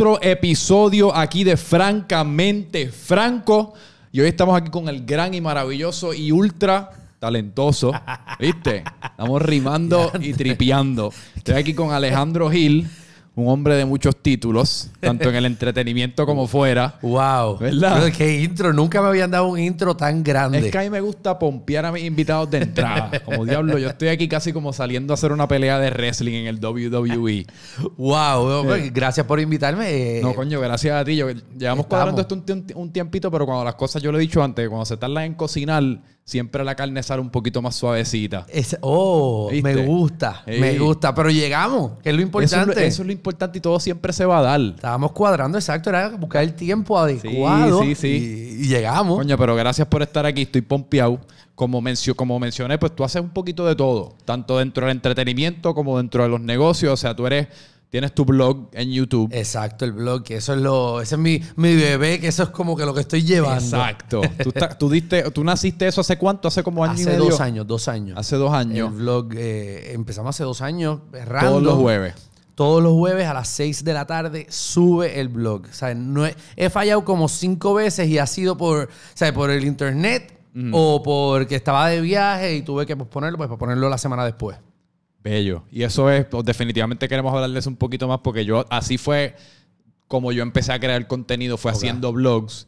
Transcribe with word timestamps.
otro 0.00 0.18
episodio 0.22 1.14
aquí 1.14 1.44
de 1.44 1.58
Francamente 1.58 2.88
Franco. 2.88 3.74
Y 4.10 4.20
hoy 4.20 4.28
estamos 4.28 4.56
aquí 4.56 4.70
con 4.70 4.88
el 4.88 5.04
gran 5.04 5.34
y 5.34 5.42
maravilloso 5.42 6.14
y 6.14 6.32
ultra 6.32 6.90
talentoso. 7.18 7.92
¿Viste? 8.38 8.82
Estamos 9.04 9.42
rimando 9.42 10.10
y 10.22 10.32
tripeando. 10.32 11.12
Estoy 11.36 11.56
aquí 11.56 11.74
con 11.74 11.92
Alejandro 11.92 12.50
Gil 12.50 12.88
un 13.36 13.48
hombre 13.48 13.74
de 13.76 13.84
muchos 13.84 14.16
títulos, 14.16 14.90
tanto 14.98 15.28
en 15.28 15.36
el 15.36 15.46
entretenimiento 15.46 16.26
como 16.26 16.46
fuera. 16.46 16.98
Wow. 17.02 17.58
¿Verdad? 17.58 18.12
qué 18.16 18.40
intro. 18.40 18.72
Nunca 18.72 19.00
me 19.00 19.08
habían 19.08 19.30
dado 19.30 19.48
un 19.48 19.58
intro 19.58 19.96
tan 19.96 20.22
grande. 20.22 20.58
Es 20.58 20.70
que 20.70 20.78
a 20.78 20.82
mí 20.82 20.90
me 20.90 21.00
gusta 21.00 21.38
pompear 21.38 21.86
a 21.86 21.92
mis 21.92 22.04
invitados 22.04 22.50
de 22.50 22.58
entrada. 22.58 23.10
Como 23.24 23.44
diablo, 23.44 23.78
yo 23.78 23.88
estoy 23.88 24.08
aquí 24.08 24.28
casi 24.28 24.52
como 24.52 24.72
saliendo 24.72 25.12
a 25.12 25.14
hacer 25.14 25.32
una 25.32 25.46
pelea 25.46 25.78
de 25.78 25.90
wrestling 25.90 26.34
en 26.34 26.46
el 26.46 26.64
WWE. 26.64 27.46
wow. 27.96 28.64
Gracias 28.92 29.26
por 29.26 29.40
invitarme. 29.40 30.20
No, 30.22 30.34
coño, 30.34 30.60
gracias 30.60 31.00
a 31.00 31.04
ti. 31.04 31.20
llevamos 31.56 31.86
cuadrando 31.86 32.20
esto 32.20 32.34
un, 32.34 32.66
un, 32.74 32.92
tiempito, 32.92 33.30
pero 33.30 33.46
cuando 33.46 33.64
las 33.64 33.74
cosas, 33.74 34.02
yo 34.02 34.10
lo 34.12 34.18
he 34.18 34.20
dicho 34.20 34.42
antes, 34.42 34.68
cuando 34.68 34.84
se 34.84 34.96
tardan 34.96 35.24
en 35.24 35.34
cocinar 35.34 35.82
siempre 36.30 36.62
la 36.64 36.76
carne 36.76 37.02
sale 37.02 37.20
un 37.20 37.30
poquito 37.30 37.60
más 37.60 37.74
suavecita. 37.74 38.46
oh, 38.82 39.50
me 39.62 39.74
gusta, 39.84 40.44
me 40.46 40.78
gusta. 40.78 41.12
Pero 41.12 41.28
llegamos, 41.28 41.98
que 42.02 42.10
es 42.10 42.14
lo 42.14 42.22
importante. 42.22 42.86
Eso 42.86 43.02
es 43.02 43.06
lo, 43.06 43.12
importante 43.12 43.58
y 43.58 43.60
todo 43.60 43.80
siempre 43.80 44.12
se 44.12 44.24
va 44.24 44.38
a 44.38 44.42
dar. 44.42 44.60
Estábamos 44.60 45.10
cuadrando, 45.10 45.58
exacto, 45.58 45.90
era 45.90 46.10
buscar 46.10 46.44
el 46.44 46.54
tiempo 46.54 46.96
adecuado. 46.96 47.82
Sí, 47.82 47.96
sí, 47.96 48.56
Y, 48.60 48.68
llegamos. 48.68 49.16
Coño, 49.16 49.36
pero 49.36 49.56
gracias 49.56 49.88
por 49.88 50.02
estar 50.02 50.24
aquí, 50.24 50.42
estoy 50.42 50.60
pompeado. 50.60 51.18
Como, 51.56 51.82
como 52.16 52.38
mencioné, 52.38 52.78
pues 52.78 52.94
tú 52.94 53.02
haces 53.02 53.20
un 53.20 53.30
poquito 53.30 53.66
de 53.66 53.74
todo, 53.74 54.14
tanto 54.24 54.58
dentro 54.58 54.86
del 54.86 54.96
entretenimiento 54.96 55.74
como 55.74 55.98
dentro 55.98 56.22
de 56.22 56.28
los 56.28 56.40
negocios. 56.40 56.92
O 56.92 56.96
sea, 56.96 57.16
tú 57.16 57.26
eres 57.26 57.48
Tienes 57.90 58.14
tu 58.14 58.24
blog 58.24 58.68
en 58.72 58.92
YouTube. 58.92 59.28
Exacto, 59.32 59.84
el 59.84 59.90
blog, 59.90 60.22
que 60.22 60.36
eso 60.36 60.54
es 60.54 60.60
lo, 60.60 61.00
ese 61.00 61.16
es 61.16 61.20
mi, 61.20 61.42
mi 61.56 61.74
bebé, 61.74 62.20
que 62.20 62.28
eso 62.28 62.44
es 62.44 62.50
como 62.50 62.76
que 62.76 62.86
lo 62.86 62.94
que 62.94 63.00
estoy 63.00 63.24
llevando. 63.24 63.64
Exacto. 63.64 64.20
¿Tú, 64.44 64.52
tú, 64.78 64.88
diste, 64.88 65.28
¿Tú 65.32 65.42
naciste 65.42 65.88
eso 65.88 66.00
hace 66.00 66.16
cuánto? 66.16 66.46
¿Hace 66.46 66.62
como 66.62 66.84
año 66.84 66.92
hace 66.92 67.16
dos 67.16 67.40
años, 67.40 67.66
dos 67.66 67.88
años. 67.88 68.16
Hace 68.16 68.36
dos 68.36 68.52
años. 68.52 68.92
El 68.92 68.96
blog, 68.96 69.30
eh, 69.34 69.92
empezamos 69.92 70.36
hace 70.36 70.44
dos 70.44 70.60
años, 70.60 71.00
Todos 71.40 71.62
los 71.62 71.74
jueves. 71.74 72.14
Todos 72.54 72.80
los 72.80 72.92
jueves 72.92 73.26
a 73.26 73.34
las 73.34 73.48
seis 73.48 73.82
de 73.82 73.92
la 73.92 74.06
tarde 74.06 74.46
sube 74.50 75.18
el 75.18 75.28
blog. 75.28 75.62
O 75.68 75.72
sea, 75.72 75.92
no 75.92 76.24
he, 76.26 76.70
fallado 76.70 77.04
como 77.04 77.28
cinco 77.28 77.74
veces 77.74 78.06
y 78.08 78.18
ha 78.18 78.26
sido 78.26 78.56
por, 78.56 78.88
o 78.88 79.32
por 79.32 79.50
el 79.50 79.64
internet 79.64 80.38
o 80.72 81.02
porque 81.02 81.56
estaba 81.56 81.88
de 81.88 82.00
viaje 82.00 82.54
y 82.54 82.62
tuve 82.62 82.86
que 82.86 82.96
posponerlo, 82.96 83.36
pues 83.36 83.50
ponerlo 83.58 83.88
la 83.88 83.98
semana 83.98 84.24
después. 84.24 84.58
Bello. 85.22 85.64
Y 85.70 85.82
eso 85.82 86.10
es, 86.10 86.24
pues, 86.26 86.44
definitivamente 86.44 87.08
queremos 87.08 87.32
hablarles 87.34 87.66
un 87.66 87.76
poquito 87.76 88.08
más 88.08 88.20
porque 88.20 88.44
yo, 88.44 88.64
así 88.70 88.98
fue 88.98 89.36
como 90.08 90.32
yo 90.32 90.42
empecé 90.42 90.72
a 90.72 90.80
crear 90.80 91.06
contenido, 91.06 91.56
fue 91.56 91.70
haciendo 91.70 92.12
blogs 92.12 92.66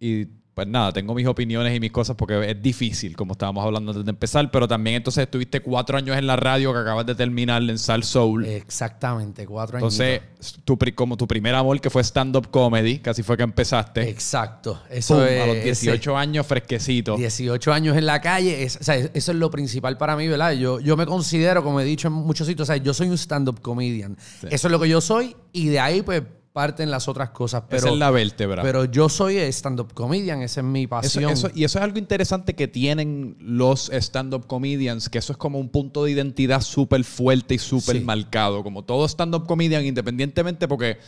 y 0.00 0.26
pues 0.60 0.68
nada, 0.68 0.92
tengo 0.92 1.14
mis 1.14 1.26
opiniones 1.26 1.74
y 1.74 1.80
mis 1.80 1.90
cosas 1.90 2.14
porque 2.16 2.50
es 2.50 2.60
difícil, 2.60 3.16
como 3.16 3.32
estábamos 3.32 3.64
hablando 3.64 3.92
antes 3.92 4.04
de 4.04 4.10
empezar, 4.10 4.50
pero 4.50 4.68
también 4.68 4.96
entonces 4.96 5.22
estuviste 5.22 5.60
cuatro 5.62 5.96
años 5.96 6.18
en 6.18 6.26
la 6.26 6.36
radio 6.36 6.70
que 6.74 6.80
acabas 6.80 7.06
de 7.06 7.14
terminar 7.14 7.62
en 7.62 7.78
Sal 7.78 8.04
Soul. 8.04 8.44
Exactamente, 8.44 9.46
cuatro 9.46 9.78
años. 9.78 9.98
Entonces, 9.98 10.60
tu, 10.64 10.78
como 10.94 11.16
tu 11.16 11.26
primer 11.26 11.54
amor 11.54 11.80
que 11.80 11.88
fue 11.88 12.04
stand-up 12.04 12.50
comedy, 12.50 12.98
casi 12.98 13.22
fue 13.22 13.38
que 13.38 13.42
empezaste. 13.42 14.06
Exacto. 14.10 14.82
Eso 14.90 15.24
es, 15.24 15.40
a 15.40 15.46
los 15.46 15.64
18 15.64 16.14
años 16.14 16.46
fresquecito. 16.46 17.16
18 17.16 17.72
años 17.72 17.96
en 17.96 18.04
la 18.04 18.20
calle, 18.20 18.66
o 18.66 18.84
sea, 18.84 18.96
eso 18.96 19.32
es 19.32 19.38
lo 19.38 19.50
principal 19.50 19.96
para 19.96 20.14
mí, 20.14 20.28
¿verdad? 20.28 20.52
Yo, 20.52 20.78
yo 20.78 20.94
me 20.98 21.06
considero, 21.06 21.64
como 21.64 21.80
he 21.80 21.84
dicho 21.84 22.08
en 22.08 22.12
muchos 22.12 22.46
sitios, 22.46 22.68
o 22.68 22.70
sea, 22.74 22.76
yo 22.76 22.92
soy 22.92 23.08
un 23.08 23.16
stand-up 23.16 23.62
comedian. 23.62 24.18
Eso 24.50 24.68
es 24.68 24.70
lo 24.70 24.78
que 24.78 24.90
yo 24.90 25.00
soy 25.00 25.34
y 25.54 25.68
de 25.68 25.80
ahí 25.80 26.02
pues 26.02 26.22
parten 26.52 26.90
las 26.90 27.08
otras 27.08 27.30
cosas. 27.30 27.64
Pero, 27.68 27.78
esa 27.78 27.90
es 27.90 27.98
la 27.98 28.10
vértebra. 28.10 28.62
Pero 28.62 28.84
yo 28.84 29.08
soy 29.08 29.36
stand-up 29.36 29.94
comedian, 29.94 30.42
esa 30.42 30.60
es 30.60 30.66
mi 30.66 30.86
pasión. 30.86 31.32
y 31.54 31.64
eso 31.64 31.78
es 31.78 31.84
algo 31.84 31.98
interesante 31.98 32.54
que 32.54 32.68
tienen 32.68 33.36
los 33.40 33.90
stand-up 33.90 34.46
comedians, 34.46 35.08
que 35.08 35.18
eso 35.18 35.32
es 35.32 35.38
como 35.38 35.58
un 35.58 35.68
punto 35.68 36.04
de 36.04 36.12
identidad 36.12 36.60
súper 36.60 37.04
fuerte 37.04 37.54
y 37.54 37.58
súper 37.58 38.00
marcado. 38.02 38.62
Como 38.62 38.84
todo 38.84 39.06
stand-up 39.06 39.46
comedian, 39.46 39.84
independientemente, 39.84 40.66
porque 40.66 40.98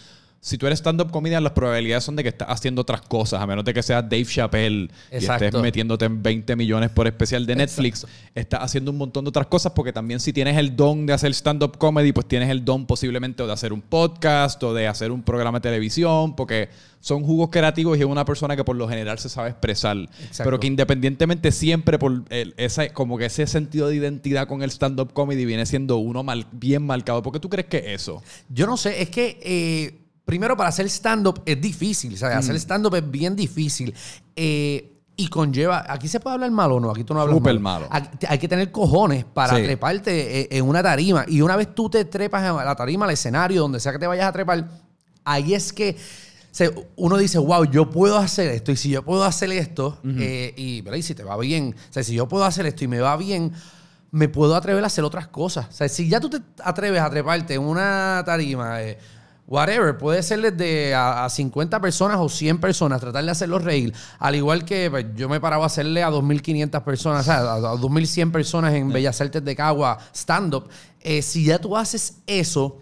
si 0.45 0.59
tú 0.59 0.67
eres 0.67 0.81
stand-up 0.81 1.13
comedian, 1.13 1.45
las 1.45 1.53
probabilidades 1.53 2.03
son 2.03 2.17
de 2.17 2.25
que 2.25 2.31
estás 2.31 2.49
haciendo 2.51 2.83
otras 2.83 3.01
cosas, 3.03 3.41
a 3.41 3.47
menos 3.47 3.65
de 3.65 3.73
que 3.73 3.81
seas 3.81 4.03
Dave 4.03 4.25
Chappelle 4.25 4.91
y 5.13 5.25
estés 5.25 5.55
metiéndote 5.55 6.05
en 6.05 6.21
20 6.21 6.57
millones 6.57 6.91
por 6.91 7.07
especial 7.07 7.47
de 7.47 7.55
Netflix. 7.55 8.05
Estás 8.35 8.59
haciendo 8.61 8.91
un 8.91 8.99
montón 8.99 9.25
de 9.25 9.29
otras 9.29 9.47
cosas 9.47 9.71
porque 9.71 9.93
también 9.93 10.19
si 10.19 10.33
tienes 10.33 10.59
el 10.59 10.75
don 10.75 11.07
de 11.07 11.13
hacer 11.13 11.33
stand-up 11.33 11.79
comedy, 11.79 12.11
pues 12.11 12.27
tienes 12.27 12.51
el 12.51 12.65
don 12.65 12.87
posiblemente 12.87 13.47
de 13.47 13.53
hacer 13.53 13.73
un 13.73 13.83
podcast 13.83 14.61
o 14.65 14.75
de 14.75 14.89
hacer 14.89 15.13
un 15.13 15.23
programa 15.23 15.61
de 15.61 15.63
televisión, 15.63 16.35
porque 16.35 16.71
son 16.99 17.23
jugos 17.23 17.51
creativos 17.51 17.97
y 17.97 18.01
es 18.01 18.07
una 18.07 18.25
persona 18.25 18.57
que 18.57 18.65
por 18.65 18.75
lo 18.75 18.89
general 18.89 19.21
se 19.21 19.29
sabe 19.29 19.51
expresar. 19.51 19.97
Pero 20.39 20.59
que 20.59 20.67
independientemente 20.67 21.53
siempre 21.53 22.01
por 22.01 22.25
esa, 22.31 22.89
como 22.89 23.17
que 23.17 23.27
ese 23.27 23.47
sentido 23.47 23.87
de 23.87 23.95
identidad 23.95 24.49
con 24.49 24.65
el 24.65 24.73
stand-up 24.73 25.13
comedy 25.13 25.45
viene 25.45 25.67
siendo 25.67 25.99
uno 25.99 26.25
mal, 26.25 26.47
bien 26.51 26.83
marcado. 26.83 27.23
¿Por 27.23 27.33
qué 27.33 27.39
tú 27.39 27.49
crees 27.49 27.69
que 27.69 27.95
eso? 27.95 28.25
Yo 28.49 28.67
no 28.67 28.77
sé, 28.77 29.03
es 29.03 29.09
que... 29.09 29.39
Eh, 29.41 29.99
primero 30.25 30.57
para 30.57 30.69
hacer 30.69 30.87
stand-up 30.87 31.43
es 31.45 31.61
difícil, 31.61 32.15
o 32.15 32.17
sea, 32.17 32.39
hacer 32.39 32.55
mm. 32.55 32.59
stand-up 32.59 32.95
es 32.95 33.11
bien 33.11 33.37
difícil. 33.37 33.95
Eh, 34.37 34.89
y 35.15 35.29
conlleva, 35.29 35.85
aquí 35.89 36.09
se 36.09 36.21
puede 36.21 36.35
hablar 36.35 36.51
malo 36.51 36.77
o 36.77 36.81
no, 36.81 36.91
aquí 36.91 37.05
tú 37.05 37.13
no 37.13 37.21
hablas 37.21 37.37
Súper 37.37 37.61
malo. 37.61 37.87
Hay, 37.91 38.39
que 38.39 38.49
tener 38.49 38.73
cojones 38.73 39.25
para 39.25 39.55
treparte 39.55 40.41
eh, 40.41 40.49
en 40.51 40.67
una 40.67 40.83
tarima. 40.83 41.25
Y 41.29 41.43
una 41.43 41.55
vez 41.55 41.75
tú 41.75 41.91
te 41.91 42.07
trepas 42.07 42.43
en 42.49 42.57
la 42.57 42.75
tarima, 42.75 43.05
al 43.05 43.11
escenario, 43.11 43.61
donde 43.61 43.79
sea 43.79 43.93
que 43.93 43.99
te 43.99 44.07
vayas 44.07 44.27
a 44.27 44.33
trepar, 44.33 44.67
ahí 45.25 45.53
es 45.53 45.73
que 45.73 45.97
uno 46.97 47.19
dice, 47.19 47.39
wow, 47.39 47.65
yo 47.65 47.91
puedo 47.91 48.17
hacer 48.17 48.49
esto. 48.51 48.73
Y 48.73 48.77
si 48.77 48.89
yo 48.89 49.03
puedo 49.03 49.25
hacer 49.25 49.53
esto, 49.53 49.99
eh, 50.19 50.55
y, 50.57 50.83
y 50.89 51.03
si 51.03 51.15
te 51.15 51.25
va 51.25 51.37
bien, 51.37 51.75
o 51.91 51.93
sea, 51.93 52.03
si 52.03 52.15
yo 52.15 52.27
puedo 52.27 52.45
hacer 52.45 52.67
esto 52.67 52.85
y 52.85 52.89
me 52.89 53.01
va 53.01 53.17
bien, 53.17 53.53
me 54.11 54.29
puedo 54.29 54.55
atrever 54.57 54.83
a 54.83 54.87
hacer 54.87 55.05
otras 55.05 55.29
cosas. 55.29 55.69
O 55.69 55.73
sea, 55.73 55.89
si 55.89 56.09
ya 56.09 56.21
tú 56.21 56.31
te 56.31 56.41
atreves 56.63 57.01
a 57.01 57.11
treparte 57.11 57.55
en 57.55 57.63
una 57.63 58.23
tarima, 58.25 58.79
whatever, 59.53 59.99
puede 59.99 60.23
ser 60.23 60.41
desde 60.41 60.95
a, 60.95 61.29
50 61.29 61.79
personas 61.79 62.17
o 62.19 62.29
100 62.31 62.59
personas, 62.59 63.03
tratar 63.03 63.23
de 63.23 63.31
hacerlos 63.31 63.63
reír. 63.63 63.93
Al 64.19 64.35
igual 64.35 64.65
que 64.65 64.91
pues, 64.91 65.05
yo 65.15 65.29
me 65.29 65.41
paraba 65.41 65.65
a 65.65 65.67
hacerle 65.67 66.03
a 66.03 66.11
2.500 66.11 66.83
personas, 66.83 67.21
o 67.21 67.25
sea, 67.25 67.53
a, 67.53 67.75
2.100 67.75 68.33
personas 68.33 68.73
en 68.73 68.91
Bellas 68.91 69.21
Artes 69.21 69.45
de 69.45 69.55
Cagua 69.55 69.99
stand-up. 70.15 70.69
Eh, 71.03 71.21
si 71.21 71.45
ya 71.45 71.59
tú 71.59 71.77
haces 71.77 72.17
eso, 72.27 72.79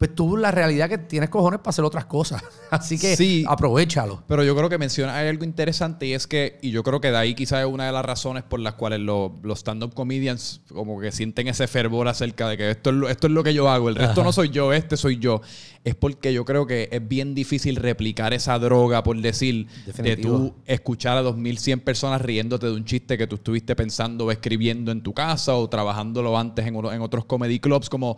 pues 0.00 0.14
tú 0.14 0.38
la 0.38 0.50
realidad 0.50 0.88
que 0.88 0.96
tienes 0.96 1.28
cojones 1.28 1.60
para 1.60 1.68
hacer 1.68 1.84
otras 1.84 2.06
cosas. 2.06 2.42
Así 2.70 2.98
que 2.98 3.16
sí, 3.16 3.44
aprovechalo. 3.46 4.22
Pero 4.26 4.42
yo 4.42 4.56
creo 4.56 4.70
que 4.70 4.78
menciona 4.78 5.14
hay 5.14 5.28
algo 5.28 5.44
interesante 5.44 6.06
y 6.06 6.14
es 6.14 6.26
que, 6.26 6.58
y 6.62 6.70
yo 6.70 6.82
creo 6.82 7.02
que 7.02 7.10
de 7.10 7.18
ahí 7.18 7.34
quizás 7.34 7.60
es 7.60 7.66
una 7.66 7.84
de 7.84 7.92
las 7.92 8.02
razones 8.02 8.42
por 8.42 8.60
las 8.60 8.76
cuales 8.76 9.00
los, 9.00 9.32
stand-up 9.58 9.92
comedians 9.92 10.62
como 10.72 10.98
que 10.98 11.12
sienten 11.12 11.48
ese 11.48 11.66
fervor 11.66 12.08
acerca 12.08 12.48
de 12.48 12.56
que 12.56 12.70
esto 12.70 12.88
es 12.88 12.96
lo, 12.96 13.10
esto 13.10 13.26
es 13.26 13.32
lo 13.34 13.44
que 13.44 13.52
yo 13.52 13.68
hago, 13.68 13.90
el 13.90 13.94
resto 13.94 14.24
no 14.24 14.32
soy 14.32 14.48
yo, 14.48 14.72
este 14.72 14.96
soy 14.96 15.18
yo. 15.18 15.42
Es 15.84 15.94
porque 15.96 16.32
yo 16.32 16.46
creo 16.46 16.66
que 16.66 16.88
es 16.90 17.06
bien 17.06 17.34
difícil 17.34 17.76
replicar 17.76 18.32
esa 18.32 18.58
droga, 18.58 19.02
por 19.02 19.20
decir, 19.20 19.66
de 19.98 20.16
tú 20.16 20.54
escuchar 20.64 21.18
a 21.18 21.22
2100 21.22 21.80
personas 21.80 22.22
riéndote 22.22 22.64
de 22.64 22.72
un 22.72 22.86
chiste 22.86 23.18
que 23.18 23.26
tú 23.26 23.34
estuviste 23.34 23.76
pensando 23.76 24.24
o 24.24 24.30
escribiendo 24.30 24.92
en 24.92 25.02
tu 25.02 25.12
casa 25.12 25.56
o 25.56 25.68
trabajándolo 25.68 26.38
antes 26.38 26.66
en, 26.66 26.74
en 26.74 27.02
otros 27.02 27.26
comedy 27.26 27.60
clubs, 27.60 27.90
como 27.90 28.16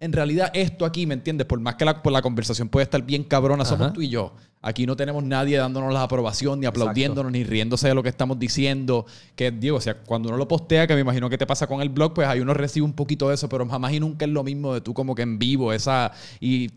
en 0.00 0.12
realidad 0.12 0.50
esto 0.54 0.86
aquí, 0.86 1.06
¿me 1.06 1.12
entiendes? 1.12 1.46
Por 1.46 1.60
más 1.60 1.74
que 1.74 1.84
la, 1.84 2.02
por 2.02 2.10
la 2.10 2.22
conversación 2.22 2.70
puede 2.70 2.84
estar 2.84 3.02
bien 3.02 3.22
cabrona, 3.22 3.66
somos 3.66 3.92
tú 3.92 4.00
y 4.00 4.08
yo. 4.08 4.34
Aquí 4.62 4.86
no 4.86 4.96
tenemos 4.96 5.22
nadie 5.22 5.58
dándonos 5.58 5.92
la 5.92 6.02
aprobación, 6.02 6.60
ni 6.60 6.66
aplaudiéndonos, 6.66 7.30
ni 7.30 7.44
riéndose 7.44 7.88
de 7.88 7.94
lo 7.94 8.02
que 8.02 8.08
estamos 8.08 8.38
diciendo. 8.38 9.04
Que, 9.36 9.50
digo, 9.50 9.76
o 9.76 9.80
sea, 9.80 9.98
cuando 9.98 10.30
uno 10.30 10.38
lo 10.38 10.48
postea, 10.48 10.86
que 10.86 10.94
me 10.94 11.00
imagino 11.00 11.28
que 11.28 11.36
te 11.36 11.46
pasa 11.46 11.66
con 11.66 11.82
el 11.82 11.90
blog, 11.90 12.14
pues 12.14 12.26
ahí 12.28 12.40
uno 12.40 12.54
recibe 12.54 12.84
un 12.84 12.94
poquito 12.94 13.28
de 13.28 13.34
eso, 13.34 13.48
pero 13.48 13.68
jamás 13.68 13.92
y 13.92 14.00
nunca 14.00 14.24
es 14.24 14.30
lo 14.30 14.42
mismo 14.42 14.72
de 14.72 14.80
tú 14.80 14.94
como 14.94 15.14
que 15.14 15.22
en 15.22 15.38
vivo, 15.38 15.72
esa... 15.72 16.12
Y 16.40 16.70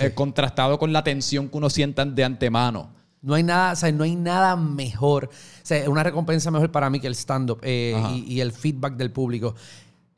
eh, 0.00 0.12
contrastado 0.14 0.78
con 0.78 0.92
la 0.92 1.04
tensión 1.04 1.48
que 1.48 1.56
uno 1.56 1.70
sienta 1.70 2.04
de 2.04 2.24
antemano. 2.24 2.90
No 3.22 3.34
hay 3.34 3.42
nada, 3.42 3.72
o 3.72 3.76
sea, 3.76 3.92
no 3.92 4.02
hay 4.04 4.16
nada 4.16 4.56
mejor, 4.56 5.26
o 5.26 5.66
sea, 5.66 5.88
una 5.90 6.02
recompensa 6.02 6.50
mejor 6.50 6.72
para 6.72 6.88
mí 6.88 7.00
que 7.00 7.06
el 7.06 7.14
stand-up 7.14 7.60
eh, 7.62 7.94
y, 8.14 8.34
y, 8.34 8.40
el 8.40 8.50
feedback 8.50 8.96
del 8.96 9.12
público. 9.12 9.54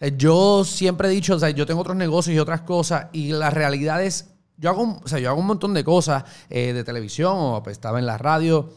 Eh, 0.02 0.14
yo 0.16 0.64
siempre 0.64 1.06
he 1.06 1.12
dicho, 1.12 1.36
o 1.36 1.38
sea, 1.38 1.50
yo 1.50 1.64
tengo 1.64 1.80
otros 1.80 1.96
negocios 1.96 2.34
y 2.34 2.38
otras 2.40 2.62
cosas, 2.62 3.06
y 3.12 3.30
la 3.30 3.50
realidad 3.50 4.02
es, 4.02 4.30
yo 4.56 4.70
hago, 4.70 5.00
o 5.00 5.08
sea, 5.08 5.20
yo 5.20 5.30
hago 5.30 5.38
un 5.38 5.46
montón 5.46 5.72
de 5.74 5.84
cosas 5.84 6.24
eh, 6.50 6.72
de 6.72 6.82
televisión 6.82 7.36
o 7.36 7.62
pues, 7.62 7.74
estaba 7.74 8.00
en 8.00 8.06
la 8.06 8.18
radio, 8.18 8.68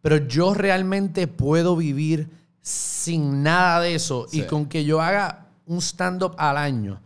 pero 0.00 0.16
yo 0.16 0.54
realmente 0.54 1.26
puedo 1.26 1.74
vivir 1.74 2.30
sin 2.60 3.42
nada 3.42 3.80
de 3.80 3.96
eso. 3.96 4.28
Y 4.30 4.42
con 4.42 4.66
que 4.66 4.84
yo 4.84 5.02
haga 5.02 5.48
un 5.66 5.80
stand-up 5.80 6.36
al 6.38 6.56
año 6.56 7.00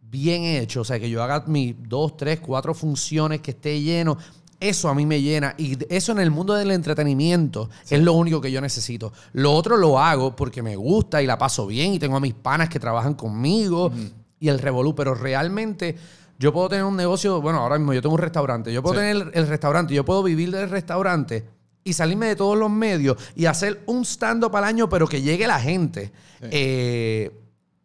bien 0.00 0.42
hecho, 0.42 0.80
o 0.80 0.84
sea, 0.84 0.98
que 0.98 1.08
yo 1.08 1.22
haga 1.22 1.44
mis 1.46 1.76
dos, 1.88 2.16
tres, 2.16 2.40
cuatro 2.40 2.74
funciones, 2.74 3.40
que 3.40 3.52
esté 3.52 3.80
lleno 3.80 4.18
eso 4.60 4.88
a 4.88 4.94
mí 4.94 5.06
me 5.06 5.20
llena. 5.20 5.54
Y 5.58 5.78
eso 5.92 6.12
en 6.12 6.18
el 6.18 6.30
mundo 6.30 6.54
del 6.54 6.70
entretenimiento 6.70 7.70
es 7.88 8.00
lo 8.00 8.12
único 8.12 8.40
que 8.40 8.52
yo 8.52 8.60
necesito. 8.60 9.12
Lo 9.32 9.52
otro 9.52 9.76
lo 9.76 9.98
hago 9.98 10.36
porque 10.36 10.62
me 10.62 10.76
gusta 10.76 11.22
y 11.22 11.26
la 11.26 11.38
paso 11.38 11.66
bien 11.66 11.94
y 11.94 11.98
tengo 11.98 12.16
a 12.16 12.20
mis 12.20 12.34
panas 12.34 12.68
que 12.68 12.78
trabajan 12.78 13.14
conmigo 13.14 13.90
y 14.38 14.48
el 14.48 14.58
revolú. 14.58 14.94
Pero 14.94 15.14
realmente 15.14 15.96
Yo 16.38 16.54
puedo 16.54 16.70
tener 16.70 16.84
un 16.84 16.96
negocio, 16.96 17.42
bueno, 17.42 17.58
ahora 17.58 17.76
mismo 17.76 17.92
yo 17.92 18.00
tengo 18.00 18.14
un 18.14 18.20
restaurante. 18.20 18.72
Yo 18.72 18.82
puedo 18.82 18.98
tener 18.98 19.30
el, 19.34 19.46
restaurante, 19.46 19.92
yo 19.92 20.06
puedo 20.06 20.22
vivir 20.22 20.50
del 20.50 20.70
restaurante 20.70 21.44
y 21.84 21.92
salirme 21.92 22.28
de 22.28 22.36
todos 22.36 22.56
los 22.56 22.70
medios 22.70 23.18
y 23.36 23.44
hacer 23.44 23.82
un 23.84 24.06
stand-up 24.06 24.56
al 24.56 24.64
año, 24.64 24.88
pero 24.88 25.06
que 25.06 25.20
llegue 25.20 25.46
la 25.46 25.60
gente. 25.60 26.12
Eh, 26.40 27.30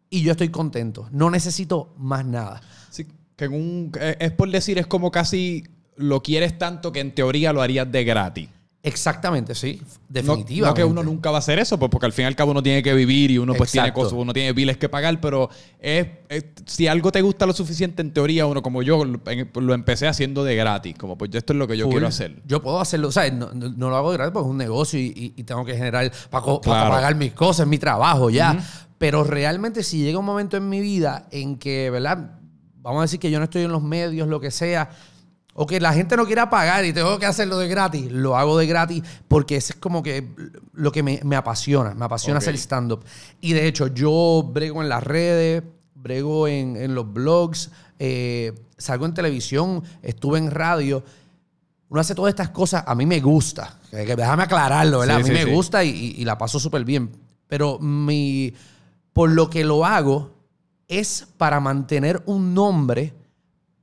y 0.08 0.22
yo 0.22 0.32
estoy 0.32 0.48
contento. 0.48 1.08
No 1.10 1.30
necesito 1.30 1.92
más 1.98 2.24
nada. 2.24 2.62
Sí, 2.88 3.06
que 3.36 3.46
un, 3.48 3.92
eh, 4.00 4.16
es 4.20 4.32
por 4.32 4.50
decir, 4.50 4.78
es 4.78 4.86
como 4.86 5.10
casi 5.10 5.64
lo 5.96 6.22
quieres 6.22 6.58
tanto 6.58 6.92
que 6.92 7.00
en 7.00 7.14
teoría 7.14 7.52
lo 7.52 7.62
harías 7.62 7.90
de 7.90 8.04
gratis. 8.04 8.48
Exactamente, 8.82 9.56
sí. 9.56 9.82
Definitivamente. 10.08 10.60
no 10.60 10.74
que 10.74 10.84
uno 10.84 11.02
nunca 11.02 11.32
va 11.32 11.38
a 11.38 11.40
hacer 11.40 11.58
eso, 11.58 11.76
pues 11.76 11.90
porque 11.90 12.06
al 12.06 12.12
fin 12.12 12.22
y 12.22 12.26
al 12.26 12.36
cabo 12.36 12.52
uno 12.52 12.62
tiene 12.62 12.84
que 12.84 12.94
vivir 12.94 13.32
y 13.32 13.38
uno 13.38 13.52
pues 13.54 13.72
tiene 13.72 13.92
cosas, 13.92 14.12
uno 14.12 14.32
tiene 14.32 14.52
biles 14.52 14.76
que 14.76 14.88
pagar, 14.88 15.20
pero 15.20 15.50
es, 15.80 16.06
es- 16.28 16.44
si 16.66 16.86
algo 16.86 17.10
te 17.10 17.20
gusta 17.20 17.46
lo 17.46 17.52
suficiente, 17.52 18.00
en 18.00 18.12
teoría 18.12 18.46
uno 18.46 18.62
como 18.62 18.82
yo 18.84 19.04
lo, 19.04 19.74
empecé 19.74 20.06
haciendo 20.06 20.44
de 20.44 20.54
gratis, 20.54 20.94
como 20.96 21.18
pues 21.18 21.34
esto 21.34 21.52
es 21.52 21.58
lo 21.58 21.66
que 21.66 21.76
yo 21.76 21.86
Full. 21.86 21.94
quiero 21.94 22.06
hacer. 22.06 22.40
Yo 22.46 22.62
puedo 22.62 22.78
hacerlo, 22.78 23.08
o 23.08 23.12
sea, 23.12 23.28
no, 23.28 23.50
no- 23.52 23.70
no 23.70 23.90
lo 23.90 23.96
hago 23.96 24.12
de 24.12 24.18
gratis 24.18 24.32
porque 24.32 24.46
es 24.46 24.50
un 24.52 24.58
negocio 24.58 25.00
y, 25.00 25.06
y- 25.06 25.32
y 25.36 25.42
tengo 25.42 25.64
que 25.64 25.74
generar 25.74 26.12
para, 26.30 26.44
Claro. 26.60 26.90
pagar 26.92 27.16
mis 27.16 27.32
cosas, 27.32 27.66
mi 27.66 27.78
trabajo 27.78 28.30
ya. 28.30 28.56
Pero 28.98 29.24
realmente 29.24 29.82
si 29.82 29.98
llega 30.04 30.20
un 30.20 30.24
momento 30.24 30.56
en 30.56 30.68
mi 30.68 30.80
vida 30.80 31.26
en 31.32 31.58
que, 31.58 31.90
¿verdad? 31.90 32.38
Vamos 32.82 33.00
a 33.00 33.02
decir 33.02 33.18
que 33.18 33.32
yo 33.32 33.38
no 33.40 33.44
estoy 33.46 33.62
en 33.62 33.72
los 33.72 33.82
medios, 33.82 34.28
lo 34.28 34.38
que 34.38 34.52
sea, 34.52 34.90
o 35.58 35.66
que 35.66 35.80
la 35.80 35.92
gente 35.94 36.16
no 36.16 36.26
quiera 36.26 36.48
pagar 36.50 36.84
y 36.84 36.92
tengo 36.92 37.18
que 37.18 37.26
hacerlo 37.26 37.56
de 37.58 37.66
gratis, 37.66 38.12
lo 38.12 38.36
hago 38.36 38.58
de 38.58 38.66
gratis 38.66 39.02
porque 39.26 39.56
ese 39.56 39.72
es 39.72 39.78
como 39.78 40.02
que 40.02 40.28
lo 40.74 40.92
que 40.92 41.02
me, 41.02 41.20
me 41.24 41.34
apasiona, 41.34 41.94
me 41.94 42.04
apasiona 42.04 42.38
hacer 42.38 42.54
stand-up. 42.56 43.02
Y 43.40 43.54
de 43.54 43.66
hecho, 43.66 43.86
yo 43.88 44.48
brego 44.52 44.82
en 44.82 44.88
las 44.90 45.02
redes, 45.02 45.62
brego 45.94 46.46
en, 46.46 46.76
en 46.76 46.94
los 46.94 47.10
blogs, 47.12 47.70
eh, 47.98 48.52
salgo 48.76 49.06
en 49.06 49.14
televisión, 49.14 49.82
estuve 50.02 50.38
en 50.38 50.50
radio. 50.50 51.02
Uno 51.88 52.00
hace 52.00 52.14
todas 52.14 52.30
estas 52.30 52.50
cosas, 52.50 52.84
a 52.86 52.94
mí 52.94 53.06
me 53.06 53.20
gusta. 53.20 53.78
Que- 53.90 54.04
que 54.04 54.14
déjame 54.16 54.42
aclararlo, 54.42 54.98
¿verdad? 55.00 55.16
Sí, 55.16 55.20
a 55.20 55.24
mí 55.24 55.28
sí, 55.30 55.32
me 55.32 55.44
sí. 55.44 55.50
gusta 55.56 55.82
y, 55.84 55.88
y- 55.88 56.20
y 56.20 56.24
la 56.26 56.36
paso 56.36 56.60
súper 56.60 56.84
bien. 56.84 57.10
Pero 57.48 57.78
mi, 57.78 58.52
por 59.14 59.30
lo 59.30 59.48
que 59.48 59.64
lo 59.64 59.86
hago 59.86 60.32
es 60.88 61.26
para 61.38 61.60
mantener 61.60 62.22
un 62.26 62.52
nombre 62.54 63.14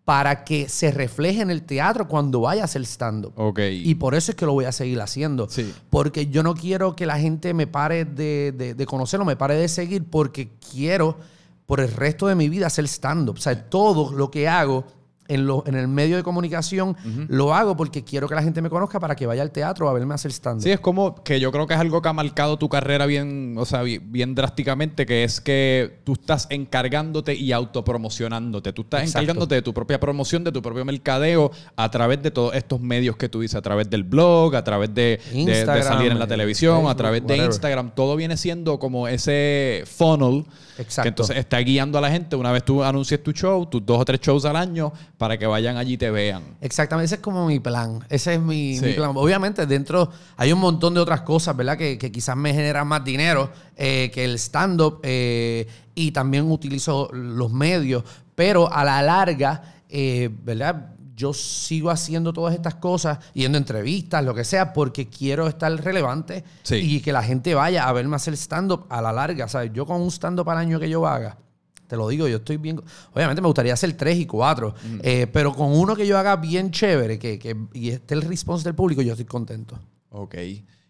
para 0.05 0.43
que 0.43 0.67
se 0.67 0.91
refleje 0.91 1.41
en 1.41 1.49
el 1.49 1.63
teatro 1.63 2.07
cuando 2.07 2.41
vaya 2.41 2.63
a 2.63 2.65
hacer 2.65 2.81
stand-up. 2.83 3.33
Ok. 3.37 3.59
Y 3.71 3.95
por 3.95 4.15
eso 4.15 4.31
es 4.31 4.35
que 4.35 4.45
lo 4.45 4.53
voy 4.53 4.65
a 4.65 4.71
seguir 4.71 4.99
haciendo. 4.99 5.47
Sí. 5.49 5.73
Porque 5.89 6.27
yo 6.27 6.43
no 6.43 6.55
quiero 6.55 6.95
que 6.95 7.05
la 7.05 7.17
gente 7.17 7.53
me 7.53 7.67
pare 7.67 8.03
de, 8.03 8.51
de, 8.51 8.73
de 8.73 8.85
conocerlo, 8.85 9.25
me 9.25 9.37
pare 9.37 9.55
de 9.55 9.69
seguir, 9.69 10.03
porque 10.09 10.49
quiero 10.71 11.17
por 11.65 11.79
el 11.79 11.91
resto 11.91 12.27
de 12.27 12.35
mi 12.35 12.49
vida 12.49 12.67
hacer 12.67 12.85
stand-up. 12.85 13.35
O 13.37 13.41
sea, 13.41 13.69
todo 13.69 14.11
lo 14.11 14.29
que 14.29 14.47
hago 14.49 14.85
en, 15.27 15.45
lo- 15.47 15.63
en 15.65 15.75
el 15.75 15.87
medio 15.87 16.17
de 16.17 16.23
comunicación 16.23 16.95
lo 17.29 17.53
hago 17.53 17.75
porque 17.77 18.03
quiero 18.03 18.27
que 18.27 18.35
la 18.35 18.43
gente 18.43 18.61
me 18.61 18.69
conozca 18.69 18.99
para 18.99 19.15
que 19.15 19.25
vaya 19.25 19.41
al 19.41 19.51
teatro 19.51 19.87
a 19.89 19.93
verme 19.93 20.13
hacer 20.13 20.31
stand-up. 20.31 20.63
Sí, 20.63 20.71
es 20.71 20.79
como 20.79 21.15
que 21.23 21.39
yo 21.39 21.51
creo 21.51 21.65
que 21.67 21.73
es 21.73 21.79
algo 21.79 22.01
que 22.01 22.09
ha 22.09 22.13
marcado 22.13 22.57
tu 22.57 22.67
carrera 22.69 23.05
bien, 23.05 23.55
o 23.57 23.65
sea, 23.65 23.81
bi- 23.83 23.99
bien, 23.99 24.35
drásticamente, 24.35 25.05
que 25.05 25.23
es 25.23 25.39
que 25.41 25.99
tú 26.03 26.13
estás 26.13 26.47
encargándote 26.49 27.33
y 27.35 27.51
autopromocionándote. 27.53 28.73
Tú 28.73 28.81
estás 28.83 29.01
Exacto. 29.03 29.19
encargándote 29.23 29.55
de 29.55 29.61
tu 29.61 29.73
propia 29.73 29.99
promoción, 29.99 30.43
de 30.43 30.51
tu 30.51 30.61
propio 30.61 30.83
mercadeo, 30.85 31.51
a 31.75 31.89
través 31.91 32.21
de 32.21 32.31
todos 32.31 32.53
estos 32.55 32.79
medios 32.81 33.15
que 33.17 33.29
tú 33.29 33.41
dices, 33.41 33.55
a 33.55 33.61
través 33.61 33.89
del 33.89 34.03
blog, 34.03 34.55
a 34.55 34.63
través 34.63 34.93
de, 34.93 35.03
de- 35.03 35.31
de 35.31 35.39
Instagram, 35.39 35.83
salir 35.83 36.11
en 36.11 36.19
la 36.19 36.25
eh, 36.25 36.27
televisión, 36.27 36.87
a 36.87 36.95
través 36.95 37.21
de 37.21 37.27
whatever. 37.33 37.45
Instagram. 37.51 37.91
Todo 37.95 38.15
viene 38.15 38.37
siendo 38.37 38.79
como 38.79 39.07
ese 39.07 39.83
funnel 39.85 40.45
Exacto. 40.77 41.03
que 41.03 41.09
entonces 41.09 41.37
está 41.37 41.59
guiando 41.59 41.97
a 41.97 42.01
la 42.01 42.09
gente. 42.09 42.35
Una 42.35 42.51
vez 42.51 42.63
tú 42.63 42.83
anuncies 42.83 43.21
tu 43.23 43.31
show, 43.31 43.65
tus 43.65 43.85
dos 43.85 43.99
o 43.99 44.05
tres 44.05 44.19
shows 44.21 44.45
al 44.45 44.55
año, 44.55 44.91
para 45.23 45.37
que 45.37 45.47
vayan 45.47 45.77
allí 45.77 45.93
y 45.93 45.97
te 45.97 46.11
vean. 46.11 46.43
Exactamente, 46.59 47.05
ese 47.05 47.15
es 47.15 47.21
como 47.21 47.47
mi 47.47 47.61
plan. 47.61 48.05
Ese 48.09 48.33
es 48.33 48.41
mi, 48.41 48.75
Sí. 48.77 48.87
mi 48.87 48.91
plan. 48.91 49.11
Obviamente, 49.15 49.65
dentro 49.65 50.09
hay 50.35 50.51
un 50.51 50.59
montón 50.59 50.93
de 50.93 50.99
otras 50.99 51.21
cosas, 51.21 51.55
¿verdad? 51.55 51.77
Que, 51.77 51.97
que 51.97 52.11
quizás 52.11 52.35
me 52.35 52.53
generan 52.53 52.85
más 52.89 53.05
dinero 53.05 53.49
eh, 53.77 54.11
que 54.13 54.25
el 54.25 54.35
stand-up 54.37 54.99
eh, 55.01 55.65
y 55.95 56.11
también 56.11 56.51
utilizo 56.51 57.07
los 57.13 57.53
medios, 57.53 58.03
pero 58.35 58.69
a 58.69 58.83
la 58.83 59.01
larga, 59.01 59.61
eh, 59.87 60.29
¿verdad? 60.43 60.89
Yo 61.15 61.31
sigo 61.33 61.89
haciendo 61.89 62.33
todas 62.33 62.53
estas 62.53 62.75
cosas, 62.75 63.19
yendo 63.33 63.57
a 63.57 63.59
entrevistas, 63.61 64.25
lo 64.25 64.33
que 64.35 64.43
sea, 64.43 64.73
porque 64.73 65.07
quiero 65.07 65.47
estar 65.47 65.71
relevante 65.71 66.43
Sí. 66.63 66.75
y 66.75 66.99
que 66.99 67.13
la 67.13 67.23
gente 67.23 67.55
vaya 67.55 67.87
a 67.87 67.93
verme 67.93 68.17
hacer 68.17 68.33
stand-up 68.35 68.87
a 68.89 69.01
la 69.01 69.13
larga. 69.13 69.47
¿sabes? 69.47 69.71
Yo 69.73 69.85
con 69.85 70.01
un 70.01 70.11
stand-up 70.11 70.49
al 70.49 70.57
año 70.57 70.81
que 70.81 70.89
yo 70.89 71.07
haga, 71.07 71.37
te 71.87 71.95
lo 71.95 72.07
digo, 72.07 72.27
yo 72.27 72.37
estoy 72.37 72.57
bien. 72.57 72.81
Obviamente 73.13 73.41
me 73.41 73.47
gustaría 73.47 73.73
hacer 73.73 73.93
tres 73.93 74.17
y 74.17 74.25
cuatro, 74.25 74.73
eh, 75.01 75.27
pero 75.31 75.53
con 75.53 75.71
uno 75.71 75.95
que 75.95 76.05
yo 76.07 76.17
haga 76.17 76.35
bien 76.37 76.71
chévere 76.71 77.19
que, 77.19 77.37
que- 77.39 77.55
y 77.73 77.89
esté 77.89 78.13
el 78.15 78.21
response 78.23 78.63
del 78.63 78.75
público, 78.75 79.01
yo 79.01 79.13
estoy 79.13 79.25
contento. 79.25 79.79
Ok. 80.09 80.35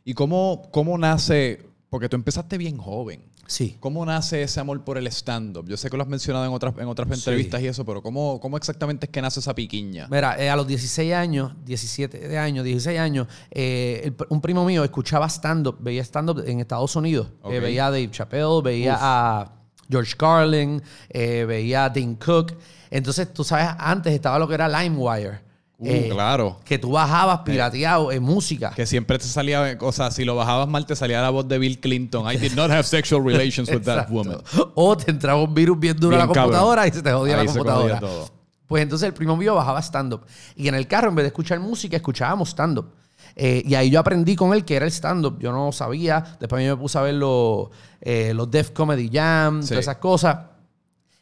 ¿Y 0.06 0.14
cómo, 0.14 0.64
cómo 0.72 0.98
nace? 0.98 1.66
Porque 1.90 2.10
tú 2.10 2.16
empezaste 2.16 2.58
bien 2.58 2.78
joven. 2.78 3.24
Sí. 3.46 3.76
¿Cómo 3.82 4.06
nace 4.06 4.42
ese 4.42 4.60
amor 4.62 4.84
por 4.86 4.98
el 4.98 5.06
stand-up? 5.08 5.68
Yo 5.68 5.76
sé 5.76 5.90
que 5.90 5.98
lo 5.98 6.04
has 6.04 6.10
mencionado 6.10 6.46
en 6.46 6.54
otras, 6.54 6.74
en 6.78 6.88
otras 6.88 7.12
entrevistas 7.12 7.62
y 7.62 7.68
eso, 7.68 7.86
pero 7.86 8.02
¿cómo, 8.02 8.40
¿cómo 8.40 8.56
exactamente 8.56 9.06
es 9.06 9.12
que 9.12 9.22
nace 9.22 9.42
esa 9.42 9.54
piquiña? 9.54 10.08
Mira, 10.10 10.42
eh, 10.42 10.50
a 10.50 10.56
los 10.56 10.66
16 10.66 11.14
años, 11.14 11.52
17 11.66 12.20
de 12.30 12.38
años, 12.38 12.64
16 12.64 12.98
años, 13.00 13.28
eh, 13.52 14.02
el 14.06 14.16
un 14.30 14.40
primo 14.42 14.64
mío 14.66 14.84
escuchaba 14.86 15.28
stand-up, 15.28 15.78
veía 15.82 16.02
stand-up 16.04 16.42
en 16.48 16.62
Estados 16.62 16.96
Unidos. 16.96 17.28
Eh, 17.44 17.60
veía 17.60 17.88
a 17.88 17.92
Dave 17.92 18.10
Chappelle, 18.12 18.62
veía 18.64 18.98
a 19.00 19.52
George 19.90 20.16
Carlin, 20.18 20.82
eh, 21.10 21.46
veía 21.48 21.86
a 21.86 21.90
Dean 21.90 22.16
Cook. 22.16 22.54
Entonces, 22.90 23.34
tú 23.34 23.44
sabes, 23.44 23.68
antes 23.78 24.14
estaba 24.14 24.40
lo 24.40 24.48
que 24.48 24.54
era 24.56 24.68
LimeWire. 24.68 25.42
Uh, 25.80 25.88
eh, 25.88 26.10
claro. 26.12 26.60
Que 26.64 26.78
tú 26.78 26.92
bajabas 26.92 27.40
pirateado 27.40 28.12
en 28.12 28.24
música. 28.24 28.72
Que 28.76 28.86
siempre 28.86 29.18
te 29.18 29.26
salía, 29.26 29.78
o 29.82 29.92
sea, 29.92 30.12
si 30.12 30.24
lo 30.24 30.36
bajabas 30.36 30.68
mal, 30.68 30.86
te 30.86 30.96
salía 30.96 31.22
la 31.22 31.30
voz 31.30 31.48
de 31.48 31.58
Bill 31.58 31.80
Clinton. 31.80 32.32
I 32.32 32.38
did 32.38 32.54
not 32.54 32.72
have 32.72 32.84
sexual 32.84 33.24
relations 33.26 33.70
with 33.70 33.82
that 33.82 34.10
woman. 34.10 34.38
O 34.76 34.96
te 34.96 35.12
entraba 35.12 35.42
un 35.44 35.54
virus 35.54 35.78
bien 35.80 35.98
duro 36.00 36.16
a 36.16 36.20
la 36.20 36.26
cabrón. 36.28 36.44
computadora 36.44 36.88
y 36.88 36.92
se 36.92 37.02
te 37.02 37.12
jodía 37.12 37.38
Ahí 37.38 37.46
la 37.46 37.52
se 37.52 37.58
computadora. 37.58 37.96
jodía 37.98 38.10
todo. 38.10 38.30
Pues 38.68 38.84
entonces 38.84 39.08
el 39.08 39.14
primo 39.14 39.36
mío 39.36 39.56
bajaba 39.56 39.82
stand-up. 39.82 40.26
Y 40.56 40.68
en 40.68 40.76
el 40.76 40.88
carro, 40.88 41.10
en 41.10 41.16
vez 41.16 41.24
de 41.24 41.28
escuchar 41.28 41.60
música, 41.60 41.98
escuchábamos 41.98 42.50
stand-up. 42.50 42.94
Eh, 43.36 43.64
y 43.66 43.76
ahí 43.76 43.90
yo 43.90 44.00
aprendí 44.00 44.36
con 44.36 44.54
él 44.54 44.64
que 44.66 44.76
era 44.76 44.86
el 44.86 44.92
stand-up. 44.92 45.40
Yo 45.40 45.52
no 45.52 45.72
sabía. 45.72 46.24
Después 46.40 46.64
yo 46.66 46.76
me 46.76 46.82
puse 46.82 46.98
a 46.98 47.02
ver 47.02 47.16
los, 47.16 47.70
eh, 48.02 48.34
los 48.34 48.50
Def 48.52 48.72
Comedy 48.72 49.10
Jam, 49.12 49.62
Sí. 49.64 49.70
todas 49.70 49.84
esas 49.84 49.98
cosas. 49.98 50.38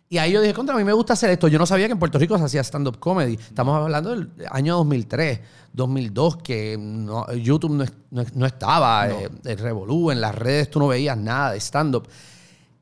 Y 0.09 0.17
ahí 0.17 0.33
yo 0.33 0.41
dije, 0.41 0.53
contra, 0.53 0.75
a 0.75 0.77
mí 0.77 0.83
me 0.83 0.91
gusta 0.91 1.13
hacer 1.13 1.29
esto. 1.29 1.47
Yo 1.47 1.57
no 1.57 1.65
sabía 1.65 1.85
que 1.87 1.93
en 1.93 1.99
Puerto 1.99 2.19
Rico 2.19 2.37
se 2.37 2.43
hacía 2.43 2.59
stand-up 2.61 2.99
comedy. 2.99 3.35
Estamos 3.35 3.73
hablando 3.81 4.09
del 4.09 4.29
año 4.49 4.75
2003, 4.75 5.39
2002, 5.71 6.35
que 6.37 6.75
no- 6.77 7.31
YouTube 7.33 7.71
no, 7.71 7.85
no- 8.09 8.25
no 8.35 8.45
estaba, 8.45 9.09
eh, 9.09 9.29
el 9.45 9.57
Revolú, 9.57 10.11
en 10.11 10.19
las 10.19 10.35
redes 10.35 10.69
tú 10.69 10.79
no 10.79 10.87
veías 10.89 11.17
nada 11.17 11.53
de 11.53 11.59
stand-up. 11.61 12.09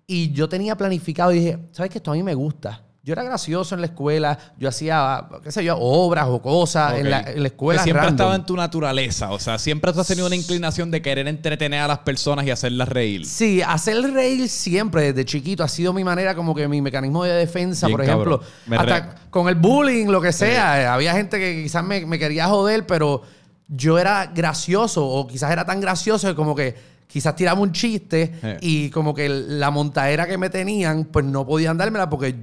Y 0.07 0.31
yo 0.31 0.50
tenía 0.50 0.75
planificado 0.75 1.31
y 1.31 1.36
dije, 1.38 1.59
¿sabes 1.71 1.91
qué? 1.91 2.00
Esto 2.00 2.09
a 2.09 2.15
mí 2.15 2.24
me 2.24 2.33
gusta. 2.33 2.81
Yo 3.01 3.13
era 3.13 3.24
gracioso 3.24 3.75
en 3.75 3.82
la 3.82 3.88
escuela, 3.88 4.38
yo 4.58 4.68
hacía, 4.68 5.25
qué 5.41 5.51
sé 5.53 5.63
yo, 5.63 5.77
obras 5.79 6.25
o 6.27 6.41
cosas 6.41 6.96
en, 7.00 7.10
la, 7.10 7.20
Ok. 7.22 7.27
en 7.29 7.41
la 7.44 7.48
escuela. 7.48 7.79
Que 7.79 7.84
siempre 7.86 8.01
random. 8.03 8.15
estaba 8.15 8.36
en 8.36 8.46
tu 8.46 8.56
naturaleza. 8.58 9.32
O 9.32 9.39
sea, 9.39 9.58
siempre 9.58 9.94
tú 9.94 10.01
has 10.01 10.08
tenido 10.08 10.27
una 10.27 10.36
inclinación 10.36 10.91
de 10.91 11.01
querer 11.01 11.27
entretener 11.29 11.79
a 11.79 11.88
las 11.88 12.00
personas 12.00 12.46
y 12.46 12.51
hacerlas 12.51 12.89
reír. 12.89 13.25
Sí, 13.25 13.62
hacer 13.62 14.01
reír 14.13 14.50
siempre 14.50 15.13
desde 15.13 15.24
chiquito 15.24 15.63
ha 15.63 15.70
sido 15.70 15.94
mi 15.94 16.03
manera, 16.03 16.36
como 16.36 16.53
que 16.53 16.68
mi 16.68 16.82
mecanismo 16.82 17.24
de 17.24 17.32
defensa, 17.32 17.88
Bien 17.88 17.98
por 17.98 18.06
ejemplo. 18.06 18.41
hasta 18.77 19.15
con 19.29 19.48
el 19.48 19.56
bullying, 19.56 20.08
lo 20.08 20.20
que 20.22 20.34
sea. 20.34 20.94
Había 20.94 21.13
gente 21.13 21.39
que 21.39 21.63
quizás 21.63 21.84
me, 21.86 22.06
me 22.06 22.20
quería 22.20 22.48
joder, 22.48 22.86
pero 22.86 23.22
yo 23.70 23.98
era 23.98 24.25
gracioso, 24.25 25.08
o 25.08 25.25
quizás 25.25 25.51
era 25.51 25.65
tan 25.65 25.79
gracioso 25.79 26.27
que 26.27 26.36
como 26.36 26.53
que 26.53 26.75
quizás 27.08 27.34
tiraba 27.36 27.60
un 27.62 27.72
chiste 27.72 28.58
y 28.62 28.89
como 28.89 29.13
que 29.15 29.29
la 29.29 29.72
montadera 29.72 30.27
que 30.27 30.38
me 30.38 30.50
tenían, 30.50 31.06
pues 31.06 31.24
no 31.25 31.48
podían 31.48 31.77
dármela 31.77 32.10
porque. 32.10 32.36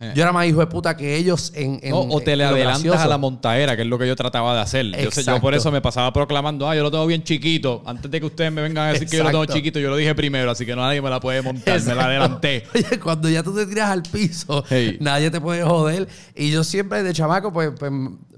Yo 0.00 0.22
era 0.22 0.32
más 0.32 0.46
hijo 0.46 0.60
de 0.60 0.66
puta 0.68 0.96
que 0.96 1.16
ellos 1.16 1.50
en. 1.56 1.80
en 1.82 1.90
No, 1.90 2.02
o 2.02 2.20
te 2.20 2.36
le 2.36 2.44
adelantas 2.44 2.82
gracioso. 2.84 3.00
a 3.02 3.06
la 3.08 3.18
montaera, 3.18 3.74
que 3.74 3.82
es 3.82 3.88
lo 3.88 3.98
que 3.98 4.06
yo 4.06 4.14
trataba 4.14 4.54
de 4.54 4.60
hacer. 4.60 4.86
Yo, 4.96 5.10
sé- 5.10 5.24
yo 5.24 5.40
por 5.40 5.54
eso 5.54 5.72
me 5.72 5.80
pasaba 5.80 6.12
proclamando, 6.12 6.68
ah, 6.68 6.76
yo 6.76 6.82
lo 6.84 6.90
tengo 6.90 7.04
bien 7.06 7.24
chiquito. 7.24 7.82
Antes 7.84 8.08
de 8.10 8.20
que 8.20 8.26
ustedes 8.26 8.52
me 8.52 8.62
vengan 8.62 8.88
a 8.88 8.92
decir 8.92 9.08
que 9.08 9.16
yo 9.16 9.24
lo 9.24 9.30
tengo 9.30 9.46
chiquito, 9.46 9.80
yo 9.80 9.90
lo 9.90 9.96
dije 9.96 10.14
primero, 10.14 10.50
así 10.52 10.64
que 10.64 10.76
no 10.76 10.82
nadie 10.82 11.02
me 11.02 11.10
la 11.10 11.18
puede 11.18 11.42
montar, 11.42 11.82
me 11.82 11.94
la 11.96 12.04
adelanté. 12.04 12.64
Oye, 12.74 13.00
cuando 13.00 13.28
ya 13.28 13.42
tú 13.42 13.52
te 13.54 13.66
tiras 13.66 13.90
al 13.90 14.02
piso, 14.04 14.64
Hey. 14.68 14.98
nadie 15.00 15.30
te 15.32 15.40
puede 15.40 15.62
joder. 15.64 16.06
Y 16.36 16.50
yo 16.52 16.62
siempre 16.62 17.02
de 17.02 17.12
chamaco, 17.12 17.52
pues, 17.52 17.72
pues, 17.78 17.90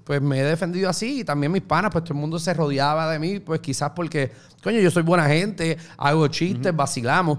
pues 0.05 0.23
me 0.23 0.39
he 0.41 0.45
defendido 0.45 0.89
así. 0.89 1.21
Y 1.21 1.25
también 1.25 1.53
mis 1.53 1.63
panas, 1.63 1.91
pues 1.93 2.05
todo 2.05 2.15
el 2.15 2.21
mundo 2.21 2.39
se 2.39 2.55
rodeaba 2.55 3.13
de 3.13 3.19
mí, 3.19 3.39
pues 3.39 3.61
quizás 3.61 3.91
porque, 3.95 4.33
coño, 4.63 4.81
yo 4.81 4.91
soy 4.91 5.03
buena 5.03 5.27
gente, 5.29 5.77
hago 5.99 6.27
chistes, 6.29 6.75
vacilamos. 6.75 7.39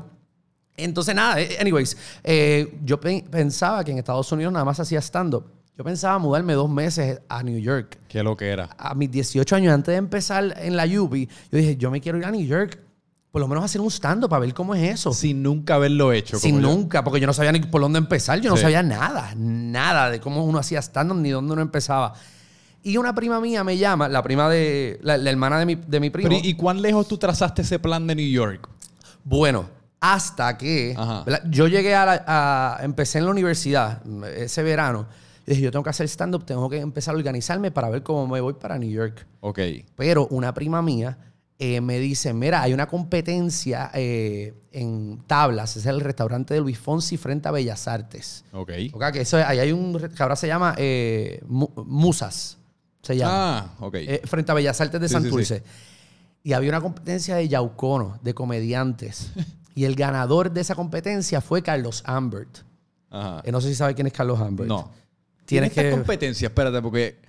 Entonces, 0.84 1.16
nada, 1.16 1.40
eh, 1.42 1.58
anyways, 1.60 1.98
eh, 2.24 2.78
yo 2.84 3.00
pe- 3.00 3.26
pensaba 3.30 3.84
que 3.84 3.92
en 3.92 3.98
Estados 3.98 4.32
Unidos 4.32 4.52
nada 4.54 4.66
más 4.66 4.80
hacía 4.80 5.00
stand-up. 5.02 5.46
Yo 5.78 5.84
pensaba 5.84 6.20
mudarme 6.20 6.54
dos 6.54 6.70
meses 6.70 7.22
a 7.30 7.42
New 7.44 7.58
York. 7.60 7.98
Qué 8.08 8.22
lo 8.24 8.36
que 8.38 8.50
era. 8.50 8.70
A 8.78 8.94
mis 8.94 9.10
18 9.10 9.56
años, 9.56 9.74
antes 9.74 9.94
de 9.94 9.98
empezar 9.98 10.54
en 10.60 10.76
la 10.76 10.86
UBI, 10.86 11.28
yo 11.52 11.58
dije, 11.58 11.78
yo 11.78 11.90
me 11.90 12.02
quiero 12.02 12.18
ir 12.18 12.26
a 12.26 12.32
New 12.32 12.46
York 12.46 12.80
por 13.32 13.40
lo 13.40 13.48
menos 13.48 13.64
hacer 13.64 13.80
un 13.80 13.90
stand-up 13.90 14.30
para 14.30 14.42
ver 14.42 14.54
cómo 14.54 14.76
es 14.76 14.92
eso. 14.94 15.14
Sin 15.14 15.42
nunca 15.42 15.76
haberlo 15.76 16.12
hecho. 16.12 16.38
Sin 16.38 16.56
yo. 16.62 16.68
nunca, 16.68 17.02
porque 17.02 17.22
yo 17.22 17.28
no 17.28 17.32
sabía 17.34 17.54
ni 17.54 17.62
por 17.62 17.80
dónde 17.80 17.98
empezar, 17.98 18.42
yo 18.42 18.50
no 18.50 18.58
Sí. 18.58 18.64
sabía 18.64 18.84
nada, 18.84 19.34
nada 19.38 20.10
de 20.12 20.20
cómo 20.20 20.44
uno 20.44 20.60
hacía 20.60 20.80
stand-up 20.82 21.16
ni 21.18 21.30
dónde 21.30 21.54
uno 21.54 21.62
empezaba. 21.62 22.14
Y 22.84 22.98
una 22.98 23.16
prima 23.16 23.40
mía 23.40 23.64
me 23.64 23.78
llama, 23.78 24.10
la 24.10 24.22
prima 24.22 24.50
de, 24.50 25.00
la, 25.02 25.16
la 25.18 25.30
hermana 25.30 25.60
de 25.60 25.66
mi, 25.66 25.76
de 25.76 26.00
mi 26.02 26.10
primo. 26.10 26.28
Pero, 26.28 26.42
¿y 26.44 26.56
cuán 26.56 26.82
lejos 26.82 27.08
tú 27.08 27.18
trazaste 27.18 27.62
ese 27.62 27.80
plan 27.80 28.06
de 28.06 28.16
New 28.16 28.28
York? 28.30 28.68
Bueno, 29.24 29.70
hasta 30.02 30.58
que 30.58 30.96
yo 31.50 31.68
llegué 31.68 31.96
a, 31.96 32.06
la- 32.06 32.24
a- 32.28 32.84
empecé 32.84 33.20
en 33.20 33.26
la 33.26 33.32
universidad 33.32 34.02
ese 34.36 34.64
verano. 34.64 35.08
Y 35.46 35.52
dije, 35.52 35.62
yo 35.62 35.72
tengo 35.72 35.84
que 35.84 35.90
hacer 35.92 36.08
stand-up, 36.08 36.44
tengo 36.46 36.70
que 36.70 36.80
empezar 36.80 37.14
a 37.14 37.18
organizarme 37.18 37.72
para 37.72 37.90
ver 37.90 38.04
cómo 38.04 38.28
me 38.28 38.42
voy 38.42 38.54
para 38.54 38.78
New 38.78 38.90
York. 38.90 39.26
Ok. 39.40 39.60
Pero 39.96 40.28
una 40.28 40.54
prima 40.54 40.82
mía 40.82 41.18
eh, 41.60 41.82
me 41.82 42.00
dice, 42.00 42.34
mira, 42.34 42.62
hay 42.64 42.74
una 42.74 42.88
competencia 42.88 43.92
eh, 43.94 44.54
en 44.72 45.22
tablas, 45.28 45.78
es 45.78 45.86
el 45.86 46.02
restaurante 46.02 46.56
de 46.56 46.62
Luis 46.62 46.80
Fonsi 46.80 47.18
frente 47.18 47.48
a 47.48 47.52
Bellas 47.52 47.88
Artes. 47.88 48.44
Ok. 48.54 48.72
Ok, 48.94 49.04
que 49.14 49.22
eso, 49.22 49.38
es- 49.38 49.46
ahí 49.46 49.60
hay 49.60 49.72
un 49.72 49.94
que 50.00 50.24
ahora 50.24 50.36
se 50.36 50.48
llama 50.48 50.74
eh, 50.78 51.40
Mu- 51.48 51.70
Musas, 51.86 52.58
se 53.04 53.16
llama. 53.18 53.60
Ah, 53.60 53.68
ok. 53.80 53.96
Eh, 53.96 54.22
frente 54.26 54.52
a 54.52 54.56
Bellas 54.56 54.82
Artes 54.82 55.00
de 55.00 55.08
Sí, 55.08 55.16
sí, 55.16 55.22
Santurce. 55.22 55.64
Y 56.44 56.54
había 56.54 56.70
una 56.70 56.82
competencia 56.82 57.36
de 57.36 57.48
Yaucono, 57.48 58.18
de 58.24 58.34
comediantes. 58.34 59.32
y 59.76 59.86
el 59.86 59.96
ganador 59.96 60.52
de 60.52 60.62
esa 60.62 60.76
competencia 60.76 61.42
fue 61.42 61.62
Carlos 61.62 62.04
Ambert. 62.06 62.60
Ajá. 63.10 63.42
Eh, 63.46 63.52
no 63.52 63.60
sé 63.62 63.70
si 63.70 63.76
sabe 63.76 63.94
quién 63.96 64.08
es 64.08 64.14
Carlos 64.14 64.40
Ambert. 64.40 64.68
No. 64.70 64.92
Tienes 65.46 65.72
Tienes 65.74 65.92
que- 65.92 65.98
competencia, 65.98 66.48
espérate, 66.48 66.82
porque 66.82 67.20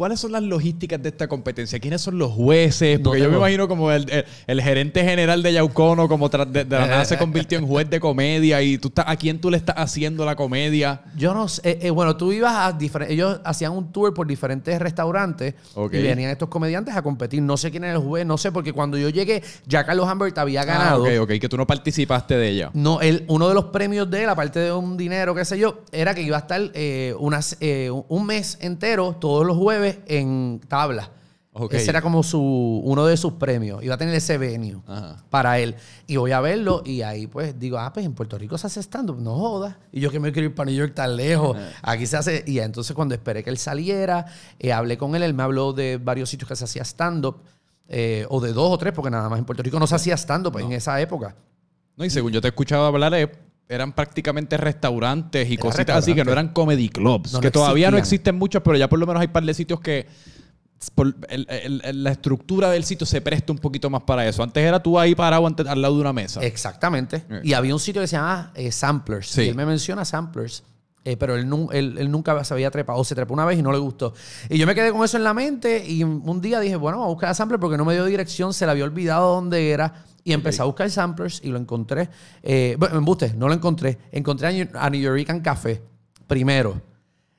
¿cuáles 0.00 0.18
son 0.18 0.32
las 0.32 0.42
logísticas 0.42 1.02
de 1.02 1.10
esta 1.10 1.28
competencia? 1.28 1.78
¿Quiénes 1.78 2.00
son 2.00 2.16
los 2.18 2.32
jueces? 2.32 2.98
No 3.00 3.04
Porque 3.10 3.20
yo 3.20 3.30
me 3.30 3.36
imagino 3.36 3.68
como 3.68 3.92
el, 3.92 4.10
el- 4.10 4.24
el 4.46 4.62
gerente 4.62 5.04
general 5.04 5.42
de 5.42 5.52
Yaucono, 5.52 6.08
como 6.08 6.30
tras 6.30 6.50
de, 6.50 6.64
de 6.64 6.78
la 6.78 6.86
nada 6.86 7.04
se 7.04 7.18
convirtió 7.18 7.58
en 7.58 7.66
juez 7.66 7.90
de 7.90 8.00
comedia 8.00 8.62
y 8.62 8.78
tú 8.78 8.88
estás, 8.88 9.04
¿a 9.06 9.16
quién 9.16 9.38
tú 9.42 9.50
le 9.50 9.58
estás 9.58 9.74
haciendo 9.78 10.24
la 10.24 10.36
comedia? 10.36 11.02
Yo 11.16 11.34
no 11.34 11.48
sé. 11.48 11.60
eh, 11.68 11.78
eh, 11.82 11.90
bueno, 11.90 12.16
tú 12.16 12.32
ibas 12.32 12.54
a 12.54 12.72
diferentes. 12.72 13.12
Ellos 13.14 13.40
hacían 13.44 13.72
un 13.72 13.92
tour 13.92 14.14
por 14.14 14.26
diferentes 14.26 14.78
restaurantes 14.78 15.54
y 15.98 16.02
venían 16.02 16.30
estos 16.30 16.48
comediantes 16.48 16.96
a 16.96 17.02
competir. 17.02 17.42
No 17.42 17.58
sé 17.58 17.70
quién 17.70 17.84
era 17.84 17.92
el 17.92 17.98
juez, 18.00 18.24
no 18.24 18.38
sé, 18.38 18.52
porque 18.52 18.72
cuando 18.72 18.96
yo 18.96 19.10
llegué, 19.10 19.42
ya 19.66 19.84
Carlos 19.84 20.08
Ambert 20.08 20.38
había 20.38 20.64
ganado. 20.64 21.04
Ah, 21.04 21.08
ok, 21.20 21.22
ok, 21.24 21.38
que 21.40 21.48
tú 21.48 21.56
no 21.58 21.66
participaste 21.66 22.36
de 22.36 22.48
ella. 22.48 22.70
No, 22.72 23.00
él, 23.02 23.24
uno 23.28 23.48
de 23.48 23.54
los 23.54 23.66
premios 23.66 24.10
de 24.10 24.22
él, 24.22 24.28
aparte 24.30 24.60
de 24.60 24.72
un 24.72 24.96
dinero, 24.96 25.34
qué 25.34 25.44
sé 25.44 25.58
yo, 25.58 25.80
era 25.92 26.14
que 26.14 26.22
iba 26.22 26.36
a 26.36 26.40
estar 26.40 26.60
eh, 26.74 27.14
unas, 27.18 27.56
eh, 27.60 27.90
un 28.08 28.26
mes 28.26 28.56
entero, 28.60 29.16
todos 29.20 29.46
los 29.46 29.56
jueves, 29.56 29.89
en 30.06 30.60
tabla. 30.68 31.10
Ok. 31.52 31.74
Ese 31.74 31.90
era 31.90 32.00
como 32.00 32.22
su, 32.22 32.40
uno 32.84 33.04
de 33.06 33.16
sus 33.16 33.32
premios. 33.32 33.82
Iba 33.82 33.96
a 33.96 33.98
tener 33.98 34.14
ese 34.14 34.38
Ajá. 34.86 35.24
para 35.30 35.58
él. 35.58 35.74
Y 36.06 36.16
voy 36.16 36.30
a 36.30 36.40
verlo 36.40 36.82
y 36.84 37.02
ahí 37.02 37.26
pues 37.26 37.58
digo, 37.58 37.76
ah, 37.78 37.92
pues 37.92 38.06
en 38.06 38.14
Puerto 38.14 38.38
Rico 38.38 38.56
se 38.56 38.68
hace 38.68 38.80
stand-up, 38.80 39.20
no 39.20 39.34
jodas. 39.34 39.76
Y 39.90 40.00
yo 40.00 40.10
que 40.12 40.20
me 40.20 40.30
quiero 40.32 40.48
ir 40.48 40.54
para 40.54 40.70
New 40.70 40.78
York 40.78 40.94
tan 40.94 41.16
lejos. 41.16 41.56
Aquí 41.82 42.06
se 42.06 42.16
hace... 42.16 42.44
Y 42.46 42.60
entonces 42.60 42.94
cuando 42.94 43.14
esperé 43.16 43.42
que 43.42 43.50
él 43.50 43.58
saliera, 43.58 44.26
eh, 44.60 44.72
hablé 44.72 44.96
con 44.96 45.16
él, 45.16 45.24
él 45.24 45.34
me 45.34 45.42
habló 45.42 45.72
de 45.72 45.98
varios 45.98 46.30
sitios 46.30 46.48
que 46.48 46.54
se 46.56 46.64
hacía 46.64 46.82
stand-up. 46.84 47.42
eh, 47.92 48.24
o 48.28 48.40
de 48.40 48.52
dos 48.52 48.70
o 48.70 48.78
tres, 48.78 48.92
porque 48.94 49.10
nada 49.10 49.28
más 49.28 49.38
en 49.40 49.44
Puerto 49.44 49.62
Rico 49.64 49.78
no 49.80 49.86
se 49.86 49.96
hacía 49.96 50.16
stand-up 50.16 50.56
en 50.58 50.72
esa 50.72 51.00
época. 51.00 51.34
No, 51.96 52.04
y 52.04 52.10
según 52.10 52.32
yo 52.32 52.40
te 52.40 52.46
he 52.46 52.50
escuchado 52.50 52.86
hablar, 52.86 53.12
eh, 53.14 53.30
eran 53.70 53.92
prácticamente 53.92 54.56
restaurantes 54.56 55.48
y 55.48 55.54
Era 55.54 55.62
cositas 55.62 55.96
así 55.96 56.14
que 56.14 56.24
no 56.24 56.32
eran 56.32 56.48
comedy 56.52 56.88
clubs. 56.88 57.32
No, 57.32 57.40
que 57.40 57.46
no 57.48 57.52
todavía 57.52 57.90
no 57.90 57.96
existen 57.98 58.36
muchos, 58.36 58.62
pero 58.62 58.76
ya 58.76 58.88
por 58.88 58.98
lo 58.98 59.06
menos 59.06 59.20
hay 59.20 59.26
un 59.28 59.32
par 59.32 59.44
de 59.44 59.54
sitios 59.54 59.80
que 59.80 60.06
por 60.94 61.14
el- 61.28 61.46
el- 61.48 61.82
el- 61.84 62.04
la 62.04 62.10
estructura 62.10 62.70
del 62.70 62.84
sitio 62.84 63.06
se 63.06 63.20
presta 63.20 63.52
un 63.52 63.58
poquito 63.58 63.90
más 63.90 64.02
para 64.02 64.26
eso. 64.26 64.42
Antes 64.42 64.64
era 64.64 64.82
tú 64.82 64.98
ahí 64.98 65.14
parado 65.14 65.46
al 65.46 65.82
lado 65.82 65.94
de 65.94 66.00
una 66.00 66.12
mesa. 66.12 66.40
Exactamente. 66.42 67.22
Eh. 67.30 67.40
Y 67.44 67.52
había 67.52 67.74
un 67.74 67.80
sitio 67.80 68.00
que 68.00 68.08
se 68.08 68.16
llama 68.16 68.50
eh, 68.54 68.72
Samplers. 68.72 69.28
Sí. 69.28 69.42
Y 69.42 69.48
él 69.48 69.54
me 69.54 69.66
menciona 69.66 70.04
Samplers. 70.04 70.62
eh, 71.02 71.16
pero 71.16 71.34
él, 71.34 71.48
nu- 71.48 71.70
él- 71.72 71.96
él 71.98 72.10
nunca 72.10 72.44
se 72.44 72.52
había 72.52 72.70
trepado. 72.70 72.98
O 72.98 73.04
se 73.04 73.14
trepó 73.14 73.32
una 73.32 73.46
vez 73.46 73.58
y 73.58 73.62
no 73.62 73.72
le 73.72 73.78
gustó. 73.78 74.12
Y 74.50 74.58
yo 74.58 74.66
me 74.66 74.74
quedé 74.74 74.92
con 74.92 75.02
eso 75.02 75.16
en 75.16 75.24
la 75.24 75.32
mente. 75.32 75.82
Y 75.86 76.04
un 76.04 76.40
día 76.42 76.60
dije, 76.60 76.76
bueno, 76.76 76.98
vamos 76.98 77.10
a 77.10 77.14
buscar 77.14 77.30
a 77.30 77.34
Samplers 77.34 77.58
porque 77.60 77.78
no 77.78 77.86
me 77.86 77.94
dio 77.94 78.04
dirección. 78.04 78.52
Se 78.52 78.66
le 78.66 78.72
había 78.72 78.84
olvidado 78.84 79.34
dónde 79.34 79.70
era. 79.70 80.04
Y 80.24 80.32
empecé 80.32 80.62
a 80.62 80.64
buscar 80.66 80.90
Samplers 80.90 81.40
y 81.44 81.48
lo 81.48 81.58
encontré. 81.58 82.08
Eh, 82.42 82.76
bueno, 82.78 82.98
embuste, 82.98 83.32
no 83.34 83.48
lo 83.48 83.54
encontré. 83.54 83.98
Encontré 84.12 84.68
a 84.74 84.90
New, 84.90 85.00
Yorican 85.00 85.40
Café 85.40 85.82
primero. 86.26 86.80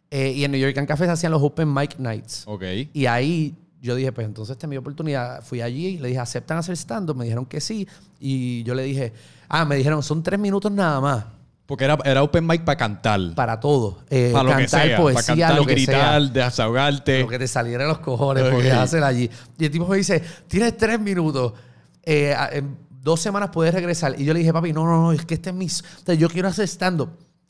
Eh, 0.10 0.34
y 0.36 0.44
en 0.44 0.52
New 0.52 0.60
Yorican 0.60 0.86
Café 0.86 1.06
se 1.06 1.12
hacían 1.12 1.32
los 1.32 1.42
Open 1.42 1.74
Mic 1.74 1.98
Nights. 1.98 2.44
Ok. 2.48 2.64
Y 2.94 3.06
ahí 3.06 3.56
yo 3.80 3.96
dije, 3.96 4.12
pues 4.12 4.28
entonces 4.28 4.54
esta 4.56 4.66
es 4.68 4.70
mi 4.70 4.78
oportunidad. 4.78 5.42
Fui 5.44 5.62
allí 5.62 5.88
y 5.88 5.98
le 5.98 6.10
dije, 6.10 6.20
¿aceptan 6.20 6.58
hacer 6.58 6.76
stand-up? 6.76 7.16
Me 7.16 7.24
dijeron 7.26 7.46
que 7.46 7.62
sí. 7.62 7.88
Y 8.20 8.64
yo 8.64 8.76
le 8.76 8.84
dije, 8.84 9.14
ah, 9.48 9.64
me 9.66 9.76
dijeron, 9.76 10.04
son 10.04 10.22
tres 10.22 10.40
minutos 10.40 10.72
nada 10.72 11.00
más 11.02 11.26
Porque 11.66 11.86
era, 11.86 11.98
era 12.04 12.22
open 12.22 12.46
mic 12.46 12.64
para 12.66 12.78
cantar. 12.78 13.34
para 13.34 13.60
todo. 13.60 14.00
Eh, 14.10 14.32
para 14.34 14.44
lo 14.44 14.50
que 14.50 14.56
cantar 14.64 14.88
sea. 14.88 14.98
poesía, 14.98 15.22
para 15.24 15.28
cantar, 15.40 15.56
lo 15.56 15.66
que 15.66 15.74
gritar, 15.74 16.22
sea. 16.22 16.32
desahogarte. 16.46 17.22
Lo 17.22 17.28
que 17.30 17.40
te 17.40 17.48
saliera 17.48 17.84
de 17.86 17.90
los 17.90 18.00
cojones, 18.00 18.44
Ok. 18.44 18.52
podías 18.52 18.78
hacer 18.80 19.04
allí. 19.04 19.30
Y 19.58 19.66
el 19.66 19.72
tipo 19.72 19.88
me 19.88 19.98
dice, 19.98 20.22
tienes 20.48 20.76
tres 20.78 21.00
minutos. 21.00 21.54
Eh, 22.04 22.36
en 22.52 22.78
dos 23.02 23.20
semanas 23.20 23.50
puedes 23.52 23.74
regresar. 23.74 24.20
Y 24.20 24.26
yo 24.26 24.34
le 24.34 24.40
dije, 24.40 24.54
papi, 24.54 24.74
no, 24.74 24.86
no, 24.86 25.02
no, 25.02 25.12
es 25.12 25.26
que 25.26 25.34
este 25.36 25.50
es 25.50 25.56
mi... 25.56 25.66
o 25.66 26.06
sea, 26.06 26.16
yo 26.16 26.30
quiero 26.30 26.48
hacer 26.48 26.68
stand-up. 26.68 27.10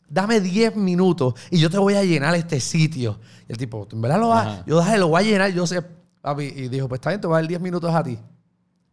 Dame 0.10 0.42
10 0.42 0.76
minutos 0.76 1.36
y 1.50 1.58
yo 1.58 1.70
te 1.70 1.78
voy 1.78 1.94
a 1.94 2.04
llenar 2.04 2.36
este 2.36 2.60
sitio. 2.60 3.18
Y 3.48 3.54
el 3.54 3.58
tipo, 3.58 3.88
¿en 3.92 4.02
verdad 4.02 4.20
lo 4.20 4.30
vas? 4.30 4.66
Yo 4.66 4.78
dale, 4.78 4.98
lo 4.98 5.08
voy 5.08 5.22
a 5.22 5.26
llenar, 5.26 5.54
yo 5.54 5.66
sé. 5.66 5.82
Papi, 6.22 6.44
y 6.44 6.68
dijo, 6.68 6.90
pues 6.90 7.00
está 7.00 7.12
bien, 7.12 7.22
te 7.22 7.28
voy 7.28 7.36
a 7.36 7.42
dar 7.42 7.48
10 7.48 7.62
minutos 7.62 7.94
a 7.94 8.04
ti. 8.04 8.20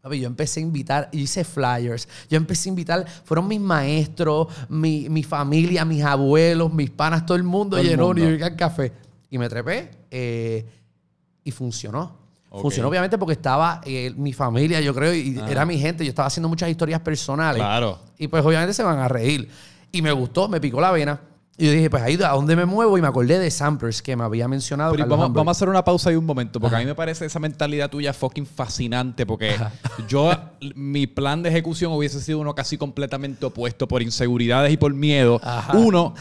Papi, 0.01 0.21
yo 0.21 0.29
empecé 0.29 0.61
a 0.61 0.63
invitar, 0.63 1.09
hice 1.11 1.43
flyers, 1.43 2.09
yo 2.31 2.37
empecé 2.37 2.69
a 2.69 2.71
invitar, 2.71 3.07
fueron 3.25 3.49
mis 3.49 3.61
maestros, 3.61 4.47
mi, 4.69 5.09
mi 5.09 5.25
familia, 5.25 5.85
mis 5.85 6.05
abuelos, 6.05 6.73
mis 6.73 6.91
panas, 6.91 7.27
todo 7.27 7.37
el 7.37 7.43
mundo 7.43 7.77
Todo 7.77 7.81
el 7.81 7.89
llenó 7.89 8.07
mundo. 8.07 8.23
New 8.23 8.37
York 8.37 8.55
Café. 8.57 8.93
Y 9.29 9.39
me 9.39 9.49
trepé 9.49 9.91
eh, 10.11 10.65
y 11.43 11.51
funcionó. 11.51 12.28
Funcionó 12.51 12.89
obviamente 12.89 13.19
porque 13.19 13.35
estaba 13.35 13.81
eh, 13.85 14.13
mi 14.17 14.33
familia, 14.33 14.81
yo 14.81 14.95
creo, 14.95 15.15
y 15.15 15.37
Ajá. 15.37 15.51
era 15.51 15.67
mi 15.67 15.79
gente. 15.79 16.05
Yo 16.05 16.09
estaba 16.09 16.29
haciendo 16.29 16.49
muchas 16.49 16.71
historias 16.71 17.01
personales. 17.01 17.61
Claro. 17.61 17.99
Y 18.17 18.29
pues 18.29 18.45
obviamente 18.45 18.73
se 18.73 18.83
van 18.83 18.99
a 18.99 19.09
reír. 19.09 19.49
Y 19.93 20.03
me 20.03 20.13
gustó, 20.13 20.49
me 20.49 20.61
picó 20.61 20.81
la 20.81 20.91
vena. 20.91 21.21
Y 21.61 21.67
yo 21.67 21.73
dije, 21.73 21.91
pues 21.91 22.05
ahí, 22.05 22.17
¿a 22.23 22.29
dónde 22.29 22.55
me 22.55 22.67
muevo? 22.67 22.97
Y 22.99 23.03
me 23.03 23.09
acordé 23.09 23.37
de 23.37 23.51
Samplers 23.51 24.01
que 24.01 24.15
me 24.15 24.23
había 24.23 24.47
mencionado. 24.47 24.93
Pero 24.93 25.09
vamos, 25.09 25.33
vamos 25.33 25.49
a 25.49 25.51
hacer 25.51 25.69
una 25.69 25.83
pausa 25.83 26.09
ahí 26.09 26.15
un 26.15 26.25
momento, 26.25 26.61
porque 26.61 26.77
a 26.77 26.79
mí 26.79 26.87
me 26.87 26.95
parece 26.95 27.27
esa 27.27 27.41
mentalidad 27.41 27.91
tuya 27.91 28.13
fucking 28.13 28.47
fascinante, 28.47 29.27
porque 29.27 29.57
yo, 30.09 30.31
mi 30.77 31.09
plan 31.09 31.43
de 31.43 31.49
ejecución 31.49 31.93
hubiese 31.93 32.21
sido 32.21 32.39
uno 32.39 32.55
casi 32.55 32.79
completamente 32.79 33.45
opuesto 33.45 33.89
por 33.89 34.03
inseguridades 34.03 34.73
y 34.73 34.77
por 34.77 34.95
miedo. 34.95 35.41
Ajá. 35.43 35.77
Uno, 35.77 36.15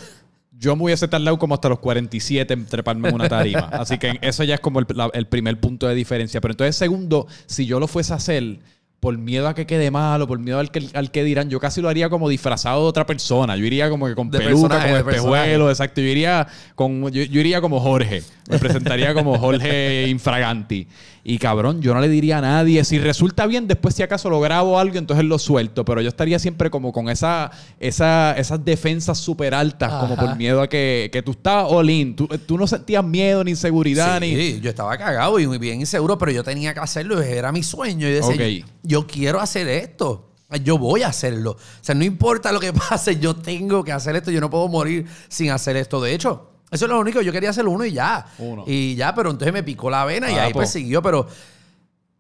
yo 0.60 0.76
me 0.76 0.84
hubiese 0.86 1.08
tardado 1.08 1.38
como 1.38 1.54
hasta 1.54 1.70
los 1.70 1.80
47 1.80 2.54
en 2.54 2.66
treparme 2.66 3.10
en 3.10 3.16
una 3.16 3.30
tarima. 3.30 3.60
Así 3.72 3.98
que 3.98 4.18
eso 4.22 4.44
ya 4.44 4.56
es 4.56 4.60
como 4.60 4.80
el, 4.80 4.86
la- 4.96 5.12
el 5.14 5.28
primer 5.28 5.60
punto 5.60 5.88
de 5.88 5.96
diferencia. 5.96 6.42
Pero 6.42 6.54
entonces, 6.54 6.76
segundo, 6.76 7.28
si 7.46 7.66
yo 7.66 7.80
lo 7.80 7.88
fuese 7.88 8.14
a 8.14 8.16
hacer 8.18 8.60
por 9.00 9.16
miedo 9.16 9.48
a 9.48 9.54
que 9.54 9.68
quede 9.68 9.92
malo, 9.92 10.28
por 10.28 10.40
miedo 10.40 10.58
al 10.58 10.72
que, 10.72 10.84
al 10.96 11.12
que 11.12 11.24
dirán, 11.24 11.52
yo 11.52 11.60
casi 11.60 11.82
lo 11.82 11.88
haría 11.90 12.10
como 12.10 12.28
disfrazado 12.28 12.82
de 12.82 12.88
otra 12.90 13.06
persona. 13.06 13.56
Yo 13.56 13.64
iría 13.66 13.90
como 13.92 14.08
que 14.08 14.16
con 14.16 14.32
De 14.32 14.40
peluca, 14.40 14.80
con 14.80 14.96
espejuelos, 14.98 15.70
exacto. 15.70 16.02
Yo 16.02 16.08
iría, 16.08 16.48
con, 16.74 17.04
yo, 17.12 17.22
yo 17.22 17.40
iría 17.40 17.62
como 17.62 17.80
Jorge. 17.80 18.24
Me 18.50 18.58
presentaría 18.58 19.14
como 19.14 19.38
Jorge 19.38 20.08
Infraganti. 20.10 20.88
Y 21.30 21.40
cabrón, 21.40 21.82
yo 21.82 21.94
no 21.94 22.00
le 22.00 22.08
diría 22.08 22.38
a 22.38 22.42
nadie. 22.42 22.86
Si 22.86 23.00
resulta 23.00 23.48
bien, 23.48 23.68
después 23.68 23.94
si 23.94 24.02
acaso 24.02 24.30
lo 24.30 24.40
grabo 24.40 24.80
algo, 24.80 24.98
entonces 24.98 25.26
lo 25.26 25.38
suelto. 25.38 25.84
Pero 25.84 26.00
yo 26.00 26.08
estaría 26.08 26.40
siempre 26.40 26.70
como 26.70 26.94
con 26.94 27.10
esa, 27.10 27.52
esa, 27.82 28.32
esas 28.38 28.64
defensas 28.64 29.18
súper 29.18 29.54
altas, 29.54 29.92
como 29.92 30.16
por 30.16 30.38
miedo 30.38 30.62
a 30.62 30.70
que, 30.70 31.10
que 31.12 31.22
tú 31.22 31.32
estabas 31.32 31.70
all 31.70 31.90
in. 31.90 32.16
Tú, 32.16 32.30
tú 32.46 32.58
no 32.58 32.66
sentías 32.66 33.04
miedo 33.04 33.44
ni 33.44 33.52
inseguridad 33.52 34.22
ni... 34.22 34.34
Sí, 34.38 34.62
yo 34.62 34.70
estaba 34.70 34.98
cagado 34.98 35.38
y 35.38 35.48
muy 35.48 35.58
bien 35.58 35.82
inseguro, 35.82 36.18
pero 36.18 36.32
yo 36.32 36.46
tenía 36.46 36.74
que 36.74 36.80
hacerlo, 36.80 37.22
era 37.22 37.52
mi 37.52 37.62
sueño. 37.62 38.08
Y 38.08 38.12
decía, 38.12 38.62
Ok. 38.62 38.66
yo 38.84 39.06
quiero 39.06 39.42
hacer 39.42 39.68
esto. 39.68 40.30
Yo 40.64 40.78
voy 40.78 41.04
a 41.04 41.10
hacerlo. 41.10 41.52
O 41.52 41.58
sea, 41.82 41.94
no 41.94 42.06
importa 42.06 42.54
lo 42.54 42.62
que 42.62 42.72
pase, 42.90 43.20
yo 43.20 43.36
tengo 43.36 43.84
que 43.84 43.92
hacer 43.92 44.16
esto. 44.16 44.32
Yo 44.32 44.40
no 44.40 44.50
puedo 44.50 44.70
morir 44.70 45.06
sin 45.28 45.52
hacer 45.52 45.76
esto. 45.76 46.00
De 46.00 46.14
hecho, 46.14 46.52
eso 46.72 46.86
es 46.86 46.90
lo 46.92 47.00
único. 47.00 47.22
Yo 47.22 47.32
quería 47.32 47.50
hacer 47.52 47.68
uno 47.68 47.86
y 47.86 47.94
ya. 47.94 48.26
Uno. 48.40 48.64
Y 48.68 48.96
ya, 48.96 49.14
pero 49.16 49.32
entonces 49.32 49.54
me 49.54 49.64
picó 49.64 49.90
la 49.90 50.04
vena 50.06 50.30
y 50.32 50.36
Ah, 50.36 50.44
ahí 50.46 50.54
pues 50.54 50.70
siguió. 50.70 51.02
Pero, 51.02 51.22
o 51.22 51.28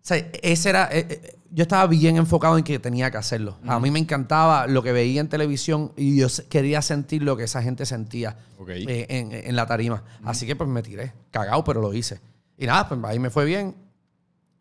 sea, 0.01 0.17
ese 0.41 0.69
era. 0.69 0.89
eh, 0.91 1.05
eh, 1.09 1.33
yo 1.49 1.61
estaba 1.63 1.87
bien 1.87 2.17
enfocado 2.17 2.57
en 2.57 2.63
que 2.65 2.77
tenía 2.77 3.09
que 3.09 3.17
hacerlo. 3.17 3.57
A 3.65 3.79
mí 3.79 3.89
me 3.89 3.99
encantaba 3.99 4.67
lo 4.67 4.83
que 4.83 4.91
veía 4.91 5.21
en 5.21 5.29
televisión 5.29 5.93
y 5.95 6.17
yo 6.17 6.27
quería 6.49 6.81
sentir 6.81 7.23
lo 7.23 7.37
que 7.37 7.43
esa 7.45 7.61
gente 7.63 7.85
sentía 7.85 8.35
Ok. 8.59 8.69
eh, 8.71 9.05
en, 9.09 9.31
en 9.31 9.55
la 9.55 9.65
tarima. 9.65 10.03
Así 10.25 10.45
que 10.45 10.57
pues 10.57 10.69
me 10.69 10.83
tiré. 10.83 11.13
Cagado, 11.31 11.63
pero 11.63 11.79
lo 11.81 11.93
hice. 11.93 12.19
Y 12.57 12.65
nada, 12.65 12.89
pues 12.89 12.99
ahí 13.05 13.17
me 13.19 13.29
fue 13.29 13.45
bien. 13.45 13.75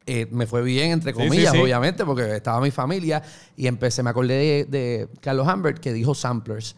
Eh, 0.08 0.28
me 0.30 0.46
fue 0.46 0.62
bien, 0.62 0.92
entre 0.92 1.12
Sí, 1.12 1.18
sí, 1.20 1.26
comillas, 1.28 1.52
sí. 1.52 1.58
obviamente, 1.58 2.04
porque 2.04 2.36
estaba 2.36 2.60
mi 2.60 2.70
familia. 2.70 3.20
Y 3.56 3.66
empecé, 3.66 4.04
me 4.04 4.10
acordé 4.10 4.34
de, 4.34 4.64
de 4.66 5.08
Carlos 5.20 5.48
Humbert 5.52 5.78
que 5.80 5.92
dijo 5.92 6.14
samplers. 6.14 6.76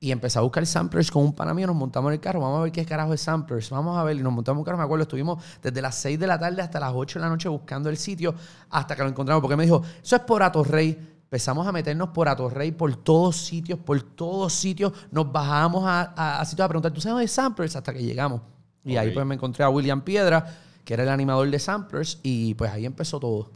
Y 0.00 0.12
empecé 0.12 0.38
a 0.38 0.42
buscar 0.42 0.64
samplers 0.64 1.10
con 1.10 1.24
un 1.24 1.32
pana 1.32 1.52
mío, 1.54 1.66
nos 1.66 1.74
montamos 1.74 2.10
en 2.10 2.14
el 2.14 2.20
carro, 2.20 2.40
vamos 2.40 2.60
a 2.60 2.62
ver 2.62 2.72
qué 2.72 2.84
carajo 2.84 3.14
es 3.14 3.20
samplers, 3.20 3.68
vamos 3.70 3.98
a 3.98 4.04
ver, 4.04 4.16
y 4.16 4.22
nos 4.22 4.32
montamos 4.32 4.56
en 4.56 4.60
un 4.60 4.64
carro, 4.64 4.78
me 4.78 4.84
acuerdo, 4.84 5.02
estuvimos 5.02 5.42
desde 5.60 5.82
las 5.82 5.96
6 5.96 6.20
de 6.20 6.26
la 6.26 6.38
tarde 6.38 6.62
hasta 6.62 6.78
las 6.78 6.92
8 6.94 7.18
de 7.18 7.24
la 7.24 7.28
noche 7.28 7.48
buscando 7.48 7.88
el 7.88 7.96
sitio 7.96 8.32
hasta 8.70 8.94
que 8.94 9.02
lo 9.02 9.08
encontramos, 9.08 9.40
porque 9.40 9.56
me 9.56 9.64
dijo, 9.64 9.82
eso 10.02 10.16
es 10.16 10.22
por 10.22 10.42
Atorrey. 10.42 11.16
Empezamos 11.24 11.66
a 11.66 11.72
meternos 11.72 12.08
por 12.10 12.28
Atorrey, 12.28 12.72
por 12.72 12.94
todos 12.96 13.36
sitios, 13.36 13.78
por 13.80 14.00
todos 14.00 14.52
sitios, 14.54 14.92
nos 15.10 15.30
bajamos 15.30 15.84
a, 15.84 16.14
a, 16.16 16.40
a 16.40 16.44
sitios 16.44 16.64
a 16.64 16.68
preguntar, 16.68 16.92
¿tú 16.92 17.00
sabes 17.00 17.20
de 17.20 17.28
samplers? 17.28 17.76
Hasta 17.76 17.92
que 17.92 18.02
llegamos. 18.02 18.40
Y 18.84 18.96
ahí 18.96 19.10
pues 19.10 19.26
me 19.26 19.34
encontré 19.34 19.64
a 19.64 19.68
William 19.68 20.00
Piedra, 20.02 20.46
que 20.84 20.94
era 20.94 21.02
el 21.02 21.10
animador 21.10 21.50
de 21.50 21.58
samplers, 21.58 22.18
y 22.22 22.54
pues 22.54 22.70
ahí 22.70 22.86
empezó 22.86 23.20
todo. 23.20 23.50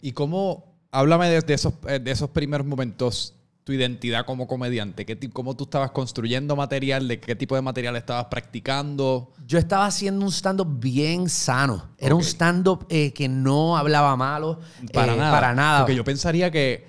¿Y 0.00 0.12
cómo, 0.12 0.76
háblame 0.92 1.28
de, 1.28 1.40
de 1.40 1.54
esos, 1.54 1.74
eh, 1.88 1.98
de 1.98 2.10
esos 2.10 2.30
primeros 2.30 2.66
momentos, 2.66 3.34
tu 3.66 3.72
identidad 3.72 4.24
como 4.24 4.46
comediante? 4.46 5.04
¿Qué, 5.04 5.18
¿Cómo 5.30 5.56
tú 5.56 5.64
estabas 5.64 5.90
construyendo 5.90 6.54
material? 6.54 7.08
¿De 7.08 7.18
qué 7.18 7.34
tipo 7.34 7.56
de 7.56 7.62
material 7.62 7.96
estabas 7.96 8.26
practicando? 8.26 9.32
Yo 9.44 9.58
estaba 9.58 9.86
haciendo 9.86 10.24
un 10.24 10.30
stand-up 10.30 10.78
bien 10.78 11.28
sano. 11.28 11.88
Era 11.98 12.14
un 12.14 12.22
stand-up 12.22 12.86
eh, 12.88 13.12
que 13.12 13.28
no 13.28 13.76
hablaba 13.76 14.14
malo. 14.16 14.60
Para 14.92 15.14
eh, 15.14 15.16
nada. 15.16 15.32
Para 15.32 15.52
nada. 15.52 15.78
Porque 15.80 15.96
yo 15.96 16.04
pensaría 16.04 16.48
que, 16.52 16.86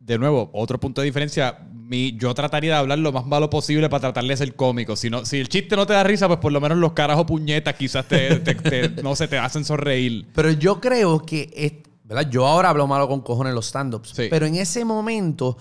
de 0.00 0.18
nuevo, 0.18 0.50
otro 0.54 0.80
punto 0.80 1.02
de 1.02 1.04
diferencia, 1.04 1.56
mi, 1.72 2.16
yo 2.16 2.34
trataría 2.34 2.72
de 2.72 2.78
hablar 2.80 2.98
lo 2.98 3.12
más 3.12 3.24
malo 3.24 3.48
posible 3.48 3.88
para 3.88 4.00
tratar 4.00 4.24
de 4.24 4.36
ser 4.36 4.56
cómico. 4.56 4.96
Si, 4.96 5.10
no, 5.10 5.24
si 5.24 5.38
el 5.38 5.48
chiste 5.48 5.76
no 5.76 5.86
te 5.86 5.92
da 5.92 6.02
risa, 6.02 6.26
pues 6.26 6.40
por 6.40 6.50
lo 6.50 6.60
menos 6.60 6.78
los 6.78 6.94
caras 6.94 7.16
o 7.18 7.26
puñetas 7.26 7.76
quizás 7.76 8.08
te, 8.08 8.36
te- 8.40 8.56
te- 8.56 9.02
no 9.04 9.14
se 9.14 9.28
te 9.28 9.38
hacen 9.38 9.64
sonreír. 9.64 10.26
Pero 10.34 10.50
yo 10.50 10.80
creo 10.80 11.24
que, 11.24 11.48
es- 11.54 11.74
¿verdad? 12.02 12.28
Yo 12.28 12.44
ahora 12.44 12.70
hablo 12.70 12.88
malo 12.88 13.06
con 13.06 13.20
cojones 13.20 13.50
en 13.50 13.54
los 13.54 13.66
stand-ups. 13.68 14.10
Sí. 14.16 14.26
Pero 14.28 14.46
en 14.46 14.56
ese 14.56 14.84
momento, 14.84 15.56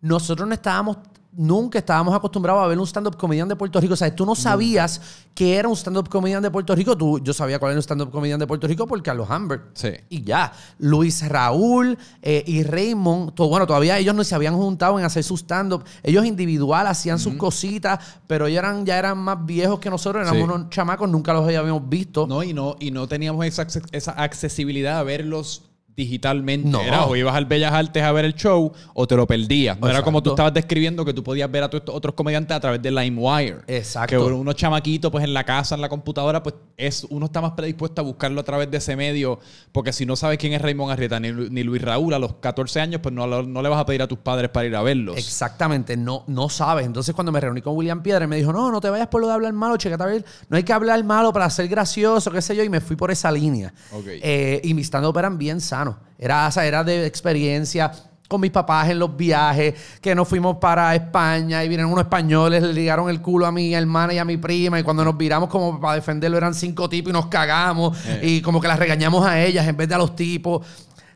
nosotros 0.00 0.48
no 0.48 0.54
estábamos, 0.54 0.96
nunca 1.32 1.78
estábamos 1.78 2.12
acostumbrados 2.14 2.62
a 2.64 2.66
ver 2.66 2.78
un 2.78 2.86
stand-up 2.86 3.16
comedian 3.16 3.46
de 3.48 3.54
Puerto 3.54 3.80
Rico. 3.80 3.94
O 3.94 3.96
sea, 3.96 4.14
tú 4.14 4.26
no 4.26 4.34
sabías 4.34 5.00
que 5.34 5.54
era 5.56 5.68
un 5.68 5.76
stand-up 5.76 6.08
comedian 6.08 6.42
de 6.42 6.50
Puerto 6.50 6.74
Rico. 6.74 6.96
Tú, 6.96 7.20
yo 7.20 7.32
sabía 7.32 7.58
cuál 7.60 7.70
era 7.72 7.78
un 7.78 7.82
stand-up 7.82 8.10
comedian 8.10 8.40
de 8.40 8.46
Puerto 8.46 8.66
Rico 8.66 8.86
por 8.86 9.00
Carlos 9.02 9.28
Humbert. 9.30 9.62
Sí. 9.74 9.90
Y 10.08 10.22
ya. 10.24 10.52
Luis 10.78 11.26
Raúl 11.28 11.96
eh, 12.20 12.42
y 12.46 12.62
Raymond, 12.64 13.34
to- 13.34 13.46
bueno, 13.48 13.66
todavía 13.66 13.96
ellos 13.98 14.14
no 14.14 14.24
se 14.24 14.34
habían 14.34 14.56
juntado 14.56 14.98
en 14.98 15.04
hacer 15.04 15.22
su 15.22 15.36
stand-up. 15.36 15.84
Ellos 16.02 16.24
individual 16.24 16.86
hacían 16.88 17.18
sus 17.20 17.34
cositas, 17.34 18.00
pero 18.26 18.46
ellos 18.46 18.58
eran, 18.58 18.84
ya 18.84 18.98
eran 18.98 19.18
más 19.18 19.44
viejos 19.46 19.78
que 19.78 19.88
nosotros, 19.90 20.22
éramos 20.26 20.38
Sí. 20.48 20.54
unos 20.54 20.70
chamacos, 20.70 21.08
nunca 21.08 21.32
los 21.32 21.44
habíamos 21.44 21.88
visto. 21.88 22.26
No, 22.26 22.42
y 22.42 22.52
no, 22.52 22.74
y 22.80 22.90
no 22.90 23.06
teníamos 23.06 23.46
esa, 23.46 23.66
esa 23.92 24.12
accesibilidad 24.12 24.98
a 24.98 25.02
verlos 25.04 25.62
digitalmente. 26.00 26.68
No. 26.68 26.80
Era 26.80 27.04
o 27.04 27.14
ibas 27.14 27.34
al 27.34 27.44
Bellas 27.44 27.72
Artes 27.72 28.02
a 28.02 28.10
ver 28.12 28.24
el 28.24 28.34
show 28.34 28.72
o 28.94 29.06
te 29.06 29.16
lo 29.16 29.26
perdías. 29.26 29.78
No 29.78 29.88
era 29.88 30.02
como 30.02 30.22
tú 30.22 30.30
estabas 30.30 30.54
describiendo 30.54 31.04
que 31.04 31.12
tú 31.12 31.22
podías 31.22 31.50
ver 31.50 31.64
a 31.64 31.68
todos 31.68 31.82
estos 31.82 31.94
otros 31.94 32.14
comediantes 32.14 32.56
a 32.56 32.60
través 32.60 32.82
de 32.82 32.90
LimeWire. 32.90 33.58
Exacto. 33.66 34.26
Que 34.26 34.32
unos 34.32 34.54
chamaquitos 34.54 35.10
pues 35.10 35.24
en 35.24 35.34
la 35.34 35.44
casa, 35.44 35.74
en 35.74 35.80
la 35.80 35.88
computadora, 35.88 36.42
pues 36.42 36.54
es, 36.76 37.06
uno 37.10 37.26
está 37.26 37.40
más 37.40 37.52
predispuesto 37.52 38.00
a 38.00 38.04
buscarlo 38.04 38.40
a 38.40 38.44
través 38.44 38.70
de 38.70 38.78
ese 38.78 38.96
medio 38.96 39.38
porque 39.72 39.92
si 39.92 40.06
no 40.06 40.16
sabes 40.16 40.38
quién 40.38 40.52
es 40.54 40.62
Raymond 40.62 40.92
Arrieta 40.92 41.20
ni, 41.20 41.32
ni 41.32 41.62
Luis 41.62 41.82
Raúl 41.82 42.14
a 42.14 42.18
los 42.18 42.34
14 42.34 42.80
años, 42.80 43.00
pues 43.02 43.14
no, 43.14 43.26
no 43.26 43.62
le 43.62 43.68
vas 43.68 43.80
a 43.80 43.86
pedir 43.86 44.02
a 44.02 44.08
tus 44.08 44.18
padres 44.18 44.50
para 44.50 44.66
ir 44.66 44.76
a 44.76 44.82
verlos. 44.82 45.16
Exactamente, 45.16 45.96
no, 45.96 46.24
no 46.26 46.48
sabes. 46.48 46.86
Entonces, 46.86 47.14
cuando 47.14 47.32
me 47.32 47.40
reuní 47.40 47.60
con 47.60 47.76
William 47.76 48.02
Piedra, 48.02 48.26
me 48.26 48.36
dijo: 48.36 48.52
No, 48.52 48.70
no 48.70 48.80
te 48.80 48.88
vayas 48.90 49.08
por 49.08 49.20
lo 49.20 49.26
de 49.26 49.34
hablar 49.34 49.52
malo, 49.52 49.76
checate 49.76 50.02
a 50.02 50.06
ver. 50.06 50.24
No 50.48 50.56
hay 50.56 50.62
que 50.62 50.72
hablar 50.72 51.02
malo 51.04 51.32
para 51.32 51.48
ser 51.50 51.68
gracioso, 51.68 52.30
qué 52.30 52.40
sé 52.40 52.56
yo. 52.56 52.62
Y 52.62 52.68
me 52.68 52.80
fui 52.80 52.96
por 52.96 53.10
esa 53.10 53.30
línea. 53.30 53.72
Eh, 54.06 54.60
y 54.64 54.74
mis 54.74 54.86
stand-up 54.86 55.16
eran 55.18 55.38
bien 55.38 55.60
sanos. 55.60 55.89
Era, 56.18 56.48
o 56.48 56.50
sea, 56.52 56.66
era 56.66 56.84
de 56.84 57.06
experiencia 57.06 57.90
con 58.28 58.40
mis 58.40 58.52
papás 58.52 58.88
en 58.88 58.98
los 59.00 59.16
viajes, 59.16 59.74
que 60.00 60.14
nos 60.14 60.28
fuimos 60.28 60.58
para 60.58 60.94
España 60.94 61.64
y 61.64 61.68
vinieron 61.68 61.90
unos 61.92 62.04
españoles, 62.04 62.62
le 62.62 62.72
ligaron 62.72 63.10
el 63.10 63.20
culo 63.20 63.44
a 63.46 63.50
mi 63.50 63.74
hermana 63.74 64.14
y 64.14 64.18
a 64.18 64.24
mi 64.24 64.36
prima 64.36 64.78
y 64.78 64.84
cuando 64.84 65.04
nos 65.04 65.16
viramos 65.18 65.48
como 65.48 65.80
para 65.80 65.94
defenderlo 65.96 66.36
eran 66.36 66.54
cinco 66.54 66.88
tipos 66.88 67.10
y 67.10 67.12
nos 67.12 67.26
cagamos 67.26 67.98
Eh. 68.06 68.20
y 68.22 68.40
como 68.40 68.60
que 68.60 68.68
las 68.68 68.78
regañamos 68.78 69.26
a 69.26 69.40
ellas 69.42 69.66
en 69.66 69.76
vez 69.76 69.88
de 69.88 69.96
a 69.96 69.98
los 69.98 70.14
tipos. 70.14 70.64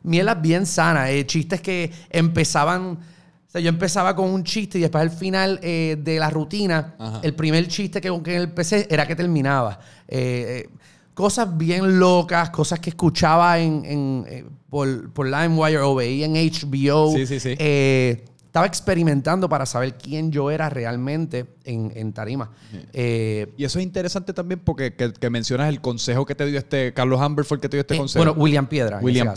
Mielas 0.03 0.43
bien 0.43 0.67
sanas, 0.67 1.09
eh, 1.11 1.25
chistes 1.27 1.61
que 1.61 1.93
empezaban... 2.11 2.99
O 3.47 3.51
sea, 3.57 3.61
yo 3.61 3.69
empezaba 3.69 4.17
con 4.17 4.29
un 4.31 4.43
chiste 4.43 4.79
y 4.79 4.81
después 4.81 5.01
al 5.03 5.11
final 5.11 5.61
eh, 5.63 5.97
de 6.01 6.19
la 6.19 6.29
rutina, 6.29 6.97
Ajá. 6.99 7.21
el 7.23 7.35
primer 7.35 7.69
chiste 7.69 8.01
que, 8.01 8.11
que 8.25 8.35
empecé 8.35 8.89
era 8.91 9.07
que 9.07 9.15
terminaba. 9.15 9.79
Eh, 10.09 10.67
eh, 10.67 10.69
cosas 11.15 11.57
bien 11.57 11.99
locas, 11.99 12.51
cosas 12.51 12.81
que 12.81 12.91
escuchaba 12.91 13.59
en, 13.59 13.85
en, 13.85 14.25
eh, 14.29 14.45
por, 14.69 15.13
por 15.13 15.27
LimeWire 15.27 15.79
o 15.79 15.95
veía 15.95 16.27
en 16.27 16.35
HBO. 16.35 17.13
Sí, 17.13 17.27
sí, 17.27 17.41
sí. 17.41 17.55
Eh, 17.59 18.25
estaba 18.45 18.67
experimentando 18.67 19.49
para 19.49 19.67
saber 19.67 19.95
quién 19.97 20.31
yo 20.31 20.49
era 20.49 20.71
realmente 20.71 21.45
en, 21.65 21.91
en 21.97 22.13
tarima. 22.13 22.53
Eh, 22.93 23.49
Y 23.57 23.65
eso 23.65 23.81
es 23.81 23.85
interesante 23.85 24.33
también 24.33 24.61
porque 24.61 24.95
que, 24.95 25.13
que 25.13 25.29
mencionas 25.29 25.69
el 25.69 25.81
consejo 25.81 26.25
que 26.25 26.37
te 26.37 26.47
dio 26.47 26.59
este 26.59 26.95
Carlos 26.95 27.21
el 27.57 27.61
que 27.61 27.69
te 27.69 27.77
dio 27.77 27.81
este 27.81 27.95
eh, 27.95 27.99
consejo. 27.99 28.25
bueno, 28.25 28.41
William 28.41 28.69
Piedra. 28.69 29.01
William 29.03 29.27
caso. 29.29 29.35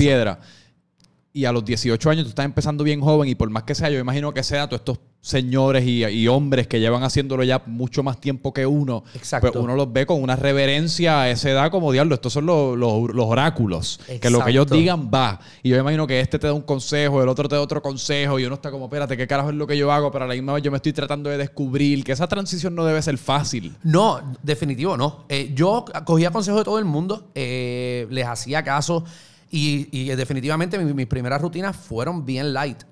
Y 1.38 1.45
a 1.45 1.52
los 1.52 1.63
18 1.63 2.10
años 2.10 2.23
tú 2.23 2.30
estás 2.30 2.45
empezando 2.45 2.84
bien 2.84 3.00
joven 3.00 3.30
y 3.30 3.36
por 3.36 3.50
más 3.52 3.62
que 3.63 3.76
sea, 3.76 3.89
yo 3.91 4.00
imagino 4.00 4.34
que 4.34 4.41
sea 4.41 4.67
todos 4.67 4.80
estos 4.82 5.00
señores 5.21 5.86
y, 5.86 6.04
y 6.06 6.28
hombres 6.28 6.67
que 6.67 6.80
llevan 6.80 7.04
haciéndolo 7.04 7.43
ya 7.43 7.62
mucho 7.65 8.02
más 8.02 8.19
tiempo 8.19 8.54
que 8.54 8.65
uno. 8.65 9.04
Exacto. 9.13 9.52
Pues 9.52 9.63
uno 9.63 9.76
los 9.76 9.91
ve 9.93 10.06
con 10.08 10.23
una 10.23 10.36
reverencia 10.36 11.21
a 11.21 11.30
esa 11.30 11.50
edad 11.52 11.69
como 11.69 11.91
diablo. 11.91 12.15
Estos 12.15 12.34
son 12.34 12.45
los, 12.47 12.78
los- 12.78 13.13
los 13.13 13.26
oráculos. 13.28 14.00
Que 14.19 14.30
lo 14.32 14.43
que 14.43 14.50
ellos 14.52 14.67
digan 14.67 15.12
va. 15.13 15.39
Y 15.62 15.69
yo 15.69 15.78
imagino 15.78 16.08
que 16.08 16.19
este 16.19 16.39
te 16.39 16.47
da 16.47 16.54
un 16.54 16.62
consejo, 16.62 17.21
el 17.21 17.30
otro 17.30 17.47
te 17.47 17.56
da 17.56 17.62
otro 17.62 17.82
consejo 17.84 18.39
y 18.39 18.45
uno 18.45 18.56
está 18.56 18.71
como, 18.71 18.86
espérate, 18.86 19.15
¿qué 19.17 19.28
carajo 19.28 19.50
es 19.50 19.56
lo 19.56 19.67
que 19.67 19.78
yo 19.78 19.91
hago? 19.91 20.12
Pero 20.12 20.26
a 20.26 20.28
la 20.28 20.34
misma 20.34 20.54
vez 20.54 20.63
yo 20.63 20.71
me 20.71 20.78
estoy 20.78 20.93
tratando 20.93 21.30
de 21.30 21.38
descubrir 21.38 22.04
que 22.04 22.13
esa 22.13 22.28
transición 22.28 22.73
no 22.73 22.84
debe 22.86 23.00
ser 23.04 23.17
fácil. 23.19 23.76
No, 23.84 24.19
definitivo 24.41 24.97
no. 24.97 25.26
Eh, 25.30 25.52
yo 25.54 25.86
cogía 26.06 26.32
consejos 26.32 26.62
de 26.62 26.65
todo 26.65 26.80
el 26.80 26.86
mundo, 26.86 27.28
eh, 27.36 28.08
les 28.10 28.26
hacía 28.26 28.63
caso 28.63 29.04
y, 29.49 29.88
y 29.91 30.05
definitivamente 30.15 30.77
mi- 30.77 30.93
mis 30.93 31.07
primeras 31.07 31.41
rutinas 31.41 31.75
fueron 31.75 32.25
bien 32.25 32.53
light. 32.53 32.83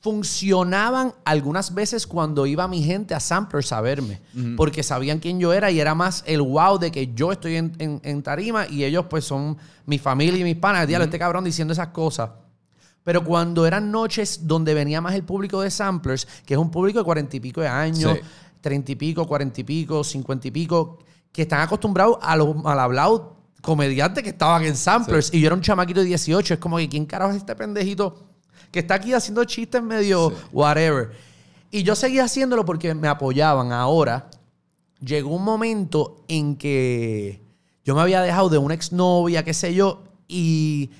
Funcionaban 0.00 1.12
algunas 1.24 1.74
veces 1.74 2.06
cuando 2.06 2.46
iba 2.46 2.68
mi 2.68 2.82
gente 2.84 3.14
a 3.14 3.20
Samplers 3.20 3.72
a 3.72 3.80
verme, 3.80 4.20
porque 4.56 4.84
sabían 4.84 5.18
quién 5.18 5.40
yo 5.40 5.52
era 5.52 5.72
y 5.72 5.80
era 5.80 5.94
más 5.96 6.22
el 6.24 6.40
wow 6.40 6.78
de 6.78 6.92
que 6.92 7.12
yo 7.14 7.32
estoy 7.32 7.56
en, 7.56 7.72
en- 7.80 8.00
en 8.04 8.22
tarima 8.22 8.68
y 8.68 8.84
ellos 8.84 9.06
pues 9.10 9.24
son 9.24 9.56
mi 9.86 9.98
familia 9.98 10.40
y 10.40 10.44
mis 10.44 10.54
panas. 10.56 10.86
Diablo, 10.86 11.04
este 11.04 11.18
cabrón 11.18 11.42
diciendo 11.44 11.72
esas 11.72 11.88
cosas. 11.88 12.30
Pero 13.02 13.24
cuando 13.24 13.66
eran 13.66 13.90
noches 13.90 14.46
donde 14.46 14.72
venía 14.72 15.00
más 15.00 15.14
el 15.14 15.24
público 15.24 15.60
de 15.62 15.70
Samplers, 15.70 16.26
que 16.46 16.54
es 16.54 16.60
un 16.60 16.70
público 16.70 17.00
de 17.00 17.04
cuarenta 17.04 17.36
y 17.36 17.40
pico 17.40 17.60
de 17.60 17.68
años, 17.68 18.12
Sí. 18.14 18.20
treinta 18.60 18.92
y 18.92 18.96
pico, 18.96 19.26
cuarenta 19.26 19.60
y 19.60 19.64
pico, 19.64 20.04
cincuenta 20.04 20.46
y 20.46 20.52
pico, 20.52 20.98
que 21.32 21.42
están 21.42 21.60
acostumbrados 21.60 22.18
a 22.22 22.36
los 22.36 22.54
mal 22.54 22.78
hablados 22.78 23.22
comediantes 23.62 24.22
que 24.22 24.30
estaban 24.30 24.64
en 24.64 24.76
Samplers. 24.76 25.32
Y 25.32 25.40
yo 25.40 25.46
era 25.46 25.54
un 25.54 25.60
chamaquito 25.62 26.00
de 26.00 26.06
18. 26.06 26.54
Es 26.54 26.60
como 26.60 26.76
que, 26.78 26.88
¿quién 26.88 27.04
carajo 27.06 27.30
es 27.32 27.38
este 27.38 27.54
pendejito 27.56 28.24
que 28.70 28.78
está 28.80 28.94
aquí 28.94 29.12
haciendo 29.12 29.44
chistes 29.44 29.82
medio 29.82 30.32
whatever? 30.52 31.10
Y 31.70 31.82
yo 31.82 31.94
seguía 31.94 32.24
haciéndolo 32.24 32.64
porque 32.64 32.94
me 32.94 33.08
apoyaban. 33.08 33.72
Ahora, 33.72 34.30
llegó 35.00 35.34
un 35.36 35.44
momento 35.44 36.24
en 36.28 36.56
que 36.56 37.40
yo 37.84 37.94
me 37.94 38.00
había 38.02 38.20
dejado 38.22 38.48
de 38.48 38.58
una 38.58 38.74
exnovia, 38.74 39.44
qué 39.44 39.52
sé 39.54 39.74
yo, 39.74 40.02
y, 40.26 40.90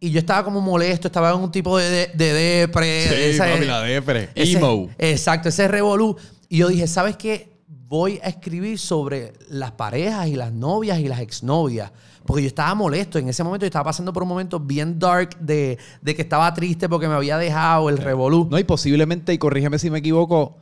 y 0.00 0.10
yo 0.10 0.18
estaba 0.20 0.44
como 0.44 0.60
molesto, 0.60 1.08
estaba 1.08 1.30
en 1.32 1.38
un 1.40 1.50
tipo 1.50 1.78
de, 1.78 1.88
de, 1.90 2.06
de 2.14 2.32
depre. 2.32 3.02
Sí, 3.04 3.08
de 3.14 3.30
esa- 3.30 3.46
papi, 3.48 3.64
la 3.64 3.82
depre. 3.82 4.30
ese- 4.34 4.58
Emo. 4.58 4.88
Exacto, 4.98 5.48
ese 5.48 5.66
revolú. 5.68 6.16
Y 6.48 6.58
yo 6.58 6.68
dije, 6.68 6.86
¿sabes 6.86 7.16
qué? 7.16 7.50
Voy 7.88 8.20
a 8.22 8.28
escribir 8.28 8.78
sobre 8.78 9.32
las 9.48 9.72
parejas 9.72 10.28
y 10.28 10.36
las 10.36 10.52
novias 10.52 10.98
y 10.98 11.08
las 11.08 11.20
exnovias. 11.20 11.90
Porque 12.26 12.42
yo 12.42 12.48
estaba 12.48 12.74
molesto. 12.74 13.18
En 13.18 13.28
ese 13.28 13.42
momento 13.42 13.64
yo 13.64 13.68
estaba 13.68 13.84
pasando 13.86 14.12
por 14.12 14.22
un 14.22 14.28
momento 14.28 14.60
bien 14.60 14.98
dark 14.98 15.38
de, 15.40 15.78
de 16.02 16.14
que 16.14 16.20
estaba 16.20 16.52
triste 16.52 16.86
porque 16.86 17.08
me 17.08 17.14
había 17.14 17.38
dejado 17.38 17.88
el 17.88 17.96
revolú. 17.96 18.46
No, 18.50 18.58
y 18.58 18.64
posiblemente, 18.64 19.32
y 19.32 19.38
corrígeme 19.38 19.78
si 19.78 19.90
me 19.90 20.00
equivoco, 20.00 20.58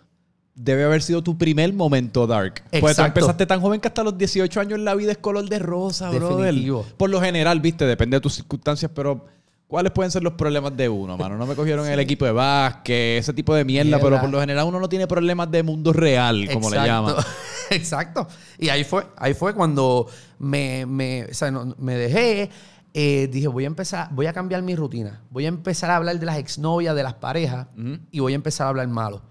debe 0.54 0.84
haber 0.84 1.02
sido 1.02 1.22
tu 1.22 1.36
primer 1.36 1.72
momento 1.74 2.28
dark. 2.28 2.62
Porque 2.62 2.80
tú 2.80 2.86
Exacto. 2.86 3.06
empezaste 3.06 3.46
tan 3.46 3.60
joven 3.60 3.80
que 3.80 3.88
hasta 3.88 4.04
los 4.04 4.16
18 4.16 4.60
años 4.60 4.78
la 4.78 4.94
vida 4.94 5.10
es 5.10 5.18
color 5.18 5.48
de 5.48 5.58
rosa, 5.58 6.10
Definitivo. 6.10 6.78
brother. 6.82 6.96
Por 6.96 7.10
lo 7.10 7.20
general, 7.20 7.60
viste, 7.60 7.86
depende 7.86 8.18
de 8.18 8.20
tus 8.20 8.34
circunstancias, 8.34 8.90
pero 8.94 9.26
¿cuáles 9.66 9.92
pueden 9.92 10.10
ser 10.10 10.22
los 10.22 10.34
problemas 10.34 10.76
de 10.76 10.88
uno, 10.88 11.16
mano? 11.16 11.36
No 11.36 11.46
me 11.46 11.54
cogieron 11.54 11.86
el 11.88 11.98
equipo 12.00 12.24
de 12.24 12.32
básquet, 12.32 13.18
ese 13.20 13.32
tipo 13.32 13.54
de 13.54 13.64
mierda, 13.64 13.84
Mierda. 13.96 14.02
pero 14.04 14.20
por 14.20 14.30
lo 14.30 14.40
general 14.40 14.66
uno 14.66 14.80
no 14.80 14.88
tiene 14.88 15.06
problemas 15.06 15.50
de 15.50 15.62
mundo 15.62 15.92
real, 15.92 16.48
como 16.52 16.70
le 16.70 16.76
llaman. 16.76 17.14
Exacto. 17.70 18.26
Y 18.58 18.68
ahí 18.68 18.84
fue, 18.84 19.06
ahí 19.16 19.34
fue 19.34 19.54
cuando 19.54 20.06
me, 20.38 20.86
me, 20.86 21.24
o 21.24 21.34
sea, 21.34 21.50
no- 21.50 21.74
me 21.78 21.96
dejé. 21.96 22.50
eh, 22.94 23.28
dije, 23.30 23.48
voy 23.48 23.64
a 23.64 23.66
empezar, 23.66 24.08
voy 24.12 24.26
a 24.26 24.32
cambiar 24.32 24.62
mi 24.62 24.74
rutina. 24.76 25.22
Voy 25.30 25.44
a 25.44 25.48
empezar 25.48 25.90
a 25.90 25.96
hablar 25.96 26.18
de 26.18 26.24
las 26.26 26.38
exnovias, 26.38 26.94
de 26.94 27.02
las 27.02 27.14
parejas, 27.14 27.66
y 28.10 28.20
voy 28.20 28.32
a 28.32 28.36
empezar 28.36 28.66
a 28.66 28.70
hablar 28.70 28.88
malo. 28.88 29.22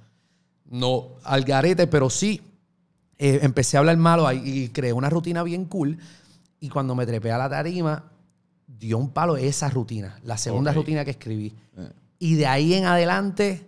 No 0.69 1.15
al 1.24 1.43
garete, 1.43 1.88
pero 1.88 2.10
sí. 2.10 2.41
eh, 3.17 3.39
empecé 3.43 3.78
a 3.78 3.80
hablar 3.80 3.95
malo 3.98 4.30
y 4.32 4.69
creé 4.69 4.91
una 4.93 5.10
rutina 5.10 5.41
bien 5.43 5.65
cool. 5.65 5.98
Y 6.60 6.69
cuando 6.69 6.93
me 6.95 7.06
trepé 7.06 7.32
a 7.32 7.38
la 7.38 7.50
tarima, 7.50 8.12
dio 8.80 8.98
un 8.98 9.10
palo 9.10 9.38
esa 9.38 9.70
rutina, 9.70 10.20
la 10.24 10.38
segunda 10.38 10.72
rutina 10.74 11.04
que 11.06 11.12
escribí. 11.12 11.54
Eh. 11.78 11.90
Y 12.20 12.36
de 12.36 12.48
ahí 12.48 12.74
en 12.74 12.86
adelante, 12.86 13.66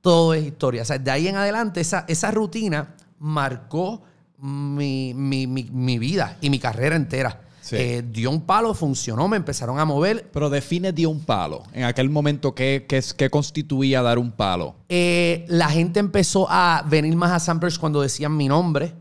todo 0.00 0.34
es 0.34 0.44
historia. 0.44 0.82
O 0.82 0.84
sea, 0.84 0.98
de 0.98 1.10
ahí 1.10 1.28
en 1.28 1.36
adelante, 1.36 1.80
esa, 1.80 2.04
esa 2.08 2.30
rutina 2.30 2.94
marcó 3.18 4.02
mi, 4.38 5.14
mi- 5.14 5.46
mi- 5.46 5.68
mi 5.72 5.98
vida 5.98 6.36
y 6.40 6.50
mi 6.50 6.58
carrera 6.58 6.96
entera. 6.96 7.40
Sí. 7.60 7.74
Eh, 7.76 8.04
dio 8.12 8.30
un 8.30 8.42
palo, 8.42 8.74
funcionó, 8.74 9.26
me 9.26 9.36
empezaron 9.36 9.80
a 9.80 9.84
mover. 9.84 10.30
Pero 10.32 10.48
define 10.50 10.92
dio 10.92 11.10
un 11.10 11.20
palo. 11.20 11.64
En 11.72 11.82
aquel 11.82 12.08
momento, 12.08 12.54
¿qué, 12.54 12.86
qué, 12.88 13.02
qué 13.16 13.28
constituía 13.28 14.02
dar 14.02 14.18
un 14.20 14.30
palo? 14.30 14.76
Eh, 14.88 15.44
la 15.48 15.68
gente 15.68 15.98
empezó 15.98 16.46
a 16.48 16.84
venir 16.88 17.16
más 17.16 17.32
a 17.32 17.40
Samplers 17.40 17.76
cuando 17.78 18.00
decían 18.02 18.36
mi 18.36 18.46
nombre, 18.46 18.94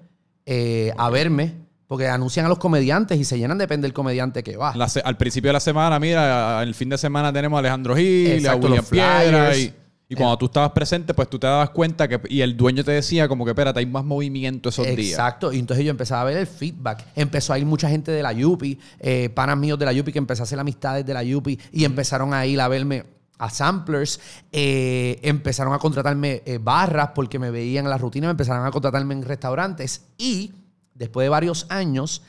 eh, 0.47 0.91
a 0.97 1.11
verme, 1.11 1.53
porque 1.87 2.07
anuncian 2.07 2.45
a 2.45 2.49
los 2.49 2.57
comediantes 2.57 3.19
y 3.19 3.23
se 3.23 3.37
llenan 3.37 3.57
depende 3.57 3.85
del 3.85 3.93
comediante 3.93 4.43
que 4.43 4.57
va. 4.57 4.75
La 4.75 4.89
al 5.03 5.17
principio 5.17 5.49
de 5.49 5.53
la 5.53 5.59
semana, 5.59 5.99
mira, 5.99 6.61
el 6.63 6.73
fin 6.73 6.89
de 6.89 6.97
semana 6.97 7.31
tenemos 7.31 7.57
a 7.57 7.59
Alejandro 7.59 7.95
Gil, 7.95 8.31
Exacto, 8.31 8.67
a 8.67 8.69
William 8.69 8.85
Piedra. 8.85 9.57
Y, 9.57 9.73
y 10.07 10.15
cuando 10.15 10.37
tú 10.37 10.45
estabas 10.45 10.71
presente, 10.71 11.13
pues 11.13 11.27
tú 11.29 11.39
te 11.39 11.47
dabas 11.47 11.71
cuenta 11.71 12.07
que. 12.07 12.21
Y 12.29 12.41
el 12.41 12.55
dueño 12.55 12.83
te 12.83 12.91
decía, 12.91 13.27
como 13.27 13.43
que, 13.43 13.51
espérate, 13.51 13.79
hay 13.79 13.87
más 13.87 14.03
movimiento 14.03 14.69
esos 14.69 14.85
días. 14.85 15.11
Exacto, 15.11 15.51
y 15.51 15.59
entonces 15.59 15.83
yo 15.83 15.91
empezaba 15.91 16.21
a 16.21 16.25
ver 16.25 16.37
el 16.37 16.47
feedback. 16.47 17.05
Empezó 17.15 17.53
a 17.53 17.59
ir 17.59 17.65
mucha 17.65 17.89
gente 17.89 18.11
de 18.11 18.21
la 18.21 18.31
Yupi, 18.31 18.79
eh, 18.99 19.29
panas 19.29 19.57
míos 19.57 19.79
de 19.79 19.85
la 19.85 19.93
Yupi 19.93 20.11
que 20.11 20.19
empecé 20.19 20.41
a 20.41 20.43
hacer 20.43 20.59
amistades 20.59 21.05
de 21.05 21.13
la 21.13 21.23
Yupi 21.23 21.59
y 21.71 21.85
empezaron 21.85 22.33
a 22.33 22.45
ir 22.45 22.61
a 22.61 22.67
verme 22.67 23.05
a 23.37 23.49
samplers, 23.49 24.19
eh, 24.51 25.19
empezaron 25.23 25.73
a 25.73 25.79
contratarme 25.79 26.41
eh, 26.45 26.59
barras 26.61 27.09
porque 27.13 27.39
me 27.39 27.51
veían 27.51 27.85
en 27.85 27.89
la 27.89 27.97
rutina, 27.97 28.27
me 28.27 28.31
empezaron 28.31 28.65
a 28.65 28.71
contratarme 28.71 29.13
en 29.13 29.23
restaurantes 29.23 30.05
y 30.17 30.53
después 30.95 31.25
de 31.25 31.29
varios 31.29 31.67
años, 31.69 32.23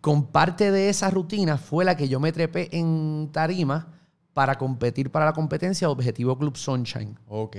con 0.00 0.26
parte 0.26 0.70
de 0.70 0.88
esa 0.88 1.10
rutina 1.10 1.58
fue 1.58 1.84
la 1.84 1.96
que 1.96 2.08
yo 2.08 2.20
me 2.20 2.32
trepé 2.32 2.68
en 2.76 3.28
tarima 3.32 3.88
para 4.32 4.56
competir 4.56 5.10
para 5.10 5.26
la 5.26 5.32
competencia 5.32 5.88
Objetivo 5.90 6.36
Club 6.38 6.56
Sunshine 6.56 7.18
Ok. 7.28 7.56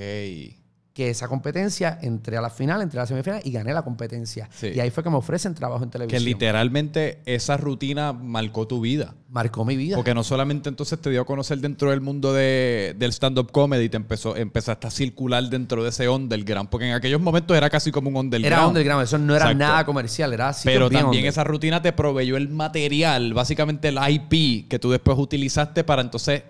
Que 0.95 1.09
esa 1.09 1.27
competencia 1.27 1.99
entré 2.01 2.37
a 2.37 2.41
la 2.41 2.49
final, 2.49 2.81
entré 2.81 2.97
a 3.01 3.03
la 3.03 3.07
semifinal 3.07 3.41
y 3.43 3.51
gané 3.51 3.73
la 3.73 3.81
competencia. 3.81 4.47
Sí. 4.49 4.67
Y 4.73 4.79
ahí 4.79 4.89
fue 4.91 5.03
que 5.03 5.09
me 5.09 5.17
ofrecen 5.17 5.53
trabajo 5.53 5.83
en 5.83 5.89
Que 5.89 5.97
televisión. 5.97 6.23
literalmente 6.23 7.19
esa 7.25 7.57
rutina 7.57 8.13
marcó 8.13 8.65
tu 8.65 8.79
vida. 8.79 9.13
Marcó 9.27 9.65
mi 9.65 9.75
vida. 9.75 9.97
Porque 9.97 10.13
no 10.13 10.23
solamente 10.23 10.69
entonces 10.69 10.97
te 11.01 11.09
dio 11.09 11.19
a 11.19 11.25
conocer 11.25 11.57
dentro 11.59 11.89
del 11.89 11.99
mundo 11.99 12.31
de- 12.31 12.95
del 12.97 13.11
stand-up 13.11 13.51
comedy, 13.51 13.89
te 13.89 13.97
empezó, 13.97 14.37
empezaste 14.37 14.87
a 14.87 14.89
circular 14.89 15.43
dentro 15.49 15.83
de 15.83 15.89
ese 15.89 16.07
underground, 16.07 16.69
porque 16.69 16.87
en 16.87 16.93
aquellos 16.93 17.19
momentos 17.19 17.57
era 17.57 17.69
casi 17.69 17.91
como 17.91 18.09
un 18.09 18.15
underground. 18.15 18.53
Era 18.57 18.65
underground, 18.65 19.03
eso 19.03 19.17
no 19.17 19.35
era 19.35 19.47
Exacto. 19.51 19.57
nada 19.65 19.85
comercial, 19.85 20.31
era 20.31 20.47
así. 20.47 20.61
Pero 20.63 20.89
también 20.89 21.25
esa 21.25 21.43
rutina 21.43 21.81
te 21.81 21.91
proveyó 21.91 22.37
el 22.37 22.47
material, 22.47 23.33
básicamente 23.33 23.89
el 23.89 23.97
IP, 23.97 24.69
que 24.69 24.79
tú 24.79 24.91
después 24.91 25.17
utilizaste 25.19 25.83
para 25.83 26.01
entonces 26.03 26.43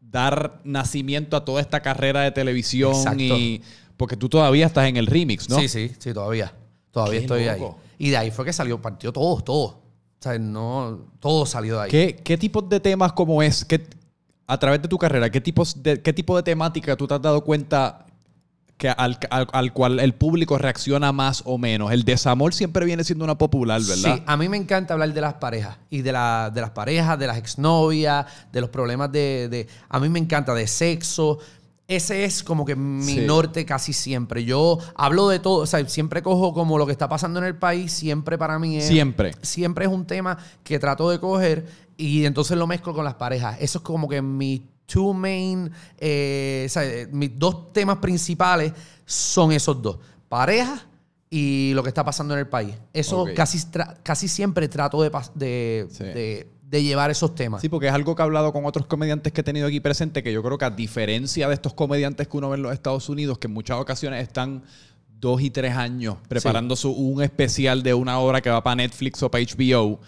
dar 0.00 0.60
nacimiento 0.64 1.36
a 1.36 1.44
toda 1.44 1.60
esta 1.60 1.80
carrera 1.80 2.22
de 2.22 2.32
televisión 2.32 2.92
Exacto. 2.94 3.22
y... 3.22 3.62
Porque 3.96 4.16
tú 4.16 4.28
todavía 4.28 4.66
estás 4.66 4.88
en 4.88 4.96
el 4.96 5.06
remix, 5.06 5.48
¿no? 5.48 5.58
Sí, 5.58 5.68
sí, 5.68 5.92
sí, 5.98 6.12
todavía. 6.12 6.52
Todavía 6.90 7.20
Qué 7.20 7.24
estoy 7.24 7.44
loco. 7.46 7.78
ahí. 7.80 7.92
Y 8.06 8.10
de 8.10 8.16
ahí 8.16 8.30
fue 8.30 8.44
que 8.44 8.52
salió, 8.52 8.80
partió 8.80 9.12
todo, 9.12 9.40
todo. 9.42 9.64
O 9.64 9.82
sea, 10.20 10.38
no, 10.38 11.00
todo 11.20 11.46
salió 11.46 11.76
de 11.78 11.82
ahí. 11.84 11.90
¿Qué, 11.90 12.20
qué 12.22 12.36
tipos 12.38 12.68
de 12.68 12.80
temas 12.80 13.12
como 13.12 13.42
es? 13.42 13.64
¿Qué, 13.64 13.86
a 14.46 14.58
través 14.58 14.82
de 14.82 14.88
tu 14.88 14.98
carrera, 14.98 15.30
¿qué, 15.30 15.40
tipos 15.40 15.82
de, 15.82 16.00
¿qué 16.02 16.12
tipo 16.12 16.36
de 16.36 16.42
temática 16.42 16.96
tú 16.96 17.06
te 17.06 17.14
has 17.14 17.22
dado 17.22 17.42
cuenta 17.42 18.06
que 18.76 18.88
al, 18.88 19.16
al- 19.30 19.46
al 19.52 19.72
cual 19.72 20.00
el 20.00 20.14
público 20.14 20.58
reacciona 20.58 21.12
más 21.12 21.42
o 21.46 21.56
menos? 21.58 21.90
El 21.92 22.02
desamor 22.04 22.52
siempre 22.54 22.84
viene 22.84 23.04
siendo 23.04 23.24
una 23.24 23.38
popular, 23.38 23.80
¿verdad? 23.80 24.16
Sí, 24.16 24.22
a 24.26 24.36
mí 24.36 24.48
me 24.48 24.56
encanta 24.56 24.94
hablar 24.94 25.12
de 25.14 25.20
las 25.20 25.34
parejas 25.34 25.78
y 25.90 26.02
de, 26.02 26.12
la, 26.12 26.50
de 26.52 26.60
las 26.60 26.70
parejas, 26.70 27.18
de 27.18 27.26
las 27.26 27.38
exnovias, 27.38 28.26
de 28.52 28.60
los 28.60 28.70
problemas 28.70 29.10
de, 29.12 29.48
de- 29.48 29.66
A 29.88 29.98
mí 30.00 30.08
me 30.08 30.18
encanta 30.18 30.52
de 30.54 30.66
sexo. 30.66 31.38
Ese 31.88 32.24
es 32.24 32.42
como 32.42 32.64
que 32.64 32.76
mi 32.76 33.02
Sí. 33.02 33.20
norte 33.26 33.66
casi 33.66 33.92
siempre. 33.92 34.44
Yo 34.44 34.78
hablo 34.94 35.28
de 35.28 35.40
todo, 35.40 35.62
o 35.62 35.66
sea, 35.66 35.86
siempre 35.88 36.22
cojo 36.22 36.54
como 36.54 36.78
lo 36.78 36.86
que 36.86 36.92
está 36.92 37.08
pasando 37.08 37.38
en 37.40 37.44
el 37.46 37.56
país, 37.56 37.92
siempre 37.92 38.38
para 38.38 38.58
mí 38.58 38.76
es... 38.78 38.86
Siempre. 38.86 39.32
Siempre 39.42 39.84
es 39.84 39.90
un 39.90 40.06
tema 40.06 40.38
que 40.62 40.78
trato 40.78 41.10
de 41.10 41.18
coger 41.20 41.66
y 41.96 42.24
entonces 42.24 42.56
lo 42.56 42.66
mezclo 42.66 42.94
con 42.94 43.04
las 43.04 43.14
parejas. 43.14 43.56
Eso 43.60 43.78
es 43.78 43.84
como 43.84 44.08
que 44.08 44.22
mi 44.22 44.68
two 44.86 45.12
main, 45.12 45.70
eh, 45.98 46.64
o 46.66 46.68
sea, 46.70 46.84
eh, 46.84 47.08
mis 47.10 47.38
dos 47.38 47.72
temas 47.72 47.98
principales 47.98 48.72
son 49.04 49.52
esos 49.52 49.82
dos. 49.82 49.98
Parejas 50.28 50.86
y 51.30 51.72
lo 51.74 51.82
que 51.82 51.88
está 51.88 52.04
pasando 52.04 52.32
en 52.34 52.40
el 52.40 52.48
país. 52.48 52.74
Eso 52.92 53.26
casi, 53.34 53.58
casi 54.02 54.28
siempre 54.28 54.68
trato 54.68 55.02
de, 55.02 55.10
pas- 55.10 55.32
de, 55.34 55.88
Sí. 55.90 56.04
de- 56.04 56.51
de 56.72 56.82
llevar 56.82 57.10
esos 57.10 57.34
temas. 57.34 57.60
Sí, 57.60 57.68
porque 57.68 57.88
es 57.88 57.92
algo 57.92 58.16
que 58.16 58.22
he 58.22 58.24
hablado 58.24 58.50
con 58.50 58.64
otros 58.64 58.86
comediantes 58.86 59.30
que 59.30 59.42
he 59.42 59.44
tenido 59.44 59.66
aquí 59.66 59.78
presente, 59.80 60.22
que 60.22 60.32
yo 60.32 60.42
creo 60.42 60.56
que 60.56 60.64
a 60.64 60.70
diferencia 60.70 61.46
de 61.46 61.52
estos 61.52 61.74
comediantes 61.74 62.26
que 62.26 62.36
uno 62.38 62.48
ve 62.48 62.56
en 62.56 62.62
los 62.62 62.72
Estados 62.72 63.10
Unidos, 63.10 63.36
que 63.36 63.46
en 63.46 63.52
muchas 63.52 63.78
ocasiones 63.78 64.22
están 64.22 64.62
dos 65.20 65.42
y 65.42 65.50
tres 65.50 65.76
años 65.76 66.16
preparando 66.28 66.74
su, 66.74 66.90
un 66.90 67.22
especial 67.22 67.82
de 67.82 67.92
una 67.92 68.18
obra 68.18 68.40
que 68.40 68.48
va 68.48 68.62
para 68.62 68.76
Netflix 68.76 69.22
o 69.22 69.30
para 69.30 69.44
HBO, 69.44 70.00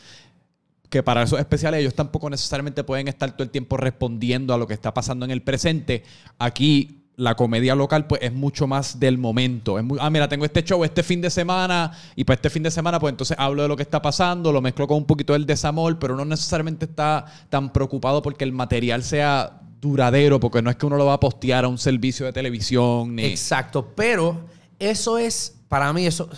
que 0.88 1.02
para 1.02 1.24
esos 1.24 1.38
especiales 1.38 1.80
ellos 1.80 1.94
tampoco 1.94 2.30
necesariamente 2.30 2.82
pueden 2.82 3.08
estar 3.08 3.30
todo 3.32 3.42
el 3.42 3.50
tiempo 3.50 3.76
respondiendo 3.76 4.54
a 4.54 4.58
lo 4.58 4.66
que 4.66 4.72
está 4.72 4.94
pasando 4.94 5.26
en 5.26 5.32
el 5.32 5.42
presente. 5.42 6.02
Aquí 6.38 7.03
la 7.16 7.36
comedia 7.36 7.74
local 7.74 8.06
pues 8.06 8.22
es 8.22 8.32
mucho 8.32 8.66
más 8.66 8.98
del 8.98 9.18
momento. 9.18 9.78
Es 9.78 9.84
muy, 9.84 9.98
ah, 10.00 10.10
mira, 10.10 10.28
tengo 10.28 10.44
este 10.44 10.64
show 10.64 10.82
este 10.84 11.02
fin 11.02 11.20
de 11.20 11.30
semana 11.30 11.92
y 12.16 12.24
para 12.24 12.34
este 12.34 12.50
fin 12.50 12.62
de 12.62 12.70
semana 12.70 12.98
pues 12.98 13.12
entonces 13.12 13.36
hablo 13.38 13.62
de 13.62 13.68
lo 13.68 13.76
que 13.76 13.82
está 13.84 14.02
pasando, 14.02 14.52
lo 14.52 14.60
mezclo 14.60 14.86
con 14.88 14.96
un 14.98 15.04
poquito 15.04 15.32
del 15.32 15.46
desamor, 15.46 15.98
pero 15.98 16.16
no 16.16 16.24
necesariamente 16.24 16.86
está 16.86 17.24
tan 17.50 17.72
preocupado 17.72 18.20
porque 18.20 18.44
el 18.44 18.52
material 18.52 19.02
sea 19.04 19.60
duradero, 19.80 20.40
porque 20.40 20.62
no 20.62 20.70
es 20.70 20.76
que 20.76 20.86
uno 20.86 20.96
lo 20.96 21.06
va 21.06 21.14
a 21.14 21.20
postear 21.20 21.64
a 21.64 21.68
un 21.68 21.78
servicio 21.78 22.26
de 22.26 22.32
televisión 22.32 23.14
ni... 23.14 23.24
Exacto, 23.26 23.92
pero 23.94 24.40
eso 24.78 25.18
es, 25.18 25.54
para 25.68 25.92
mí, 25.92 26.06
eso 26.06 26.28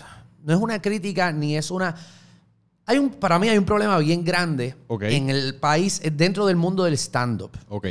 no 0.45 0.53
es 0.53 0.61
una 0.61 0.83
crítica 0.83 1.33
ni 1.33 1.57
es 1.57 1.71
una... 1.71 1.95
Hay 2.89 2.99
un, 2.99 3.11
para 3.11 3.39
mí 3.39 3.49
hay 3.49 3.59
un 3.59 3.65
problema 3.65 3.99
bien 3.99 4.25
grande 4.25 4.77
Ok. 4.89 5.05
en 5.05 5.31
el 5.31 5.57
país, 5.57 6.01
dentro 6.13 6.47
del 6.47 6.57
mundo 6.57 6.85
del 6.85 6.95
stand-up. 6.95 7.51
Ok. 7.69 7.89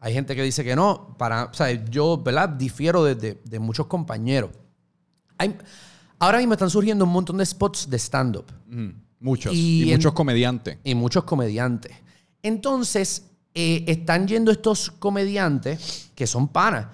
Hay 0.00 0.12
gente 0.14 0.34
que 0.34 0.42
dice 0.42 0.64
que 0.64 0.74
no. 0.74 1.14
Para, 1.18 1.44
o 1.44 1.54
sea, 1.54 1.70
yo, 1.84 2.16
¿verdad? 2.18 2.48
Difiero 2.48 3.04
de, 3.04 3.14
de- 3.14 3.40
de 3.44 3.58
muchos 3.58 3.86
compañeros. 3.86 4.50
Hay- 5.38 5.56
ahora 6.18 6.38
mismo 6.38 6.54
están 6.54 6.70
surgiendo 6.70 7.04
un 7.04 7.12
montón 7.12 7.36
de 7.38 7.46
spots 7.46 7.88
de 7.88 7.98
stand-up 7.98 8.46
Ujú, 8.70 8.92
Muchos. 9.20 9.52
Y 9.54 9.84
Y, 9.84 9.90
en- 9.92 9.98
muchos 9.98 10.12
comediantes. 10.14 10.78
y 10.84 10.94
muchos 10.94 11.24
comediantes. 11.24 11.92
Entonces, 12.42 13.26
eh, 13.54 13.84
están 13.88 14.26
yendo 14.26 14.50
estos 14.50 14.90
comediantes 14.90 16.10
que 16.14 16.26
son 16.26 16.48
panas. 16.48 16.86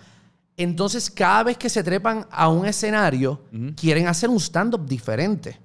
Entonces, 0.56 1.10
cada 1.10 1.44
vez 1.44 1.58
que 1.58 1.68
se 1.68 1.84
trepan 1.84 2.26
a 2.30 2.48
un 2.48 2.66
escenario, 2.66 3.42
quieren 3.76 4.08
hacer 4.08 4.30
un 4.30 4.40
stand-up 4.40 4.86
diferente. 4.86 5.60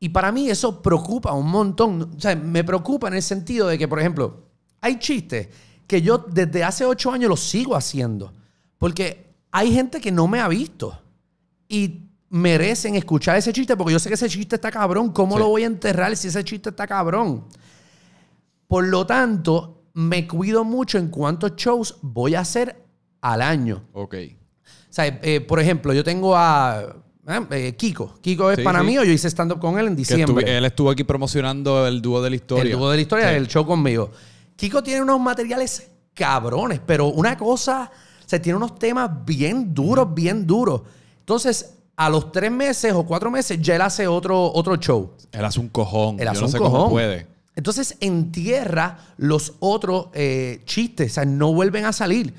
Y 0.00 0.08
para 0.10 0.32
mí 0.32 0.50
eso 0.50 0.82
preocupa 0.82 1.32
un 1.32 1.48
montón. 1.48 2.10
O 2.16 2.20
sea, 2.20 2.34
me 2.36 2.64
preocupa 2.64 3.08
en 3.08 3.14
el 3.14 3.22
sentido 3.22 3.68
de 3.68 3.78
que, 3.78 3.86
por 3.88 4.00
ejemplo, 4.00 4.42
hay 4.80 4.98
chistes 4.98 5.48
que 5.86 6.02
yo 6.02 6.18
desde 6.18 6.64
hace 6.64 6.84
ocho 6.84 7.10
años 7.12 7.28
los 7.28 7.40
sigo 7.40 7.76
haciendo. 7.76 8.32
Porque 8.78 9.26
hay 9.50 9.72
gente 9.72 10.00
que 10.00 10.10
no 10.12 10.26
me 10.28 10.40
ha 10.40 10.48
visto. 10.48 10.98
Y 11.68 12.00
merecen 12.30 12.94
escuchar 12.96 13.36
ese 13.36 13.52
chiste 13.52 13.76
porque 13.76 13.92
yo 13.92 13.98
sé 13.98 14.08
que 14.08 14.14
ese 14.16 14.28
chiste 14.28 14.56
está 14.56 14.70
cabrón. 14.70 15.10
¿Cómo 15.12 15.34
Sí. 15.36 15.38
lo 15.40 15.48
voy 15.48 15.62
a 15.62 15.66
enterrar 15.66 16.16
si 16.16 16.28
ese 16.28 16.42
chiste 16.44 16.70
está 16.70 16.86
cabrón? 16.86 17.44
Por 18.66 18.86
lo 18.86 19.06
tanto, 19.06 19.82
me 19.94 20.26
cuido 20.26 20.64
mucho 20.64 20.98
en 20.98 21.08
cuántos 21.08 21.54
shows 21.56 21.96
voy 22.02 22.34
a 22.34 22.40
hacer 22.40 22.82
al 23.20 23.42
año. 23.42 23.84
Ok. 23.92 24.14
O 24.66 24.92
sea, 24.94 25.06
eh, 25.22 25.40
por 25.40 25.60
ejemplo, 25.60 25.92
yo 25.92 26.02
tengo 26.04 26.36
a 26.36 26.96
eh, 27.26 27.46
eh, 27.50 27.74
Kiko. 27.76 28.18
Kiko 28.20 28.50
es 28.50 28.58
Sí, 28.58 28.62
para 28.64 28.80
sí. 28.80 28.86
mí, 28.86 28.94
yo 28.94 29.02
hice 29.04 29.28
stand-up 29.30 29.58
con 29.60 29.78
él 29.78 29.86
en 29.88 29.96
diciembre. 29.96 30.24
estuve- 30.42 30.56
él 30.58 30.64
estuvo 30.64 30.90
aquí 30.90 31.04
promocionando 31.04 31.86
el 31.86 32.02
dúo 32.02 32.20
de 32.22 32.30
la 32.30 32.36
historia. 32.36 32.72
El 32.72 32.78
dúo 32.78 32.90
de 32.90 32.96
la 32.96 33.02
historia 33.02 33.26
del 33.28 33.46
show 33.48 33.64
conmigo. 33.66 34.10
Kiko 34.56 34.82
tiene 34.82 35.02
unos 35.02 35.20
materiales 35.20 35.88
cabrones, 36.14 36.80
pero 36.84 37.06
una 37.08 37.36
cosa, 37.36 37.90
o 38.24 38.28
sea, 38.28 38.40
tiene 38.40 38.56
unos 38.56 38.78
temas 38.78 39.10
bien 39.24 39.74
duros, 39.74 40.12
bien 40.14 40.46
duros. 40.46 40.82
Entonces, 41.20 41.74
a 41.96 42.08
los 42.08 42.32
tres 42.32 42.50
meses 42.50 42.92
o 42.92 43.04
cuatro 43.04 43.30
meses 43.30 43.58
ya 43.60 43.76
él 43.76 43.82
hace 43.82 44.06
otro, 44.06 44.52
otro 44.52 44.76
show. 44.76 45.12
Él 45.32 45.44
hace 45.44 45.60
un 45.60 45.68
cojón. 45.68 46.18
Él 46.18 46.24
Yo 46.26 46.30
hace 46.30 46.40
no 46.40 46.46
un 46.46 46.52
sé 46.52 46.58
cojón. 46.58 46.72
cómo 46.72 46.90
puede. 46.90 47.26
Entonces 47.56 47.96
entierra 48.00 48.98
los 49.16 49.54
otros 49.60 50.08
eh, 50.12 50.62
chistes, 50.64 51.12
o 51.12 51.14
sea, 51.14 51.24
no 51.24 51.52
vuelven 51.52 51.84
a 51.84 51.92
salir. 51.92 52.34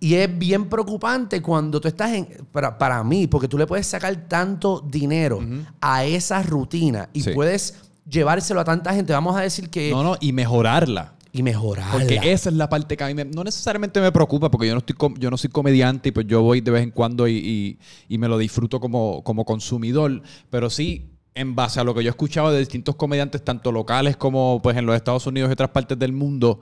Y 0.00 0.14
es 0.14 0.38
bien 0.38 0.68
preocupante 0.68 1.40
cuando 1.42 1.80
tú 1.80 1.88
estás 1.88 2.12
en, 2.12 2.26
para, 2.50 2.76
para 2.78 3.02
mí, 3.04 3.26
porque 3.26 3.46
tú 3.48 3.56
le 3.58 3.66
puedes 3.66 3.86
sacar 3.86 4.14
tanto 4.28 4.80
dinero 4.86 5.40
a 5.80 6.04
esa 6.04 6.42
rutina 6.42 7.08
y 7.12 7.22
Sí. 7.22 7.30
puedes 7.32 7.74
llevárselo 8.08 8.60
a 8.60 8.64
tanta 8.64 8.92
gente. 8.94 9.12
Vamos 9.12 9.36
a 9.36 9.40
decir 9.40 9.70
que... 9.70 9.90
No, 9.90 10.02
no, 10.02 10.16
y 10.20 10.32
mejorarla. 10.32 11.12
Y 11.36 11.42
mejorarla. 11.42 11.92
Porque 11.92 12.20
esa 12.32 12.48
es 12.48 12.54
la 12.54 12.68
parte 12.68 12.96
que 12.96 13.04
a 13.04 13.08
mí 13.08 13.14
me- 13.14 13.24
no 13.24 13.42
necesariamente 13.44 14.00
me 14.00 14.10
preocupa, 14.12 14.50
porque 14.50 14.68
yo 14.68 14.72
no, 14.74 14.78
estoy 14.78 14.96
yo 15.18 15.30
no 15.30 15.36
soy 15.36 15.50
comediante 15.50 16.08
y 16.10 16.12
pues 16.12 16.26
yo 16.28 16.40
voy 16.42 16.60
de 16.60 16.70
vez 16.70 16.82
en 16.84 16.92
cuando 16.92 17.26
y, 17.28 17.32
y- 17.36 17.78
y 18.08 18.18
me 18.18 18.28
lo 18.28 18.38
disfruto 18.38 18.78
como, 18.80 19.22
como 19.24 19.44
consumidor, 19.44 20.22
pero 20.48 20.70
sí, 20.70 21.10
en 21.34 21.56
base 21.56 21.80
a 21.80 21.84
lo 21.84 21.92
que 21.92 22.04
yo 22.04 22.08
he 22.08 22.10
escuchado 22.10 22.52
de 22.52 22.60
distintos 22.60 22.94
comediantes, 22.94 23.42
tanto 23.44 23.72
locales 23.72 24.16
como 24.16 24.60
pues 24.62 24.76
en 24.76 24.86
los 24.86 24.94
Estados 24.94 25.26
Unidos 25.26 25.50
y 25.50 25.52
otras 25.54 25.70
partes 25.70 25.98
del 25.98 26.12
mundo, 26.12 26.60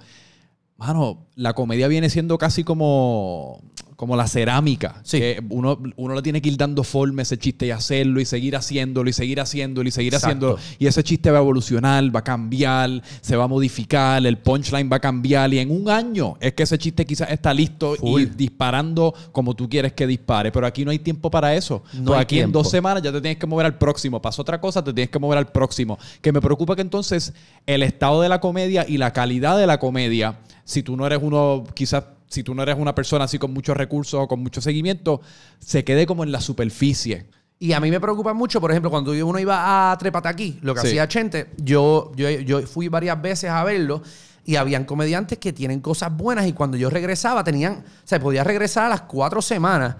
mano, 0.79 1.27
la 1.37 1.53
comedia 1.53 1.87
viene 1.89 2.09
siendo 2.09 2.39
casi 2.39 2.65
como, 2.65 3.61
como 4.03 4.17
la 4.17 4.27
cerámica. 4.27 4.97
Sí. 5.05 5.21
Que 5.21 5.41
uno, 5.51 5.81
uno 5.95 6.17
le 6.17 6.23
tiene 6.23 6.43
que 6.43 6.49
ir 6.49 6.57
dando 6.57 6.83
forma 6.83 7.21
a 7.21 7.23
ese 7.23 7.39
chiste 7.39 7.67
y 7.67 7.71
hacerlo 7.71 8.21
y 8.21 8.25
seguir 8.25 8.57
haciéndolo 8.57 9.09
y 9.09 9.13
seguir 9.13 9.41
haciéndolo 9.41 9.89
y 9.89 9.93
seguir 9.93 10.13
Exacto. 10.15 10.27
haciéndolo. 10.27 10.59
Y 10.81 10.89
ese 10.89 11.05
chiste 11.05 11.31
va 11.31 11.39
a 11.39 11.41
evolucionar, 11.41 12.13
va 12.13 12.19
a 12.19 12.25
cambiar, 12.25 13.01
se 13.21 13.37
va 13.37 13.45
a 13.45 13.47
modificar, 13.47 14.27
el 14.27 14.39
punchline 14.39 14.91
va 14.91 14.97
a 14.97 14.99
cambiar. 14.99 15.55
Y 15.55 15.61
en 15.61 15.71
un 15.71 15.89
año 15.89 16.35
es 16.41 16.53
que 16.53 16.65
ese 16.65 16.79
chiste 16.79 17.07
quizás 17.07 17.31
está 17.31 17.55
listo 17.55 17.95
Full. 17.95 18.23
y 18.23 18.27
disparando 18.27 19.15
como 19.31 19.55
tú 19.55 19.69
quieres 19.69 19.93
que 19.93 20.05
dispare. 20.05 20.51
Pero 20.51 20.67
aquí 20.67 20.85
no 20.85 20.91
hay 20.91 20.99
tiempo 20.99 21.31
para 21.31 21.55
eso. 21.55 21.85
No 21.93 22.07
Pues 22.07 22.21
aquí 22.23 22.41
en 22.41 22.51
dos 22.51 22.69
semanas 22.69 23.05
ya 23.05 23.13
te 23.13 23.21
tienes 23.21 23.39
que 23.39 23.47
mover 23.47 23.67
al 23.67 23.79
próximo. 23.79 24.21
Pasó 24.21 24.43
otra 24.43 24.61
cosa, 24.61 24.83
te 24.83 24.93
tienes 24.93 25.11
que 25.11 25.21
mover 25.21 25.39
al 25.39 25.47
próximo. 25.53 25.97
Que 26.21 26.33
me 26.33 26.41
preocupa 26.41 26.75
que 26.75 26.83
entonces 26.83 27.35
el 27.67 27.85
estado 27.85 28.21
de 28.21 28.29
la 28.29 28.41
comedia 28.41 28.85
y 28.89 28.99
la 28.99 29.13
calidad 29.13 29.57
de 29.57 29.69
la 29.69 29.79
comedia, 29.79 30.41
si 30.65 30.83
tú 30.83 30.97
no 30.97 31.07
eres 31.07 31.21
uno, 31.23 31.63
quizás 31.73 32.03
si 32.33 32.43
tú 32.43 32.55
no 32.55 32.63
eres 32.63 32.77
una 32.79 32.95
persona 32.95 33.25
así 33.27 33.39
con 33.39 33.53
muchos 33.53 33.77
recursos 33.77 34.15
o 34.21 34.27
con 34.29 34.41
mucho 34.41 34.61
seguimiento, 34.61 35.21
se 35.59 35.85
quede 35.85 36.07
como 36.07 36.25
en 36.25 36.33
la 36.33 36.41
superficie. 36.41 37.27
Y 37.59 37.73
a 37.75 37.81
mí 37.81 37.91
me 37.91 38.01
preocupa 38.01 38.33
mucho, 38.33 38.61
por 38.61 38.71
ejemplo, 38.71 38.91
cuando 38.91 39.13
uno 39.13 39.39
iba 39.39 39.93
a 39.93 39.99
Trépate 39.99 40.29
aquí, 40.29 40.59
lo 40.63 40.75
que 40.75 40.81
Sí. 40.81 40.87
hacía 40.89 41.07
Chente, 41.09 41.51
yo, 41.59 42.11
yo, 42.17 42.29
yo 42.31 42.63
fui 42.67 42.89
varias 42.89 43.21
veces 43.21 43.51
a 43.51 43.63
verlo 43.65 44.03
y 44.45 44.57
habían 44.57 44.85
comediantes 44.85 45.39
que 45.39 45.53
tienen 45.53 45.81
cosas 45.81 46.17
buenas 46.17 46.47
y 46.49 46.53
cuando 46.55 46.77
yo 46.77 46.91
regresaba 46.91 47.45
tenían, 47.45 47.75
o 47.75 48.07
sea, 48.09 48.19
podía 48.19 48.43
regresar 48.43 48.87
a 48.87 48.89
las 48.89 49.03
cuatro 49.03 49.41
semanas 49.43 49.95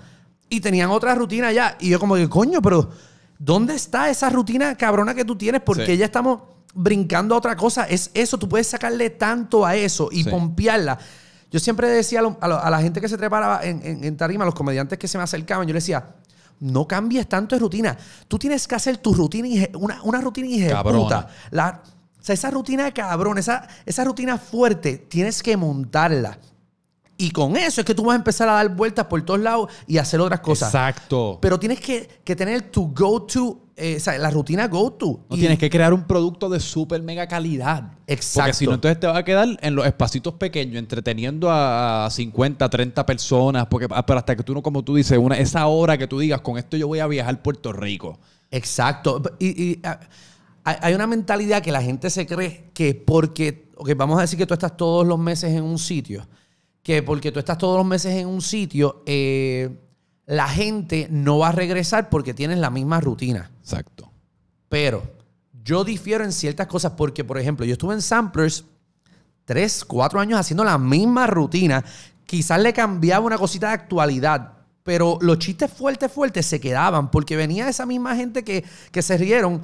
y 0.49 0.61
tenían 0.61 0.91
otra 0.91 1.15
rutina 1.15 1.53
ya. 1.53 1.77
Y 1.81 1.91
yo 1.91 2.01
como 2.01 2.17
que, 2.17 2.29
coño, 2.29 2.61
pero 2.61 2.91
¿dónde 3.39 3.75
está 3.75 4.11
esa 4.11 4.29
rutina 4.31 4.75
cabrona 4.77 5.15
que 5.15 5.25
tú 5.25 5.37
tienes? 5.37 5.61
Porque 5.61 5.87
Sí. 5.87 5.97
ya 5.99 6.07
estamos 6.07 6.41
brincando 6.75 7.35
a 7.35 7.39
otra 7.39 7.55
cosa. 7.55 7.85
Es 7.85 8.11
eso, 8.15 8.39
tú 8.39 8.49
puedes 8.49 8.67
sacarle 8.67 9.11
tanto 9.11 9.65
a 9.65 9.77
eso 9.77 10.09
y 10.11 10.25
Sí. 10.25 10.31
pompearla. 10.31 10.99
Yo 11.53 11.61
siempre 11.61 11.89
decía 11.89 12.21
a, 12.21 12.23
lo- 12.23 12.37
a 12.41 12.49
lo- 12.49 12.59
a 12.59 12.71
la 12.71 12.81
gente 12.81 13.01
que 13.01 13.09
se 13.09 13.17
treparaba 13.19 13.63
en, 13.63 13.81
en- 13.85 14.05
en 14.05 14.17
tarima, 14.17 14.43
a 14.45 14.47
los 14.47 14.55
comediantes 14.55 14.99
que 14.99 15.07
se 15.07 15.19
me 15.19 15.25
acercaban, 15.25 15.67
yo 15.69 15.75
les 15.75 15.85
decía, 15.85 16.15
no 16.61 16.87
cambies 16.89 17.29
tanto 17.29 17.55
de 17.55 17.61
rutina. 17.61 17.97
Tú 18.29 18.39
tienes 18.39 18.67
que 18.67 18.75
hacer 18.75 18.97
tu 18.99 19.13
rutina, 19.15 19.67
una, 19.75 20.03
una 20.03 20.21
rutina 20.21 20.81
puta. 21.03 21.29
La, 21.51 21.83
o 22.21 22.25
sea, 22.25 22.35
esa 22.35 22.51
rutina 22.51 22.93
cabrón, 22.95 23.37
esa, 23.39 23.67
esa 23.85 24.05
rutina 24.05 24.39
fuerte, 24.39 24.97
tienes 24.97 25.43
que 25.43 25.57
montarla. 25.57 26.39
Y 27.19 27.31
con 27.31 27.57
eso 27.57 27.83
es 27.83 27.85
que 27.87 27.95
tú 27.95 28.05
vas 28.05 28.15
a 28.15 28.17
empezar 28.17 28.49
a 28.49 28.55
dar 28.55 28.75
vueltas 28.75 29.07
por 29.07 29.23
todos 29.23 29.39
lados 29.39 29.71
y 29.87 29.99
hacer 29.99 30.19
otras 30.21 30.41
cosas. 30.41 30.69
Exacto. 30.71 31.39
Pero 31.41 31.59
tienes 31.59 31.79
que, 31.81 32.09
que 32.25 32.35
tener 32.35 32.63
tu 32.71 32.93
go-to, 32.93 33.61
eh, 33.77 33.95
o 33.99 34.01
sea, 34.01 34.19
la 34.19 34.31
rutina 34.31 34.67
go-to. 34.67 35.21
No 35.31 35.37
Y- 35.37 35.41
tienes 35.41 35.59
que 35.59 35.71
crear 35.71 35.93
un 35.95 36.05
producto 36.05 36.49
de 36.49 36.59
súper 36.59 37.01
mega 37.03 37.29
calidad. 37.29 37.93
Exacto. 38.09 38.41
Porque 38.49 38.55
si 38.55 38.67
no, 38.67 38.75
entonces 38.75 38.99
te 38.99 39.07
va 39.07 39.19
a 39.19 39.25
quedar 39.25 39.47
en 39.61 39.75
los 39.75 39.87
espacitos 39.87 40.35
pequeños, 40.35 40.77
entreteniendo 40.77 41.49
a 41.51 42.09
50, 42.11 42.69
30 42.69 43.07
personas. 43.07 43.67
Porque, 43.67 43.87
ah, 43.91 44.05
pero 44.05 44.19
hasta 44.19 44.35
que 44.35 44.43
tú 44.43 44.55
no, 44.55 44.63
como 44.63 44.83
tú 44.83 44.97
dices, 44.97 45.17
una, 45.17 45.37
esa 45.39 45.67
hora 45.69 45.97
que 45.97 46.09
tú 46.09 46.19
digas, 46.19 46.41
con 46.41 46.59
esto 46.59 46.77
yo 46.77 46.89
voy 46.89 46.99
a 46.99 47.07
viajar 47.07 47.35
a 47.37 47.43
Puerto 47.43 47.73
Rico. 47.73 48.19
Exacto. 48.51 49.23
Y, 49.39 49.63
y, 49.63 49.81
ah, 49.85 50.01
hay 50.65 50.77
hay 50.81 50.95
una 50.95 51.07
mentalidad 51.07 51.63
que 51.63 51.73
la 51.73 51.83
gente 51.83 52.11
se 52.11 52.27
cree 52.27 52.71
que 52.75 52.95
porque, 52.95 53.71
ok, 53.77 53.91
vamos 53.97 54.19
a 54.19 54.23
decir 54.23 54.39
que 54.39 54.47
tú 54.47 54.55
estás 54.55 54.77
todos 54.77 55.07
los 55.07 55.19
meses 55.19 55.53
en 55.53 55.63
un 55.65 55.79
sitio, 55.79 56.27
que 56.83 57.03
porque 57.03 57.31
tú 57.33 57.39
estás 57.39 57.59
todos 57.59 57.77
los 57.77 57.87
meses 57.87 58.15
en 58.15 58.27
un 58.27 58.43
sitio, 58.43 59.03
eh, 59.07 59.71
la 60.27 60.49
gente 60.49 61.09
no 61.11 61.39
va 61.39 61.49
a 61.49 61.53
regresar 61.53 62.09
porque 62.11 62.35
tienes 62.35 62.59
la 62.59 62.71
misma 62.71 63.01
rutina. 63.01 63.51
Exacto. 63.61 64.11
Pero 64.69 65.03
yo 65.65 65.85
difiero 65.85 66.25
en 66.25 66.33
ciertas 66.33 66.67
cosas 66.67 66.93
porque, 66.97 67.25
por 67.25 67.39
ejemplo, 67.39 67.65
yo 67.65 67.73
estuve 67.73 67.95
en 67.95 68.03
Samplers 68.03 68.65
tres, 69.45 69.85
cuatro 69.85 70.21
años 70.21 70.41
haciendo 70.41 70.65
la 70.65 70.79
misma 70.79 71.27
rutina. 71.27 71.85
Quizás 72.27 72.61
le 72.61 72.73
cambiaba 72.73 73.27
una 73.27 73.39
cosita 73.39 73.69
de 73.69 73.75
actualidad, 73.75 74.55
pero 74.83 75.19
los 75.21 75.39
chistes 75.39 75.71
fuertes, 75.71 76.11
fuertes 76.11 76.47
se 76.47 76.61
quedaban 76.61 77.11
porque 77.11 77.37
venía 77.37 77.69
esa 77.69 77.87
misma 77.87 78.17
gente 78.17 78.43
que, 78.43 78.65
que 78.91 79.03
se 79.03 79.19
rieron. 79.19 79.63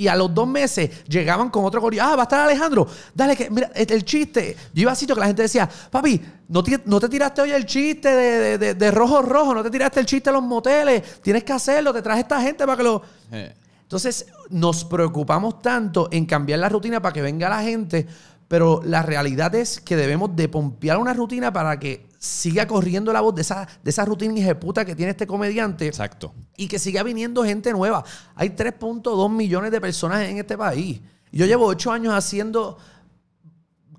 Y 0.00 0.08
a 0.08 0.16
los 0.16 0.32
dos 0.34 0.48
meses 0.48 1.04
llegaban 1.06 1.50
con 1.50 1.62
otro 1.64 1.78
corillo. 1.80 2.02
Ah, 2.04 2.16
va 2.16 2.22
a 2.22 2.24
estar 2.24 2.40
Alejandro. 2.40 2.86
Dale, 3.14 3.36
que 3.36 3.50
mira, 3.50 3.70
el 3.74 4.02
chiste. 4.04 4.56
Yo 4.72 4.82
iba 4.82 4.92
a 4.92 4.94
sitio 4.94 5.14
que 5.14 5.20
la 5.20 5.26
gente 5.26 5.42
decía, 5.42 5.68
papi, 5.90 6.18
no 6.48 6.62
te, 6.62 6.80
no 6.86 6.98
te 6.98 7.08
tiraste 7.08 7.42
hoy 7.42 7.50
el 7.52 7.66
chiste 7.66 8.08
de, 8.08 8.38
de- 8.40 8.58
de- 8.58 8.74
de 8.74 8.90
rojo 8.90 9.20
rojo, 9.20 9.54
no 9.54 9.62
te 9.62 9.68
tiraste 9.70 10.00
el 10.00 10.06
chiste 10.06 10.30
de 10.30 10.34
los 10.34 10.42
moteles. 10.42 11.20
Tienes 11.20 11.44
que 11.44 11.52
hacerlo, 11.52 11.92
te 11.92 12.00
traje 12.00 12.20
esta 12.22 12.40
gente 12.40 12.64
para 12.64 12.76
que 12.78 12.82
lo. 12.82 13.02
Eh, 13.30 13.54
Entonces, 13.82 14.26
nos 14.48 14.84
preocupamos 14.86 15.60
tanto 15.60 16.08
en 16.12 16.24
cambiar 16.24 16.60
la 16.60 16.68
rutina 16.70 17.02
para 17.02 17.12
que 17.12 17.20
venga 17.20 17.48
la 17.50 17.60
gente, 17.62 18.06
pero 18.48 18.80
la 18.84 19.02
realidad 19.02 19.54
es 19.54 19.80
que 19.80 19.96
debemos 19.96 20.34
de 20.34 20.48
pompear 20.48 20.96
una 20.96 21.12
rutina 21.12 21.52
para 21.52 21.78
que 21.78 22.06
siga 22.20 22.66
corriendo 22.66 23.14
la 23.14 23.22
voz 23.22 23.34
de 23.34 23.40
esa, 23.40 23.66
de 23.82 23.90
esa 23.90 24.04
rutina 24.04 24.54
puta 24.60 24.84
que 24.84 24.94
tiene 24.94 25.12
este 25.12 25.26
comediante 25.26 25.86
exacto. 25.86 26.34
y 26.54 26.68
que 26.68 26.78
siga 26.78 27.02
viniendo 27.02 27.42
gente 27.42 27.72
nueva. 27.72 28.04
Hay 28.34 28.50
3.2 28.50 29.32
millones 29.32 29.72
de 29.72 29.80
personas 29.80 30.28
en 30.28 30.36
este 30.36 30.58
país. 30.58 31.00
Yo 31.32 31.46
llevo 31.46 31.64
ocho 31.64 31.90
años 31.90 32.12
haciendo 32.12 32.76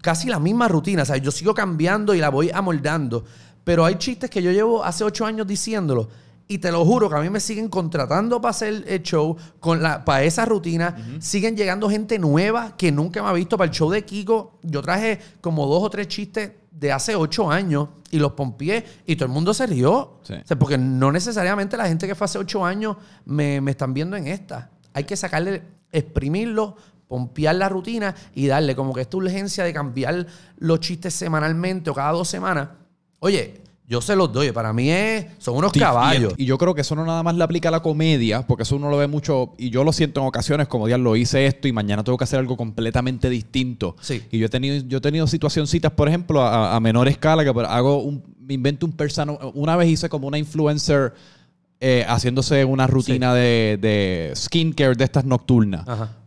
casi 0.02 0.28
la 0.28 0.40
misma 0.40 0.68
rutina. 0.68 1.02
O 1.02 1.06
sea, 1.06 1.18
yo 1.18 1.32
sigo 1.32 1.56
cambiando 1.56 2.14
y 2.14 2.20
la 2.20 2.30
voy 2.30 2.52
amoldando. 2.54 3.26
Pero 3.64 3.86
hay 3.86 3.96
chistes 3.96 4.30
que 4.30 4.44
yo 4.44 4.52
llevo 4.52 4.84
hace 4.84 5.04
ocho 5.04 5.26
años 5.26 5.48
diciéndolo. 5.48 6.08
Y 6.48 6.60
te 6.60 6.72
lo 6.72 6.86
juro 6.86 7.10
que 7.10 7.16
a 7.16 7.22
mí 7.22 7.30
me 7.32 7.40
siguen 7.40 7.70
contratando 7.70 8.40
para 8.40 8.52
hacer 8.52 8.84
el 8.86 9.02
show, 9.02 9.36
con 9.60 9.82
la, 9.82 10.06
para 10.06 10.24
esa 10.24 10.46
rutina. 10.46 10.96
Siguen 11.20 11.58
llegando 11.58 11.90
gente 11.90 12.20
nueva 12.20 12.78
que 12.78 12.92
nunca 12.92 13.24
me 13.24 13.30
ha 13.30 13.34
visto 13.34 13.58
para 13.58 13.72
el 13.72 13.76
show 13.76 13.90
de 13.90 14.06
Kiko. 14.06 14.60
Yo 14.62 14.84
traje 14.84 15.20
como 15.40 15.66
dos 15.66 15.82
o 15.82 15.90
tres 15.90 16.08
chistes 16.08 16.52
de 16.82 16.91
hace 16.91 17.15
ocho 17.15 17.50
años 17.50 17.89
y 18.10 18.17
los 18.17 18.32
pompié 18.34 18.84
y 19.06 19.15
todo 19.15 19.28
el 19.28 19.32
mundo 19.32 19.54
se 19.54 19.67
rió. 19.67 20.20
Sí. 20.24 20.34
O 20.34 20.48
sea, 20.48 20.58
porque 20.58 20.80
no 20.80 21.12
necesariamente 21.12 21.78
la 21.78 21.88
gente 21.88 22.08
que 22.08 22.15
fue 22.15 22.26
hace 22.26 22.39
ocho 22.39 22.65
años 22.65 22.98
me, 23.24 23.62
me 23.62 23.72
están 23.72 23.94
viendo 23.94 24.17
en 24.17 24.26
esta. 24.28 24.72
Hay 24.91 25.04
que 25.04 25.15
sacarle, 25.15 25.62
exprimirlo, 25.91 26.76
pompear 27.08 27.54
la 27.56 27.70
rutina 27.70 28.15
y 28.34 28.48
darle 28.48 28.76
como 28.76 28.96
que 28.96 29.02
esta 29.02 29.15
urgencia 29.15 29.63
de 29.63 29.74
cambiar 29.74 30.26
los 30.58 30.80
chistes 30.80 31.13
semanalmente 31.13 31.91
o 31.91 31.94
cada 31.94 32.13
dos 32.13 32.28
semanas. 32.28 32.70
Oye, 33.20 33.61
yo 33.92 34.02
se 34.02 34.16
los 34.16 34.32
doy. 34.32 34.52
Para 34.54 34.72
mí 34.72 34.90
es, 34.90 35.26
son 35.38 35.58
unos 35.58 35.74
caballos. 35.74 36.34
Y, 36.38 36.44
y 36.44 36.46
yo 36.46 36.58
creo 36.58 36.74
que 36.74 36.82
eso 36.82 36.96
no 36.96 37.06
nada 37.06 37.22
más 37.24 37.36
le 37.36 37.44
aplica 37.44 37.68
a 37.68 37.72
la 37.72 37.82
comedia, 37.82 38.48
porque 38.48 38.64
eso 38.64 38.78
uno 38.78 38.90
lo 38.90 38.98
ve 38.98 39.08
mucho, 39.08 39.54
y 39.58 39.70
yo 39.70 39.84
lo 39.84 39.92
siento 39.92 40.22
en 40.22 40.28
ocasiones, 40.28 40.68
como 40.68 40.88
ya 40.88 40.98
lo 40.98 41.16
hice 41.18 41.46
esto 41.46 41.68
y 41.68 41.74
mañana 41.74 42.04
tengo 42.04 42.18
que 42.18 42.24
hacer 42.24 42.40
algo 42.40 42.56
completamente 42.56 43.30
distinto. 43.30 43.98
Sí. 44.00 44.24
Y 44.32 44.40
yo 44.40 44.46
he 44.46 44.50
tenido, 44.50 44.82
yo 44.88 45.00
he 45.00 45.02
tenido 45.02 45.28
situacioncitas, 45.28 45.92
por 45.92 46.08
ejemplo, 46.08 46.42
a, 46.42 46.74
a 46.76 46.80
menor 46.80 47.10
escala, 47.10 47.44
que 47.44 47.50
hago 47.50 48.02
un, 48.02 48.24
me 48.40 48.54
invento 48.54 48.86
un 48.86 48.94
persona. 48.94 49.34
Una 49.54 49.76
vez 49.76 49.90
hice 49.90 50.08
como 50.08 50.28
una 50.28 50.38
influencer 50.38 51.14
eh, 51.82 52.06
haciéndose 52.08 52.64
una 52.64 52.88
rutina 52.88 53.34
de, 53.34 53.78
de 53.82 54.32
skincare 54.36 54.96
de 54.96 55.04
estas 55.04 55.26
nocturnas. 55.26 55.86
Ajá. 55.88 56.18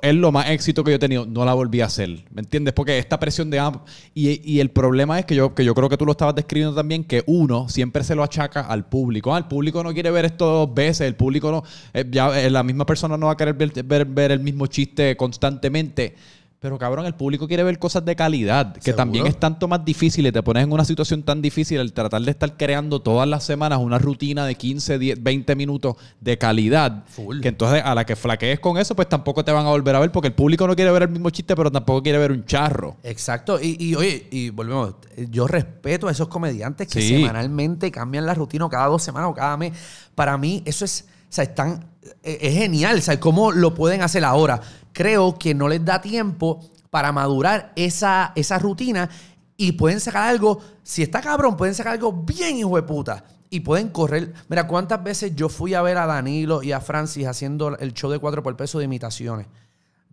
Es 0.00 0.14
lo 0.14 0.32
más 0.32 0.48
éxito 0.50 0.82
que 0.84 0.92
yo 0.92 0.96
he 0.96 0.98
tenido. 0.98 1.26
No 1.26 1.44
la 1.44 1.54
volví 1.54 1.80
a 1.80 1.86
hacer. 1.86 2.24
¿Me 2.32 2.40
entiendes? 2.40 2.72
Porque 2.72 2.98
esta 2.98 3.18
presión 3.20 3.50
de... 3.50 3.58
ah, 3.58 3.82
Y, 4.14 4.40
y 4.50 4.60
el 4.60 4.70
problema 4.70 5.18
es 5.18 5.26
que 5.26 5.34
yo, 5.34 5.54
que 5.54 5.64
yo 5.64 5.74
creo 5.74 5.88
que 5.88 5.96
tú 5.96 6.06
lo 6.06 6.12
estabas 6.12 6.34
describiendo 6.34 6.74
también, 6.74 7.04
que 7.04 7.22
uno 7.26 7.68
siempre 7.68 8.04
se 8.04 8.14
lo 8.14 8.22
achaca 8.22 8.62
al 8.62 8.86
público. 8.86 9.34
Ah, 9.34 9.38
el 9.38 9.44
público 9.44 9.82
no 9.82 9.92
quiere 9.92 10.10
ver 10.10 10.24
esto 10.24 10.46
dos 10.46 10.74
veces. 10.74 11.02
El 11.06 11.16
público 11.16 11.50
no... 11.50 11.62
eh, 11.92 12.04
ya 12.10 12.40
eh, 12.40 12.48
la 12.50 12.62
misma 12.62 12.86
persona 12.86 13.16
no 13.16 13.26
va 13.26 13.32
a 13.32 13.36
querer 13.36 13.54
ver, 13.54 13.82
ver- 13.84 14.06
ver 14.06 14.30
el 14.32 14.40
mismo 14.40 14.66
chiste 14.66 15.16
constantemente. 15.16 16.14
Pero 16.62 16.78
cabrón, 16.78 17.06
el 17.06 17.14
público 17.14 17.48
quiere 17.48 17.64
ver 17.64 17.76
cosas 17.80 18.04
de 18.04 18.14
calidad, 18.14 18.72
que 18.74 18.80
¿Seguro? 18.82 18.96
también 18.96 19.26
es 19.26 19.36
tanto 19.38 19.66
más 19.66 19.84
difícil 19.84 20.24
y 20.28 20.30
te 20.30 20.44
pones 20.44 20.62
en 20.62 20.70
una 20.72 20.84
situación 20.84 21.24
tan 21.24 21.42
difícil 21.42 21.80
el 21.80 21.92
tratar 21.92 22.22
de 22.22 22.30
estar 22.30 22.56
creando 22.56 23.00
todas 23.02 23.28
las 23.28 23.42
semanas 23.42 23.80
una 23.80 23.98
rutina 23.98 24.46
de 24.46 24.54
15, 24.54 24.96
10, 25.00 25.22
20 25.24 25.56
minutos 25.56 25.96
de 26.20 26.38
calidad. 26.38 27.02
Full. 27.08 27.40
Que 27.40 27.48
entonces 27.48 27.82
a 27.84 27.96
la 27.96 28.06
que 28.06 28.14
flaquees 28.14 28.60
con 28.60 28.78
eso, 28.78 28.94
pues 28.94 29.08
tampoco 29.08 29.44
te 29.44 29.50
van 29.50 29.66
a 29.66 29.70
volver 29.70 29.96
a 29.96 29.98
ver 29.98 30.12
porque 30.12 30.28
el 30.28 30.34
público 30.34 30.64
no 30.68 30.76
quiere 30.76 30.92
ver 30.92 31.02
el 31.02 31.08
mismo 31.08 31.30
chiste, 31.30 31.56
pero 31.56 31.68
tampoco 31.72 32.00
quiere 32.00 32.18
ver 32.18 32.30
un 32.30 32.44
charro. 32.44 32.96
Exacto. 33.02 33.58
Y, 33.60 33.76
y, 33.80 33.96
oye, 33.96 34.28
y 34.30 34.50
volvemos. 34.50 34.94
Yo 35.30 35.48
respeto 35.48 36.06
a 36.06 36.12
esos 36.12 36.28
comediantes 36.28 36.86
que 36.86 37.02
Sí. 37.02 37.08
semanalmente 37.08 37.90
cambian 37.90 38.24
la 38.24 38.34
rutina 38.34 38.66
o 38.66 38.70
cada 38.70 38.86
dos 38.86 39.02
semanas 39.02 39.30
o 39.30 39.34
cada 39.34 39.56
mes. 39.56 39.72
Para 40.14 40.38
mí, 40.38 40.62
eso 40.64 40.84
es, 40.84 41.06
o 41.08 41.26
sea, 41.28 41.42
están, 41.42 41.86
es 42.22 42.38
es 42.40 42.54
genial. 42.54 42.98
O 42.98 43.02
sea, 43.02 43.18
cómo 43.18 43.50
lo 43.50 43.74
pueden 43.74 44.02
hacer 44.02 44.24
ahora. 44.24 44.60
Creo 44.92 45.38
que 45.38 45.54
no 45.54 45.68
les 45.68 45.84
da 45.84 46.00
tiempo 46.00 46.60
para 46.90 47.12
madurar 47.12 47.72
esa, 47.76 48.32
esa 48.34 48.58
rutina 48.58 49.08
y 49.56 49.72
pueden 49.72 50.00
sacar 50.00 50.28
algo. 50.28 50.60
Si 50.82 51.02
está 51.02 51.20
cabrón, 51.20 51.56
pueden 51.56 51.74
sacar 51.74 51.92
algo 51.94 52.12
bien 52.12 52.56
hijo 52.58 52.76
de 52.76 52.82
puta. 52.82 53.24
Y 53.48 53.60
pueden 53.60 53.90
correr. 53.90 54.32
Mira, 54.48 54.66
cuántas 54.66 55.02
veces 55.04 55.36
yo 55.36 55.48
fui 55.48 55.74
a 55.74 55.82
ver 55.82 55.98
a 55.98 56.06
Danilo 56.06 56.62
y 56.62 56.72
a 56.72 56.80
Francis 56.80 57.26
haciendo 57.26 57.76
el 57.78 57.92
show 57.92 58.10
de 58.10 58.18
4 58.18 58.42
por 58.42 58.56
peso 58.56 58.78
de 58.78 58.86
imitaciones. 58.86 59.46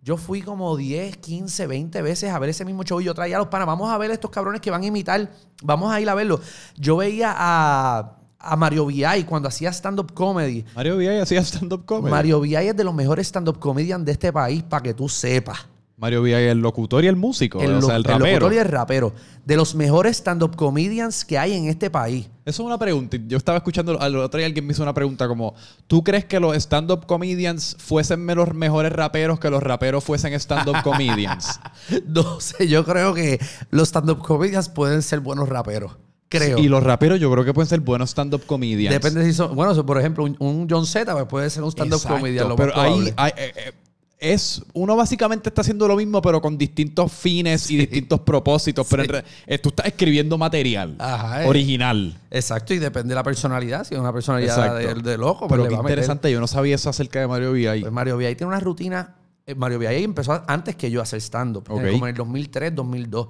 Yo 0.02 0.16
fui 0.16 0.40
como 0.40 0.76
10, 0.76 1.18
15, 1.18 1.66
20 1.66 2.02
veces 2.02 2.30
a 2.30 2.38
ver 2.38 2.50
ese 2.50 2.64
mismo 2.64 2.84
show 2.84 3.00
y 3.00 3.04
yo 3.04 3.14
traía 3.14 3.36
a 3.36 3.38
los 3.38 3.48
panas. 3.48 3.66
Vamos 3.66 3.90
a 3.90 3.98
ver 3.98 4.10
a 4.10 4.14
estos 4.14 4.30
cabrones 4.30 4.60
que 4.60 4.70
van 4.70 4.82
a 4.82 4.86
imitar. 4.86 5.30
Vamos 5.62 5.92
a 5.92 6.00
ir 6.00 6.08
a 6.08 6.14
verlo. 6.14 6.40
Yo 6.76 6.96
veía 6.96 7.34
a, 7.36 8.19
a 8.40 8.56
Mario 8.56 8.86
VI 8.86 9.24
cuando 9.26 9.48
hacía 9.48 9.70
stand-up 9.72 10.12
comedy. 10.14 10.64
Mario 10.74 10.96
Villay 10.96 11.18
hacía 11.20 11.40
stand-up 11.44 11.84
comedy. 11.84 12.10
Mario 12.10 12.40
VI 12.40 12.54
es 12.68 12.76
de 12.76 12.84
los 12.84 12.94
mejores 12.94 13.26
stand-up 13.28 13.58
comedians 13.58 14.04
de 14.04 14.12
este 14.12 14.32
país, 14.32 14.62
para 14.62 14.82
que 14.82 14.94
tú 14.94 15.08
sepas. 15.08 15.66
Mario 15.96 16.22
Villa 16.22 16.40
el 16.40 16.60
locutor 16.60 17.04
y 17.04 17.08
el 17.08 17.16
músico, 17.16 17.60
El, 17.60 17.74
o 17.74 17.82
sea, 17.82 17.96
el 17.96 18.02
lo- 18.02 18.08
el 18.14 18.18
rapero. 18.20 18.30
locutor 18.40 18.52
y 18.54 18.56
el 18.56 18.64
rapero. 18.68 19.12
De 19.44 19.54
los 19.54 19.74
mejores 19.74 20.16
stand-up 20.16 20.56
comedians 20.56 21.26
que 21.26 21.36
hay 21.36 21.52
en 21.52 21.66
este 21.66 21.90
país. 21.90 22.24
Eso 22.46 22.62
es 22.62 22.66
una 22.66 22.78
pregunta. 22.78 23.18
Yo 23.26 23.36
estaba 23.36 23.58
escuchando 23.58 24.00
al 24.00 24.16
otro 24.16 24.38
día 24.38 24.46
alguien 24.46 24.66
me 24.66 24.72
hizo 24.72 24.82
una 24.82 24.94
pregunta 24.94 25.28
como, 25.28 25.54
¿tú 25.86 26.02
crees 26.02 26.24
que 26.24 26.40
los 26.40 26.56
stand-up 26.56 27.04
comedians 27.04 27.76
fuesen 27.78 28.26
los 28.26 28.54
mejores 28.54 28.92
raperos 28.94 29.38
que 29.38 29.50
los 29.50 29.62
raperos 29.62 30.02
fuesen 30.02 30.32
stand-up 30.40 30.76
comedians? 30.82 31.60
No 32.06 32.40
sé, 32.40 32.66
yo 32.66 32.82
creo 32.86 33.12
que 33.12 33.38
los 33.70 33.88
stand-up 33.88 34.20
comedians 34.20 34.70
pueden 34.70 35.02
ser 35.02 35.20
buenos 35.20 35.50
raperos. 35.50 35.98
Creo. 36.30 36.58
Y 36.58 36.68
los 36.68 36.82
raperos 36.82 37.18
yo 37.18 37.30
creo 37.30 37.44
que 37.44 37.52
pueden 37.52 37.68
ser 37.68 37.80
buenos 37.80 38.10
stand-up 38.10 38.46
comedians. 38.46 38.94
Depende 38.94 39.24
si 39.24 39.32
son. 39.32 39.54
Bueno, 39.56 39.84
por 39.84 39.98
ejemplo, 39.98 40.24
un, 40.24 40.36
un 40.38 40.68
John 40.70 40.86
Z 40.86 41.12
pues, 41.12 41.26
puede 41.26 41.50
ser 41.50 41.64
un 41.64 41.70
stand-up 41.72 42.00
comedian. 42.06 42.48
Lo 42.48 42.56
pero 42.56 42.74
ahí 42.78 43.12
hay- 43.16 43.32
eh, 43.36 43.52
eh, 43.56 43.72
es 44.20 44.62
uno 44.74 44.94
básicamente 44.96 45.48
está 45.48 45.62
haciendo 45.62 45.88
lo 45.88 45.96
mismo 45.96 46.20
pero 46.20 46.42
con 46.42 46.58
distintos 46.58 47.10
fines 47.10 47.70
y 47.70 47.78
distintos 47.78 48.20
propósitos 48.20 48.86
pero 48.88 49.16
en 49.16 49.24
eh, 49.46 49.58
tú 49.58 49.70
estás 49.70 49.86
escribiendo 49.86 50.36
material 50.36 50.94
Ajá, 50.98 51.46
original 51.46 52.20
Exacto, 52.30 52.74
y 52.74 52.78
depende 52.78 53.08
de 53.08 53.14
la 53.14 53.22
personalidad. 53.22 53.84
Si 53.84 53.94
es 53.94 54.00
una 54.00 54.12
personalidad 54.12 54.76
de, 54.76 54.94
de 54.94 55.16
loco, 55.18 55.48
pues 55.48 55.52
pero 55.58 55.62
le 55.64 55.68
qué 55.70 55.74
interesante 55.74 56.30
yo 56.30 56.38
no 56.38 56.46
sabía 56.46 56.74
eso 56.74 56.90
acerca 56.90 57.18
de 57.18 57.26
Mario 57.28 57.52
Villa 57.52 57.74
Pues 57.80 57.90
Mario 57.90 58.18
Villay 58.18 58.36
tiene 58.36 58.48
una 58.48 58.60
rutina. 58.60 59.16
Mario 59.56 59.78
Villay 59.78 60.04
empezó 60.04 60.44
antes 60.46 60.76
que 60.76 60.90
yo 60.90 61.00
a 61.00 61.04
hacer 61.04 61.20
stand-up, 61.20 61.64
como 61.66 61.80
en 61.86 62.04
el 62.10 62.14
2003, 62.14 62.74
2002. 62.74 63.28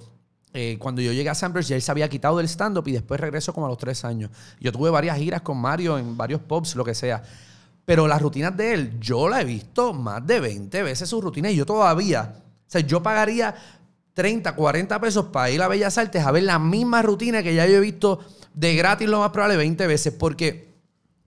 Eh, 0.52 0.76
cuando 0.80 1.00
yo 1.00 1.12
llegué 1.12 1.28
a 1.28 1.34
Sanders, 1.34 1.68
ya 1.68 1.76
él 1.76 1.82
se 1.82 1.90
había 1.90 2.08
quitado 2.08 2.38
del 2.38 2.48
stand-up 2.48 2.86
y 2.88 2.92
después 2.92 3.20
regresó 3.20 3.52
como 3.52 3.66
a 3.66 3.68
los 3.68 3.78
tres 3.78 4.04
años. 4.04 4.30
Yo 4.60 4.72
tuve 4.72 4.90
varias 4.90 5.16
giras 5.16 5.42
con 5.42 5.58
Mario 5.58 5.96
en 5.98 6.16
varios 6.16 6.40
pubs, 6.40 6.74
lo 6.74 6.84
que 6.84 6.94
sea. 6.94 7.22
Pero 7.84 8.08
las 8.08 8.20
rutinas 8.20 8.56
de 8.56 8.74
él, 8.74 9.00
yo 9.00 9.28
la 9.28 9.40
he 9.40 9.44
visto 9.44 9.92
más 9.92 10.26
de 10.26 10.40
20 10.40 10.82
veces 10.82 11.08
su 11.08 11.20
rutina 11.20 11.50
y 11.50 11.56
yo 11.56 11.66
todavía, 11.66 12.34
o 12.36 12.70
sea, 12.70 12.80
yo 12.80 13.02
pagaría 13.02 13.54
30, 14.14 14.54
40 14.54 15.00
pesos 15.00 15.26
para 15.26 15.50
ir 15.50 15.62
a 15.62 15.68
Bellas 15.68 15.96
Artes 15.98 16.24
a 16.24 16.30
ver 16.30 16.42
la 16.42 16.58
misma 16.58 17.02
rutina 17.02 17.42
que 17.42 17.54
ya 17.54 17.66
yo 17.66 17.76
he 17.76 17.80
visto 17.80 18.20
de 18.54 18.74
gratis 18.74 19.08
lo 19.08 19.20
más 19.20 19.30
probable 19.30 19.56
20 19.56 19.86
veces 19.86 20.12
porque 20.12 20.68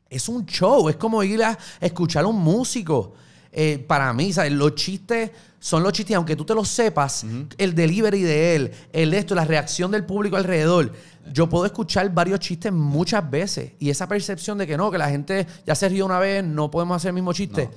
es 0.10 0.30
un 0.30 0.46
show, 0.46 0.90
es 0.90 0.96
como 0.98 1.24
ir 1.24 1.44
a 1.44 1.58
escuchar 1.80 2.26
a 2.26 2.28
un 2.28 2.40
músico. 2.40 3.14
Eh, 3.52 3.84
para 3.88 4.12
mí, 4.14 4.34
¿sabes? 4.34 4.52
los 4.52 4.76
chistes 4.76 5.32
son 5.64 5.82
los 5.82 5.94
chistes, 5.94 6.14
aunque 6.18 6.36
tú 6.36 6.44
te 6.44 6.54
los 6.54 6.68
sepas, 6.68 7.26
el 7.58 7.74
delivery 7.74 8.22
de 8.22 8.56
él, 8.58 8.72
el 8.92 9.12
de 9.12 9.18
esto, 9.20 9.34
la 9.34 9.46
reacción 9.46 9.92
del 9.92 10.04
público 10.04 10.36
alrededor. 10.36 10.92
Yo 11.32 11.48
puedo 11.48 11.66
escuchar 11.66 12.14
varios 12.14 12.42
chistes 12.42 12.74
muchas 12.74 13.32
veces 13.32 13.72
y 13.80 13.90
esa 13.90 14.06
percepción 14.10 14.58
de 14.58 14.68
que 14.68 14.76
no, 14.76 14.92
que 14.92 14.98
la 14.98 15.10
gente 15.10 15.48
ya 15.66 15.74
se 15.74 15.88
rió 15.88 16.06
una 16.06 16.20
vez, 16.20 16.44
no 16.44 16.70
podemos 16.70 16.98
hacer 16.98 17.10
el 17.10 17.14
mismo 17.16 17.32
chiste. 17.32 17.70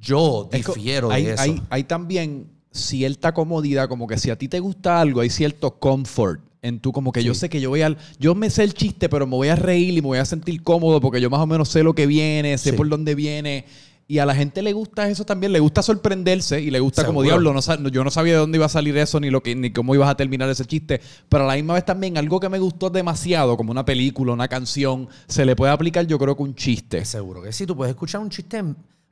Yo 0.00 0.48
Es 0.52 0.66
difiero 0.66 1.10
hay, 1.12 1.24
de 1.26 1.34
eso. 1.34 1.42
hay- 1.42 1.62
hay 1.70 1.84
también 1.84 2.48
cierta 2.72 3.32
comodidad, 3.32 3.88
como 3.88 4.08
que 4.08 4.18
si 4.18 4.30
a 4.30 4.36
ti 4.36 4.48
te 4.48 4.58
gusta 4.58 5.00
algo, 5.00 5.20
hay 5.20 5.30
cierto 5.30 5.78
comfort 5.78 6.40
en 6.62 6.80
tú, 6.80 6.90
como 6.92 7.12
que 7.12 7.22
yo 7.22 7.32
sé 7.34 7.48
que 7.48 7.60
yo 7.60 7.70
voy 7.70 7.82
al. 7.82 7.96
Yo 8.18 8.34
me 8.34 8.50
sé 8.50 8.64
el 8.64 8.74
chiste, 8.74 9.08
pero 9.08 9.24
me 9.26 9.36
voy 9.36 9.48
a 9.48 9.54
reír 9.56 9.90
y 9.96 10.02
me 10.02 10.08
voy 10.08 10.18
a 10.18 10.24
sentir 10.24 10.62
cómodo 10.64 11.00
porque 11.00 11.20
yo 11.20 11.30
más 11.30 11.40
o 11.40 11.46
menos 11.46 11.68
sé 11.68 11.84
lo 11.84 11.94
que 11.94 12.08
viene, 12.08 12.58
sé 12.58 12.70
Sí. 12.72 12.76
por 12.76 12.88
dónde 12.88 13.14
viene. 13.14 13.66
Y 14.10 14.20
a 14.20 14.24
la 14.26 14.34
gente 14.34 14.62
le 14.62 14.72
gusta 14.72 15.06
eso 15.06 15.26
también, 15.26 15.52
le 15.52 15.60
gusta 15.60 15.82
sorprenderse 15.82 16.58
y 16.62 16.70
le 16.70 16.80
gusta 16.80 17.04
como 17.04 17.22
diablo. 17.22 17.52
No, 17.52 17.88
yo 17.90 18.02
no 18.02 18.10
sabía 18.10 18.32
de 18.32 18.38
dónde 18.38 18.56
iba 18.56 18.64
a 18.64 18.70
salir 18.70 18.96
eso 18.96 19.20
ni 19.20 19.28
lo 19.28 19.42
que 19.42 19.54
ni 19.54 19.70
cómo 19.70 19.94
ibas 19.94 20.08
a 20.08 20.16
terminar 20.16 20.48
ese 20.48 20.64
chiste. 20.64 20.98
Pero 21.28 21.44
a 21.44 21.46
la 21.46 21.54
misma 21.56 21.74
vez 21.74 21.84
también 21.84 22.16
algo 22.16 22.40
que 22.40 22.48
me 22.48 22.58
gustó 22.58 22.88
demasiado, 22.88 23.54
como 23.58 23.70
una 23.70 23.84
película, 23.84 24.32
una 24.32 24.48
canción, 24.48 25.08
se 25.26 25.44
le 25.44 25.54
puede 25.54 25.72
aplicar, 25.72 26.06
yo 26.06 26.18
creo 26.18 26.34
que 26.34 26.42
un 26.42 26.54
chiste. 26.54 27.04
Seguro 27.04 27.42
que 27.42 27.52
sí, 27.52 27.66
tú 27.66 27.76
puedes 27.76 27.90
escuchar 27.90 28.22
un 28.22 28.30
chiste 28.30 28.64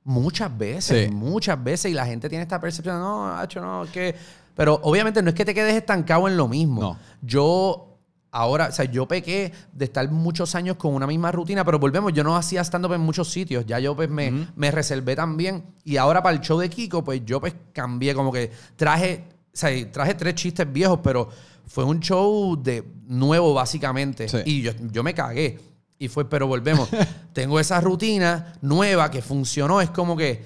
muchas 0.05 0.57
veces, 0.57 1.09
Sí. 1.09 1.15
muchas 1.15 1.63
veces, 1.63 1.91
y 1.91 1.95
la 1.95 2.07
gente 2.07 2.31
tiene 2.31 2.45
esta 2.45 2.59
percepción, 2.59 2.99
no, 2.99 3.37
hacho, 3.37 3.61
no, 3.61 3.85
que... 3.93 4.15
Pero 4.55 4.81
obviamente 4.85 5.21
no 5.23 5.29
es 5.29 5.35
que 5.35 5.45
te 5.45 5.53
quedes 5.53 5.75
estancado 5.75 6.27
en 6.27 6.39
lo 6.39 6.49
mismo. 6.49 6.81
No. 6.81 6.99
Yo, 7.21 7.96
ahora, 8.31 8.69
o 8.69 8.73
sea, 8.73 8.85
yo 8.85 9.07
pequé 9.09 9.53
de 9.73 9.85
estar 9.87 10.11
muchos 10.11 10.55
años 10.55 10.77
con 10.77 10.95
una 10.95 11.07
misma 11.07 11.33
rutina, 11.33 11.65
pero 11.65 11.79
volvemos, 11.79 12.12
yo 12.12 12.23
no 12.25 12.37
hacía 12.37 12.62
stand-up 12.62 12.93
en 12.93 13.01
muchos 13.01 13.31
sitios, 13.31 13.65
ya 13.67 13.79
yo 13.79 13.95
pues 13.97 14.11
me, 14.11 14.47
me 14.57 14.71
reservé 14.71 15.17
también, 15.17 15.65
y 15.85 15.97
ahora 15.97 16.23
para 16.23 16.35
el 16.37 16.43
show 16.43 16.59
de 16.59 16.69
Kiko, 16.69 17.03
pues 17.05 17.23
yo 17.25 17.41
pues 17.41 17.55
cambié, 17.73 18.15
como 18.15 18.31
que 18.33 18.51
traje, 18.77 19.25
o 19.53 19.57
sea, 19.57 19.71
traje 19.91 20.15
tres 20.15 20.35
chistes 20.35 20.71
viejos, 20.71 21.01
pero 21.03 21.29
fue 21.67 21.85
un 21.85 22.01
show 22.01 22.61
de 22.62 22.85
nuevo 23.07 23.55
básicamente, 23.55 24.29
Sí. 24.29 24.39
y 24.45 24.62
yo, 24.62 24.73
yo 24.93 25.03
me 25.03 25.15
cagué. 25.15 25.59
Y 25.99 26.09
fue, 26.09 26.29
pero 26.29 26.47
volvemos. 26.47 26.91
Tengo 27.33 27.59
esa 27.59 27.81
rutina 27.81 28.53
nueva 28.61 29.11
que 29.11 29.23
funcionó. 29.23 29.81
Es 29.81 29.89
como 29.89 30.15
que, 30.15 30.45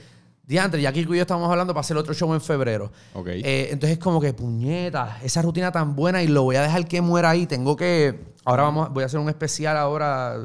diantre, 0.51 0.83
ya 0.83 0.93
Kiko 0.93 1.15
y 1.15 1.17
yo 1.17 1.23
estamos 1.23 1.51
hablando 1.51 1.73
para 1.73 1.81
hacer 1.81 1.97
otro 1.97 2.13
show 2.13 2.35
en 2.35 2.41
febrero. 2.43 2.93
Ok. 3.15 3.29
Eh, 3.29 3.69
entonces 3.71 3.97
es 3.97 3.99
como 4.03 4.21
que, 4.21 4.35
puñeta, 4.35 5.19
esa 5.23 5.41
rutina 5.41 5.73
tan 5.73 5.97
buena 5.97 6.23
y 6.23 6.27
lo 6.27 6.43
voy 6.43 6.57
a 6.57 6.63
dejar 6.63 6.87
que 6.87 7.01
muera 7.01 7.31
ahí. 7.31 7.47
Tengo 7.47 7.77
que, 7.77 8.21
ahora 8.45 8.65
vamos, 8.65 8.93
voy 8.93 9.03
a 9.03 9.07
hacer 9.07 9.19
un 9.21 9.29
especial 9.31 9.77
ahora 9.79 10.37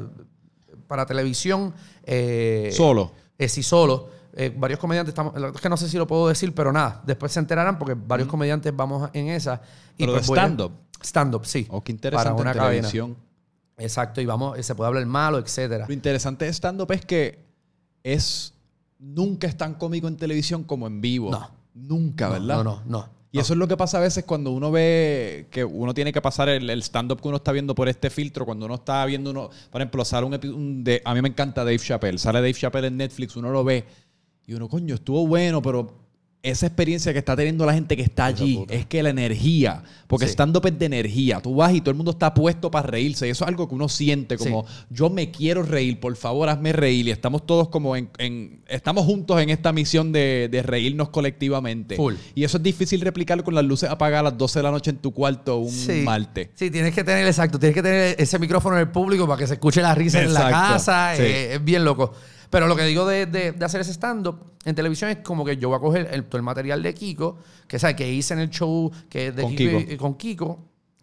para 0.86 1.04
televisión. 1.04 1.74
eh, 2.04 2.70
Solo. 2.72 3.12
eh, 3.36 3.48
sí, 3.48 3.62
solo. 3.62 4.08
Varios 4.56 4.78
comediantes 4.78 5.10
estamos. 5.12 5.32
Es 5.54 5.60
que 5.62 5.68
no 5.70 5.76
sé 5.78 5.88
si 5.88 5.96
lo 5.96 6.06
puedo 6.06 6.28
decir, 6.28 6.54
pero 6.54 6.70
nada. 6.72 7.02
Después 7.06 7.32
se 7.32 7.40
enterarán 7.40 7.78
porque 7.78 7.94
varios 7.94 8.28
comediantes 8.28 8.74
vamos 8.76 9.08
en 9.14 9.28
esa. 9.28 9.60
Pero 9.96 10.12
de 10.12 10.20
voy 10.20 10.38
a- 10.38 10.42
stand-up. 10.42 10.72
Stand-up, 11.02 11.46
sí. 11.46 11.66
Oh, 11.70 11.82
qué 11.82 11.92
interesante 11.92 12.28
Para 12.30 12.40
una 12.42 12.50
en 12.52 12.56
cadena. 12.58 12.70
televisión. 12.88 13.16
Exacto, 13.78 14.20
y 14.20 14.26
vamos, 14.26 14.58
se 14.64 14.74
puede 14.74 14.88
hablar 14.88 15.04
malo, 15.06 15.38
etcétera. 15.38 15.86
Lo 15.88 15.92
interesante 15.94 16.44
de 16.46 16.52
stand-up 16.52 16.90
es 16.92 17.04
que 17.06 17.44
es 18.02 18.52
nunca 18.98 19.46
es 19.46 19.56
tan 19.56 19.74
cómico 19.74 20.08
en 20.08 20.16
televisión 20.16 20.64
como 20.64 20.86
en 20.86 21.00
vivo. 21.00 21.30
No. 21.30 21.50
Nunca, 21.74 22.28
¿verdad? 22.30 22.56
No, 22.56 22.64
no, 22.64 22.82
no. 22.86 23.16
Y 23.32 23.38
eso 23.38 23.52
es 23.52 23.58
lo 23.58 23.68
que 23.68 23.76
pasa 23.76 23.98
a 23.98 24.00
veces 24.00 24.24
cuando 24.24 24.50
uno 24.50 24.70
ve 24.70 25.48
que 25.50 25.62
uno 25.62 25.92
tiene 25.92 26.10
que 26.10 26.22
pasar 26.22 26.48
el, 26.48 26.70
el 26.70 26.82
stand-up 26.82 27.20
que 27.20 27.28
uno 27.28 27.36
está 27.36 27.52
viendo 27.52 27.74
por 27.74 27.86
este 27.86 28.08
filtro. 28.08 28.46
Cuando 28.46 28.64
uno 28.64 28.76
está 28.76 29.04
viendo 29.04 29.30
uno, 29.30 29.50
por 29.70 29.82
ejemplo, 29.82 30.04
sale 30.06 30.26
un, 30.26 30.54
un 30.54 30.84
de, 30.84 31.02
a 31.04 31.12
mí 31.12 31.20
me 31.20 31.28
encanta 31.28 31.62
Dave 31.62 31.78
Chappelle. 31.78 32.16
Sale 32.16 32.38
Dave 32.38 32.54
Chappelle 32.54 32.86
en 32.86 32.96
Netflix, 32.96 33.36
uno 33.36 33.50
lo 33.50 33.62
ve 33.62 33.84
y 34.46 34.54
uno, 34.54 34.68
coño, 34.68 34.94
estuvo 34.94 35.26
bueno, 35.26 35.60
pero 35.60 36.05
esa 36.50 36.66
experiencia 36.66 37.12
que 37.12 37.18
está 37.18 37.34
teniendo 37.34 37.66
la 37.66 37.74
gente 37.74 37.96
que 37.96 38.02
está 38.02 38.26
allí 38.26 38.64
es 38.68 38.86
que 38.86 39.02
la 39.02 39.10
energía, 39.10 39.82
porque 40.06 40.26
Sí. 40.26 40.32
stand-up 40.32 40.66
es 40.66 40.78
de 40.78 40.86
energía. 40.86 41.40
Tú 41.40 41.56
vas 41.56 41.74
y 41.74 41.80
todo 41.80 41.90
el 41.90 41.96
mundo 41.96 42.12
está 42.12 42.32
puesto 42.32 42.70
para 42.70 42.86
reírse. 42.88 43.26
Y 43.26 43.30
eso 43.30 43.44
es 43.44 43.48
algo 43.48 43.68
que 43.68 43.74
uno 43.74 43.88
siente 43.88 44.38
como, 44.38 44.64
yo 44.90 45.10
me 45.10 45.30
quiero 45.30 45.62
reír, 45.62 45.98
por 45.98 46.14
favor, 46.16 46.48
hazme 46.48 46.72
reír. 46.72 47.08
Y 47.08 47.10
estamos 47.10 47.44
todos 47.46 47.68
como 47.68 47.96
en, 47.96 48.08
en- 48.18 48.60
estamos 48.68 49.04
juntos 49.04 49.40
en 49.40 49.50
esta 49.50 49.72
misión 49.72 50.12
de, 50.12 50.48
de 50.50 50.62
reírnos 50.62 51.08
colectivamente. 51.08 51.96
Full. 51.96 52.14
Y 52.34 52.44
eso 52.44 52.56
es 52.58 52.62
difícil 52.62 53.00
replicar 53.00 53.42
con 53.42 53.54
las 53.54 53.64
luces 53.64 53.90
apagadas 53.90 54.20
a 54.20 54.30
las 54.30 54.38
12 54.38 54.58
de 54.58 54.62
la 54.62 54.70
noche 54.70 54.90
en 54.90 54.98
tu 54.98 55.12
cuarto 55.12 55.58
un 55.58 55.70
Sí. 55.72 56.02
martes. 56.04 56.50
Sí, 56.54 56.70
tienes 56.70 56.94
que 56.94 57.02
tener, 57.04 57.26
exacto, 57.26 57.58
tienes 57.58 57.74
que 57.74 57.82
tener 57.82 58.14
ese 58.18 58.38
micrófono 58.38 58.76
en 58.76 58.82
el 58.82 58.88
público 58.90 59.26
para 59.26 59.38
que 59.38 59.46
se 59.46 59.54
escuche 59.54 59.82
la 59.82 59.94
risa 59.94 60.22
en 60.22 60.32
la 60.32 60.48
casa. 60.50 61.16
eh, 61.16 61.54
es 61.54 61.64
bien 61.64 61.84
loco. 61.84 62.12
Pero 62.50 62.66
lo 62.68 62.76
que 62.76 62.84
digo 62.84 63.06
de, 63.06 63.26
de- 63.26 63.52
de 63.52 63.64
hacer 63.64 63.80
ese 63.80 63.92
stand-up 63.92 64.38
en 64.64 64.74
televisión 64.74 65.10
es 65.10 65.18
como 65.18 65.44
que 65.44 65.56
yo 65.56 65.68
voy 65.68 65.78
a 65.78 65.80
coger 65.80 66.08
el- 66.12 66.24
todo 66.24 66.36
el 66.38 66.42
material 66.42 66.82
de 66.82 66.94
Kiko, 66.94 67.38
que 67.66 67.78
sabe 67.78 67.96
que 67.96 68.10
hice 68.12 68.34
en 68.34 68.40
el 68.40 68.50
show 68.50 68.90
que 69.08 69.32
de 69.32 69.42
Con 69.42 69.54
Kiko, 69.56 69.78
Kiko. 69.78 69.92
Y, 69.92 69.96
con 69.96 70.14
Kiko, 70.14 70.58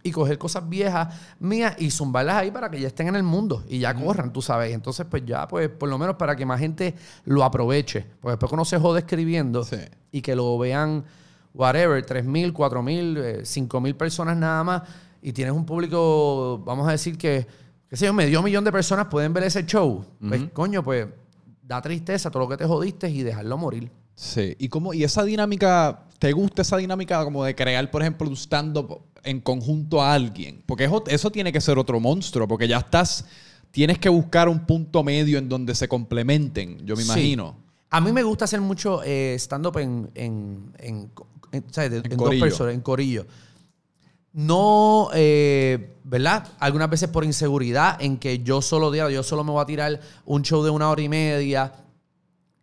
y 0.06 0.12
coger 0.12 0.38
cosas 0.38 0.68
viejas 0.68 1.16
mías 1.40 1.76
y 1.80 1.90
zumbarlas 1.90 2.36
ahí 2.36 2.52
para 2.52 2.70
que 2.70 2.80
ya 2.80 2.88
estén 2.88 3.08
en 3.08 3.16
el 3.16 3.24
mundo 3.24 3.64
y 3.70 3.80
ya 3.80 3.94
corran, 3.94 4.34
tú 4.34 4.42
sabes. 4.42 4.74
Entonces, 4.74 5.06
pues 5.10 5.24
ya, 5.26 5.48
pues, 5.48 5.70
por 5.70 5.88
lo 5.90 5.98
menos 5.98 6.16
para 6.18 6.36
que 6.36 6.46
más 6.46 6.60
gente 6.60 6.94
lo 7.26 7.44
aproveche. 7.44 8.06
Porque 8.20 8.32
después 8.34 8.50
que 8.50 8.56
uno 8.56 8.66
se 8.66 8.78
jode 8.80 9.00
escribiendo 9.00 9.64
Sí. 9.64 9.78
y 10.12 10.22
que 10.22 10.36
lo 10.36 10.58
vean, 10.58 11.06
whatever, 11.54 12.06
3.000, 12.06 12.52
4.000, 12.52 13.18
eh, 13.18 13.42
5.000 13.46 13.96
personas 13.96 14.36
nada 14.36 14.64
más, 14.64 14.82
y 15.22 15.32
tienes 15.32 15.54
un 15.54 15.66
público, 15.66 16.62
vamos 16.66 16.86
a 16.88 16.92
decir 16.92 17.18
que, 17.18 17.48
qué 17.90 17.96
sé 17.96 18.06
yo, 18.06 18.14
medio 18.14 18.42
millón 18.44 18.66
de 18.66 18.74
personas 18.74 19.06
pueden 19.06 19.32
ver 19.34 19.44
ese 19.44 19.66
show. 19.66 20.04
Pues, 20.28 20.50
coño, 20.52 20.84
pues 20.84 21.08
da 21.66 21.82
tristeza 21.82 22.30
todo 22.30 22.44
lo 22.44 22.50
que 22.50 22.58
te 22.58 22.66
jodiste 22.66 23.10
y 23.10 23.24
dejarlo 23.24 23.58
morir. 23.58 23.90
Sí. 24.16 24.56
¿Y, 24.60 24.70
cómo, 24.70 24.94
y 24.94 25.04
esa 25.04 25.24
dinámica, 25.24 26.04
¿te 26.20 26.32
gusta 26.34 26.62
esa 26.62 26.78
dinámica 26.78 27.24
como 27.24 27.44
de 27.44 27.56
crear, 27.56 27.90
por 27.90 28.02
ejemplo, 28.02 28.28
un 28.28 28.36
stand-up 28.36 29.00
en 29.24 29.40
conjunto 29.42 30.02
a 30.02 30.14
alguien? 30.14 30.62
Porque 30.66 30.84
eso, 30.84 31.04
eso 31.08 31.32
tiene 31.32 31.52
que 31.52 31.62
ser 31.62 31.78
otro 31.80 32.00
monstruo, 32.00 32.48
porque 32.48 32.68
ya 32.68 32.78
estás, 32.78 33.26
tienes 33.72 33.98
que 33.98 34.10
buscar 34.10 34.50
un 34.50 34.66
punto 34.66 35.04
medio 35.04 35.38
en 35.40 35.50
donde 35.50 35.74
se 35.74 35.88
complementen, 35.88 36.86
yo 36.86 36.96
me 36.96 37.02
Sí. 37.04 37.08
imagino. 37.10 37.56
A 37.90 38.02
mí 38.02 38.12
me 38.12 38.24
gusta 38.24 38.46
hacer 38.46 38.60
mucho 38.62 39.02
eh, 39.04 39.36
stand-up 39.40 39.78
en, 39.78 40.10
en, 40.16 40.74
en- 40.80 41.12
en- 41.52 41.64
¿sabes? 41.72 42.04
En 42.10 42.18
dos 42.18 42.36
personas, 42.36 42.74
en 42.74 42.82
corillo. 42.82 43.26
No, 44.34 45.10
eh, 45.14 45.94
¿verdad? 46.04 46.48
Algunas 46.60 46.90
veces 46.90 47.08
por 47.08 47.24
inseguridad, 47.24 48.02
en 48.02 48.18
que 48.18 48.40
yo 48.40 48.62
solo, 48.62 48.94
yo 49.10 49.24
solo 49.24 49.44
me 49.44 49.52
voy 49.52 49.62
a 49.62 49.66
tirar 49.66 50.00
un 50.26 50.42
show 50.42 50.64
de 50.64 50.72
una 50.72 50.90
hora 50.90 51.02
y 51.02 51.10
media. 51.10 51.72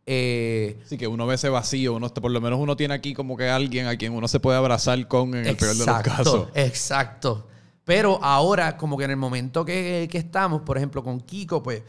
Eh, 0.04 0.80
Así 0.84 0.98
que 0.98 1.06
uno 1.06 1.26
ve 1.28 1.36
ese 1.36 1.48
vacío, 1.48 1.94
uno, 1.94 2.12
por 2.12 2.32
lo 2.32 2.40
menos 2.40 2.58
uno 2.58 2.76
tiene 2.76 2.94
aquí 2.94 3.14
como 3.14 3.36
que 3.36 3.48
alguien 3.48 3.86
a 3.86 3.96
quien 3.96 4.12
uno 4.12 4.26
se 4.26 4.40
puede 4.40 4.58
abrazar 4.58 5.06
con 5.06 5.36
en 5.36 5.46
el 5.46 5.56
peor 5.56 5.76
de 5.76 5.86
los 5.86 6.00
casos. 6.02 6.48
Exacto. 6.54 7.46
Pero 7.84 8.18
ahora, 8.22 8.76
como 8.76 8.98
que 8.98 9.04
en 9.04 9.12
el 9.12 9.16
momento 9.16 9.64
que, 9.64 10.08
que 10.10 10.18
estamos, 10.18 10.62
por 10.62 10.76
ejemplo, 10.76 11.04
con 11.04 11.20
Kiko, 11.20 11.62
pues, 11.62 11.82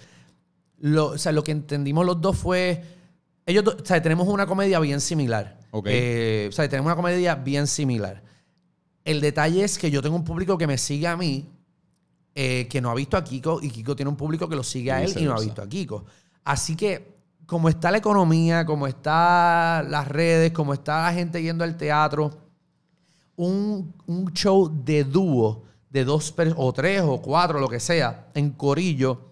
lo, 0.80 1.08
o 1.08 1.18
sea, 1.18 1.32
lo 1.32 1.44
que 1.44 1.52
entendimos 1.52 2.06
los 2.06 2.22
dos 2.22 2.38
fue, 2.38 2.84
Ellos, 3.46 3.66
o 3.68 3.86
sea, 3.86 4.02
tenemos 4.02 4.28
una 4.28 4.46
comedia 4.46 4.80
bien 4.80 5.02
similar. 5.02 5.58
Ok. 5.72 5.88
Eh, 5.90 6.48
o 6.50 6.52
sea, 6.52 6.70
tenemos 6.70 6.86
una 6.88 6.96
comedia 6.96 7.36
bien 7.36 7.66
similar. 7.66 8.22
El 9.04 9.22
detalle 9.22 9.64
es 9.64 9.78
que 9.78 9.90
yo 9.90 10.02
tengo 10.02 10.16
un 10.16 10.24
público 10.24 10.58
que 10.58 10.68
me 10.68 10.78
sigue 10.78 11.08
a 11.08 11.18
mí, 11.18 11.50
eh, 12.36 12.68
que 12.70 12.82
no 12.82 12.90
ha 12.90 12.96
visto 12.96 13.18
a 13.18 13.24
Kiko, 13.24 13.60
y 13.62 13.70
Kiko 13.70 13.96
tiene 13.96 14.10
un 14.10 14.16
público 14.16 14.48
que 14.48 14.56
lo 14.56 14.64
sigue 14.64 14.92
a 14.92 15.02
él 15.02 15.14
y 15.18 15.24
no 15.24 15.34
ha 15.34 15.40
visto 15.40 15.62
a 15.62 15.68
Kiko. 15.68 16.06
Así 16.44 16.76
que, 16.76 17.16
como 17.46 17.70
está 17.70 17.92
la 17.92 17.98
economía, 17.98 18.66
como 18.66 18.88
está 18.88 19.84
las 19.88 20.08
redes, 20.08 20.52
como 20.52 20.74
está 20.74 21.04
la 21.04 21.14
gente 21.14 21.42
yendo 21.42 21.64
al 21.64 21.78
teatro, 21.78 22.32
un, 23.36 23.94
un 24.06 24.32
show 24.34 24.72
de 24.72 25.04
dúo, 25.04 25.64
de 25.90 26.06
dos 26.06 26.34
o 26.56 26.74
tres 26.74 27.02
o 27.04 27.22
cuatro, 27.22 27.60
lo 27.60 27.68
que 27.68 27.80
sea, 27.80 28.28
en 28.34 28.52
corillo, 28.52 29.31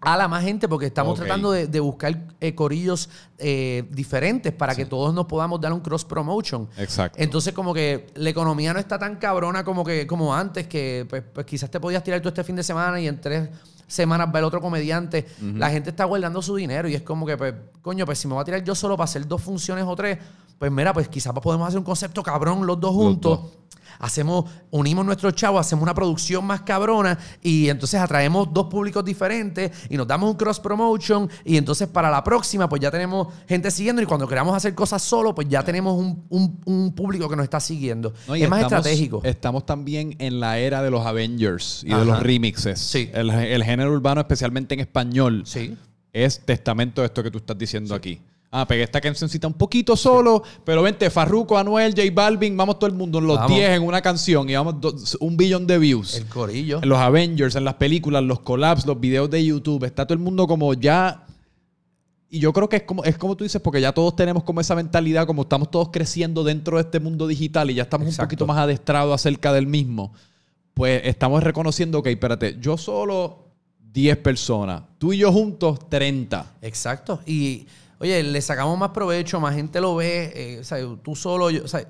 a 0.00 0.16
la 0.16 0.28
más 0.28 0.42
gente, 0.42 0.68
porque 0.68 0.86
estamos 0.86 1.18
tratando 1.18 1.52
de, 1.52 1.66
de 1.66 1.80
buscar 1.80 2.26
eh, 2.40 2.54
corillos 2.54 3.10
eh, 3.38 3.84
diferentes 3.90 4.52
para 4.52 4.74
que 4.74 4.86
todos 4.86 5.14
nos 5.14 5.26
podamos 5.26 5.60
dar 5.60 5.72
un 5.72 5.80
cross 5.80 6.04
promotion. 6.04 6.68
Exacto. 6.78 7.18
Entonces, 7.20 7.52
como 7.52 7.74
que 7.74 8.06
la 8.14 8.30
economía 8.30 8.72
no 8.72 8.80
está 8.80 8.98
tan 8.98 9.16
cabrona 9.16 9.62
como 9.62 9.84
que 9.84 10.06
como 10.06 10.34
antes, 10.34 10.66
que 10.66 11.06
pues, 11.08 11.22
pues, 11.32 11.46
quizás 11.46 11.70
te 11.70 11.78
podías 11.80 12.02
tirar 12.02 12.20
tú 12.20 12.28
este 12.28 12.44
fin 12.44 12.56
de 12.56 12.62
semana 12.62 13.00
y 13.00 13.08
en 13.08 13.20
tres 13.20 13.50
semanas 13.86 14.28
va 14.34 14.38
el 14.38 14.44
otro 14.44 14.60
comediante. 14.60 15.26
La 15.40 15.68
gente 15.68 15.90
está 15.90 16.04
guardando 16.04 16.40
su 16.40 16.54
dinero 16.56 16.88
y 16.88 16.94
es 16.94 17.02
como 17.02 17.26
que, 17.26 17.36
pues, 17.36 17.54
coño, 17.82 18.06
pues 18.06 18.18
si 18.18 18.28
me 18.28 18.34
voy 18.34 18.42
a 18.42 18.44
tirar 18.44 18.64
yo 18.64 18.74
solo 18.74 18.96
para 18.96 19.04
hacer 19.04 19.26
dos 19.26 19.42
funciones 19.42 19.84
o 19.84 19.96
tres, 19.96 20.18
pues 20.60 20.70
mira, 20.70 20.92
pues 20.92 21.08
quizás 21.08 21.32
podemos 21.42 21.66
hacer 21.66 21.78
un 21.78 21.84
concepto 21.84 22.22
cabrón 22.22 22.64
los 22.66 22.78
dos 22.78 22.92
juntos. 22.92 23.40
dos. 23.40 23.50
Hacemos, 23.98 24.44
unimos 24.70 25.04
nuestros 25.04 25.34
chavos, 25.34 25.60
hacemos 25.60 25.82
una 25.82 25.92
producción 25.94 26.42
más 26.46 26.62
cabrona 26.62 27.18
y 27.42 27.68
entonces 27.68 28.00
atraemos 28.00 28.48
dos 28.50 28.66
públicos 28.66 29.04
diferentes 29.04 29.72
y 29.90 29.96
nos 29.98 30.06
damos 30.06 30.30
un 30.30 30.36
cross 30.36 30.58
promotion 30.58 31.28
y 31.44 31.58
entonces 31.58 31.86
para 31.88 32.10
la 32.10 32.24
próxima 32.24 32.66
pues 32.66 32.80
ya 32.80 32.90
tenemos 32.90 33.28
gente 33.46 33.70
siguiendo 33.70 34.00
y 34.00 34.06
cuando 34.06 34.26
queramos 34.26 34.54
hacer 34.54 34.74
cosas 34.74 35.02
solo 35.02 35.34
pues 35.34 35.48
ya 35.50 35.62
tenemos 35.62 35.98
un, 35.98 36.24
un- 36.30 36.60
un 36.64 36.94
público 36.94 37.28
que 37.28 37.36
nos 37.36 37.44
está 37.44 37.60
siguiendo. 37.60 38.14
No, 38.26 38.34
es 38.34 38.48
más 38.48 38.60
estamos- 38.62 38.86
estratégico. 38.86 39.20
Estamos 39.24 39.66
también 39.66 40.14
en 40.18 40.40
la 40.40 40.58
era 40.58 40.82
de 40.82 40.90
los 40.90 41.04
Avengers 41.04 41.82
y 41.84 41.88
de 41.92 42.04
los 42.04 42.22
remixes. 42.22 42.78
Sí. 42.80 43.10
El, 43.12 43.28
el 43.30 43.64
género 43.64 43.92
urbano, 43.92 44.20
especialmente 44.22 44.72
en 44.74 44.80
español, 44.80 45.42
Sí. 45.44 45.76
es 46.14 46.40
testamento 46.46 47.02
de 47.02 47.06
esto 47.08 47.22
que 47.22 47.30
tú 47.30 47.36
estás 47.38 47.58
diciendo 47.58 47.94
aquí. 47.94 48.20
Ah, 48.52 48.66
pegué 48.66 48.82
esta 48.82 49.00
cancioncita 49.00 49.46
un 49.46 49.54
poquito 49.54 49.94
solo, 49.96 50.42
pero 50.64 50.82
vente, 50.82 51.08
Farruko, 51.08 51.56
Anuel, 51.56 51.92
J 51.96 52.02
Balvin, 52.12 52.56
vamos 52.56 52.80
todo 52.80 52.88
el 52.90 52.96
mundo 52.96 53.20
en 53.20 53.28
los 53.28 53.36
Vamos. 53.36 53.56
10 53.56 53.70
en 53.76 53.82
una 53.84 54.02
canción 54.02 54.50
y 54.50 54.54
vamos 54.54 54.80
dos- 54.80 55.16
un 55.20 55.36
billón 55.36 55.68
de 55.68 55.78
views. 55.78 56.14
El 56.16 56.26
corillo. 56.26 56.80
En 56.82 56.88
los 56.88 56.98
Avengers, 56.98 57.54
en 57.54 57.64
las 57.64 57.74
películas, 57.74 58.24
los 58.24 58.40
collabs, 58.40 58.86
los 58.86 58.98
videos 58.98 59.30
de 59.30 59.44
YouTube, 59.44 59.84
está 59.84 60.04
todo 60.04 60.14
el 60.14 60.18
mundo 60.24 60.48
como 60.48 60.74
ya. 60.74 61.26
Y 62.28 62.40
yo 62.40 62.52
creo 62.52 62.68
que 62.68 62.76
es 62.78 62.82
como, 62.82 63.04
es 63.04 63.16
como 63.18 63.36
tú 63.36 63.44
dices, 63.44 63.60
porque 63.62 63.80
ya 63.80 63.92
todos 63.92 64.16
tenemos 64.16 64.42
como 64.42 64.60
esa 64.60 64.74
mentalidad, 64.74 65.26
como 65.28 65.42
estamos 65.42 65.70
todos 65.70 65.90
creciendo 65.92 66.42
dentro 66.42 66.76
de 66.76 66.82
este 66.82 66.98
mundo 66.98 67.28
digital 67.28 67.70
y 67.70 67.74
ya 67.74 67.84
estamos 67.84 68.08
Exacto. 68.08 68.22
un 68.22 68.26
poquito 68.28 68.46
más 68.46 68.58
adestrados 68.58 69.14
acerca 69.14 69.52
del 69.52 69.68
mismo. 69.68 70.12
Pues 70.74 71.02
estamos 71.04 71.42
reconociendo, 71.44 72.00
ok, 72.00 72.06
espérate, 72.08 72.56
yo 72.60 72.76
solo 72.76 73.44
10 73.92 74.16
personas, 74.18 74.82
tú 74.98 75.12
y 75.12 75.18
yo 75.18 75.32
juntos 75.32 75.88
30. 75.88 76.54
Exacto. 76.62 77.20
Y, 77.26 77.66
oye, 78.00 78.22
le 78.22 78.42
sacamos 78.42 78.76
más 78.78 78.90
provecho, 78.90 79.38
más 79.40 79.54
gente 79.54 79.80
lo 79.80 79.94
ve. 79.96 80.32
eh, 80.34 80.58
o 80.60 80.64
sea, 80.64 80.78
tú 81.02 81.14
solo, 81.14 81.50
yo, 81.50 81.64
o 81.64 81.68
sea, 81.68 81.84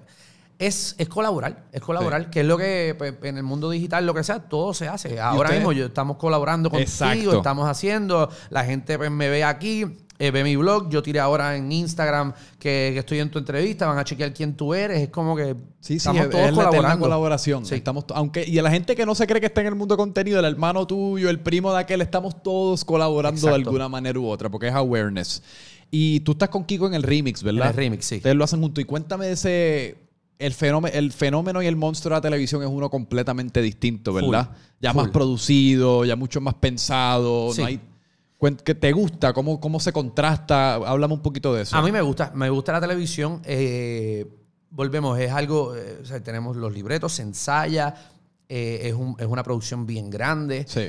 es, 0.58 0.94
es 0.98 1.08
colaborar, 1.08 1.64
es 1.72 1.80
colaborar, 1.80 2.28
que 2.28 2.40
es 2.40 2.46
lo 2.46 2.58
que 2.58 2.94
pues, 2.98 3.14
en 3.22 3.38
el 3.38 3.42
mundo 3.42 3.70
digital, 3.70 4.04
lo 4.04 4.12
que 4.12 4.22
sea, 4.22 4.40
todo 4.40 4.74
se 4.74 4.88
hace. 4.88 5.18
Ahora 5.18 5.50
mismo 5.52 5.72
yo, 5.72 5.86
estamos 5.86 6.18
colaborando 6.18 6.68
contigo, 6.68 6.90
Exacto. 6.90 7.36
estamos 7.38 7.66
haciendo, 7.66 8.28
la 8.50 8.64
gente 8.66 8.98
pues, 8.98 9.10
me 9.10 9.30
ve 9.30 9.42
aquí, 9.42 9.86
eh, 10.18 10.30
ve 10.30 10.44
mi 10.44 10.56
blog, 10.56 10.90
yo 10.90 11.02
tiré 11.02 11.18
ahora 11.18 11.56
en 11.56 11.72
Instagram 11.72 12.34
que, 12.58 12.90
que 12.92 12.98
estoy 12.98 13.20
en 13.20 13.30
tu 13.30 13.38
entrevista, 13.38 13.86
van 13.86 13.96
a 13.96 14.04
chequear 14.04 14.34
quién 14.34 14.54
tú 14.54 14.74
eres, 14.74 15.00
es 15.00 15.08
como 15.08 15.34
que 15.34 15.54
Sí, 15.80 15.94
sí, 15.94 15.96
estamos 15.96 16.24
es, 16.24 16.28
todos 16.30 16.44
es 16.44 16.50
la 16.50 16.64
colaborando. 16.64 17.04
colaboración. 17.06 17.64
Sí. 17.64 17.76
Estamos, 17.76 18.04
aunque, 18.14 18.46
y 18.46 18.58
a 18.58 18.62
la 18.62 18.70
gente 18.70 18.94
que 18.94 19.06
no 19.06 19.14
se 19.14 19.26
cree 19.26 19.40
que 19.40 19.46
está 19.46 19.62
en 19.62 19.68
el 19.68 19.76
mundo 19.76 19.94
de 19.94 19.96
contenido, 19.96 20.38
el 20.40 20.44
hermano 20.44 20.86
tuyo, 20.86 21.30
el 21.30 21.40
primo 21.40 21.72
de 21.72 21.80
aquel, 21.80 22.02
estamos 22.02 22.42
todos 22.42 22.84
colaborando 22.84 23.40
de 23.40 23.46
Exacto. 23.46 23.70
alguna 23.70 23.88
manera 23.88 24.18
u 24.20 24.26
otra, 24.28 24.50
porque 24.50 24.68
es 24.68 24.74
awareness. 24.74 25.42
Y 25.90 26.20
tú 26.20 26.32
estás 26.32 26.48
con 26.50 26.64
Kiko 26.64 26.86
en 26.86 26.94
el 26.94 27.02
remix, 27.02 27.42
¿verdad? 27.42 27.62
En 27.64 27.70
el 27.70 27.76
remix, 27.76 28.04
sí. 28.06 28.16
Ustedes 28.16 28.36
lo 28.36 28.44
hacen 28.44 28.60
juntos. 28.60 28.80
Y 28.82 28.84
cuéntame 28.84 29.26
de 29.26 29.32
ese. 29.32 29.96
El 30.38 30.54
fenómeno, 30.54 30.96
el 30.96 31.12
fenómeno 31.12 31.60
y 31.62 31.66
el 31.66 31.76
monstruo 31.76 32.10
de 32.14 32.16
la 32.16 32.20
televisión 32.22 32.62
es 32.62 32.68
uno 32.68 32.88
completamente 32.88 33.60
distinto, 33.60 34.12
¿verdad? 34.14 34.46
Full, 34.46 34.56
ya 34.80 34.92
full. 34.94 35.02
más 35.02 35.10
producido, 35.10 36.04
ya 36.06 36.16
mucho 36.16 36.40
más 36.40 36.54
pensado. 36.54 37.52
Sí. 37.52 37.60
No 37.60 37.66
hay, 37.66 37.80
cuen- 38.38 38.56
¿Qué 38.62 38.74
te 38.74 38.90
gusta? 38.92 39.34
¿Cómo, 39.34 39.60
¿Cómo 39.60 39.78
se 39.80 39.92
contrasta? 39.92 40.76
Háblame 40.76 41.12
un 41.14 41.20
poquito 41.20 41.52
de 41.52 41.62
eso. 41.62 41.76
A 41.76 41.82
mí 41.82 41.92
me 41.92 42.00
gusta, 42.00 42.32
me 42.34 42.48
gusta 42.48 42.72
la 42.72 42.80
televisión. 42.80 43.42
eh, 43.44 44.26
volvemos, 44.70 45.18
es 45.18 45.30
algo, 45.30 45.76
eh, 45.76 45.98
o 46.00 46.04
sea, 46.06 46.22
tenemos 46.22 46.56
los 46.56 46.72
libretos, 46.72 47.12
se 47.12 47.22
ensaya, 47.22 47.94
eh, 48.48 48.80
es, 48.84 48.94
un- 48.94 49.16
es 49.18 49.26
una 49.26 49.42
producción 49.42 49.84
bien 49.86 50.08
grande. 50.08 50.64
Sí. 50.66 50.86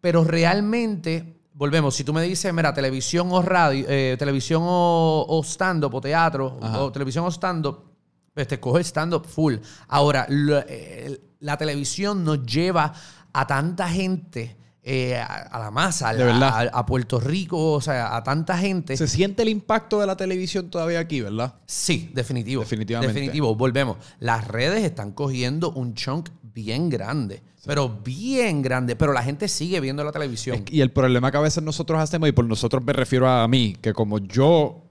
Pero 0.00 0.24
realmente, 0.24 1.39
volvemos, 1.60 1.94
si 1.94 2.04
tú 2.04 2.12
me 2.14 2.22
dices, 2.22 2.52
mira, 2.54 2.72
televisión 2.72 3.28
o 3.30 3.42
radio, 3.42 3.84
eh, 3.86 4.16
televisión 4.18 4.62
o, 4.64 5.26
o 5.28 5.42
stand-up 5.44 5.94
o 5.94 6.00
teatro, 6.00 6.58
Ajá. 6.60 6.80
o 6.82 6.90
televisión 6.90 7.26
o 7.26 7.30
stand-up, 7.30 7.84
pues 8.32 8.48
te 8.48 8.58
coge 8.58 8.82
stand-up 8.82 9.26
full. 9.26 9.56
Ahora, 9.88 10.26
eh, 10.30 11.20
la 11.40 11.58
televisión 11.58 12.24
nos 12.24 12.44
lleva 12.46 12.92
a 13.32 13.46
tanta 13.46 13.88
gente. 13.88 14.56
eh, 14.82 15.14
a, 15.14 15.24
a 15.26 15.58
la 15.58 15.70
masa, 15.70 16.08
a- 16.08 16.60
a 16.72 16.86
Puerto 16.86 17.20
Rico, 17.20 17.72
o 17.72 17.80
sea, 17.82 18.16
a 18.16 18.24
tanta 18.24 18.56
gente. 18.56 18.96
Se 18.96 19.06
siente 19.06 19.42
el 19.42 19.50
impacto 19.50 20.00
de 20.00 20.06
la 20.06 20.16
televisión 20.16 20.70
todavía 20.70 21.00
aquí, 21.00 21.20
¿verdad? 21.20 21.56
Sí, 21.66 22.10
definitivo. 22.14 22.62
Definitivamente. 22.62 23.12
Definitivo. 23.12 23.54
Volvemos. 23.54 23.98
Las 24.20 24.48
redes 24.48 24.82
están 24.82 25.12
cogiendo 25.12 25.70
un 25.72 25.92
chunk 25.94 26.30
bien 26.42 26.88
grande. 26.88 27.42
Pero 27.66 27.88
bien 28.02 28.62
grande. 28.62 28.96
Pero 28.96 29.12
la 29.12 29.22
gente 29.22 29.48
sigue 29.48 29.80
viendo 29.80 30.02
la 30.04 30.12
televisión. 30.12 30.56
Es- 30.66 30.72
Y 30.72 30.80
el 30.80 30.90
problema 30.90 31.30
que 31.30 31.36
a 31.36 31.40
veces 31.40 31.62
nosotros 31.62 32.00
hacemos, 32.00 32.28
y 32.28 32.32
por 32.32 32.44
nosotros 32.44 32.82
me 32.84 32.92
refiero 32.92 33.28
a 33.28 33.46
mí, 33.48 33.76
que 33.80 33.92
como 33.92 34.18
yo 34.18 34.84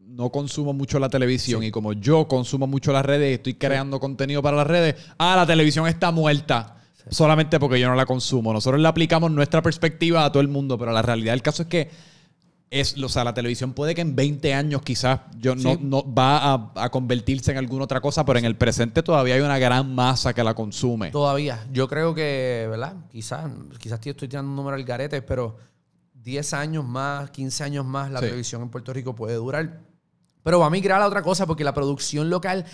no 0.00 0.30
consumo 0.30 0.72
mucho 0.72 0.98
la 0.98 1.10
televisión 1.10 1.62
y 1.62 1.70
como 1.70 1.92
yo 1.92 2.26
consumo 2.26 2.66
mucho 2.66 2.90
las 2.92 3.04
redes 3.04 3.30
y 3.30 3.34
estoy 3.34 3.54
creando 3.54 4.00
contenido 4.00 4.40
para 4.40 4.56
las 4.56 4.66
redes, 4.66 4.94
ah, 5.18 5.36
la 5.36 5.46
televisión 5.46 5.86
está 5.86 6.10
muerta. 6.10 6.72
Solamente 7.10 7.60
porque 7.60 7.78
yo 7.78 7.88
no 7.88 7.94
la 7.94 8.06
consumo. 8.06 8.52
Nosotros 8.52 8.80
le 8.80 8.88
aplicamos 8.88 9.30
nuestra 9.30 9.62
perspectiva 9.62 10.24
a 10.24 10.32
todo 10.32 10.40
el 10.40 10.48
mundo, 10.48 10.76
pero 10.78 10.90
la 10.92 11.02
realidad 11.02 11.34
del 11.34 11.42
caso 11.42 11.62
es 11.62 11.68
que 11.68 11.90
es, 12.70 12.96
o 13.00 13.08
sea, 13.08 13.22
la 13.24 13.32
televisión 13.32 13.72
puede 13.72 13.94
que 13.94 14.00
en 14.00 14.16
20 14.16 14.52
años 14.54 14.82
quizás 14.82 15.20
yo 15.38 15.54
no, 15.54 15.74
Sí. 15.74 15.78
no 15.82 16.12
va 16.12 16.38
a, 16.54 16.72
a 16.76 16.90
convertirse 16.90 17.52
en 17.52 17.58
alguna 17.58 17.84
otra 17.84 18.00
cosa, 18.00 18.24
pero 18.24 18.38
en 18.38 18.44
el 18.44 18.56
presente 18.56 19.02
todavía 19.02 19.34
hay 19.36 19.40
una 19.40 19.58
gran 19.58 19.94
masa 19.94 20.34
que 20.34 20.42
la 20.42 20.54
consume. 20.54 21.10
Todavía. 21.10 21.64
Yo 21.72 21.86
creo 21.88 22.14
que, 22.14 22.66
¿verdad? 22.68 22.94
Quizás, 23.10 23.50
quizás 23.78 24.00
estoy 24.04 24.28
tirando 24.28 24.50
un 24.50 24.56
número 24.56 24.74
al 24.76 24.84
garete, 24.84 25.22
pero 25.22 25.56
10 26.14 26.54
años 26.54 26.84
más, 26.84 27.30
15 27.30 27.62
años 27.62 27.84
más, 27.86 28.10
la 28.10 28.18
Sí. 28.18 28.26
televisión 28.26 28.62
en 28.62 28.68
Puerto 28.68 28.92
Rico 28.92 29.14
puede 29.14 29.34
durar. 29.36 29.80
Pero 30.42 30.58
va 30.60 30.66
a 30.66 30.70
migrar 30.70 31.00
a 31.02 31.06
otra 31.06 31.22
cosa 31.22 31.46
porque 31.46 31.62
la 31.64 31.72
producción 31.74 32.30
local 32.30 32.64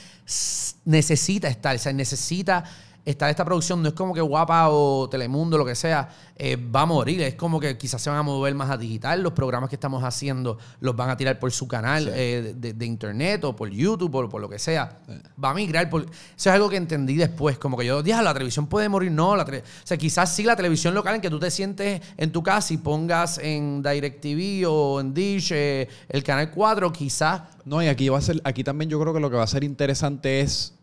necesita 0.85 1.49
estar, 1.49 1.77
o 1.77 1.79
sea, 1.79 1.93
necesita 1.93 2.65
estar 3.05 3.29
esta 3.31 3.45
producción. 3.45 3.83
No 3.83 3.89
es 3.89 3.95
como 3.95 4.15
que 4.15 4.21
Guapa 4.21 4.69
o 4.71 5.09
Telemundo, 5.09 5.59
lo 5.59 5.65
que 5.65 5.75
sea, 5.75 6.09
eh, 6.37 6.57
va 6.57 6.83
a 6.83 6.87
morir. 6.87 7.21
Es 7.23 7.35
como 7.35 7.59
que 7.61 7.77
quizás 7.77 8.01
se 8.01 8.11
van 8.11 8.19
a 8.19 8.23
mover 8.23 8.55
más 8.55 8.71
a 8.71 8.77
digital. 8.77 9.23
Los 9.23 9.33
programas 9.33 9.69
que 9.71 9.77
estamos 9.77 10.03
haciendo 10.05 10.59
los 10.81 10.95
van 10.97 11.11
a 11.11 11.17
tirar 11.17 11.39
por 11.39 11.51
su 11.53 11.67
canal 11.69 12.05
Sí. 12.05 12.11
eh, 12.15 12.55
de, 12.57 12.73
de 12.75 12.87
internet 12.87 13.45
o 13.45 13.55
por 13.57 13.69
YouTube 13.71 14.15
o 14.15 14.29
por 14.29 14.41
lo 14.41 14.49
que 14.49 14.59
sea. 14.59 14.99
Va 15.43 15.51
a 15.51 15.55
migrar. 15.55 15.91
Por, 15.91 16.03
eso 16.03 16.11
es 16.37 16.47
algo 16.49 16.69
que 16.69 16.77
entendí 16.77 17.17
después. 17.17 17.59
Como 17.59 17.77
que 17.77 17.85
yo 17.87 18.03
dije, 18.03 18.23
la 18.23 18.33
televisión 18.33 18.67
puede 18.67 18.89
morir. 18.89 19.11
No, 19.13 19.35
la 19.37 19.45
tele- 19.45 19.61
o 19.63 19.87
sea, 19.87 19.97
quizás 19.97 20.35
sí 20.35 20.43
la 20.45 20.57
televisión 20.57 20.95
local 20.95 21.15
en 21.17 21.21
que 21.21 21.31
tú 21.31 21.39
te 21.39 21.51
sientes 21.51 22.01
en 22.17 22.33
tu 22.33 22.43
casa 22.43 22.73
y 22.73 22.77
pongas 22.79 23.39
en 23.39 23.83
DirecTV 23.83 24.69
o 24.69 25.01
en 25.01 25.13
Dish 25.15 25.51
eh, 25.53 25.89
el 26.09 26.23
canal 26.23 26.51
4, 26.51 26.93
quizás 26.93 27.43
No, 27.65 27.83
y 27.83 27.89
aquí 27.89 28.09
va 28.09 28.19
a 28.19 28.21
ser, 28.21 28.41
aquí 28.45 28.65
también 28.65 28.91
yo 28.91 29.01
creo 29.01 29.13
que 29.15 29.21
lo 29.21 29.31
que 29.31 29.37
va 29.37 29.45
a 29.45 29.47
ser 29.47 29.65
interesante 29.65 30.41
es 30.41 30.75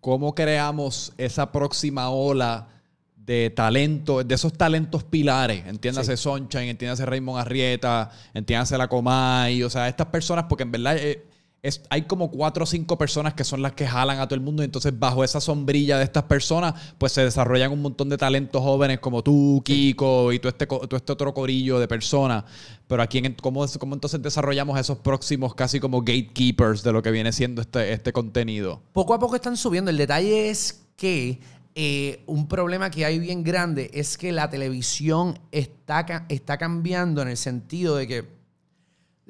cómo 0.00 0.34
creamos 0.34 1.12
esa 1.18 1.52
próxima 1.52 2.10
ola 2.10 2.68
de 3.16 3.50
talento, 3.50 4.24
de 4.24 4.34
esos 4.34 4.52
talentos 4.54 5.04
pilares. 5.04 5.64
Entiéndase 5.66 6.16
Sunshine, 6.16 6.70
entiéndase 6.70 7.06
Raymond 7.06 7.40
Arrieta, 7.40 8.10
entiéndase 8.34 8.76
La 8.76 8.88
Comay, 8.88 9.62
o 9.62 9.70
sea, 9.70 9.88
estas 9.88 10.08
personas, 10.08 10.46
porque 10.48 10.64
en 10.64 10.72
verdad 10.72 10.96
eh, 10.96 11.24
es, 11.62 11.82
hay 11.90 12.02
como 12.02 12.30
cuatro 12.30 12.64
o 12.64 12.66
cinco 12.66 12.96
personas 12.96 13.34
que 13.34 13.44
son 13.44 13.60
las 13.60 13.72
que 13.72 13.86
jalan 13.86 14.18
a 14.18 14.26
todo 14.26 14.34
el 14.34 14.40
mundo, 14.40 14.62
y 14.62 14.66
entonces 14.66 14.98
bajo 14.98 15.22
esa 15.24 15.40
sombrilla 15.40 15.98
de 15.98 16.04
estas 16.04 16.24
personas, 16.24 16.74
pues 16.96 17.12
se 17.12 17.22
desarrollan 17.22 17.72
un 17.72 17.82
montón 17.82 18.08
de 18.08 18.16
talentos 18.16 18.62
jóvenes 18.62 19.00
como 19.00 19.22
tú, 19.22 19.60
Kiko, 19.64 20.32
y 20.32 20.38
todo 20.38 20.50
este, 20.50 20.66
todo 20.66 20.96
este 20.96 21.12
otro 21.12 21.34
corillo 21.34 21.78
de 21.78 21.86
personas. 21.86 22.44
Pero 22.86 23.02
aquí, 23.02 23.18
en, 23.18 23.34
¿cómo, 23.34 23.66
¿cómo 23.78 23.94
entonces 23.94 24.22
desarrollamos 24.22 24.78
esos 24.78 24.98
próximos 24.98 25.54
casi 25.54 25.80
como 25.80 26.00
gatekeepers 26.00 26.82
de 26.82 26.92
lo 26.92 27.02
que 27.02 27.10
viene 27.10 27.32
siendo 27.32 27.60
este, 27.62 27.92
este 27.92 28.12
contenido? 28.12 28.80
poco 28.92 29.14
a 29.14 29.18
poco 29.18 29.36
están 29.36 29.56
subiendo. 29.56 29.90
El 29.90 29.96
detalle 29.96 30.50
es 30.50 30.84
que 30.96 31.40
eh, 31.74 32.22
un 32.26 32.48
problema 32.48 32.90
que 32.90 33.04
hay 33.04 33.18
bien 33.18 33.44
grande 33.44 33.90
es 33.94 34.18
que 34.18 34.32
la 34.32 34.50
televisión 34.50 35.38
está 35.52 36.58
cambiando 36.58 37.22
en 37.22 37.28
el 37.28 37.36
sentido 37.36 37.96
de 37.96 38.06
que 38.06 38.39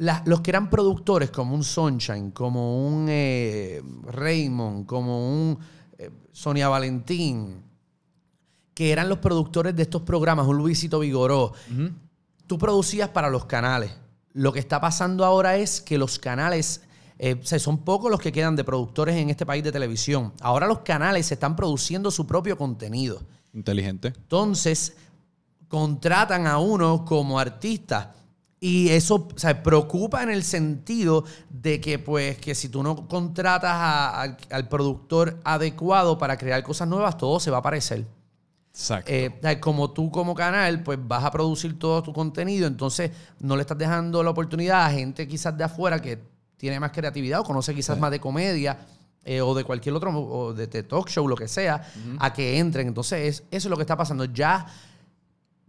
los 0.01 0.41
que 0.41 0.51
eran 0.51 0.71
productores, 0.71 1.31
como 1.31 1.55
un 1.55 1.63
Sunshine, 1.63 2.31
como 2.31 2.87
un 2.89 3.07
eh, 3.11 3.83
Raymond, 4.05 4.87
como 4.87 5.31
un 5.31 5.59
eh, 5.99 6.11
Sonia 6.33 6.69
Valentín, 6.69 7.63
que 8.73 8.93
eran 8.93 9.11
los 9.11 9.19
productores 9.19 9.77
de 9.77 9.83
estos 9.83 10.01
programas, 10.03 10.47
un 10.47 10.57
Luisito 10.57 11.01
Vigoró, 11.01 11.53
tú 12.47 12.57
producías 12.57 13.11
para 13.11 13.29
los 13.29 13.45
canales. 13.45 13.93
Lo 14.33 14.55
que 14.55 14.61
está 14.61 14.81
pasando 14.81 15.25
ahora 15.27 15.57
es 15.57 15.83
que 15.83 15.99
los 15.99 16.19
canales, 16.19 16.81
eh, 17.19 17.39
son 17.43 17.85
pocos 17.85 18.11
los 18.11 18.21
que 18.21 18.33
quedan 18.33 18.57
de 18.57 18.65
productores 18.65 19.17
en 19.17 19.29
este 19.29 19.45
país 19.45 19.63
de 19.63 19.71
televisión. 19.71 20.33
Ahora 20.41 20.67
los 20.67 20.79
canales 20.79 21.31
están 21.31 21.57
produciendo 21.57 22.11
su 22.11 22.27
propio 22.27 22.57
contenido. 22.57 23.21
Inteligente. 23.53 24.15
Entonces, 24.17 24.97
contratan 25.69 26.47
a 26.47 26.59
uno 26.59 27.05
como 27.05 27.39
artista 27.39 28.15
y 28.61 28.91
eso 28.91 29.15
o 29.15 29.63
preocupa 29.63 30.23
en 30.23 30.31
el 30.31 30.45
sentido 30.45 31.25
de 31.49 31.81
que, 31.81 31.99
pues, 31.99 32.37
que 32.37 32.55
si 32.55 32.69
tú 32.69 32.83
no 32.83 33.09
contratas 33.09 34.37
al 34.51 34.69
productor 34.69 35.41
adecuado 35.45 36.19
para 36.19 36.37
crear 36.37 36.63
cosas 36.63 36.87
nuevas, 36.87 37.17
todo 37.17 37.41
se 37.41 37.51
va 37.51 37.59
a 37.59 37.63
parecer. 37.63 38.07
Exacto. 38.73 39.11
Eh, 39.11 39.59
como 39.61 39.91
tú 39.91 40.11
como 40.11 40.35
canal, 40.35 40.83
pues 40.83 40.99
vas 41.03 41.25
a 41.25 41.31
producir 41.31 41.79
todo 41.79 42.03
tu 42.03 42.13
contenido, 42.13 42.67
entonces 42.67 43.11
no 43.41 43.57
le 43.57 43.63
estás 43.63 43.79
dejando 43.79 44.23
la 44.23 44.31
oportunidad 44.31 44.85
a 44.85 44.91
gente 44.91 45.27
quizás 45.27 45.57
de 45.57 45.65
afuera 45.65 46.01
que 46.01 46.19
tiene 46.57 46.79
más 46.79 46.93
creatividad 46.93 47.41
o 47.41 47.45
conoce 47.45 47.75
quizás 47.75 47.99
más 47.99 48.11
de 48.11 48.21
comedia 48.21 48.79
eh, 49.25 49.41
o 49.41 49.55
de 49.55 49.65
cualquier 49.65 49.95
otro, 49.95 50.13
o 50.19 50.53
de, 50.53 50.67
talk 50.83 51.09
show, 51.09 51.27
lo 51.27 51.37
que 51.37 51.49
sea, 51.49 51.83
a 52.19 52.33
que 52.33 52.59
entren. 52.59 52.89
Entonces, 52.89 53.39
eso 53.39 53.45
es 53.51 53.65
lo 53.67 53.77
que 53.77 53.83
está 53.83 53.97
pasando. 53.97 54.27
Ya 54.27 54.67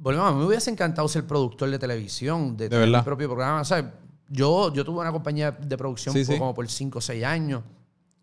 Volvemos, 0.01 0.29
a 0.29 0.33
mí 0.33 0.39
me 0.39 0.45
hubiese 0.47 0.71
encantado 0.71 1.07
ser 1.07 1.27
productor 1.27 1.69
de 1.69 1.77
televisión, 1.77 2.57
de, 2.57 2.69
tener 2.69 2.89
mi 2.89 3.01
propio 3.03 3.27
programa. 3.27 3.61
O 3.61 3.65
sea, 3.65 3.93
yo, 4.27 4.73
yo 4.73 4.83
tuve 4.83 4.99
una 4.99 5.11
compañía 5.11 5.51
de 5.51 5.77
producción 5.77 6.15
como 6.25 6.55
por 6.55 6.67
5 6.67 6.97
o 6.97 7.01
6 7.01 7.23
años 7.23 7.61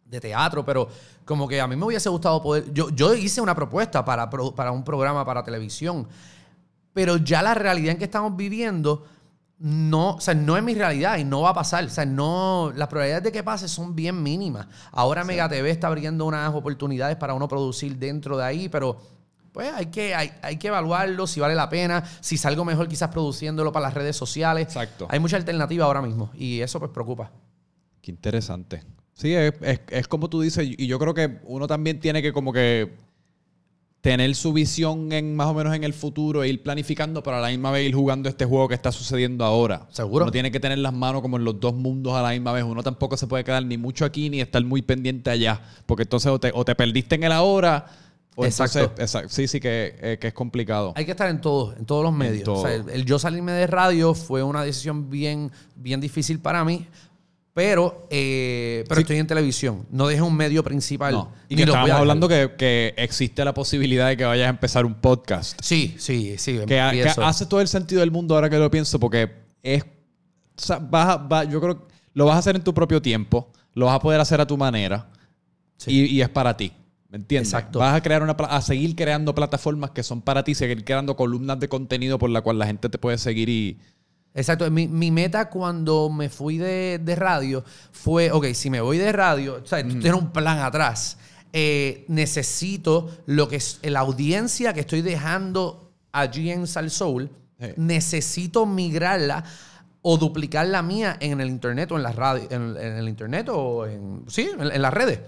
de 0.05 0.21
teatro, 0.21 0.65
pero 0.65 0.89
como 1.25 1.47
que 1.47 1.61
a 1.61 1.69
mí 1.69 1.77
me 1.77 1.85
hubiese 1.85 2.09
gustado 2.09 2.43
poder. 2.43 2.73
Yo, 2.73 2.91
yo 2.91 3.15
hice 3.15 3.41
una 3.41 3.55
propuesta 3.55 4.05
para, 4.05 4.29
para 4.29 4.73
un 4.73 4.83
programa 4.83 5.25
para 5.25 5.45
televisión, 5.45 6.09
pero 6.93 7.17
ya 7.17 7.43
la 7.43 7.55
realidad 7.55 7.93
en 7.93 7.99
que 7.99 8.05
estamos 8.07 8.37
viviendo 8.37 9.05
no, 9.61 10.15
o 10.15 10.21
sea, 10.21 10.35
no 10.35 10.57
es 10.57 10.65
mi 10.65 10.75
realidad 10.75 11.19
y 11.19 11.25
no 11.25 11.43
va 11.43 11.51
a 11.51 11.55
pasar. 11.55 11.85
O 11.85 11.91
sea, 11.91 12.05
no, 12.05 12.73
las 12.75 12.89
probabilidades 12.89 13.23
de 13.23 13.31
que 13.31 13.45
pase 13.45 13.69
son 13.69 13.95
bien 13.95 14.21
mínimas. 14.21 14.67
Ahora 14.91 15.23
Mega 15.23 15.49
TV 15.49 15.71
está 15.71 15.87
abriendo 15.87 16.27
unas 16.27 16.53
oportunidades 16.55 17.17
para 17.17 17.35
uno 17.35 17.47
producir 17.47 17.97
dentro 17.99 18.37
de 18.37 18.45
ahí, 18.45 18.69
pero 18.69 18.99
pues 19.59 19.73
hay 19.75 19.87
que, 19.87 20.15
hay, 20.15 20.57
que 20.57 20.69
evaluarlo, 20.69 21.27
si 21.27 21.41
vale 21.41 21.57
la 21.57 21.69
pena, 21.69 22.05
si 22.21 22.37
salgo 22.37 22.65
mejor 22.65 22.87
quizás 22.87 23.11
produciéndolo 23.11 23.73
para 23.73 23.87
las 23.87 23.95
redes 23.95 24.15
sociales. 24.15 24.69
Exacto. 24.69 25.09
Hay 25.11 25.19
mucha 25.19 25.37
alternativa 25.37 25.85
ahora 25.85 26.01
mismo 26.01 26.31
y 26.37 26.61
eso 26.61 26.79
pues 26.79 26.93
preocupa. 26.93 27.33
Qué 28.01 28.13
interesante. 28.13 28.85
Sí, 29.15 29.35
es, 29.35 30.07
como 30.07 30.31
tú 30.31 30.43
dices, 30.43 30.65
y 30.65 30.87
yo 30.87 31.01
creo 31.01 31.13
que 31.13 31.41
uno 31.43 31.67
también 31.67 31.99
tiene 31.99 32.23
que 32.23 32.33
como 32.33 32.53
que 32.53 32.95
tener 34.01 34.33
su 34.37 34.53
visión 34.53 35.11
en 35.11 35.35
más 35.35 35.49
o 35.49 35.55
menos 35.55 35.75
en 35.75 35.83
el 35.83 35.93
futuro 35.93 36.45
e 36.45 36.49
ir 36.49 36.63
planificando 36.63 37.25
para 37.25 37.39
a 37.39 37.41
la 37.41 37.49
misma 37.49 37.73
vez 37.73 37.89
ir 37.89 37.97
jugando 37.97 38.29
este 38.29 38.45
juego 38.45 38.69
que 38.69 38.75
está 38.75 38.93
sucediendo 38.93 39.45
ahora. 39.45 39.89
Seguro. 39.91 40.27
Uno 40.27 40.31
tiene 40.31 40.53
que 40.53 40.61
tener 40.61 40.79
las 40.79 40.93
manos 40.93 41.21
como 41.21 41.37
en 41.37 41.43
los 41.43 41.59
dos 41.59 41.75
mundos 41.75 42.15
a 42.15 42.23
la 42.23 42.31
misma 42.31 42.53
vez. 42.53 42.63
Uno 42.63 42.85
tampoco 42.85 43.17
se 43.17 43.27
puede 43.27 43.43
quedar 43.43 43.65
ni 43.65 43.77
mucho 43.77 44.05
aquí 44.05 44.31
ni 44.31 44.41
estar 44.41 44.65
muy 44.65 44.83
pendiente 44.83 45.31
allá. 45.31 45.61
Porque 45.85 46.05
entonces 46.05 46.31
o 46.31 46.39
te, 46.39 46.53
o 46.55 46.65
te 46.65 46.77
perdiste 46.77 47.17
en 47.17 47.25
el 47.25 47.33
ahora 47.33 47.87
exacto. 48.45 48.93
Sí, 49.29 49.49
sí, 49.49 49.61
eh, 49.63 50.19
que, 50.21 50.29
es 50.29 50.35
complicado. 50.35 50.93
Hay 50.97 51.05
que 51.05 51.13
estar 51.13 51.29
en 51.29 51.41
todos, 51.41 51.77
en 51.77 51.87
todos 51.87 52.03
los 52.03 52.13
medios. 52.13 52.65
el, 52.65 53.05
yo 53.05 53.19
salirme 53.19 53.53
de 53.53 53.67
radio 53.67 54.15
fue 54.15 54.43
una 54.43 54.63
decisión 54.63 55.11
bien, 55.11 55.51
bien 55.77 56.01
difícil 56.01 56.39
para 56.41 56.65
mí. 56.65 56.87
Pero, 57.55 58.07
eh, 58.09 58.85
pero 58.89 59.01
estoy 59.01 59.17
en 59.17 59.27
televisión. 59.27 59.85
No 59.91 60.07
dejé 60.07 60.23
un 60.23 60.37
medio 60.37 60.63
principal. 60.63 61.27
Y 61.49 61.57
que 61.57 61.63
estamos 61.65 61.91
hablando 61.91 62.29
que, 62.29 62.95
existe 62.97 63.45
la 63.45 63.53
posibilidad 63.53 64.07
de 64.07 64.17
que 64.17 64.25
vayas 64.25 64.47
a 64.47 64.51
empezar 64.51 64.87
un 64.87 64.95
podcast. 64.95 65.59
Sí, 65.61 65.97
sí, 65.99 66.37
sí. 66.39 66.61
Que, 66.69 66.79
hace 66.79 67.47
todo 67.47 67.61
el 67.61 67.67
sentido 67.67 68.01
del 68.01 68.13
mundo 68.13 68.37
ahora 68.37 68.49
que 68.49 68.59
lo 68.59 68.71
pienso, 68.71 69.01
porque 69.01 69.33
es. 69.63 69.85
yo 70.69 71.61
creo 71.61 71.79
que 71.79 71.95
lo 72.15 72.27
vas 72.27 72.37
a 72.37 72.39
hacer 72.39 72.55
en 72.55 72.63
tu 72.63 72.73
propio 72.73 73.03
tiempo, 73.03 73.51
lo 73.75 73.87
vas 73.87 73.97
a 73.97 73.99
poder 73.99 74.21
hacer 74.21 74.41
a 74.41 74.47
tu 74.47 74.57
manera 74.57 75.09
y 75.87 76.21
es 76.21 76.29
para 76.29 76.57
ti. 76.57 76.73
¿Me 77.09 77.17
entiendes? 77.17 77.49
Exacto. 77.49 77.79
Vas 77.79 77.95
a, 77.95 78.03
crear 78.03 78.23
una, 78.23 78.33
a 78.33 78.61
seguir 78.61 78.95
creando 78.95 79.35
plataformas 79.35 79.91
que 79.91 80.03
son 80.03 80.21
para 80.21 80.45
ti, 80.45 80.55
seguir 80.55 80.85
creando 80.85 81.17
columnas 81.17 81.59
de 81.59 81.69
contenido 81.69 82.19
por 82.19 82.29
la 82.29 82.43
cual 82.43 82.59
la 82.59 82.67
gente 82.67 82.89
te 82.89 82.99
puede 82.99 83.19
seguir 83.19 83.49
y... 83.49 83.79
Exacto. 84.35 84.71
Mi, 84.71 85.11
meta 85.11 85.49
cuando 85.49 86.11
me 86.11 86.29
fui 86.29 86.59
de, 86.59 87.15
radio 87.17 87.65
fue, 87.91 88.31
ok, 88.31 88.47
si 88.53 88.71
me 88.71 88.81
voy 88.81 88.99
de 88.99 89.11
radio, 89.11 89.61
o 89.63 89.67
sea, 89.67 89.83
tú 89.83 89.99
tienes 89.99 90.13
un 90.13 90.31
plan 90.31 90.59
atrás. 90.59 91.19
Eh, 91.53 92.05
necesito 92.09 93.11
lo 93.25 93.49
que 93.49 93.57
es 93.57 93.81
la 93.83 94.01
audiencia 94.01 94.75
que 94.75 94.81
estoy 94.81 95.01
dejando 95.01 95.91
allí 96.13 96.51
en 96.51 96.67
Sal 96.67 96.91
Soul, 96.91 97.31
necesito 97.77 98.67
migrarla 98.67 99.45
o 100.03 100.19
duplicar 100.19 100.67
la 100.69 100.83
mía 100.83 101.17
en 101.21 101.41
el 101.41 101.49
internet 101.49 101.91
o 101.91 101.97
en 101.97 102.03
la 102.03 102.13
radio, 102.13 102.47
en, 102.51 102.77
el 102.77 103.09
internet 103.09 103.49
o 103.49 103.87
en, 103.87 104.25
sí, 104.29 104.49
en 104.57 104.83
las 104.83 104.93
redes. 104.93 105.21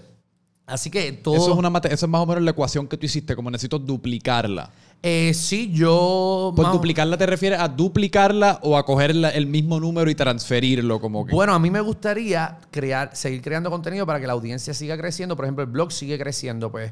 Así 0.71 0.89
que 0.89 1.11
todo. 1.11 1.35
Eso 1.35 1.51
es, 1.51 1.57
una 1.57 1.77
eso 1.79 2.05
es 2.05 2.09
más 2.09 2.21
o 2.21 2.25
menos 2.25 2.43
la 2.43 2.51
ecuación 2.51 2.87
que 2.87 2.97
tú 2.97 3.05
hiciste, 3.05 3.35
como 3.35 3.51
necesito 3.51 3.77
duplicarla. 3.77 4.71
Eh, 5.03 5.33
sí, 5.33 5.71
yo. 5.71 6.53
Pues 6.55 6.71
duplicarla 6.71 7.17
te 7.17 7.25
refieres 7.25 7.59
a 7.59 7.67
duplicarla 7.67 8.59
o 8.63 8.77
a 8.77 8.85
coger 8.85 9.11
el 9.11 9.47
mismo 9.47 9.79
número 9.79 10.09
y 10.09 10.15
transferirlo, 10.15 11.01
como 11.01 11.25
que. 11.25 11.33
Bueno, 11.33 11.53
a 11.53 11.59
mí 11.59 11.69
me 11.69 11.81
gustaría 11.81 12.59
crear, 12.69 13.15
seguir 13.15 13.41
creando 13.41 13.69
contenido 13.69 14.05
para 14.05 14.19
que 14.19 14.27
la 14.27 14.33
audiencia 14.33 14.73
siga 14.73 14.97
creciendo. 14.97 15.35
Por 15.35 15.45
ejemplo, 15.45 15.63
el 15.63 15.69
blog 15.69 15.91
sigue 15.91 16.17
creciendo. 16.17 16.71
Pues, 16.71 16.91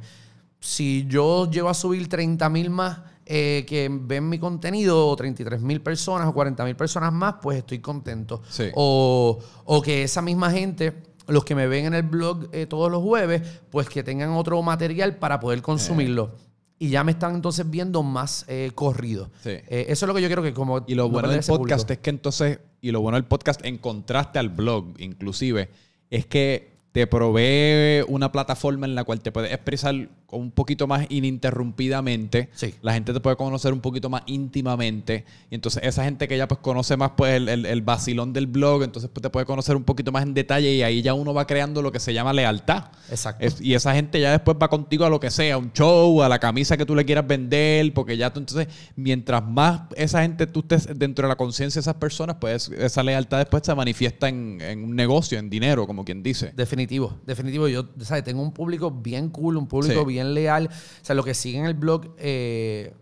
si 0.60 1.06
yo 1.08 1.50
llego 1.50 1.70
a 1.70 1.74
subir 1.74 2.10
30 2.10 2.50
mil 2.50 2.70
más 2.70 3.00
eh, 3.26 3.64
que 3.68 3.90
ven 3.92 4.28
mi 4.28 4.40
contenido, 4.40 5.08
o 5.08 5.16
33 5.16 5.62
mil 5.62 5.82
personas 5.82 6.28
o 6.28 6.34
40 6.34 6.66
mil 6.66 6.76
personas 6.76 7.14
más, 7.14 7.36
pues 7.42 7.60
estoy 7.60 7.80
contento. 7.80 8.42
O, 8.74 9.40
o 9.66 9.82
que 9.82 10.04
esa 10.04 10.22
misma 10.22 10.50
gente 10.52 11.09
los 11.30 11.46
que 11.46 11.56
me 11.56 11.68
ven 11.68 11.86
en 11.86 11.94
el 11.94 12.04
blog 12.04 12.50
eh, 12.52 12.66
todos 12.66 12.92
los 12.92 13.02
jueves, 13.02 13.42
pues 13.70 13.90
que 13.90 14.04
tengan 14.04 14.32
otro 14.32 14.62
material 14.62 15.18
para 15.18 15.40
poder 15.40 15.62
consumirlo. 15.62 16.36
Y 16.78 16.90
ya 16.90 17.04
me 17.04 17.12
están 17.12 17.36
entonces 17.36 17.70
viendo 17.70 18.04
más 18.04 18.46
eh, 18.48 18.72
corrido. 18.74 19.30
Eh, 19.44 19.86
eso 19.90 20.06
es 20.06 20.08
lo 20.08 20.14
que 20.14 20.22
yo 20.22 20.28
quiero 20.28 20.42
que 20.42 20.54
como... 20.54 20.86
Y 20.88 20.96
lo 20.96 21.10
bueno 21.10 21.28
del 21.28 21.44
podcast 21.44 21.92
es 21.92 21.98
que 21.98 22.10
entonces, 22.10 22.60
y 22.80 22.92
lo 22.92 23.02
bueno 23.02 23.18
del 23.18 23.26
podcast 23.26 23.66
en 23.66 23.78
contraste 23.78 24.40
al 24.40 24.50
blog 24.50 24.94
inclusive, 24.98 25.70
es 26.10 26.26
que 26.26 26.79
te 26.92 27.06
provee 27.08 28.04
una 28.08 28.32
plataforma 28.32 28.86
en 28.86 28.96
la 28.96 29.04
cual 29.04 29.22
te 29.22 29.32
puedes 29.32 29.52
expresar 29.52 30.10
un 30.32 30.52
poquito 30.52 30.88
más 30.88 31.06
ininterrumpidamente. 31.10 32.50
La 32.82 32.94
gente 32.94 33.14
te 33.14 33.20
puede 33.20 33.36
conocer 33.36 33.74
un 33.74 33.80
poquito 33.80 34.10
más 34.10 34.24
íntimamente. 34.28 35.26
Y 35.50 35.56
entonces 35.56 35.84
esa 35.84 36.04
gente 36.04 36.28
que 36.28 36.38
ya 36.38 36.48
pues 36.48 36.60
conoce 36.60 36.98
más 36.98 37.12
pues 37.16 37.36
el, 37.36 37.66
el, 37.66 37.82
vacilón 37.82 38.34
del 38.34 38.48
blog, 38.48 38.84
entonces 38.84 39.10
pues, 39.12 39.22
te 39.22 39.30
puede 39.30 39.46
conocer 39.46 39.76
un 39.76 39.84
poquito 39.84 40.12
más 40.12 40.24
en 40.24 40.34
detalle 40.34 40.72
y 40.74 40.84
ahí 40.84 41.02
ya 41.02 41.14
uno 41.14 41.34
va 41.34 41.48
creando 41.48 41.82
lo 41.82 41.92
que 41.92 42.00
se 42.00 42.14
llama 42.14 42.34
lealtad. 42.34 42.86
Exacto. 43.10 43.46
y 43.62 43.74
esa 43.74 43.96
gente 43.96 44.20
ya 44.20 44.32
después 44.32 44.56
va 44.62 44.68
contigo 44.68 45.04
a 45.04 45.10
lo 45.10 45.20
que 45.20 45.32
sea, 45.32 45.58
un 45.58 45.74
show, 45.74 46.22
a 46.22 46.30
la 46.30 46.38
camisa 46.38 46.78
que 46.78 46.86
tú 46.86 46.96
le 46.96 47.06
quieras 47.06 47.26
vender, 47.26 47.92
porque 47.94 48.18
ya 48.18 48.32
tú 48.32 48.40
entonces, 48.40 48.68
mientras 48.96 49.44
más 49.44 49.82
esa 49.96 50.22
gente 50.22 50.46
tú 50.46 50.60
estés 50.60 50.88
dentro 50.98 51.28
de 51.28 51.30
la 51.30 51.36
conciencia 51.36 51.80
de 51.80 51.82
esas 51.82 51.96
personas, 51.96 52.38
pues 52.40 52.70
esa 52.70 53.02
lealtad 53.02 53.40
después 53.40 53.64
se 53.66 53.74
manifiesta 53.74 54.30
en, 54.30 54.60
en, 54.62 54.84
un 54.84 54.96
negocio, 54.96 55.40
en 55.40 55.50
dinero, 55.50 55.88
como 55.88 56.06
quien 56.06 56.22
dice. 56.22 56.54
Definitivo, 56.80 57.20
definitivo. 57.26 57.68
Yo, 57.68 57.86
¿sabes? 58.00 58.24
Tengo 58.24 58.42
un 58.42 58.54
público 58.54 58.90
bien 58.90 59.30
cool, 59.30 59.58
un 59.58 59.68
público 59.68 60.06
bien 60.06 60.34
leal. 60.34 60.68
O 60.68 61.06
sea, 61.06 61.14
lo 61.14 61.24
que 61.24 61.34
sigue 61.34 61.58
en 61.58 61.66
el 61.66 61.74
blog, 61.74 62.16
eh, 62.18 62.94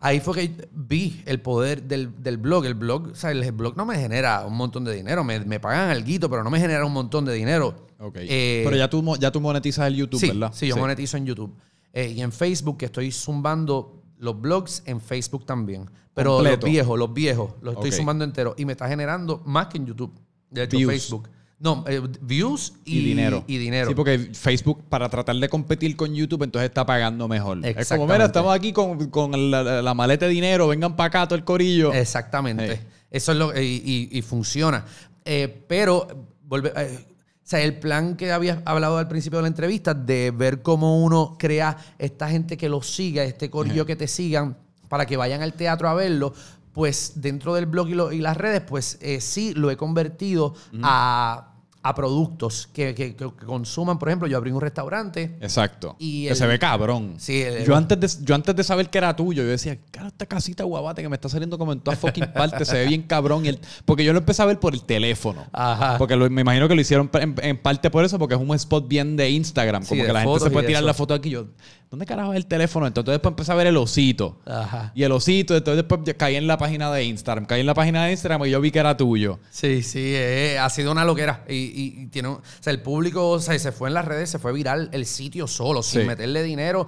ahí 0.00 0.18
fue 0.18 0.34
que 0.34 0.68
vi 0.72 1.22
el 1.24 1.40
poder 1.40 1.84
del, 1.84 2.08
blog. 2.38 2.66
El 2.66 2.74
blog, 2.74 3.10
o 3.12 3.14
sea, 3.14 3.30
el 3.30 3.52
blog 3.52 3.76
no 3.76 3.86
me 3.86 3.96
genera 3.96 4.44
un 4.44 4.56
montón 4.56 4.84
de 4.84 4.94
dinero. 4.94 5.22
Me, 5.22 5.38
me 5.40 5.60
pagan 5.60 5.90
algo, 5.90 6.28
pero 6.28 6.42
no 6.42 6.50
me 6.50 6.58
genera 6.58 6.84
un 6.84 6.92
montón 6.92 7.24
de 7.24 7.34
dinero. 7.34 7.86
Eh, 8.14 8.62
pero 8.64 8.76
ya 8.76 8.90
tú, 8.90 9.16
ya 9.16 9.30
tú 9.30 9.40
monetizas 9.40 9.86
el 9.86 9.94
YouTube, 9.94 10.26
¿verdad? 10.26 10.52
Sí, 10.52 10.66
yo 10.66 10.76
monetizo 10.76 11.16
en 11.16 11.26
YouTube. 11.26 11.54
Eh, 11.92 12.14
y 12.16 12.20
en 12.20 12.32
Facebook, 12.32 12.78
que 12.78 12.86
estoy 12.86 13.12
zumbando 13.12 14.02
los 14.18 14.40
blogs 14.40 14.82
en 14.86 15.00
Facebook 15.00 15.46
también. 15.46 15.88
Pero 16.14 16.42
los 16.42 16.58
viejos, 16.58 16.98
los 16.98 17.14
viejos, 17.14 17.54
los 17.62 17.74
estoy 17.74 17.92
sumando 17.92 18.24
enteros. 18.24 18.54
Y 18.56 18.64
me 18.64 18.72
está 18.72 18.88
generando 18.88 19.40
más 19.46 19.68
que 19.68 19.78
en 19.78 19.86
YouTube. 19.86 20.12
De 20.50 20.64
hecho, 20.64 20.78
Facebook. 20.78 21.28
No, 21.60 21.84
eh, 21.88 22.00
views 22.20 22.74
y, 22.84 23.02
dinero. 23.02 23.42
y 23.48 23.58
dinero. 23.58 23.88
Sí, 23.88 23.94
porque 23.94 24.30
Facebook, 24.32 24.84
para 24.88 25.08
tratar 25.08 25.34
de 25.34 25.48
competir 25.48 25.96
con 25.96 26.14
YouTube, 26.14 26.44
entonces 26.44 26.68
está 26.68 26.86
pagando 26.86 27.26
mejor. 27.26 27.58
Es 27.66 27.88
como, 27.88 28.06
mira, 28.06 28.26
estamos 28.26 28.54
aquí 28.54 28.72
con, 28.72 29.50
la, 29.50 29.94
maleta 29.94 30.26
de 30.26 30.32
dinero, 30.32 30.68
vengan 30.68 30.94
para 30.94 31.08
acá 31.08 31.26
todo 31.26 31.36
el 31.36 31.44
corillo. 31.44 31.92
Exactamente. 31.92 32.80
Eso 33.10 33.32
es 33.32 33.38
lo 33.38 33.60
y, 33.60 34.22
funciona. 34.22 34.84
Eh, 35.24 35.64
pero, 35.66 36.06
volve, 36.44 36.72
eh, 36.76 37.06
o 37.48 37.50
sea, 37.50 37.60
el 37.60 37.78
plan 37.78 38.16
que 38.16 38.30
habías 38.30 38.58
hablado 38.64 38.98
al 38.98 39.08
principio 39.08 39.38
de 39.38 39.42
la 39.42 39.48
entrevista, 39.48 39.94
de 39.94 40.30
ver 40.30 40.62
cómo 40.62 41.02
uno 41.02 41.36
crea 41.38 41.76
esta 41.98 42.28
gente 42.28 42.56
que 42.56 42.68
lo 42.68 42.82
siga, 42.82 43.24
este 43.24 43.50
corillo 43.50 43.84
que 43.84 43.96
te 43.96 44.06
sigan, 44.06 44.56
para 44.88 45.06
que 45.06 45.16
vayan 45.16 45.42
al 45.42 45.54
teatro 45.54 45.88
a 45.88 45.94
verlo, 45.94 46.32
pues 46.72 47.14
dentro 47.16 47.54
del 47.54 47.66
blog 47.66 48.12
y, 48.12 48.20
las 48.20 48.36
redes, 48.36 48.60
pues 48.60 48.98
eh, 49.00 49.20
sí 49.20 49.52
lo 49.54 49.70
he 49.70 49.76
convertido 49.76 50.54
a 50.82 51.47
a 51.82 51.94
productos 51.94 52.68
que, 52.72 52.94
que, 52.94 53.14
consuman. 53.14 53.98
Por 53.98 54.08
ejemplo, 54.08 54.28
yo 54.28 54.36
abrí 54.36 54.50
un 54.50 54.60
restaurante. 54.60 55.36
Exacto. 55.40 55.96
Y 55.98 56.28
que 56.28 56.34
se 56.34 56.46
ve 56.46 56.58
cabrón. 56.58 57.14
Sí, 57.18 57.44
yo, 57.64 57.76
antes 57.76 58.00
de, 58.00 58.24
yo 58.24 58.34
antes 58.34 58.54
de 58.56 58.64
saber 58.64 58.90
que 58.90 58.98
era 58.98 59.14
tuyo, 59.14 59.42
yo 59.42 59.48
decía, 59.48 59.78
cara, 59.90 60.08
esta 60.08 60.26
casita 60.26 60.64
guabate 60.64 61.02
que 61.02 61.08
me 61.08 61.16
está 61.16 61.28
saliendo 61.28 61.56
como 61.58 61.72
en 61.72 61.80
todas 61.80 61.98
fucking 61.98 62.32
partes, 62.32 62.68
se 62.68 62.74
ve 62.78 62.86
bien 62.86 63.02
cabrón. 63.02 63.46
Y 63.46 63.58
porque 63.84 64.04
yo 64.04 64.12
lo 64.12 64.18
empecé 64.18 64.42
a 64.42 64.46
ver 64.46 64.58
por 64.58 64.74
el 64.74 64.82
teléfono. 64.82 65.46
Ajá. 65.52 65.98
Porque 65.98 66.16
me 66.16 66.40
imagino 66.40 66.68
que 66.68 66.74
lo 66.74 66.80
hicieron 66.80 67.10
en, 67.12 67.58
parte 67.58 67.90
por 67.90 68.04
eso, 68.04 68.18
porque 68.18 68.34
es 68.34 68.40
un 68.40 68.54
spot 68.54 68.88
bien 68.88 69.16
de 69.16 69.30
Instagram. 69.30 69.84
Como 69.84 70.02
que 70.04 70.12
la 70.12 70.22
gente 70.22 70.40
se 70.40 70.50
puede 70.50 70.66
tirar 70.66 70.82
la 70.82 70.94
foto 70.94 71.14
aquí. 71.14 71.30
Yo, 71.30 71.46
¿dónde 71.90 72.06
carajo 72.06 72.32
es 72.32 72.36
el 72.36 72.46
teléfono? 72.46 72.86
Entonces 72.86 73.12
después 73.12 73.32
empecé 73.32 73.52
a 73.52 73.54
ver 73.54 73.66
el 73.66 73.76
osito. 73.76 74.38
Ajá. 74.46 74.92
Y 74.94 75.02
el 75.02 75.12
osito, 75.12 75.56
entonces 75.56 75.84
después 75.86 76.16
caí 76.16 76.36
en 76.36 76.46
la 76.46 76.58
página 76.58 76.92
de 76.92 77.04
Instagram. 77.04 77.46
Caí 77.46 77.60
en 77.60 77.66
la 77.66 77.74
página 77.74 78.04
de 78.04 78.12
Instagram 78.12 78.44
y 78.44 78.50
yo 78.50 78.60
vi 78.60 78.70
que 78.70 78.78
era 78.78 78.96
tuyo. 78.96 79.38
Sí, 79.50 79.82
sí, 79.82 80.12
eh, 80.14 80.58
ha 80.58 80.68
sido 80.70 80.92
una 80.92 81.04
loquera. 81.04 81.44
Y, 81.48 82.06
tiene, 82.06 82.28
o 82.28 82.42
sea, 82.60 82.72
el 82.72 82.80
público 82.82 83.30
o 83.30 83.40
sea, 83.40 83.58
se 83.58 83.72
fue 83.72 83.88
en 83.88 83.94
las 83.94 84.04
redes, 84.04 84.30
se 84.30 84.38
fue 84.38 84.52
viral 84.52 84.88
el 84.92 85.06
sitio 85.06 85.46
solo, 85.46 85.82
sin 85.82 86.06
meterle 86.06 86.42
dinero 86.42 86.86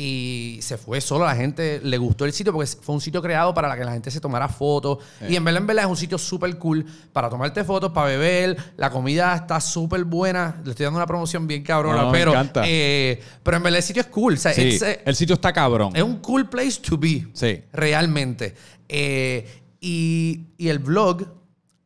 y 0.00 0.60
se 0.62 0.78
fue 0.78 1.00
solo. 1.00 1.24
La 1.24 1.34
gente 1.34 1.80
le 1.82 1.98
gustó 1.98 2.24
el 2.24 2.32
sitio 2.32 2.52
porque 2.52 2.70
fue 2.80 2.94
un 2.94 3.00
sitio 3.00 3.20
creado 3.20 3.52
para 3.52 3.76
que 3.76 3.84
la 3.84 3.90
gente 3.90 4.12
se 4.12 4.20
tomara 4.20 4.48
fotos. 4.48 4.98
Y 5.28 5.34
en 5.34 5.42
verdad, 5.42 5.60
en 5.60 5.66
verdad 5.66 5.84
es 5.86 5.90
un 5.90 5.96
sitio 5.96 6.16
súper 6.16 6.56
cool 6.56 6.86
para 7.12 7.28
tomarte 7.28 7.64
fotos, 7.64 7.90
para 7.90 8.06
beber. 8.06 8.56
La 8.76 8.90
comida 8.90 9.34
está 9.34 9.60
súper 9.60 10.04
buena. 10.04 10.60
Le 10.64 10.70
estoy 10.70 10.84
dando 10.84 10.98
una 10.98 11.06
promoción 11.06 11.48
bien 11.48 11.64
cabrona, 11.64 12.12
pero, 12.12 12.32
eh, 12.64 13.20
pero 13.42 13.56
en 13.56 13.62
verdad 13.64 13.78
el 13.78 13.82
sitio 13.82 14.02
es 14.02 14.06
cool. 14.06 14.38
Eh, 14.44 15.02
el 15.04 15.16
sitio 15.16 15.34
está 15.34 15.52
cabrón. 15.52 15.96
Es 15.96 16.02
un 16.04 16.18
cool 16.18 16.48
place 16.48 16.80
to 16.80 16.96
be. 16.96 17.26
Sí. 17.32 17.60
Realmente. 17.72 18.54
Eh, 18.88 19.62
y, 19.80 20.46
y 20.58 20.68
el 20.68 20.78
blog 20.78 21.26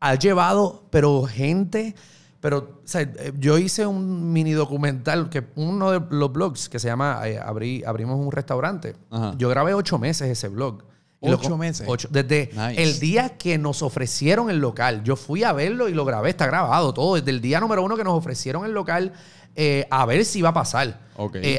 ha 0.01 0.17
llevado, 0.17 0.87
pero 0.91 1.23
gente 1.23 1.95
pero, 2.43 2.81
o 2.85 2.89
sea, 2.89 3.03
eh, 3.03 3.33
yo 3.39 3.57
hice 3.57 3.87
un 3.87 4.33
mini 4.33 4.51
documental, 4.51 5.31
que 5.31 5.45
uno 5.55 5.93
de 5.93 6.03
los 6.11 6.33
blogs 6.33 6.69
que 6.69 6.81
se 6.81 6.89
llama 6.89 7.21
eh, 7.25 7.39
Abrimos 7.87 8.19
un 8.19 8.33
restaurante. 8.33 8.97
Yo 9.39 9.49
grabé 9.49 9.75
ocho 9.75 9.97
meses 9.97 10.29
ese 10.29 10.49
blog. 10.49 10.83
¿Ocho 11.21 11.57
meses? 11.57 11.87
Ocho, 11.89 12.09
desde 12.11 12.51
el 12.77 12.99
día 12.99 13.39
que 13.39 13.59
nos 13.59 13.81
ofrecieron 13.83 14.51
el 14.51 14.59
local. 14.59 15.05
Yo 15.05 15.15
fui 15.15 15.45
a 15.45 15.53
verlo 15.53 15.89
y 15.89 15.95
lo 15.95 16.05
grabé, 16.05 16.31
está 16.31 16.47
grabado 16.47 16.93
todo. 16.93 17.15
Desde 17.15 17.31
el 17.31 17.41
día 17.41 17.61
número 17.61 17.85
uno 17.85 17.97
que 17.97 18.03
nos 18.03 18.15
ofrecieron 18.15 18.65
el 18.65 18.73
local, 18.73 19.13
eh, 19.55 19.87
a 19.89 20.05
ver 20.05 20.25
si 20.25 20.41
iba 20.41 20.49
a 20.49 20.55
pasar. 20.55 20.99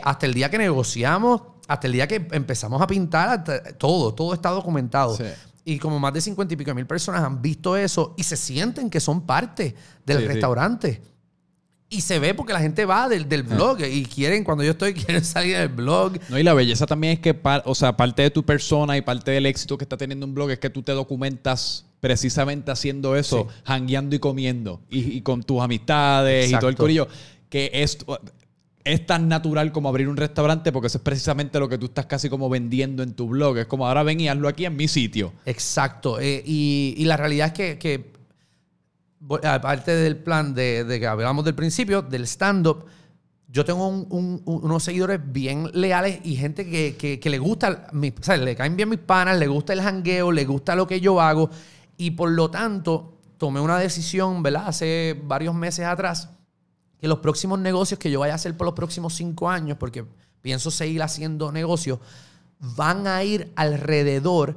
hasta 0.03 0.25
el 0.25 0.33
día 0.33 0.51
que 0.51 0.57
negociamos, 0.57 1.43
hasta 1.65 1.87
el 1.87 1.93
día 1.93 2.09
que 2.09 2.27
empezamos 2.31 2.81
a 2.81 2.87
pintar, 2.87 3.41
todo, 3.77 4.13
todo 4.13 4.33
está 4.33 4.49
documentado. 4.49 5.15
Sí 5.15 5.23
y 5.65 5.79
como 5.79 5.99
más 5.99 6.13
de 6.13 6.21
cincuenta 6.21 6.53
y 6.53 6.57
pico 6.57 6.73
mil 6.73 6.85
personas 6.85 7.23
han 7.23 7.41
visto 7.41 7.77
eso 7.77 8.13
y 8.17 8.23
se 8.23 8.35
sienten 8.35 8.89
que 8.89 8.99
son 8.99 9.25
parte 9.25 9.75
del 10.05 10.27
restaurante. 10.27 11.01
Y 11.89 12.01
se 12.01 12.17
ve 12.17 12.33
porque 12.33 12.53
la 12.53 12.59
gente 12.59 12.85
va 12.85 13.07
del, 13.07 13.29
del 13.29 13.43
blog 13.43 13.81
y 13.81 14.03
quieren, 14.05 14.43
cuando 14.43 14.63
yo 14.63 14.71
estoy, 14.71 14.93
quieren 14.95 15.23
salir 15.23 15.55
del 15.55 15.69
blog. 15.69 16.13
No, 16.27 16.39
y 16.39 16.43
la 16.43 16.55
belleza 16.55 16.87
también 16.87 17.13
es 17.13 17.19
que, 17.19 17.39
o 17.65 17.75
sea, 17.75 17.95
parte 17.95 18.23
de 18.23 18.31
tu 18.31 18.43
persona 18.43 18.97
y 18.97 19.01
parte 19.01 19.29
del 19.29 19.45
éxito 19.45 19.77
que 19.77 19.83
está 19.83 19.95
teniendo 19.95 20.25
un 20.25 20.33
blog 20.33 20.49
es 20.49 20.59
que 20.59 20.71
tú 20.71 20.81
te 20.81 20.91
documentas 20.91 21.85
precisamente 21.99 22.71
haciendo 22.71 23.15
eso, 23.15 23.47
hangueando 23.63 24.15
y 24.15 24.19
comiendo. 24.19 24.81
Y, 24.89 25.21
con 25.21 25.43
tus 25.43 25.61
amistades 25.61 26.51
y 26.51 26.57
todo 26.57 26.69
el 26.69 26.75
corillo. 26.75 27.07
Que 27.49 27.69
es, 27.71 27.99
es 28.83 29.05
tan 29.05 29.29
natural 29.29 29.71
como 29.71 29.89
abrir 29.89 30.09
un 30.09 30.17
restaurante 30.17 30.71
porque 30.71 30.87
eso 30.87 30.97
es 30.97 31.03
precisamente 31.03 31.59
lo 31.59 31.69
que 31.69 31.77
tú 31.77 31.85
estás 31.85 32.05
casi 32.05 32.29
como 32.29 32.49
vendiendo 32.49 33.03
en 33.03 33.13
tu 33.13 33.27
blog. 33.29 33.57
Es 33.57 33.65
como 33.67 33.87
ahora 33.87 34.03
ven 34.03 34.19
y 34.19 34.27
hazlo 34.27 34.47
aquí 34.47 34.65
en 34.65 34.75
mi 34.75 34.87
sitio. 34.87 35.33
Exacto. 35.45 36.19
Eh, 36.19 36.43
y, 36.45 37.03
la 37.05 37.17
realidad 37.17 37.53
es 37.57 37.77
que, 37.77 38.11
aparte 39.43 39.91
del 39.91 40.17
plan 40.17 40.53
de, 40.53 40.85
que 40.99 41.07
hablamos 41.07 41.45
del 41.45 41.55
principio, 41.55 42.01
del 42.01 42.23
stand-up, 42.23 42.85
yo 43.47 43.63
tengo 43.63 43.87
unos 43.87 44.83
seguidores 44.83 45.19
bien 45.23 45.69
leales 45.73 46.19
y 46.23 46.35
gente 46.35 46.65
que, 46.65 47.19
le 47.23 47.37
gusta, 47.37 47.87
o 47.93 48.23
sea, 48.23 48.35
le 48.37 48.55
caen 48.55 48.75
bien 48.75 48.89
mis 48.89 48.99
panas, 48.99 49.37
le 49.37 49.47
gusta 49.47 49.73
el 49.73 49.81
jangueo, 49.81 50.31
le 50.31 50.43
gusta 50.43 50.75
lo 50.75 50.87
que 50.87 50.99
yo 50.99 51.21
hago. 51.21 51.49
Y 51.95 52.11
por 52.11 52.31
lo 52.31 52.49
tanto, 52.49 53.19
tomé 53.37 53.61
una 53.61 53.77
decisión, 53.77 54.41
¿verdad? 54.41 54.63
Hace 54.67 55.15
varios 55.23 55.53
meses 55.53 55.85
atrás 55.85 56.29
que 57.03 57.09
los 57.09 57.19
próximos 57.19 57.59
negocios 57.59 57.99
que 57.99 58.09
yo 58.09 58.21
vaya 58.21 58.31
a 58.31 58.35
hacer 58.37 58.55
por 58.55 58.63
los 58.63 58.73
próximos 58.73 59.13
cinco 59.13 59.49
años, 59.49 59.75
porque 59.77 60.05
pienso 60.41 60.71
seguir 60.71 61.03
haciendo 61.03 61.51
negocios, 61.51 61.99
van 62.59 63.07
a 63.07 63.21
ir 63.25 63.51
alrededor 63.57 64.55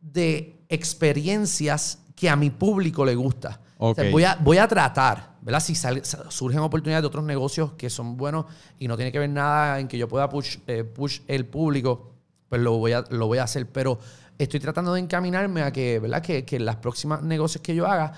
de 0.00 0.56
experiencias 0.70 1.98
que 2.16 2.30
a 2.30 2.36
mi 2.36 2.48
público 2.48 3.04
le 3.04 3.14
gusta. 3.14 3.60
voy, 3.78 4.24
a, 4.24 4.36
voy 4.36 4.56
a 4.56 4.66
tratar, 4.66 5.34
¿verdad? 5.42 5.60
Si 5.60 5.74
surgen 5.74 6.60
oportunidades 6.60 7.02
de 7.02 7.06
otros 7.08 7.24
negocios 7.24 7.72
que 7.72 7.90
son 7.90 8.16
buenos 8.16 8.46
y 8.78 8.88
no 8.88 8.96
tiene 8.96 9.12
que 9.12 9.18
ver 9.18 9.28
nada 9.28 9.78
en 9.78 9.86
que 9.86 9.98
yo 9.98 10.08
pueda 10.08 10.30
push, 10.30 10.56
eh, 10.66 10.84
push 10.84 11.20
el 11.28 11.44
público, 11.44 12.14
pues 12.48 12.62
lo 12.62 12.78
voy, 12.78 12.92
a, 12.92 13.04
lo 13.10 13.26
voy 13.26 13.36
a 13.36 13.42
hacer. 13.42 13.70
Pero 13.70 13.98
estoy 14.38 14.58
tratando 14.58 14.94
de 14.94 15.00
encaminarme 15.00 15.60
a 15.60 15.70
que, 15.70 15.98
¿verdad? 15.98 16.22
Que, 16.22 16.46
que 16.46 16.58
las 16.58 16.76
próximas 16.76 17.22
negocios 17.22 17.60
que 17.60 17.74
yo 17.74 17.86
haga 17.86 18.14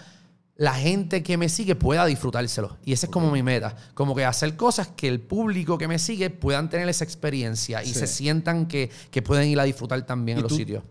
la 0.57 0.75
gente 0.75 1.23
que 1.23 1.37
me 1.37 1.49
sigue 1.49 1.75
pueda 1.75 2.07
disfrutárselo. 2.07 2.79
Y 2.85 2.93
esa 2.93 3.07
es 3.07 3.13
como 3.13 3.31
mi 3.31 3.43
meta. 3.43 3.77
Como 3.95 4.15
que 4.15 4.25
hacer 4.25 4.57
cosas 4.57 4.89
que 4.89 5.09
el 5.09 5.21
público 5.21 5.77
que 5.77 5.87
me 5.87 5.99
sigue 5.99 6.31
puedan 6.31 6.71
tener 6.71 6.89
esa 6.89 7.05
experiencia 7.05 7.83
y 7.85 7.93
se 7.93 8.07
sientan 8.07 8.67
que, 8.67 8.91
pueden 9.25 9.49
ir 9.49 9.61
a 9.61 9.65
disfrutar 9.65 10.05
también 10.07 10.39
en 10.39 10.43
los 10.43 10.55
sitios. 10.55 10.83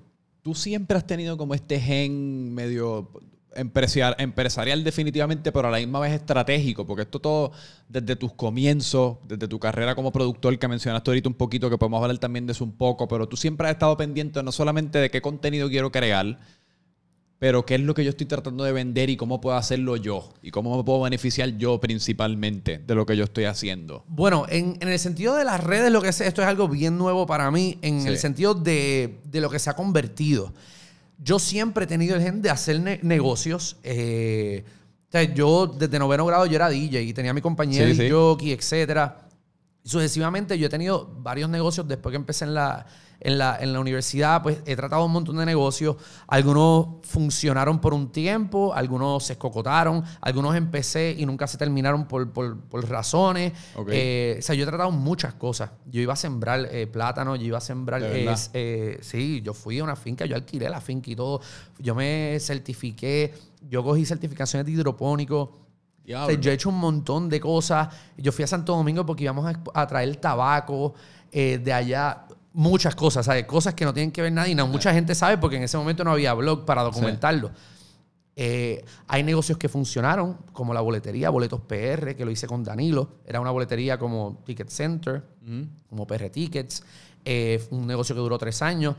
Tú 0.41 0.53
siempre 0.53 0.97
has 0.97 1.07
tenido 1.07 1.38
como 1.38 1.55
este 1.55 1.80
gen 1.80 2.53
medio 2.53 3.09
empresarial, 3.55 4.16
empresarial 4.20 4.84
definitivamente, 4.84 5.51
pero 5.51 5.70
a 5.70 5.72
la 5.72 5.78
misma 5.78 5.99
vez 5.99 6.13
estratégico, 6.13 6.86
porque 6.86 7.03
esto 7.03 7.20
todo 7.20 7.51
desde 7.89 8.16
tus 8.16 8.34
comienzos, 8.34 9.18
desde 9.28 9.47
tu 9.47 9.59
carrera 9.59 9.95
como 9.95 10.11
productor 10.11 10.59
que 10.59 10.68
mencionaste 10.68 11.09
ahorita 11.09 11.30
un 11.30 11.36
poquito, 11.36 11.70
que 11.70 11.78
podemos 11.78 12.01
hablar 12.01 12.18
también 12.20 12.45
de 12.45 12.51
eso 12.51 12.63
un 12.63 12.74
poco, 12.74 13.07
pero 13.07 13.28
tú 13.28 13.38
siempre 13.38 13.68
has 13.68 13.74
estado 13.74 13.97
pendiente 13.97 14.43
no 14.43 14.51
solamente 14.51 14.99
de 14.99 15.09
qué 15.09 15.22
contenido 15.22 15.70
quiero 15.70 15.91
crear, 15.91 16.38
pero 17.45 17.63
qué 17.63 17.75
es 17.75 17.81
lo 17.81 17.93
que 17.93 18.03
yo 18.03 18.09
estoy 18.09 18.25
tratando 18.25 18.63
de 18.63 18.71
vender 18.71 19.11
y 19.11 19.17
cómo 19.17 19.39
puedo 19.39 19.55
hacerlo 19.55 19.97
yo 19.97 20.33
y 20.41 20.49
cómo 20.49 20.75
me 20.75 20.83
puedo 20.83 21.01
beneficiar 21.01 21.47
yo 21.59 21.79
principalmente 21.79 22.79
de 22.79 22.95
lo 22.95 23.05
que 23.05 23.15
yo 23.15 23.25
estoy 23.25 23.43
haciendo. 23.43 24.03
Bueno, 24.07 24.47
en, 24.49 24.79
el 24.81 24.97
sentido 24.97 25.35
de 25.35 25.45
las 25.45 25.63
redes, 25.63 25.91
lo 25.91 26.01
que 26.01 26.11
sé, 26.11 26.25
esto 26.25 26.41
es 26.41 26.47
algo 26.47 26.67
bien 26.67 26.97
nuevo 26.97 27.27
para 27.27 27.51
mí, 27.51 27.77
en 27.83 28.07
el 28.07 28.17
sentido 28.17 28.55
de, 28.55 29.19
lo 29.31 29.51
que 29.51 29.59
se 29.59 29.69
ha 29.69 29.75
convertido. 29.75 30.53
Yo 31.19 31.37
siempre 31.37 31.83
he 31.83 31.87
tenido 31.87 32.15
el 32.15 32.23
gen 32.23 32.41
de 32.41 32.49
hacer 32.49 32.79
negocios. 33.03 33.77
Eh, 33.83 34.63
yo 35.35 35.67
desde 35.67 35.99
noveno 35.99 36.25
grado 36.25 36.47
yo 36.47 36.55
era 36.55 36.67
DJ 36.67 37.03
y 37.03 37.13
tenía 37.13 37.31
mi 37.31 37.41
compañero 37.41 37.87
y 37.89 38.09
jockey, 38.09 38.53
etcétera. 38.53 39.29
Y 39.83 39.89
sucesivamente 39.89 40.57
yo 40.57 40.65
he 40.65 40.69
tenido 40.71 41.13
varios 41.19 41.47
negocios 41.47 41.87
después 41.87 42.11
que 42.11 42.17
empecé 42.17 42.45
en 42.45 42.55
la, 42.55 42.87
en 43.20 43.38
la, 43.38 43.57
en 43.59 43.74
la 43.74 43.80
universidad, 43.80 44.41
pues 44.43 44.59
he 44.66 44.76
tratado 44.76 45.05
un 45.05 45.11
montón 45.11 45.38
de 45.38 45.45
negocios. 45.45 45.95
Algunos 46.28 46.88
funcionaron 47.03 47.80
por 47.80 47.93
un 47.93 48.11
tiempo, 48.11 48.74
algunos 48.74 49.26
se 49.26 49.34
escocotaron, 49.34 50.03
algunos 50.22 50.55
empecé 50.55 51.16
y 51.18 51.26
nunca 51.26 51.47
se 51.47 51.57
terminaron 51.57 52.07
por, 52.07 52.30
razones. 52.89 53.53
Eh, 53.89 54.38
o 54.39 54.41
sea, 54.41 54.55
yo 54.55 54.63
he 54.63 54.68
tratado 54.68 54.91
muchas 54.91 55.34
cosas. 55.34 55.72
Yo 55.86 56.01
iba 56.01 56.13
a 56.13 56.18
sembrar 56.18 56.68
eh, 56.72 56.88
plátano, 56.88 57.36
yo 57.36 57.45
iba 57.45 57.57
a 57.57 57.61
sembrar... 57.61 58.01
Eh, 58.03 58.99
sí, 59.01 59.41
yo 59.43 59.53
fui 59.53 59.80
a 59.80 59.84
una 59.84 59.95
finca, 59.95 60.26
yo 60.26 60.36
alquilé 60.36 60.70
la 60.70 60.82
finca 60.82 61.09
y 61.09 61.16
todo. 61.16 61.41
Yo 61.80 61.95
me 61.95 62.38
certifiqué, 62.39 63.34
yo 63.70 63.84
cogí 63.84 64.05
certificaciones 64.05 64.66
de 64.66 64.74
hidropónico. 64.74 65.51
yo 66.05 66.28
he 66.28 66.53
hecho 66.53 66.70
un 66.70 66.80
montón 66.80 67.30
de 67.30 67.39
cosas. 67.39 67.89
Yo 68.18 68.32
fui 68.32 68.43
a 68.43 68.47
Santo 68.47 68.76
Domingo 68.76 69.05
porque 69.05 69.24
íbamos 69.24 69.51
a, 69.74 69.88
traer 69.88 70.16
tabaco 70.18 70.93
de 71.32 71.74
allá 71.74 72.24
muchas 72.55 72.95
cosas, 72.95 73.25
¿sabes? 73.25 73.45
Cosas 73.45 73.73
que 73.73 73.85
no 73.85 73.93
tienen 73.93 74.11
que 74.11 74.21
ver 74.21 74.31
nada 74.31 74.47
y 74.47 74.55
no, 74.55 74.65
mucha 74.65 74.93
gente 74.93 75.13
sabe 75.13 75.37
porque 75.37 75.57
en 75.57 75.63
ese 75.63 75.77
momento 75.77 76.03
no 76.03 76.11
había 76.11 76.33
blog 76.33 76.65
para 76.65 76.81
documentarlo. 76.81 77.51
Eh, 78.37 78.83
hay 79.07 79.23
negocios 79.23 79.57
que 79.57 79.69
funcionaron, 79.69 80.37
como 80.51 80.73
la 80.73 80.81
boletería, 80.81 81.29
Boletos 81.29 81.61
PR, 81.61 82.15
que 82.15 82.25
lo 82.25 82.31
hice 82.31 82.47
con 82.47 82.63
Danilo. 82.63 83.19
Era 83.25 83.39
una 83.39 83.51
boletería 83.51 83.97
como 83.97 84.41
Ticket 84.45 84.69
Center, 84.69 85.23
como 85.89 86.07
PR 86.07 86.29
Tickets. 86.29 86.83
Eh, 87.23 87.65
un 87.71 87.87
negocio 87.87 88.15
que 88.15 88.21
duró 88.21 88.37
tres 88.37 88.61
años. 88.61 88.95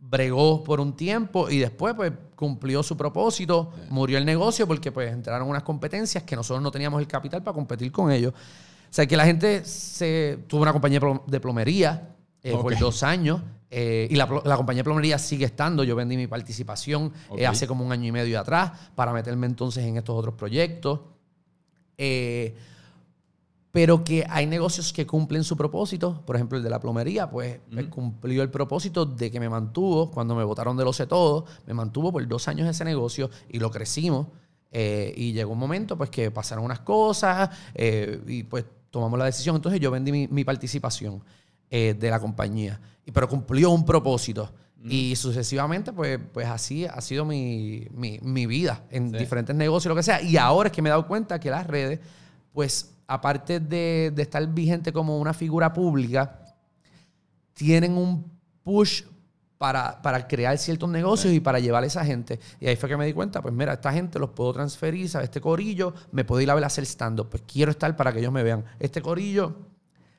Bregó 0.00 0.62
por 0.62 0.78
un 0.78 0.94
tiempo 0.94 1.50
y 1.50 1.58
después 1.58 1.94
pues 1.94 2.12
cumplió 2.36 2.82
su 2.82 2.96
propósito. 2.96 3.72
Murió 3.90 4.16
el 4.16 4.24
negocio 4.24 4.66
porque 4.66 4.92
pues 4.92 5.12
entraron 5.12 5.48
unas 5.48 5.64
competencias 5.64 6.24
que 6.24 6.36
nosotros 6.36 6.62
no 6.62 6.70
teníamos 6.70 7.00
el 7.00 7.08
capital 7.08 7.42
para 7.42 7.54
competir 7.54 7.90
con 7.90 8.10
ellos. 8.10 8.32
O 8.32 8.92
sea, 8.92 9.06
que 9.06 9.16
la 9.16 9.26
gente 9.26 9.64
se 9.64 10.38
tuvo 10.46 10.62
una 10.62 10.72
compañía 10.72 11.00
de 11.26 11.40
plomería 11.40 12.14
eh, 12.42 12.52
por 12.52 12.78
dos 12.78 13.02
años. 13.02 13.40
Eh, 13.70 14.08
y 14.10 14.16
la, 14.16 14.26
compañía 14.26 14.80
de 14.80 14.84
plomería 14.84 15.18
sigue 15.18 15.44
estando. 15.44 15.84
Yo 15.84 15.94
vendí 15.94 16.16
mi 16.16 16.26
participación 16.26 17.12
eh, 17.36 17.46
hace 17.46 17.66
como 17.66 17.84
un 17.84 17.92
año 17.92 18.06
y 18.06 18.12
medio 18.12 18.40
atrás 18.40 18.72
para 18.94 19.12
meterme 19.12 19.46
entonces 19.46 19.84
en 19.84 19.96
estos 19.96 20.16
otros 20.16 20.34
proyectos. 20.34 21.00
pero 23.70 24.02
que 24.02 24.26
hay 24.28 24.46
negocios 24.46 24.92
que 24.92 25.06
cumplen 25.06 25.44
su 25.44 25.56
propósito. 25.56 26.22
Por 26.24 26.36
ejemplo, 26.36 26.56
el 26.58 26.64
de 26.64 26.70
la 26.70 26.80
plomería, 26.80 27.30
pues, 27.30 27.60
pues 27.70 27.86
cumplió 27.88 28.42
el 28.42 28.50
propósito 28.50 29.04
de 29.04 29.30
que 29.30 29.38
me 29.38 29.48
mantuvo, 29.48 30.10
cuando 30.10 30.34
me 30.34 30.44
votaron 30.44 30.76
de 30.76 30.84
lo 30.84 30.92
sé 30.92 31.06
todo, 31.06 31.44
me 31.66 31.74
mantuvo 31.74 32.10
por 32.10 32.26
dos 32.26 32.48
años 32.48 32.68
ese 32.68 32.84
negocio 32.84 33.30
y 33.48 33.58
lo 33.58 33.70
crecimos. 33.70 34.28
Eh, 34.70 35.14
y 35.16 35.32
llegó 35.32 35.52
un 35.52 35.58
momento, 35.58 35.96
pues, 35.96 36.10
que 36.10 36.30
pasaron 36.30 36.64
unas 36.64 36.80
cosas 36.80 37.50
eh, 37.74 38.20
y 38.26 38.42
pues 38.42 38.64
tomamos 38.90 39.18
la 39.18 39.26
decisión. 39.26 39.56
Entonces 39.56 39.80
yo 39.80 39.90
vendí 39.90 40.28
mi, 40.28 40.44
participación 40.44 41.22
eh, 41.70 41.94
de 41.98 42.10
la 42.10 42.20
compañía. 42.20 42.80
Y, 43.04 43.12
pero 43.12 43.28
cumplió 43.28 43.70
un 43.70 43.84
propósito. 43.84 44.50
Y 44.84 45.16
sucesivamente, 45.16 45.92
pues, 45.92 46.20
pues 46.32 46.46
así 46.46 46.86
ha 46.86 47.00
sido 47.00 47.24
mi, 47.24 47.88
vida 48.46 48.84
en 48.90 49.10
diferentes 49.10 49.54
negocios, 49.54 49.90
lo 49.90 49.96
que 49.96 50.04
sea. 50.04 50.22
Y 50.22 50.36
ahora 50.36 50.68
es 50.68 50.72
que 50.72 50.80
me 50.80 50.88
he 50.88 50.90
dado 50.90 51.06
cuenta 51.06 51.40
que 51.40 51.50
las 51.50 51.66
redes, 51.66 51.98
pues 52.52 52.94
aparte 53.06 53.58
de, 53.58 54.12
estar 54.16 54.46
vigente 54.46 54.92
como 54.92 55.18
una 55.18 55.34
figura 55.34 55.72
pública, 55.72 56.38
tienen 57.54 57.96
un 57.96 58.30
push 58.62 59.02
para, 59.58 60.00
crear 60.28 60.56
ciertos 60.58 60.88
negocios 60.88 61.34
y 61.34 61.40
para 61.40 61.58
llevar 61.58 61.82
a 61.82 61.86
esa 61.86 62.04
gente. 62.04 62.38
Y 62.60 62.68
ahí 62.68 62.76
fue 62.76 62.88
que 62.88 62.96
me 62.96 63.04
di 63.04 63.12
cuenta, 63.12 63.42
pues 63.42 63.52
mira, 63.52 63.72
esta 63.72 63.92
gente 63.92 64.20
los 64.20 64.30
puedo 64.30 64.52
transferir, 64.52 65.08
¿sabes? 65.08 65.24
Este 65.24 65.40
corillo 65.40 65.92
me 66.12 66.24
puedo 66.24 66.40
ir 66.40 66.50
a 66.52 66.54
ver 66.54 66.62
a 66.62 66.68
hacer 66.68 66.84
stand-up. 66.84 67.28
Pues 67.30 67.42
quiero 67.52 67.72
estar 67.72 67.96
para 67.96 68.12
que 68.12 68.20
ellos 68.20 68.32
me 68.32 68.44
vean. 68.44 68.64
Este 68.78 69.02
corillo 69.02 69.56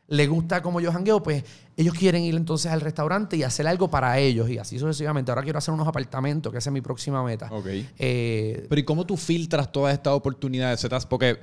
le 0.10 0.28
gusta 0.28 0.62
como 0.62 0.82
yo 0.82 0.92
jangueo, 0.92 1.22
pues 1.22 1.44
ellos 1.78 1.94
quieren 1.94 2.24
ir 2.24 2.36
entonces 2.36 2.72
al 2.72 2.82
restaurante 2.82 3.38
y 3.38 3.44
hacer 3.44 3.68
algo 3.68 3.90
para 3.90 4.20
ellos 4.20 4.50
y 4.50 4.58
así 4.58 4.78
sucesivamente. 4.80 5.32
Ahora 5.32 5.44
quiero 5.44 5.60
hacer 5.60 5.74
unos 5.74 5.88
apartamentos, 5.88 6.52
que 6.52 6.58
esa 6.58 6.70
es 6.70 6.74
mi 6.74 6.82
próxima 6.82 7.24
meta. 7.24 7.48
Ok. 7.52 7.68
Eh, 7.98 8.66
Pero 8.68 8.80
¿y 8.80 8.84
cómo 8.84 9.06
tú 9.06 9.16
filtras 9.18 9.72
todas 9.72 9.94
estas 9.94 10.14
oportunidades? 10.14 10.86
Porque 11.08 11.40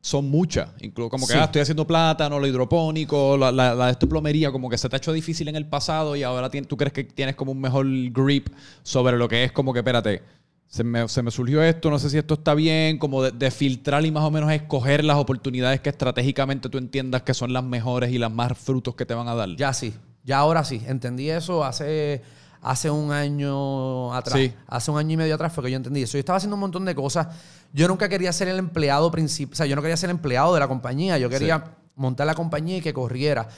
son 0.00 0.30
muchas. 0.30 0.70
Incluso 0.80 1.10
como 1.10 1.26
que 1.26 1.34
ah, 1.34 1.44
estoy 1.44 1.62
haciendo 1.62 1.86
plátano, 1.86 2.38
lo 2.38 2.46
hidropónico, 2.46 3.36
la, 3.36 3.52
la, 3.52 3.74
la 3.74 3.92
de 3.92 4.06
plomería, 4.06 4.50
como 4.50 4.70
que 4.70 4.78
se 4.78 4.88
te 4.88 4.96
ha 4.96 4.98
hecho 4.98 5.12
difícil 5.12 5.48
en 5.48 5.56
el 5.56 5.66
pasado 5.66 6.16
y 6.16 6.22
ahora 6.22 6.50
tú 6.50 6.76
crees 6.76 6.92
que 6.92 7.04
tienes 7.04 7.36
como 7.36 7.52
un 7.52 7.60
mejor 7.60 7.86
grip 8.10 8.48
sobre 8.82 9.18
lo 9.18 9.28
que 9.28 9.44
es 9.44 9.52
como 9.52 9.72
que, 9.72 9.80
espérate, 9.80 10.22
se 10.70 10.84
me, 10.84 11.30
surgió 11.32 11.64
esto, 11.64 11.90
no 11.90 11.98
sé 11.98 12.10
si 12.10 12.16
esto 12.16 12.34
está 12.34 12.54
bien, 12.54 12.98
como 12.98 13.24
de, 13.24 13.50
filtrar 13.50 14.06
y 14.06 14.12
más 14.12 14.22
o 14.22 14.30
menos 14.30 14.52
escoger 14.52 15.04
las 15.04 15.16
oportunidades 15.16 15.80
que 15.80 15.90
estratégicamente 15.90 16.68
tú 16.68 16.78
entiendas 16.78 17.22
que 17.22 17.34
son 17.34 17.52
las 17.52 17.64
mejores 17.64 18.12
y 18.12 18.18
las 18.18 18.30
más 18.30 18.56
frutos 18.56 18.94
que 18.94 19.04
te 19.04 19.12
van 19.12 19.26
a 19.26 19.34
dar. 19.34 19.48
Ya 19.56 19.72
sí, 19.72 19.92
ya 20.22 20.38
ahora 20.38 20.62
sí. 20.62 20.80
Entendí 20.86 21.28
eso 21.28 21.64
hace, 21.64 22.22
hace 22.62 22.88
un 22.88 23.10
año 23.10 24.14
atrás. 24.14 24.38
Hace 24.68 24.90
un 24.92 24.98
año 24.98 25.14
y 25.14 25.16
medio 25.16 25.34
atrás 25.34 25.52
fue 25.52 25.64
que 25.64 25.72
yo 25.72 25.76
entendí 25.76 26.02
eso. 26.02 26.12
Yo 26.12 26.20
estaba 26.20 26.36
haciendo 26.36 26.54
un 26.54 26.60
montón 26.60 26.84
de 26.84 26.94
cosas. 26.94 27.26
Yo 27.72 27.88
nunca 27.88 28.08
quería 28.08 28.32
ser 28.32 28.46
el 28.46 28.58
empleado 28.60 29.10
principal, 29.10 29.54
o 29.54 29.56
sea, 29.56 29.66
yo 29.66 29.74
no 29.74 29.82
quería 29.82 29.96
ser 29.96 30.10
el 30.10 30.16
empleado 30.16 30.54
de 30.54 30.60
la 30.60 30.68
compañía, 30.68 31.18
yo 31.18 31.28
quería 31.28 31.64
montar 31.96 32.28
la 32.28 32.34
compañía 32.36 32.76
y 32.76 32.80
que 32.80 32.92
corriera. 32.92 33.48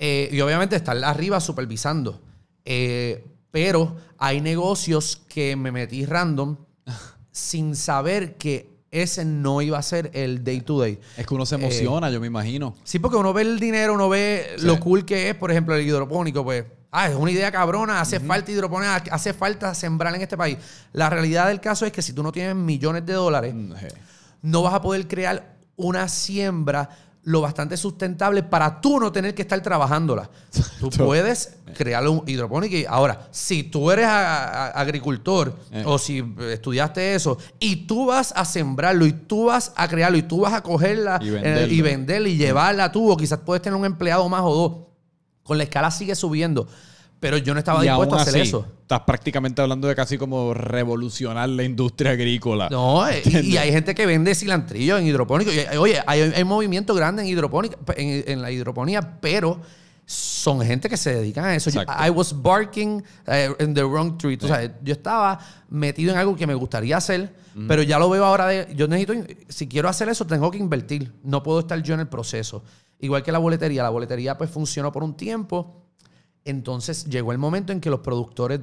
Eh, 0.00 0.28
y 0.32 0.40
obviamente 0.40 0.74
estar 0.74 0.96
arriba 1.04 1.38
supervisando. 1.38 2.20
Eh, 2.64 3.24
pero 3.52 3.94
hay 4.18 4.40
negocios 4.40 5.22
que 5.28 5.54
me 5.54 5.70
metí 5.70 6.04
random 6.04 6.56
sin 7.30 7.76
saber 7.76 8.36
que 8.36 8.72
ese 8.90 9.24
no 9.24 9.62
iba 9.62 9.78
a 9.78 9.82
ser 9.82 10.10
el 10.12 10.42
day 10.42 10.60
to 10.60 10.80
day. 10.80 10.98
Es 11.16 11.26
que 11.26 11.34
uno 11.34 11.46
se 11.46 11.54
emociona, 11.54 12.10
yo 12.10 12.20
me 12.20 12.26
imagino. 12.26 12.74
Sí, 12.84 12.98
porque 12.98 13.16
uno 13.16 13.32
ve 13.32 13.42
el 13.42 13.60
dinero, 13.60 13.94
uno 13.94 14.08
ve 14.08 14.56
lo 14.58 14.78
cool 14.80 15.04
que 15.04 15.30
es, 15.30 15.34
por 15.34 15.50
ejemplo, 15.50 15.74
el 15.74 15.86
hidropónico, 15.86 16.42
pues. 16.44 16.64
Ah, 16.90 17.08
es 17.08 17.14
una 17.14 17.30
idea 17.30 17.50
cabrona, 17.50 18.02
hace 18.02 18.20
falta 18.20 18.52
hidroponía, 18.52 18.96
hace 19.10 19.32
falta 19.32 19.74
sembrar 19.74 20.14
en 20.14 20.20
este 20.20 20.36
país. 20.36 20.58
La 20.92 21.08
realidad 21.08 21.48
del 21.48 21.58
caso 21.58 21.86
es 21.86 21.92
que 21.92 22.02
si 22.02 22.12
tú 22.12 22.22
no 22.22 22.32
tienes 22.32 22.54
millones 22.54 23.06
de 23.06 23.14
dólares, 23.14 23.54
mm, 23.54 23.72
no 24.42 24.62
vas 24.62 24.74
a 24.74 24.82
poder 24.82 25.08
crear 25.08 25.56
una 25.76 26.06
siembra 26.08 26.90
lo 27.24 27.40
bastante 27.40 27.76
sustentable 27.76 28.42
para 28.42 28.80
tú 28.80 28.98
no 28.98 29.12
tener 29.12 29.34
que 29.34 29.42
estar 29.42 29.60
trabajándola. 29.62 30.28
Tú 30.80 30.90
puedes 30.90 31.56
crear 31.76 32.06
un 32.08 32.24
hidropónico. 32.26 32.88
Ahora, 32.88 33.28
si 33.30 33.62
tú 33.62 33.90
eres 33.90 34.06
agricultor 34.06 35.56
eh. 35.70 35.84
o 35.86 35.98
si 35.98 36.24
estudiaste 36.50 37.14
eso 37.14 37.38
y 37.60 37.86
tú 37.86 38.06
vas 38.06 38.32
a 38.34 38.44
sembrarlo 38.44 39.06
y 39.06 39.12
tú 39.12 39.46
vas 39.46 39.72
a 39.76 39.86
crearlo 39.86 40.18
y 40.18 40.22
tú 40.22 40.40
vas 40.40 40.52
a 40.52 40.62
cogerla 40.62 41.20
y 41.22 41.28
eh, 41.28 41.82
venderla 41.82 42.28
y, 42.28 42.36
llevarla 42.36 42.90
tú 42.90 43.10
o 43.10 43.16
quizás 43.16 43.38
puedes 43.40 43.62
tener 43.62 43.78
un 43.78 43.84
empleado 43.84 44.28
más 44.28 44.42
o 44.42 44.54
dos, 44.54 44.72
con 45.44 45.58
la 45.58 45.64
escala 45.64 45.90
sigue 45.90 46.16
subiendo. 46.16 46.66
Pero 47.22 47.38
yo 47.38 47.54
no 47.54 47.60
estaba 47.60 47.80
dispuesto 47.80 48.16
a 48.16 48.22
hacer 48.22 48.42
eso. 48.42 48.66
Estás 48.80 49.02
prácticamente 49.02 49.62
hablando 49.62 49.86
de 49.86 49.94
casi 49.94 50.18
como 50.18 50.54
revolucionar 50.54 51.48
la 51.48 51.62
industria 51.62 52.10
agrícola. 52.10 52.68
No, 52.68 53.08
eh, 53.08 53.22
y, 53.24 53.56
hay 53.58 53.70
gente 53.70 53.94
que 53.94 54.06
vende 54.06 54.34
cilantrillo 54.34 54.98
en 54.98 55.06
hidropónico. 55.06 55.52
oye, 55.78 56.02
hay, 56.04 56.42
movimiento 56.42 56.96
grande 56.96 57.22
en 57.22 57.28
hidropónica, 57.28 57.78
en, 57.96 58.42
la 58.42 58.50
hidroponía, 58.50 59.20
pero 59.20 59.60
son 60.04 60.62
gente 60.62 60.88
que 60.88 60.96
se 60.96 61.14
dedican 61.14 61.44
a 61.44 61.54
eso. 61.54 61.70
I 61.70 62.10
was 62.10 62.34
barking 62.42 63.04
eh, 63.28 63.50
in 63.60 63.72
the 63.72 63.84
wrong 63.84 64.18
tree. 64.18 64.36
O 64.42 64.48
sea, 64.48 64.76
yo 64.82 64.92
estaba 64.92 65.38
metido 65.70 66.10
en 66.10 66.18
algo 66.18 66.34
que 66.34 66.48
me 66.48 66.54
gustaría 66.54 66.96
hacer, 66.96 67.36
pero 67.68 67.84
ya 67.84 68.00
lo 68.00 68.10
veo 68.10 68.24
ahora 68.24 68.48
de. 68.48 68.74
Yo 68.74 68.88
necesito. 68.88 69.14
Si 69.48 69.68
quiero 69.68 69.88
hacer 69.88 70.08
eso, 70.08 70.26
tengo 70.26 70.50
que 70.50 70.58
invertir. 70.58 71.12
No 71.22 71.40
puedo 71.44 71.60
estar 71.60 71.80
yo 71.84 71.94
en 71.94 72.00
el 72.00 72.08
proceso. 72.08 72.64
Igual 72.98 73.22
que 73.22 73.30
la 73.30 73.38
boletería. 73.38 73.84
La 73.84 73.90
boletería, 73.90 74.36
pues, 74.36 74.50
funcionó 74.50 74.90
por 74.90 75.04
un 75.04 75.16
tiempo 75.16 75.81
entonces 76.44 77.04
llegó 77.06 77.32
el 77.32 77.38
momento 77.38 77.72
en 77.72 77.80
que 77.80 77.90
los 77.90 78.00
productores 78.00 78.60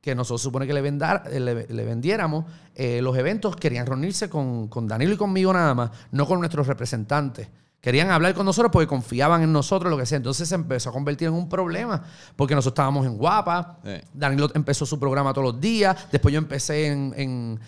que 0.00 0.14
nosotros 0.14 0.40
supone 0.40 0.66
que 0.66 0.72
le, 0.72 1.66
le, 1.68 1.84
vendiéramos, 1.84 2.44
eh, 2.74 3.02
los 3.02 3.16
eventos 3.16 3.56
querían 3.56 3.86
reunirse 3.86 4.30
con, 4.30 4.68
Danilo 4.86 5.12
y 5.12 5.16
conmigo 5.16 5.52
nada 5.52 5.74
más, 5.74 5.90
no 6.12 6.26
con 6.26 6.38
nuestros 6.38 6.66
representantes. 6.66 7.48
Querían 7.80 8.10
hablar 8.10 8.34
con 8.34 8.44
nosotros 8.44 8.72
porque 8.72 8.88
confiaban 8.88 9.42
en 9.42 9.52
nosotros, 9.52 9.88
lo 9.88 9.96
que 9.96 10.04
sea. 10.04 10.16
Entonces 10.16 10.48
se 10.48 10.54
empezó 10.56 10.90
a 10.90 10.92
convertir 10.92 11.28
en 11.28 11.34
un 11.34 11.48
problema 11.48 12.02
porque 12.34 12.54
nosotros 12.54 12.72
estábamos 12.72 13.06
en 13.06 13.16
Guapa. 13.16 13.78
Danilo 14.12 14.50
empezó 14.52 14.84
su 14.84 14.98
programa 14.98 15.32
todos 15.32 15.52
los 15.52 15.60
días. 15.60 16.08
Después 16.10 16.32
yo 16.32 16.38
empecé 16.38 16.88
en, 16.88 17.60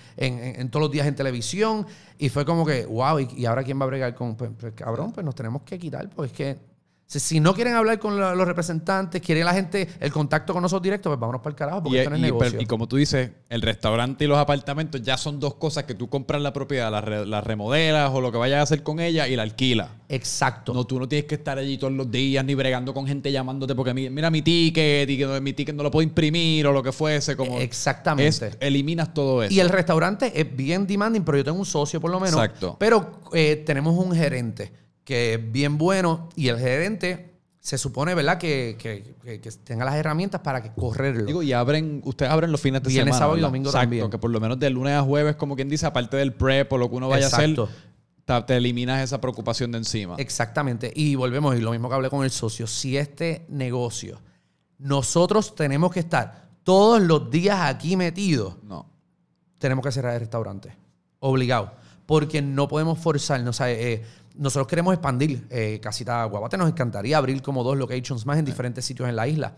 todos 0.69 0.83
los 0.83 0.91
días 0.91 1.07
en 1.07 1.15
televisión. 1.15 1.87
Y 2.19 2.29
fue 2.29 2.45
como 2.45 2.67
que, 2.67 2.87
wow, 2.87 3.21
¿y, 3.21 3.47
ahora 3.47 3.63
quién 3.63 3.79
va 3.81 3.85
a 3.85 3.87
bregar 3.87 4.15
con.? 4.17 4.35
Pues, 4.35 4.51
pues, 4.59 4.73
cabrón, 4.75 5.13
pues 5.13 5.25
nos 5.25 5.37
tenemos 5.37 5.63
que 5.63 5.79
quitar 5.79 6.11
porque 6.11 6.27
es 6.27 6.33
que 6.33 6.70
si 7.19 7.41
no 7.41 7.55
quieren 7.55 7.75
hablar 7.75 7.99
con 7.99 8.19
los 8.19 8.47
representantes, 8.47 9.21
quieren 9.21 9.45
la 9.45 9.53
gente 9.53 9.89
el 9.99 10.13
contacto 10.13 10.53
con 10.53 10.63
nosotros 10.63 10.85
directo, 10.85 11.11
pues 11.11 11.19
vámonos 11.19 11.43
para 11.43 11.51
el 11.51 11.57
carajo 11.57 11.83
porque 11.83 11.97
y, 11.97 12.01
esto 12.01 12.11
no 12.11 12.17
es 12.17 12.23
negocio. 12.23 12.61
y 12.61 12.67
como 12.67 12.87
tú 12.87 12.97
dices, 12.97 13.31
el 13.49 13.63
restaurante 13.63 14.25
y 14.25 14.29
los 14.29 14.39
apartamentos 14.39 15.03
ya 15.03 15.17
son 15.17 15.41
dos 15.41 15.55
cosas 15.55 15.85
que 15.85 15.95
tú 15.95 16.09
compras 16.09 16.41
la 16.41 16.53
propiedad, 16.53 16.91
las 17.27 17.45
remodelas 17.45 18.11
o 18.15 18.21
lo 18.21 18.31
que 18.31 18.39
vayas 18.39 18.61
a 18.61 18.63
hacer 18.63 18.85
con 18.85 19.01
ella 19.01 19.27
y 19.27 19.35
la 19.35 19.43
alquila. 19.43 19.91
Exacto. 20.09 20.73
No, 20.73 20.85
tú 20.85 21.01
no 21.01 21.09
tienes 21.09 21.27
que 21.27 21.35
estar 21.35 21.59
allí 21.59 21.79
todos 21.79 21.93
los 21.93 22.09
días 22.11 22.45
ni 22.45 22.55
bregando 22.55 22.95
con 22.95 23.07
gente 23.07 23.33
llamándote 23.33 23.75
porque 23.75 23.93
mira 23.93 24.31
mi 24.31 24.43
ticket 24.43 25.11
y 25.11 25.19
que 25.19 25.41
mi 25.41 25.53
ticket 25.53 25.75
no 25.75 25.83
lo 25.83 25.91
puedo 25.91 26.03
imprimir 26.03 26.67
o 26.69 26.73
lo 26.73 26.83
que 26.83 26.93
fuese. 26.93 27.37
Como 27.37 27.59
Exactamente. 27.59 28.53
eliminas 28.61 29.13
todo 29.13 29.43
eso. 29.43 29.53
Y 29.53 29.59
el 29.59 29.69
restaurante 29.69 30.33
es 30.41 30.57
bien 30.57 30.87
demanding, 30.87 31.23
pero 31.23 31.39
yo 31.39 31.45
tengo 31.45 31.59
un 31.59 31.67
socio 31.67 32.01
por 32.01 32.11
lo 32.13 32.21
menos. 32.21 32.37
Exacto. 32.37 32.77
Pero 32.79 33.21
eh, 33.33 33.63
tenemos 33.67 33.97
un 33.97 34.15
gerente 34.15 34.73
que 35.11 35.35
es 35.35 35.53
bien 35.53 35.77
bueno 35.77 36.29
y 36.37 36.47
el 36.47 36.59
gerente 36.61 37.35
se 37.59 37.79
supone, 37.79 38.15
¿verdad? 38.15 38.39
Que, 38.39 38.77
tenga 39.65 39.85
las 39.85 39.97
herramientas 39.97 40.41
para 40.41 40.63
que 40.63 40.71
correrlo. 40.71 41.25
Digo, 41.25 41.43
y 41.43 41.53
abren, 41.53 42.01
ustedes 42.05 42.31
abren 42.31 42.53
los 42.53 42.61
fines 42.61 42.81
de 42.81 42.91
Viernes, 42.91 43.17
semana. 43.17 43.19
sábado 43.19 43.37
y 43.37 43.41
domingo 43.41 43.71
Exacto, 43.71 43.83
también. 43.87 44.09
que 44.09 44.19
por 44.19 44.31
lo 44.31 44.39
menos 44.39 44.61
de 44.61 44.71
lunes 44.71 44.93
a 44.93 45.03
jueves, 45.03 45.35
como 45.35 45.57
quien 45.57 45.69
dice, 45.69 45.85
aparte 45.85 46.17
del 46.17 46.33
prep 46.33 46.73
o 46.73 46.79
lo 46.79 46.89
que 46.89 46.95
uno 46.95 47.09
vaya 47.09 47.25
a 47.25 47.29
hacer, 47.29 47.57
te, 48.47 48.57
eliminas 48.57 49.03
esa 49.03 49.21
preocupación 49.21 49.73
de 49.73 49.79
encima. 49.79 50.15
Exactamente. 50.17 50.93
Y 50.95 51.17
volvemos, 51.17 51.57
y 51.57 51.61
lo 51.61 51.73
mismo 51.73 51.89
que 51.89 51.97
hablé 51.97 52.09
con 52.09 52.23
el 52.23 52.31
socio, 52.31 52.69
si 52.69 52.97
este 52.97 53.47
negocio, 53.49 54.21
nosotros 54.79 55.57
tenemos 55.57 55.91
que 55.91 55.99
estar 55.99 56.51
todos 56.63 57.03
los 57.03 57.33
días 57.33 57.59
aquí 57.63 57.97
metidos, 57.97 58.63
no. 58.63 58.87
tenemos 59.59 59.85
que 59.85 59.91
cerrar 59.91 60.15
el 60.15 60.21
restaurante. 60.21 60.77
Obligado. 61.19 61.73
Porque 62.07 62.43
no 62.43 62.69
podemos 62.69 62.97
forzarnos. 63.01 63.57
O 63.57 63.59
sea, 63.59 63.73
eh, 63.73 64.05
nosotros 64.37 64.67
queremos 64.67 64.95
expandir 64.95 65.47
eh, 65.51 65.81
Casita 65.83 66.25
Guabate. 66.25 66.57
Nos 66.57 66.69
encantaría 66.69 67.17
abrir 67.19 67.43
como 67.43 67.63
dos 67.65 67.77
locations 67.77 68.27
más 68.27 68.39
en 68.39 68.45
diferentes 68.45 68.85
sitios 68.85 69.09
en 69.09 69.17
la 69.17 69.27
isla. 69.27 69.57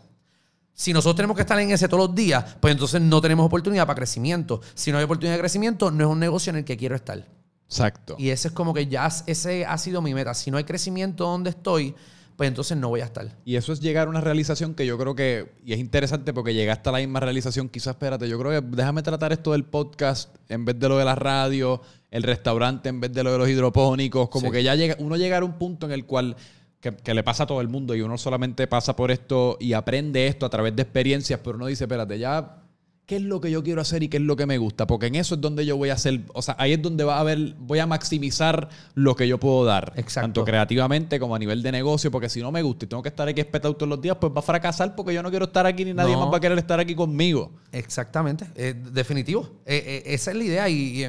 Si 0.74 0.92
nosotros 0.92 1.16
tenemos 1.16 1.36
que 1.36 1.42
estar 1.42 1.58
en 1.58 1.70
ese 1.70 1.86
todos 1.86 2.08
los 2.08 2.14
días, 2.14 2.56
pues 2.60 2.72
entonces 2.72 3.00
no 3.00 3.20
tenemos 3.20 3.46
oportunidad 3.46 3.86
para 3.86 3.96
crecimiento. 3.96 4.60
Si 4.74 4.90
no 4.90 4.98
hay 4.98 5.04
oportunidad 5.04 5.34
de 5.34 5.40
crecimiento, 5.40 5.90
no 5.90 6.04
es 6.04 6.10
un 6.10 6.18
negocio 6.18 6.50
en 6.50 6.56
el 6.56 6.64
que 6.64 6.76
quiero 6.76 6.96
estar. 6.96 7.26
Exacto. 7.66 8.16
Y 8.18 8.30
ese 8.30 8.48
es 8.48 8.54
como 8.54 8.74
que 8.74 8.86
ya 8.86 9.08
ese 9.26 9.64
ha 9.64 9.78
sido 9.78 10.02
mi 10.02 10.14
meta. 10.14 10.34
Si 10.34 10.50
no 10.50 10.56
hay 10.56 10.64
crecimiento 10.64 11.24
donde 11.24 11.50
estoy, 11.50 11.94
pues 12.36 12.48
entonces 12.48 12.76
no 12.76 12.88
voy 12.88 13.00
a 13.00 13.04
estar. 13.04 13.28
Y 13.44 13.56
eso 13.56 13.72
es 13.72 13.80
llegar 13.80 14.06
a 14.06 14.10
una 14.10 14.20
realización 14.20 14.74
que 14.74 14.86
yo 14.86 14.98
creo 14.98 15.14
que, 15.14 15.52
y 15.64 15.72
es 15.72 15.78
interesante 15.78 16.32
porque 16.32 16.54
llegaste 16.54 16.88
a 16.88 16.92
la 16.92 16.98
misma 16.98 17.20
realización, 17.20 17.68
quizás 17.68 17.94
espérate, 17.94 18.28
yo 18.28 18.38
creo 18.38 18.60
que 18.60 18.76
déjame 18.76 19.02
tratar 19.02 19.32
esto 19.32 19.52
del 19.52 19.64
podcast 19.64 20.34
en 20.48 20.64
vez 20.64 20.78
de 20.78 20.88
lo 20.88 20.98
de 20.98 21.04
la 21.04 21.14
radio, 21.14 21.80
el 22.12 22.22
restaurante 22.22 22.90
en 22.90 23.00
vez 23.00 23.12
de 23.12 23.24
lo 23.24 23.32
de 23.32 23.38
los 23.38 23.48
hidropónicos, 23.48 24.28
como 24.28 24.52
que 24.52 24.62
ya 24.62 24.76
llega, 24.76 24.94
uno 24.98 25.16
llega 25.16 25.38
a 25.38 25.44
un 25.44 25.54
punto 25.54 25.86
en 25.86 25.92
el 25.92 26.04
cual 26.04 26.36
que, 26.78 27.14
le 27.14 27.22
pasa 27.24 27.44
a 27.44 27.46
todo 27.46 27.60
el 27.60 27.68
mundo 27.68 27.94
y 27.94 28.02
uno 28.02 28.18
solamente 28.18 28.66
pasa 28.66 28.94
por 28.94 29.10
esto 29.10 29.56
y 29.58 29.72
aprende 29.72 30.26
esto 30.26 30.44
a 30.44 30.50
través 30.50 30.76
de 30.76 30.82
experiencias, 30.82 31.40
pero 31.42 31.56
uno 31.56 31.66
dice, 31.66 31.84
espérate, 31.84 32.18
ya 32.18 32.58
qué 33.06 33.16
es 33.16 33.22
lo 33.22 33.40
que 33.40 33.50
yo 33.50 33.62
quiero 33.62 33.80
hacer 33.80 34.02
y 34.02 34.08
qué 34.08 34.18
es 34.18 34.22
lo 34.22 34.36
que 34.36 34.46
me 34.46 34.58
gusta, 34.58 34.86
porque 34.86 35.06
en 35.06 35.14
eso 35.14 35.36
es 35.36 35.40
donde 35.40 35.64
yo 35.64 35.76
voy 35.76 35.90
a 35.90 35.94
hacer, 35.94 36.20
o 36.34 36.42
sea, 36.42 36.54
ahí 36.58 36.72
es 36.72 36.82
donde 36.82 37.04
va 37.04 37.16
a 37.16 37.20
haber, 37.20 37.54
voy 37.58 37.78
a 37.78 37.86
maximizar 37.86 38.68
lo 38.94 39.16
que 39.16 39.26
yo 39.26 39.38
puedo 39.38 39.64
dar, 39.64 39.92
Exacto. 39.96 40.26
tanto 40.26 40.44
creativamente 40.44 41.18
como 41.18 41.34
a 41.34 41.38
nivel 41.38 41.62
de 41.62 41.72
negocio, 41.72 42.10
porque 42.10 42.28
si 42.28 42.40
no 42.40 42.52
me 42.52 42.62
gusta 42.62 42.84
y 42.84 42.88
tengo 42.88 43.02
que 43.02 43.08
estar 43.08 43.26
aquí 43.26 43.40
espetado 43.40 43.74
todos 43.74 43.88
los 43.88 44.00
días, 44.00 44.16
pues 44.20 44.32
va 44.34 44.40
a 44.40 44.42
fracasar 44.42 44.94
porque 44.94 45.14
yo 45.14 45.22
no 45.22 45.30
quiero 45.30 45.46
estar 45.46 45.66
aquí 45.66 45.84
ni 45.84 45.94
nadie 45.94 46.12
No. 46.12 46.20
más 46.20 46.32
va 46.32 46.36
a 46.36 46.40
querer 46.40 46.58
estar 46.58 46.78
aquí 46.78 46.94
conmigo. 46.94 47.52
Exactamente, 47.72 48.46
eh, 48.54 48.74
definitivo. 48.92 49.48
Eh, 49.66 50.02
eh, 50.06 50.14
esa 50.14 50.30
es 50.30 50.36
la 50.36 50.44
idea. 50.44 50.68
Y, 50.68 51.04
y, 51.04 51.06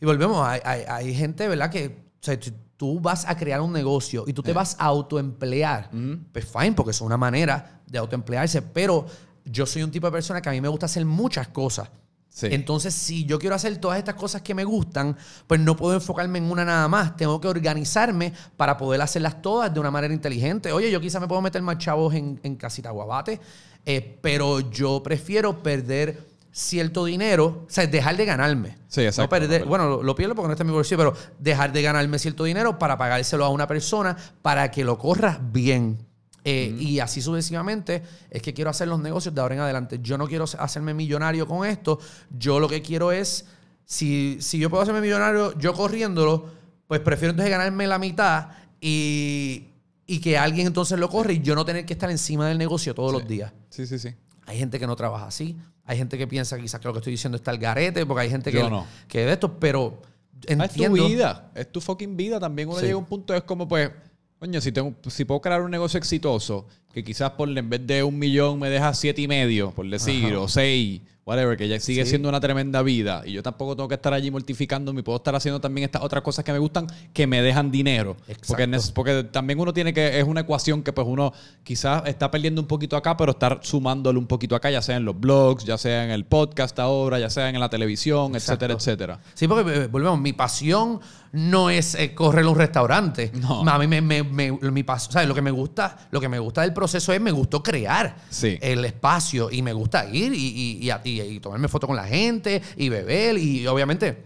y 0.00 0.04
volvemos, 0.06 0.46
hay, 0.46 0.60
hay- 0.64 0.82
hay 0.88 1.14
gente, 1.14 1.48
¿verdad? 1.48 1.70
Que 1.70 1.86
o 2.20 2.24
sea, 2.26 2.38
tú- 2.38 2.52
tú 2.76 3.00
vas 3.00 3.24
a 3.26 3.36
crear 3.36 3.60
un 3.60 3.72
negocio 3.72 4.24
y 4.26 4.32
tú 4.32 4.42
te 4.42 4.52
vas 4.52 4.76
a 4.78 4.84
autoemplear. 4.86 5.90
Pues 6.32 6.44
fine, 6.44 6.72
porque 6.72 6.90
es 6.90 7.00
una 7.00 7.16
manera 7.16 7.80
de 7.86 7.98
autoemplearse. 7.98 8.60
Pero 8.62 9.06
yo 9.44 9.64
soy 9.64 9.82
un 9.82 9.90
tipo 9.90 10.06
de 10.06 10.12
persona 10.12 10.42
que 10.42 10.48
a 10.48 10.52
mí 10.52 10.60
me 10.60 10.68
gusta 10.68 10.86
hacer 10.86 11.04
muchas 11.06 11.48
cosas. 11.48 11.88
Sí. 12.28 12.48
Entonces, 12.50 12.92
si 12.92 13.24
yo 13.24 13.38
quiero 13.38 13.54
hacer 13.56 13.78
todas 13.78 13.96
estas 13.96 14.14
cosas 14.16 14.42
que 14.42 14.54
me 14.54 14.64
gustan, 14.64 15.16
pues 15.46 15.58
no 15.58 15.74
puedo 15.74 15.94
enfocarme 15.94 16.36
en 16.36 16.50
una 16.50 16.66
nada 16.66 16.86
más. 16.86 17.16
Tengo 17.16 17.40
que 17.40 17.48
organizarme 17.48 18.34
para 18.58 18.76
poder 18.76 19.00
hacerlas 19.00 19.40
todas 19.40 19.72
de 19.72 19.80
una 19.80 19.90
manera 19.90 20.12
inteligente. 20.12 20.70
Oye, 20.70 20.90
yo 20.90 21.00
quizá 21.00 21.18
me 21.18 21.28
puedo 21.28 21.40
meter 21.40 21.62
más 21.62 21.78
chavos 21.78 22.14
en, 22.14 22.38
en 22.42 22.56
casita 22.56 22.90
guabate, 22.90 23.40
eh, 23.86 24.18
pero 24.20 24.60
yo 24.60 25.02
prefiero 25.02 25.62
perder 25.62 26.26
cierto 26.58 27.04
dinero, 27.04 27.64
o 27.66 27.70
sea, 27.70 27.86
dejar 27.86 28.16
de 28.16 28.24
ganarme. 28.24 28.78
Sí, 28.88 29.02
exacto. 29.02 29.36
No 29.38 29.42
perder- 29.42 29.66
bueno, 29.66 29.88
lo, 29.90 30.02
lo 30.02 30.14
pierdo 30.14 30.34
porque 30.34 30.46
no 30.46 30.52
está 30.54 30.62
en 30.62 30.68
mi 30.68 30.72
bolsillo, 30.72 30.96
pero 30.96 31.14
dejar 31.38 31.70
de 31.70 31.82
ganarme 31.82 32.18
cierto 32.18 32.44
dinero 32.44 32.78
para 32.78 32.96
pagárselo 32.96 33.44
a 33.44 33.50
una 33.50 33.66
persona 33.66 34.16
para 34.40 34.70
que 34.70 34.82
lo 34.82 34.96
corra 34.96 35.38
bien. 35.52 35.98
Eh, 36.44 36.74
Y 36.78 37.00
así 37.00 37.20
sucesivamente 37.20 38.02
es 38.30 38.40
que 38.40 38.54
quiero 38.54 38.70
hacer 38.70 38.88
los 38.88 39.00
negocios 39.00 39.34
de 39.34 39.40
ahora 39.42 39.54
en 39.56 39.60
adelante. 39.60 39.98
Yo 40.00 40.16
no 40.16 40.26
quiero 40.26 40.44
hacerme 40.58 40.94
millonario 40.94 41.46
con 41.46 41.66
esto. 41.66 41.98
Yo 42.30 42.58
lo 42.58 42.68
que 42.68 42.80
quiero 42.80 43.12
es, 43.12 43.44
si, 43.84 44.38
si 44.40 44.58
yo 44.58 44.70
puedo 44.70 44.82
hacerme 44.82 45.00
millonario 45.02 45.58
yo 45.58 45.74
corriéndolo, 45.74 46.46
pues 46.86 47.00
prefiero 47.00 47.32
entonces 47.32 47.50
ganarme 47.50 47.86
la 47.86 47.98
mitad 47.98 48.48
y, 48.80 49.68
y 50.06 50.20
que 50.20 50.38
alguien 50.38 50.68
entonces 50.68 50.98
lo 50.98 51.10
corre 51.10 51.34
y 51.34 51.40
yo 51.40 51.54
no 51.54 51.64
tener 51.66 51.84
que 51.84 51.92
estar 51.92 52.10
encima 52.10 52.48
del 52.48 52.56
negocio 52.58 52.94
todos 52.94 53.12
los 53.12 53.26
días. 53.26 53.52
Sí, 53.68 53.86
sí, 53.86 53.98
sí. 53.98 54.14
Hay 54.46 54.56
gente 54.58 54.78
que 54.78 54.86
no 54.86 54.94
trabaja 54.96 55.26
así. 55.26 55.56
Hay 55.86 55.96
gente 55.96 56.18
que 56.18 56.26
piensa 56.26 56.58
quizás 56.58 56.80
que 56.80 56.88
lo 56.88 56.92
que 56.92 56.98
estoy 56.98 57.12
diciendo 57.12 57.36
está 57.36 57.50
al 57.52 57.58
garete, 57.58 58.04
porque 58.04 58.22
hay 58.22 58.30
gente 58.30 58.50
que, 58.50 58.58
Yo 58.58 58.68
no. 58.68 58.86
que 59.08 59.24
de 59.24 59.32
esto, 59.32 59.58
pero 59.58 60.02
Ah, 60.02 60.38
es 60.48 60.56
tu 60.56 60.62
entiendo. 60.82 61.06
vida, 61.08 61.50
es 61.54 61.70
tu 61.72 61.80
fucking 61.80 62.16
vida. 62.16 62.38
También 62.38 62.68
uno 62.68 62.78
Sí. 62.78 62.84
llega 62.86 62.94
a 62.96 62.98
un 62.98 63.06
punto, 63.06 63.34
es 63.34 63.42
como 63.44 63.66
pues, 63.66 63.90
coño, 64.38 64.60
si, 64.60 64.70
tengo, 64.72 64.94
si 65.08 65.24
puedo 65.24 65.40
crear 65.40 65.62
un 65.62 65.70
negocio 65.70 65.96
exitoso, 65.98 66.66
que 66.96 67.04
quizás 67.04 67.32
por 67.32 67.46
en 67.58 67.68
vez 67.68 67.86
de 67.86 68.02
un 68.02 68.18
millón 68.18 68.58
me 68.58 68.70
deja 68.70 68.94
siete 68.94 69.20
y 69.20 69.28
medio, 69.28 69.70
por 69.72 69.86
decir, 69.86 70.34
o 70.34 70.48
seis, 70.48 71.02
whatever, 71.26 71.58
que 71.58 71.68
ya 71.68 71.78
sigue 71.78 72.04
Sí. 72.04 72.10
siendo 72.10 72.28
una 72.30 72.40
tremenda 72.40 72.80
vida. 72.80 73.22
Y 73.26 73.32
yo 73.32 73.42
tampoco 73.42 73.76
tengo 73.76 73.86
que 73.88 73.96
estar 73.96 74.14
allí 74.14 74.30
mortificándome, 74.30 75.02
puedo 75.02 75.16
estar 75.18 75.34
haciendo 75.34 75.60
también 75.60 75.84
estas 75.84 76.00
otras 76.02 76.22
cosas 76.22 76.42
que 76.42 76.52
me 76.54 76.58
gustan 76.58 76.86
que 77.12 77.26
me 77.26 77.42
dejan 77.42 77.70
dinero. 77.70 78.16
Porque, 78.48 78.66
porque 78.94 79.24
también 79.24 79.60
uno 79.60 79.74
tiene 79.74 79.92
que, 79.92 80.18
es 80.18 80.24
una 80.24 80.40
ecuación 80.42 80.82
que 80.82 80.92
pues 80.94 81.06
uno 81.06 81.34
quizás 81.64 82.04
está 82.06 82.30
perdiendo 82.30 82.62
un 82.62 82.66
poquito 82.66 82.96
acá, 82.96 83.14
pero 83.16 83.32
estar 83.32 83.58
sumándole 83.62 84.18
un 84.18 84.26
poquito 84.26 84.56
acá, 84.56 84.70
ya 84.70 84.80
sea 84.80 84.96
en 84.96 85.04
los 85.04 85.20
blogs, 85.20 85.64
ya 85.64 85.76
sea 85.76 86.02
en 86.04 86.12
el 86.12 86.24
podcast 86.24 86.78
ahora, 86.78 87.18
ya 87.18 87.28
sea 87.28 87.50
en 87.50 87.60
la 87.60 87.68
televisión, 87.68 88.36
etcétera, 88.36 88.72
Exacto. 88.74 88.90
etcétera. 88.92 89.20
Sí, 89.34 89.46
porque 89.48 89.70
eh, 89.82 89.86
volvemos, 89.88 90.18
mi 90.18 90.32
pasión 90.32 91.00
no 91.32 91.68
es 91.68 91.96
eh, 91.96 92.14
correr 92.14 92.46
un 92.46 92.54
restaurante. 92.56 93.30
No. 93.34 93.68
A 93.68 93.78
mí 93.80 93.86
me, 93.88 94.00
me- 94.00 94.22
me- 94.22 94.52
mi 94.52 94.82
pas- 94.84 95.10
¿sabes? 95.10 95.26
Lo 95.28 95.34
que 95.34 95.42
me 95.42 95.50
gusta, 95.50 96.06
lo 96.12 96.20
que 96.20 96.28
me 96.28 96.38
gusta 96.38 96.62
del 96.62 96.72
proceso 96.72 96.85
es 96.94 97.20
me 97.20 97.30
gustó 97.32 97.62
crear 97.62 98.16
Sí. 98.30 98.58
el 98.60 98.84
espacio 98.84 99.50
y 99.50 99.62
me 99.62 99.72
gusta 99.72 100.06
ir 100.06 100.32
y, 100.32 100.36
y- 100.82 100.90
y 100.90 101.08
y- 101.10 101.20
y 101.20 101.40
tomarme 101.40 101.68
foto 101.68 101.86
con 101.86 101.96
la 101.96 102.04
gente 102.06 102.62
y 102.76 102.88
beber 102.88 103.36
y 103.38 103.66
obviamente. 103.66 104.24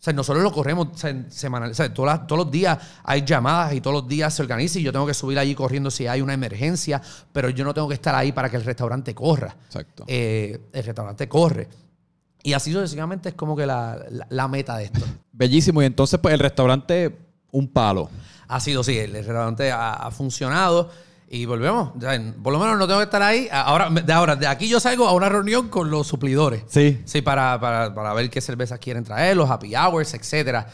sea, 0.00 0.12
nosotros 0.12 0.44
lo 0.44 0.52
corremos 0.52 0.88
o 0.94 0.96
sea, 0.96 1.24
semanal, 1.28 1.72
o 1.72 1.74
sea, 1.74 1.92
todas 1.92 2.18
las- 2.20 2.26
todos 2.28 2.44
los 2.44 2.52
días 2.52 2.78
hay 3.02 3.24
llamadas 3.24 3.72
y 3.74 3.80
todos 3.80 3.94
los 4.02 4.08
días 4.08 4.32
se 4.32 4.42
organiza 4.42 4.78
y 4.78 4.82
yo 4.82 4.92
tengo 4.92 5.04
que 5.06 5.12
subir 5.14 5.36
allí 5.40 5.56
corriendo 5.56 5.90
si 5.90 6.06
hay 6.06 6.20
una 6.20 6.34
emergencia, 6.34 7.02
pero 7.32 7.50
yo 7.50 7.64
no 7.64 7.74
tengo 7.74 7.88
que 7.88 7.94
estar 7.94 8.14
ahí 8.14 8.30
para 8.30 8.48
que 8.48 8.56
el 8.56 8.64
restaurante 8.64 9.12
corra. 9.12 9.56
Exacto. 9.66 10.04
Eh, 10.06 10.56
el 10.72 10.84
restaurante 10.84 11.28
corre. 11.28 11.66
Y 12.44 12.52
así 12.52 12.72
sucesivamente 12.72 13.30
es 13.30 13.34
como 13.34 13.56
que 13.56 13.66
la, 13.66 13.98
la- 14.10 14.26
la 14.30 14.46
meta 14.46 14.76
de 14.76 14.84
esto. 14.84 15.00
Bellísimo. 15.32 15.82
Y 15.82 15.86
entonces, 15.86 16.20
pues, 16.20 16.32
el 16.32 16.38
restaurante, 16.40 17.16
un 17.50 17.66
palo. 17.66 18.08
Ha 18.46 18.60
sido, 18.60 18.84
sí, 18.84 18.96
el 18.96 19.10
restaurante 19.12 19.72
ha, 19.72 19.94
ha 19.94 20.10
funcionado 20.12 20.90
y 21.30 21.44
volvemos. 21.44 21.90
O 21.96 22.00
sea, 22.00 22.20
por 22.42 22.52
lo 22.52 22.58
menos 22.58 22.78
no 22.78 22.86
tengo 22.86 23.00
que 23.00 23.04
estar 23.04 23.22
ahí. 23.22 23.48
Ahora, 23.52 23.90
de 23.90 24.12
ahora, 24.12 24.36
de 24.36 24.46
aquí 24.46 24.68
yo 24.68 24.80
salgo 24.80 25.06
a 25.06 25.12
una 25.12 25.28
reunión 25.28 25.68
con 25.68 25.90
los 25.90 26.06
suplidores. 26.06 26.62
Sí. 26.68 27.00
Sí, 27.04 27.22
para, 27.22 27.60
para, 27.60 27.94
para 27.94 28.14
ver 28.14 28.30
qué 28.30 28.40
cervezas 28.40 28.78
quieren 28.78 29.04
traer, 29.04 29.36
los 29.36 29.50
happy 29.50 29.74
hours, 29.74 30.14
etcétera. 30.14 30.66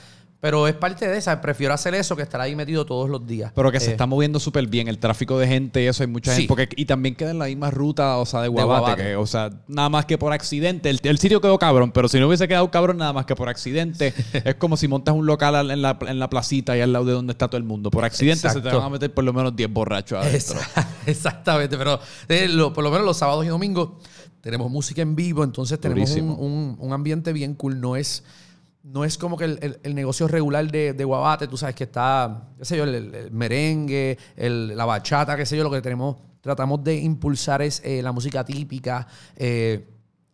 Pero 0.44 0.68
es 0.68 0.74
parte 0.74 1.08
de 1.08 1.16
esa. 1.16 1.40
Prefiero 1.40 1.72
hacer 1.72 1.94
eso 1.94 2.14
que 2.16 2.22
estar 2.22 2.38
ahí 2.38 2.54
metido 2.54 2.84
todos 2.84 3.08
los 3.08 3.26
días. 3.26 3.50
Pero 3.54 3.72
que 3.72 3.80
se 3.80 3.88
Eh, 3.88 3.90
está 3.92 4.04
moviendo 4.04 4.38
súper 4.38 4.66
bien. 4.66 4.88
El 4.88 4.98
tráfico 4.98 5.38
de 5.38 5.46
gente 5.48 5.82
y 5.82 5.86
eso, 5.86 6.02
hay 6.02 6.06
mucha 6.06 6.32
Sí. 6.32 6.42
gente. 6.42 6.48
Porque, 6.48 6.68
y 6.76 6.84
también 6.84 7.14
queda 7.14 7.30
en 7.30 7.38
la 7.38 7.46
misma 7.46 7.70
ruta, 7.70 8.18
o 8.18 8.26
sea, 8.26 8.42
de 8.42 8.48
Guabate. 8.48 8.80
Guabate. 8.82 9.02
que, 9.02 9.16
o 9.16 9.26
sea, 9.26 9.48
nada 9.68 9.88
más 9.88 10.04
que 10.04 10.18
por 10.18 10.34
accidente. 10.34 10.90
El, 10.90 11.00
el 11.02 11.18
sitio 11.18 11.40
quedó 11.40 11.58
cabrón, 11.58 11.92
pero 11.92 12.08
si 12.08 12.20
no 12.20 12.26
hubiese 12.28 12.46
quedado 12.46 12.70
cabrón, 12.70 12.98
nada 12.98 13.14
más 13.14 13.24
que 13.24 13.34
por 13.34 13.48
accidente. 13.48 14.12
es 14.44 14.54
como 14.56 14.76
si 14.76 14.86
montas 14.86 15.14
un 15.14 15.24
local 15.24 15.54
al- 15.54 15.70
en 15.70 15.80
la, 15.80 15.98
en 16.06 16.18
la 16.18 16.28
placita 16.28 16.76
y 16.76 16.82
al 16.82 16.92
lado 16.92 17.06
de 17.06 17.12
donde 17.12 17.30
está 17.32 17.48
todo 17.48 17.56
el 17.56 17.64
mundo. 17.64 17.90
Por 17.90 18.04
accidente 18.04 18.50
se 18.50 18.60
te 18.60 18.68
van 18.68 18.82
a 18.82 18.90
meter 18.90 19.14
por 19.14 19.24
lo 19.24 19.32
menos 19.32 19.56
10 19.56 19.72
borrachos 19.72 20.22
adentro. 20.22 20.56
Exactamente, 21.06 21.78
pero 21.78 21.98
eh, 22.28 22.48
lo- 22.48 22.70
por 22.74 22.84
lo 22.84 22.90
menos 22.90 23.06
los 23.06 23.16
sábados 23.16 23.46
y 23.46 23.48
domingos 23.48 23.92
tenemos 24.42 24.70
música 24.70 25.00
en 25.00 25.16
vivo, 25.16 25.42
entonces 25.42 25.80
tenemos 25.80 26.10
un, 26.16 26.28
un- 26.28 26.76
un 26.78 26.92
ambiente 26.92 27.32
bien 27.32 27.54
cool. 27.54 27.80
No 27.80 27.96
es, 27.96 28.22
no 28.84 29.04
es 29.04 29.18
como 29.18 29.36
que 29.36 29.46
el, 29.46 29.58
el- 29.62 29.80
el 29.82 29.94
negocio 29.94 30.28
regular 30.28 30.70
de, 30.70 30.92
de 30.92 31.04
Guabate, 31.04 31.48
tú 31.48 31.56
sabes 31.56 31.74
que 31.74 31.84
está, 31.84 32.48
qué 32.58 32.64
sé 32.64 32.76
yo, 32.76 32.84
el, 32.84 32.94
el- 33.14 33.30
merengue, 33.32 34.16
el- 34.36 34.76
la 34.76 34.84
bachata, 34.84 35.36
qué 35.36 35.46
sé 35.46 35.56
yo, 35.56 35.64
lo 35.64 35.70
que 35.70 35.80
tenemos, 35.80 36.16
tratamos 36.42 36.84
de 36.84 36.96
impulsar 36.96 37.62
es 37.62 37.80
eh, 37.84 38.02
la 38.02 38.12
música 38.12 38.44
típica. 38.44 39.06
eh, 39.36 39.88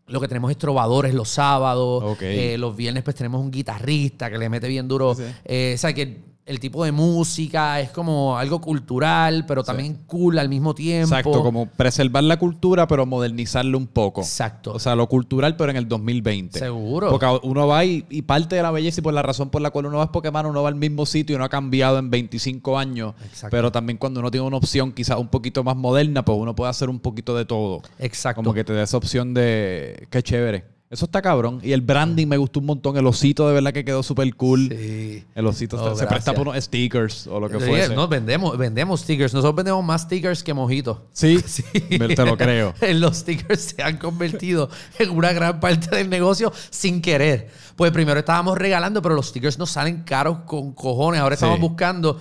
lo 0.08 0.20
que 0.20 0.26
tenemos 0.26 0.50
es 0.50 0.58
trovadores 0.58 1.14
los 1.14 1.28
sábados. 1.28 2.02
Eh, 2.22 2.58
los 2.58 2.74
viernes 2.74 3.04
pues 3.04 3.14
tenemos 3.14 3.40
un 3.40 3.48
guitarrista 3.52 4.28
que 4.28 4.38
le 4.38 4.48
mete 4.48 4.66
bien 4.66 4.88
duro. 4.88 5.14
Sí. 5.14 5.22
Eh, 5.44 5.72
o 5.76 5.78
sea, 5.78 5.92
que 5.92 6.29
el 6.50 6.58
tipo 6.58 6.84
de 6.84 6.90
música 6.90 7.78
es 7.80 7.90
como 7.90 8.36
algo 8.36 8.60
cultural, 8.60 9.46
pero 9.46 9.62
también 9.62 10.00
cool 10.08 10.36
al 10.36 10.48
mismo 10.48 10.74
tiempo. 10.74 11.14
Exacto, 11.14 11.44
como 11.44 11.66
preservar 11.66 12.24
la 12.24 12.40
cultura, 12.40 12.88
pero 12.88 13.06
modernizarlo 13.06 13.78
un 13.78 13.86
poco. 13.86 14.20
Exacto. 14.20 14.72
O 14.72 14.80
sea, 14.80 14.96
lo 14.96 15.06
cultural, 15.06 15.54
pero 15.54 15.70
en 15.70 15.76
el 15.76 15.86
2020. 15.86 16.58
Seguro. 16.58 17.10
Porque 17.10 17.26
uno 17.44 17.68
va 17.68 17.84
y, 17.84 18.04
y 18.10 18.22
parte 18.22 18.56
de 18.56 18.62
la 18.64 18.72
belleza 18.72 19.00
y 19.00 19.02
por 19.04 19.14
la 19.14 19.22
razón 19.22 19.50
por 19.50 19.62
la 19.62 19.70
cual 19.70 19.86
uno 19.86 19.98
va 19.98 20.04
es 20.04 20.10
porque, 20.10 20.32
mano, 20.32 20.48
uno 20.48 20.64
va 20.64 20.68
al 20.70 20.74
mismo 20.74 21.06
sitio 21.06 21.36
y 21.36 21.38
no 21.38 21.44
ha 21.44 21.48
cambiado 21.48 22.00
en 22.00 22.10
25 22.10 22.76
años. 22.76 23.14
Exacto. 23.24 23.56
Pero 23.56 23.70
también 23.70 23.96
cuando 23.96 24.18
uno 24.18 24.32
tiene 24.32 24.44
una 24.44 24.56
opción 24.56 24.90
quizás 24.90 25.18
un 25.18 25.28
poquito 25.28 25.62
más 25.62 25.76
moderna, 25.76 26.24
pues 26.24 26.36
uno 26.36 26.56
puede 26.56 26.70
hacer 26.70 26.90
un 26.90 26.98
poquito 26.98 27.36
de 27.36 27.44
todo. 27.44 27.80
Exacto. 28.00 28.42
Como 28.42 28.54
que 28.54 28.64
te 28.64 28.72
da 28.72 28.82
esa 28.82 28.96
opción 28.96 29.34
de... 29.34 30.08
Qué 30.10 30.20
chévere. 30.20 30.79
Eso 30.90 31.04
está 31.04 31.22
cabrón. 31.22 31.60
Y 31.62 31.70
el 31.70 31.82
branding 31.82 32.26
me 32.26 32.36
gustó 32.36 32.58
un 32.58 32.66
montón. 32.66 32.96
El 32.96 33.06
osito 33.06 33.46
de 33.46 33.54
verdad 33.54 33.72
que 33.72 33.84
quedó 33.84 34.02
súper 34.02 34.34
cool. 34.34 34.68
Sí. 34.76 35.24
El 35.36 35.46
osito 35.46 35.76
Oh, 35.80 35.92
está- 35.92 36.00
se 36.00 36.06
presta 36.08 36.34
por 36.34 36.48
unos 36.48 36.64
stickers 36.64 37.28
o 37.28 37.38
lo 37.38 37.48
que 37.48 37.60
Sí, 37.60 37.66
fuese. 37.66 37.94
no, 37.94 38.08
vendemos, 38.08 38.58
vendemos 38.58 39.02
stickers. 39.02 39.32
Nosotros 39.32 39.54
vendemos 39.54 39.84
más 39.84 40.02
stickers 40.02 40.42
que 40.42 40.52
mojitos. 40.52 40.98
Sí, 41.12 41.38
me- 41.98 42.08
te 42.08 42.24
lo 42.24 42.36
creo. 42.36 42.74
Los 42.94 43.18
stickers 43.18 43.60
se 43.76 43.82
han 43.84 43.98
convertido 43.98 44.68
en 44.98 45.10
una 45.10 45.32
gran 45.32 45.60
parte 45.60 45.94
del 45.94 46.10
negocio 46.10 46.52
sin 46.70 47.00
querer. 47.00 47.50
Pues 47.76 47.92
primero 47.92 48.18
estábamos 48.18 48.58
regalando, 48.58 49.00
pero 49.00 49.14
los 49.14 49.28
stickers 49.28 49.58
nos 49.60 49.70
salen 49.70 50.02
caros 50.02 50.38
con 50.44 50.72
cojones. 50.72 51.20
Ahora 51.20 51.34
estamos 51.36 51.56
Sí. 51.56 51.62
buscando. 51.62 52.20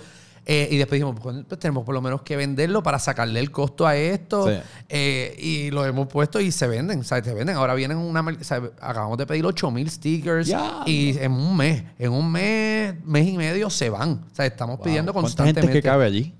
Eh, 0.52 0.68
y 0.72 0.78
después 0.78 1.00
dijimos, 1.00 1.20
pues, 1.22 1.45
pues 1.47 1.60
tenemos 1.60 1.84
por 1.86 1.93
lo 1.93 2.02
menos 2.02 2.24
que 2.24 2.36
venderlo 2.36 2.82
para 2.82 2.97
sacarle 2.97 3.39
el 3.39 3.52
costo 3.52 3.86
a 3.86 3.95
esto. 3.95 4.47
Sí. 4.50 4.56
Eh, 4.89 5.36
y 5.38 5.70
lo 5.70 5.86
hemos 5.86 6.08
puesto 6.08 6.39
y 6.41 6.52
se 6.52 6.66
venden. 6.66 7.02
O 7.02 7.04
sea, 7.04 7.24
se 7.24 7.36
venden. 7.36 7.56
Ahora 7.56 7.76
vienen 7.76 7.97
una. 7.97 8.22
o 8.22 8.43
sea, 8.43 8.58
acabamos 8.82 9.20
de 9.20 9.28
pedir 9.28 9.45
8000 9.45 9.91
stickers. 9.91 10.47
Ya. 10.47 10.82
Y 10.88 11.16
en 11.20 11.34
un 11.34 11.56
mes, 11.56 11.84
en 12.00 12.12
un 12.12 12.32
mes, 12.32 12.95
mes 13.06 13.28
y 13.28 13.38
medio 13.38 13.70
se 13.70 13.91
van. 13.91 14.26
O 14.32 14.36
sea, 14.36 14.47
estamos 14.47 14.80
pidiendo 14.80 15.14
¿Cuánta 15.14 15.28
constantemente. 15.28 15.62
gente 15.62 15.78
es 15.78 15.84
que 15.84 15.88
cabe 15.88 16.06
allí? 16.06 16.34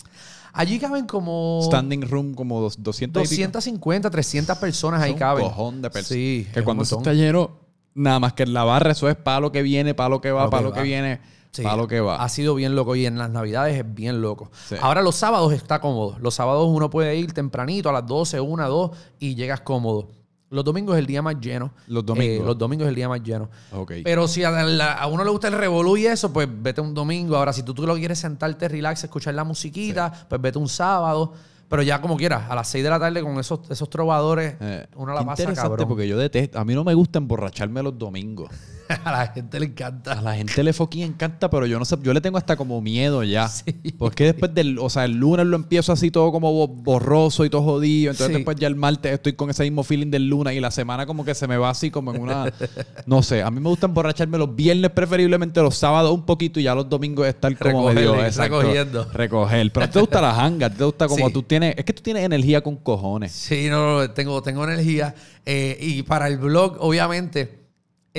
Allí 0.54 0.80
caben 0.80 1.06
como. 1.06 1.62
Standing 1.66 2.02
room 2.10 2.34
como 2.34 2.60
dos- 2.62 2.82
200 2.82 3.22
y 3.22 3.36
pico. 3.36 3.42
250, 3.44 4.10
300 4.10 4.58
personas 4.58 5.02
ahí 5.04 5.10
Es 5.12 5.14
un 5.14 5.20
caben. 5.20 5.44
cojón 5.46 5.82
de 5.84 5.90
personas. 5.92 6.08
Sí, 6.08 6.48
que 6.52 6.60
es 6.62 6.66
cuando 6.66 6.82
un 6.82 6.86
eso 6.88 6.98
está 6.98 7.14
lleno, 7.14 7.60
nada 7.94 8.20
más 8.20 8.34
que 8.34 8.42
en 8.42 8.54
la 8.54 8.64
barra, 8.64 8.92
eso 8.94 9.08
es 9.08 9.16
para 9.16 9.40
lo 9.40 9.52
que 9.52 9.62
viene, 9.62 9.94
para 9.94 10.10
lo 10.10 10.20
que 10.20 10.32
va, 10.32 10.50
para 10.50 10.64
que 10.64 10.70
lo 10.70 10.74
que 10.74 10.82
viene, 10.82 11.20
Sí, 11.52 11.64
para 11.64 11.76
lo 11.78 11.88
que 11.88 12.00
va. 12.00 12.22
Ha 12.24 12.30
sido 12.30 12.54
bien 12.56 12.76
loco 12.76 12.96
y 12.96 13.06
en 13.06 13.18
las 13.18 13.30
navidades 13.32 13.78
es 13.78 13.94
bien 13.96 14.22
loco. 14.22 14.52
Sí. 14.68 14.76
Ahora 14.82 15.02
los 15.02 15.16
sábados 15.16 15.52
está 15.54 15.82
cómodo. 15.82 16.18
Los 16.20 16.36
sábados 16.36 16.68
uno 16.70 16.90
puede 16.90 17.16
ir 17.16 17.34
tempranito 17.34 17.90
a 17.90 17.94
las 17.94 18.06
12, 18.06 18.40
1, 18.40 18.70
2 18.70 18.92
y 19.20 19.36
llegas 19.36 19.62
cómodo. 19.62 20.10
Los 20.52 20.64
domingos 20.66 20.96
es 20.96 21.00
el 21.00 21.06
día 21.06 21.22
más 21.22 21.40
lleno. 21.40 21.72
Los 21.88 22.04
domingos. 22.06 22.44
Eh, 22.44 22.46
los 22.46 22.58
domingos 22.58 22.86
es 22.86 22.90
el 22.90 22.96
día 22.96 23.08
más 23.10 23.22
lleno. 23.24 23.50
Ok. 23.72 23.94
Pero 24.04 24.28
si 24.28 24.44
a, 24.44 24.50
la- 24.52 24.94
a 24.94 25.06
uno 25.08 25.24
le 25.24 25.30
gusta 25.30 25.48
el 25.48 25.54
revolú 25.54 25.96
y 25.98 26.08
eso, 26.08 26.34
pues 26.34 26.48
vete 26.52 26.82
un 26.82 26.94
domingo. 26.94 27.36
Ahora, 27.36 27.54
si 27.54 27.62
tú, 27.64 27.74
tú 27.74 27.86
lo 27.86 27.96
quieres 27.96 28.18
sentarte, 28.20 28.68
relax, 28.68 29.04
escuchar 29.04 29.34
la 29.36 29.44
musiquita, 29.44 30.12
pues 30.28 30.42
vete 30.42 30.58
un 30.58 30.68
sábado. 30.70 31.34
Pero 31.68 31.84
ya 31.84 32.02
como 32.02 32.18
quieras, 32.18 32.50
a 32.50 32.56
las 32.56 32.68
6 32.68 32.84
de 32.84 32.90
la 32.90 33.00
tarde 33.00 33.22
con 33.22 33.38
esos, 33.40 33.60
esos 33.70 33.88
trovadores, 33.92 34.56
Eh, 34.60 34.88
uno 34.96 35.14
la 35.14 35.24
pasa 35.24 35.44
interesante, 35.44 35.70
cabrón. 35.70 35.88
porque 35.88 36.08
yo 36.08 36.18
detesto. 36.18 36.58
A 36.60 36.66
mí 36.66 36.74
no 36.74 36.84
me 36.84 36.96
gusta 36.96 37.20
emborracharme 37.20 37.84
los 37.84 37.96
domingos. 37.96 38.50
a 39.04 39.12
la 39.12 39.28
gente 39.28 39.60
le 39.60 39.66
A 39.68 39.70
encanta. 39.70 40.22
la 40.22 40.36
gente 40.36 40.64
le 40.64 40.74
fucking 40.74 41.04
encanta, 41.04 41.50
pero 41.50 41.66
yo 41.66 41.78
no 41.80 41.86
sé, 41.86 41.96
yo 42.02 42.14
le 42.14 42.22
tengo 42.22 42.38
hasta 42.38 42.56
como 42.58 42.82
miedo 42.82 43.24
ya. 43.24 43.50
Porque 43.98 44.26
después 44.26 44.54
del, 44.54 44.80
o 44.80 44.90
sea, 44.90 45.06
el 45.06 45.14
lunes 45.14 45.46
lo 45.46 45.56
empiezo 45.56 45.94
así 45.94 46.12
todo 46.12 46.32
como 46.32 46.52
bo- 46.52 46.68
borroso 46.68 47.46
y 47.46 47.50
todo 47.50 47.62
jodido. 47.64 48.12
Entonces 48.12 48.28
Sí. 48.28 48.34
después 48.40 48.58
ya 48.58 48.68
el 48.68 48.76
martes 48.76 49.14
estoy 49.14 49.34
con 49.34 49.50
ese 49.50 49.64
mismo 49.64 49.84
feeling 49.84 50.10
del 50.12 50.28
lunes 50.28 50.56
y 50.56 50.60
la 50.60 50.72
semana 50.72 51.06
como 51.06 51.24
que 51.24 51.36
se 51.36 51.48
me 51.48 51.58
va 51.58 51.70
así 51.70 51.92
como 51.92 52.14
en 52.14 52.22
una, 52.22 52.52
no 53.06 53.22
sé. 53.24 53.44
A 53.44 53.52
mí 53.52 53.60
me 53.60 53.70
gusta 53.70 53.86
emborracharme 53.86 54.38
los 54.38 54.56
viernes 54.56 54.92
preferiblemente, 54.92 55.62
los 55.62 55.76
sábados 55.76 56.12
un 56.14 56.26
poquito 56.26 56.60
y 56.60 56.64
ya 56.64 56.74
los 56.76 56.90
domingos 56.90 57.28
estar 57.28 57.56
como 57.58 57.92
medio, 57.94 58.16
recogiendo. 58.16 59.06
recoger. 59.14 59.72
Pero 59.72 59.84
a 59.84 59.88
ti 59.88 59.94
te 59.94 60.00
gusta 60.00 60.22
la 60.22 60.40
hanga, 60.44 60.68
a 60.68 60.70
ti 60.70 60.78
te 60.78 60.84
gusta 60.84 61.08
como 61.08 61.28
Sí. 61.28 61.34
tú 61.34 61.44
tienes, 61.44 61.76
es 61.78 61.86
que 61.86 61.94
tú 61.94 62.02
tienes 62.02 62.24
energía 62.24 62.62
con 62.62 62.76
cojones. 62.78 63.32
Sí, 63.32 63.68
no, 63.70 64.00
no, 64.00 64.12
tengo, 64.12 64.42
tengo 64.42 64.64
energía. 64.64 65.14
Eh, 65.46 65.78
y 65.80 66.04
para 66.04 66.28
el 66.28 66.38
blog, 66.38 66.78
obviamente, 66.80 67.59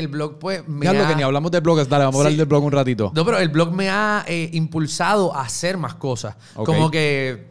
el 0.00 0.08
blog 0.08 0.38
pues 0.38 0.66
me 0.66 0.84
Ya 0.86 0.92
lo 0.92 1.04
ha- 1.04 1.08
que 1.08 1.14
ni 1.16 1.22
hablamos 1.22 1.50
de 1.52 1.60
blogs, 1.60 1.88
dale, 1.88 2.04
vamos 2.04 2.16
a 2.16 2.18
hablar 2.20 2.32
Sí. 2.32 2.38
del 2.38 2.46
blog 2.46 2.64
un 2.64 2.72
ratito. 2.72 3.12
No, 3.14 3.24
pero 3.24 3.38
el 3.38 3.48
blog 3.48 3.72
me 3.72 3.88
ha 3.88 4.24
eh, 4.26 4.50
impulsado 4.52 5.34
a 5.34 5.42
hacer 5.42 5.76
más 5.78 5.94
cosas. 5.94 6.34
Ok. 6.56 6.66
Como 6.66 6.90
que 6.90 7.48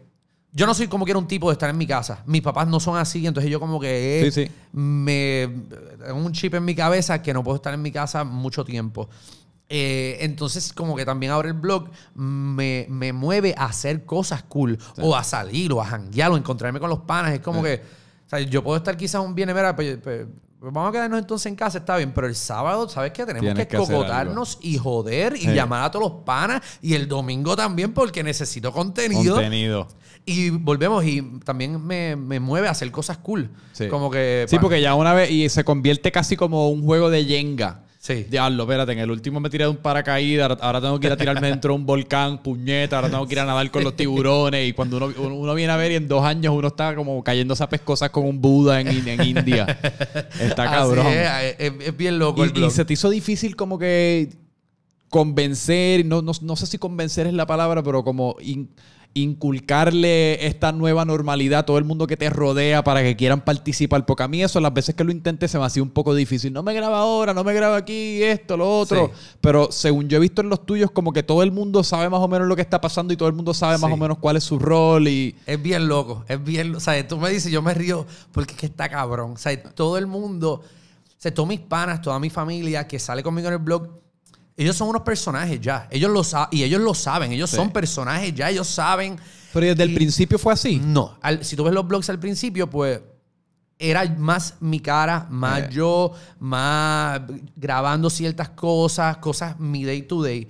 yo 0.52 0.66
no 0.66 0.74
soy 0.74 0.88
como 0.88 1.06
que 1.06 1.12
era 1.12 1.20
un 1.20 1.28
tipo 1.28 1.50
de 1.50 1.54
estar 1.54 1.70
en 1.70 1.78
mi 1.78 1.86
casa. 1.88 2.24
Mis 2.26 2.41
papás 2.41 2.68
no 2.68 2.80
son 2.80 2.97
así, 2.97 3.26
entonces 3.26 3.52
yo 3.52 3.60
como 3.60 3.80
que 3.80 4.20
eh, 4.28 4.32
Sí, 4.32 4.45
sí. 4.45 4.52
me 4.74 5.47
tengo 6.06 6.16
un 6.20 6.32
chip 6.34 6.56
en 6.56 6.66
mi 6.66 6.76
cabeza 6.76 7.22
que 7.22 7.34
no 7.34 7.43
puedo 7.43 7.56
estar 7.58 7.74
en 7.74 7.82
mi 7.82 7.91
casa 7.91 8.24
mucho 8.24 8.66
tiempo. 8.66 9.10
Eh, 9.72 10.18
entonces, 10.22 10.74
como 10.74 10.95
que 10.95 11.06
también 11.06 11.32
ahora 11.32 11.47
el 11.50 11.54
blog 11.54 11.89
me, 12.16 12.88
me 12.89 13.14
mueve 13.14 13.54
a 13.56 13.66
hacer 13.66 14.04
cosas 14.04 14.41
cool, 14.41 14.80
o 15.00 15.16
a 15.16 15.24
salir, 15.24 15.72
o 15.74 15.80
a 15.80 15.86
janguear, 15.86 16.32
o 16.32 16.36
a 16.36 16.38
encontrarme 16.39 16.80
con 16.80 16.89
los 16.89 17.00
panas. 17.02 17.34
Es 17.34 17.39
como 17.41 17.62
que, 17.62 17.76
o 18.26 18.30
sea, 18.30 18.39
yo 18.39 18.64
puedo 18.64 18.78
estar 18.78 18.97
quizás 18.97 19.24
un 19.24 19.36
viernes, 19.36 19.56
mira, 19.56 19.76
pues, 19.76 20.00
pues, 20.04 20.26
vamos 20.62 20.89
a 20.89 20.91
quedarnos 20.91 21.20
entonces 21.20 21.45
en 21.47 21.55
casa, 21.55 21.78
está 21.80 21.95
bien, 21.97 22.12
pero 22.14 22.28
el 22.28 22.36
sábado, 22.36 22.88
¿sabes 22.89 23.12
qué? 23.12 23.26
Tenemos 23.26 23.41
Tienes 23.45 23.66
que, 23.68 23.72
que 23.72 23.78
cocotarnos 23.78 24.57
y 24.62 24.78
joder 24.78 25.36
y 25.36 25.41
Sí. 25.41 25.53
llamar 25.53 25.84
a 25.86 25.91
todos 25.91 26.12
los 26.12 26.24
panas, 26.24 26.62
y 26.82 26.93
el 26.95 27.07
domingo 27.07 27.55
también, 27.55 27.93
porque 27.93 28.24
necesito 28.24 28.72
contenido. 28.72 29.36
Contenido. 29.36 29.88
Y 30.26 30.49
volvemos, 30.49 31.03
y 31.05 31.22
también 31.45 31.84
me, 31.84 32.16
me 32.16 32.39
mueve 32.39 32.68
a 32.68 32.72
hacer 32.72 32.91
cosas 32.91 33.18
cool. 33.20 33.49
Sí. 33.72 33.88
Como 33.88 34.12
que. 34.12 34.45
Sí, 34.49 34.60
porque 34.60 34.82
ya 34.82 34.93
una 34.95 35.14
vez 35.14 35.32
y 35.32 35.47
se 35.49 35.64
convierte 35.64 36.12
casi 36.12 36.36
como 36.36 36.70
un 36.70 36.84
juego 36.84 37.10
de 37.10 37.24
Jenga. 37.26 37.84
Sí. 38.10 38.26
Diablo, 38.28 38.64
espérate, 38.64 38.93
en 38.93 38.99
el 38.99 39.12
último 39.12 39.39
me 39.39 39.51
tiré 39.51 39.66
de 39.66 39.70
un 39.70 39.78
paracaídas, 39.78 40.57
ahora, 40.62 40.82
tengo 40.82 40.99
que 40.99 41.05
ir 41.05 41.14
a 41.14 41.18
tirarme 41.18 41.47
dentro 41.47 41.74
de 41.74 41.80
un 41.80 41.86
volcán, 41.86 42.41
puñeta, 42.41 42.95
ahora 42.95 43.07
tengo 43.12 43.28
que 43.28 43.36
ir 43.36 43.39
a 43.39 43.45
nadar 43.45 43.70
con 43.70 43.84
los 43.84 43.95
tiburones. 43.95 44.68
Y 44.68 44.74
cuando 44.74 44.97
uno, 44.97 45.14
uno, 45.16 45.36
uno 45.36 45.53
viene 45.53 45.72
a 45.74 45.78
ver 45.78 45.91
y 45.91 45.95
en 45.95 46.07
dos 46.07 46.24
años 46.26 46.51
uno 46.55 46.70
está 46.70 46.95
como 46.95 47.24
cayéndose 47.24 47.64
a 47.64 47.70
pescosas 47.70 48.10
con 48.10 48.26
un 48.26 48.41
Buda 48.41 48.82
en, 48.82 48.88
en 49.07 49.24
India. 49.24 49.78
Está 50.39 50.66
cabrón. 50.66 51.05
es, 51.05 51.55
es, 51.60 51.74
es 51.80 51.95
bien 51.97 52.18
loco 52.18 52.43
el 52.43 52.51
Y, 52.57 52.72
se 52.72 52.84
te 52.84 52.93
hizo 52.93 53.12
difícil 53.12 53.55
como 53.55 53.78
que 53.78 54.30
convencer, 55.10 56.05
no, 56.05 56.22
no, 56.22 56.32
no 56.41 56.55
sé 56.55 56.66
si 56.66 56.78
convencer 56.78 57.28
es 57.28 57.34
la 57.34 57.45
palabra, 57.45 57.84
pero 57.84 58.03
como 58.03 58.36
in- 58.41 58.70
inculcarle 59.16 60.45
esta 60.45 60.72
nueva 60.72 61.03
normalidad 61.05 61.62
a 61.62 61.66
todo 61.66 61.78
el 61.78 61.84
mundo 61.84 62.07
que 62.07 62.16
te 62.18 62.30
rodea 62.30 62.84
para 62.84 63.01
que 63.01 63.16
quieran 63.16 63.41
participar. 63.41 64.05
Porque 64.05 64.24
a 64.24 64.28
mí 64.28 64.43
eso, 64.43 64.60
las 64.60 64.74
veces 64.74 64.95
que 64.95 65.03
lo 65.03 65.12
intenté, 65.12 65.47
se 65.47 65.57
me 65.57 65.66
hacía 65.66 65.82
un 65.84 65.89
poco 65.89 66.14
difícil. 66.14 66.53
No 66.53 66.64
me 66.64 66.74
graba 66.74 66.99
ahora, 66.99 67.34
no 67.34 67.43
me 67.43 67.53
graba 67.53 67.78
aquí, 67.78 68.22
esto, 68.24 68.57
lo 68.57 68.80
otro. 68.80 69.07
Sí. 69.07 69.36
Pero 69.41 69.72
según 69.72 70.07
yo 70.10 70.18
he 70.18 70.20
visto 70.20 70.41
en 70.41 70.49
los 70.49 70.66
tuyos, 70.66 70.91
como 70.91 71.12
que 71.14 71.24
todo 71.24 71.43
el 71.43 71.51
mundo 71.51 71.84
sabe 71.84 72.10
más 72.10 72.20
o 72.22 72.28
menos 72.28 72.47
lo 72.47 72.55
que 72.55 72.62
está 72.62 72.80
pasando 72.82 73.14
y 73.14 73.18
todo 73.18 73.28
el 73.30 73.36
mundo 73.36 73.53
sabe 73.53 73.78
más 73.78 73.89
Sí. 73.89 73.93
o 73.93 73.97
menos 73.97 74.18
cuál 74.20 74.38
es 74.38 74.43
su 74.43 74.60
rol 74.60 75.07
y... 75.07 75.36
Es 75.45 75.62
bien 75.62 75.88
loco, 75.88 76.24
es 76.28 76.43
bien, 76.43 76.76
o 76.76 76.80
sea, 76.80 77.05
tú 77.07 77.18
me 77.18 77.30
dices, 77.30 77.51
yo 77.51 77.62
me 77.62 77.74
río 77.74 78.05
porque 78.32 78.53
es 78.53 78.60
que 78.60 78.66
está 78.68 78.89
cabrón. 78.89 79.32
O 79.32 79.38
sea, 79.38 79.62
todo 79.64 79.97
el 79.97 80.05
mundo, 80.07 80.62
o 80.64 80.64
sea, 81.18 81.34
todos 81.34 81.49
mis 81.49 81.60
panas, 81.60 82.01
toda 82.01 82.20
mi 82.20 82.30
familia 82.30 82.88
que 82.88 82.99
sale 82.99 83.24
conmigo 83.24 83.47
en 83.47 83.55
el 83.55 83.60
blog, 83.60 83.89
ellos 84.64 84.76
son 84.76 84.89
unos 84.89 85.01
personajes 85.03 85.60
ya. 85.62 85.88
Ellos 85.89 86.12
lo 86.12 86.22
y 86.51 86.64
ellos 86.64 86.82
lo 86.82 86.93
saben, 86.93 87.32
ellos 87.32 87.49
Sí. 87.49 87.55
son 87.55 87.72
personajes 87.72 88.34
ya, 88.34 88.49
ellos 88.49 88.68
saben. 88.68 89.18
Pero 89.53 89.66
desde 89.68 89.84
el 89.84 89.91
Y- 89.91 89.95
principio 89.95 90.38
fue 90.38 90.53
así. 90.53 90.80
No, 90.84 91.18
al- 91.22 91.43
si 91.43 91.55
tú 91.55 91.64
ves 91.64 91.74
los 91.74 91.88
blogs 91.88 92.10
al 92.10 92.20
principio, 92.20 92.70
pues 92.70 93.01
era 93.78 94.03
más 94.18 94.55
mi 94.60 94.80
cara, 94.80 95.26
más 95.30 95.60
Eh. 95.62 95.70
yo, 95.72 96.12
más 96.39 97.22
grabando 97.55 98.10
ciertas 98.10 98.49
cosas, 98.49 99.18
cosas 99.18 99.60
mi 99.60 99.84
day 99.86 100.01
to 100.03 100.22
day. 100.22 100.47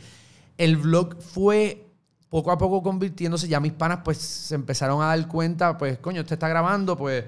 El 0.57 0.77
blog 0.77 1.21
fue 1.21 1.85
poco 2.29 2.51
a 2.51 2.57
poco 2.57 2.81
convirtiéndose, 2.83 3.47
ya 3.47 3.59
mis 3.59 3.71
panas 3.73 3.99
pues 4.03 4.17
se 4.17 4.55
empezaron 4.55 5.01
a 5.01 5.07
dar 5.07 5.27
cuenta, 5.27 5.77
pues 5.77 5.97
coño, 5.99 6.21
usted 6.21 6.33
está 6.33 6.47
grabando, 6.47 6.97
pues, 6.97 7.23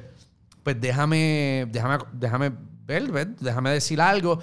pues 0.64 0.80
déjame, 0.80 1.68
déjame, 1.72 1.98
déjame 2.14 2.52
ver, 2.86 3.12
ver, 3.12 3.36
déjame 3.38 3.70
decir 3.72 4.00
algo. 4.02 4.40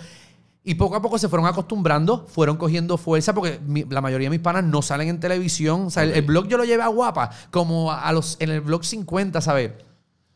Y 0.70 0.74
poco 0.74 0.96
a 0.96 1.00
poco 1.02 1.18
se 1.18 1.28
fueron 1.28 1.46
acostumbrando, 1.46 2.26
fueron 2.28 2.56
cogiendo 2.58 2.98
fuerza, 2.98 3.32
porque 3.34 3.58
mi- 3.66 3.84
la 3.88 4.00
mayoría 4.02 4.26
de 4.26 4.30
mis 4.36 4.40
panas 4.40 4.64
no 4.64 4.82
salen 4.82 5.08
en 5.08 5.18
televisión. 5.20 5.86
O 5.86 5.90
sea, 5.90 6.02
el- 6.04 6.12
el, 6.12 6.22
blog 6.22 6.46
yo 6.46 6.58
lo 6.58 6.64
llevé 6.64 6.82
a 6.82 6.88
guapa, 6.88 7.30
como 7.50 7.90
a, 7.90 8.12
los, 8.12 8.36
en 8.40 8.50
el 8.50 8.60
blog 8.60 8.84
50, 8.84 9.40
¿sabes? 9.40 9.72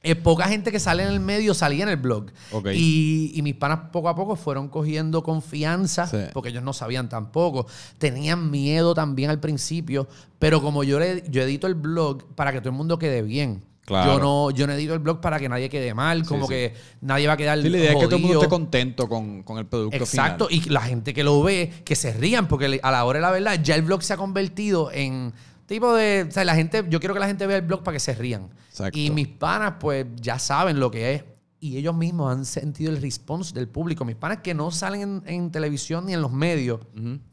Eh, 0.04 0.16
poca 0.16 0.48
gente 0.48 0.72
que 0.72 0.80
sale 0.80 1.02
en 1.04 1.10
el 1.10 1.20
medio 1.20 1.54
salía 1.54 1.82
en 1.84 1.90
el 1.90 1.96
blog. 1.96 2.26
Ok. 2.50 2.68
Y, 2.74 3.30
y 3.34 3.42
mis 3.42 3.54
panas 3.54 3.90
poco 3.92 4.08
a 4.08 4.14
poco 4.16 4.34
fueron 4.34 4.68
cogiendo 4.68 5.22
confianza, 5.22 6.06
Sí. 6.06 6.16
porque 6.32 6.48
ellos 6.48 6.62
no 6.64 6.72
sabían 6.72 7.08
tampoco. 7.08 7.66
Tenían 7.98 8.50
miedo 8.50 8.94
también 8.94 9.28
al 9.30 9.38
principio, 9.38 10.08
pero 10.38 10.60
como 10.62 10.82
yo, 10.82 10.98
le- 10.98 11.22
yo 11.28 11.42
edito 11.42 11.66
el 11.66 11.74
blog 11.74 12.24
para 12.34 12.52
que 12.52 12.60
todo 12.60 12.70
el 12.70 12.76
mundo 12.76 12.98
quede 12.98 13.20
bien. 13.22 13.62
Claro. 13.84 14.12
Yo 14.12 14.18
no, 14.20 14.50
yo 14.52 14.66
no 14.66 14.74
edito 14.74 14.94
el 14.94 15.00
blog 15.00 15.20
para 15.20 15.40
que 15.40 15.48
nadie 15.48 15.68
quede 15.68 15.92
mal, 15.92 16.24
como 16.24 16.46
sí. 16.46 16.52
que 16.52 16.74
nadie 17.00 17.26
va 17.26 17.32
a 17.32 17.36
quedar 17.36 17.60
Sí, 17.60 17.68
la 17.68 17.78
idea 17.78 17.92
es 17.92 17.96
que 17.96 18.04
todo 18.04 18.16
el 18.16 18.22
mundo 18.22 18.38
esté 18.38 18.48
contento 18.48 19.08
con, 19.08 19.42
con 19.42 19.58
el 19.58 19.66
producto 19.66 19.96
Exacto, 19.96 20.46
final. 20.46 20.66
y 20.66 20.70
la 20.70 20.82
gente 20.82 21.12
que 21.12 21.24
lo 21.24 21.42
ve, 21.42 21.72
que 21.84 21.96
se 21.96 22.12
rían, 22.12 22.46
porque 22.46 22.78
a 22.80 22.90
la 22.92 23.04
hora 23.04 23.18
de 23.18 23.22
la 23.22 23.30
verdad, 23.32 23.60
ya 23.62 23.74
el 23.74 23.82
blog 23.82 24.02
se 24.02 24.12
ha 24.12 24.16
convertido 24.16 24.90
en 24.92 25.32
tipo 25.66 25.94
de. 25.94 26.26
O 26.28 26.30
sea, 26.30 26.44
la 26.44 26.54
gente, 26.54 26.84
yo 26.88 27.00
quiero 27.00 27.14
que 27.14 27.20
la 27.20 27.26
gente 27.26 27.46
vea 27.46 27.56
el 27.56 27.66
blog 27.66 27.82
para 27.82 27.94
que 27.96 28.00
se 28.00 28.14
rían. 28.14 28.50
Exacto. 28.68 28.98
Y 28.98 29.10
mis 29.10 29.28
panas, 29.28 29.74
pues, 29.80 30.06
ya 30.16 30.38
saben 30.38 30.78
lo 30.78 30.90
que 30.90 31.14
es. 31.14 31.24
Y 31.58 31.76
ellos 31.76 31.94
mismos 31.94 32.32
han 32.32 32.44
sentido 32.44 32.90
el 32.90 33.00
response 33.00 33.54
del 33.54 33.68
público. 33.68 34.04
Mis 34.04 34.16
panas 34.16 34.38
que 34.42 34.52
no 34.52 34.70
salen 34.70 35.02
en, 35.02 35.22
en 35.26 35.50
televisión 35.50 36.06
ni 36.06 36.12
en 36.14 36.20
los 36.20 36.32
medios. 36.32 36.80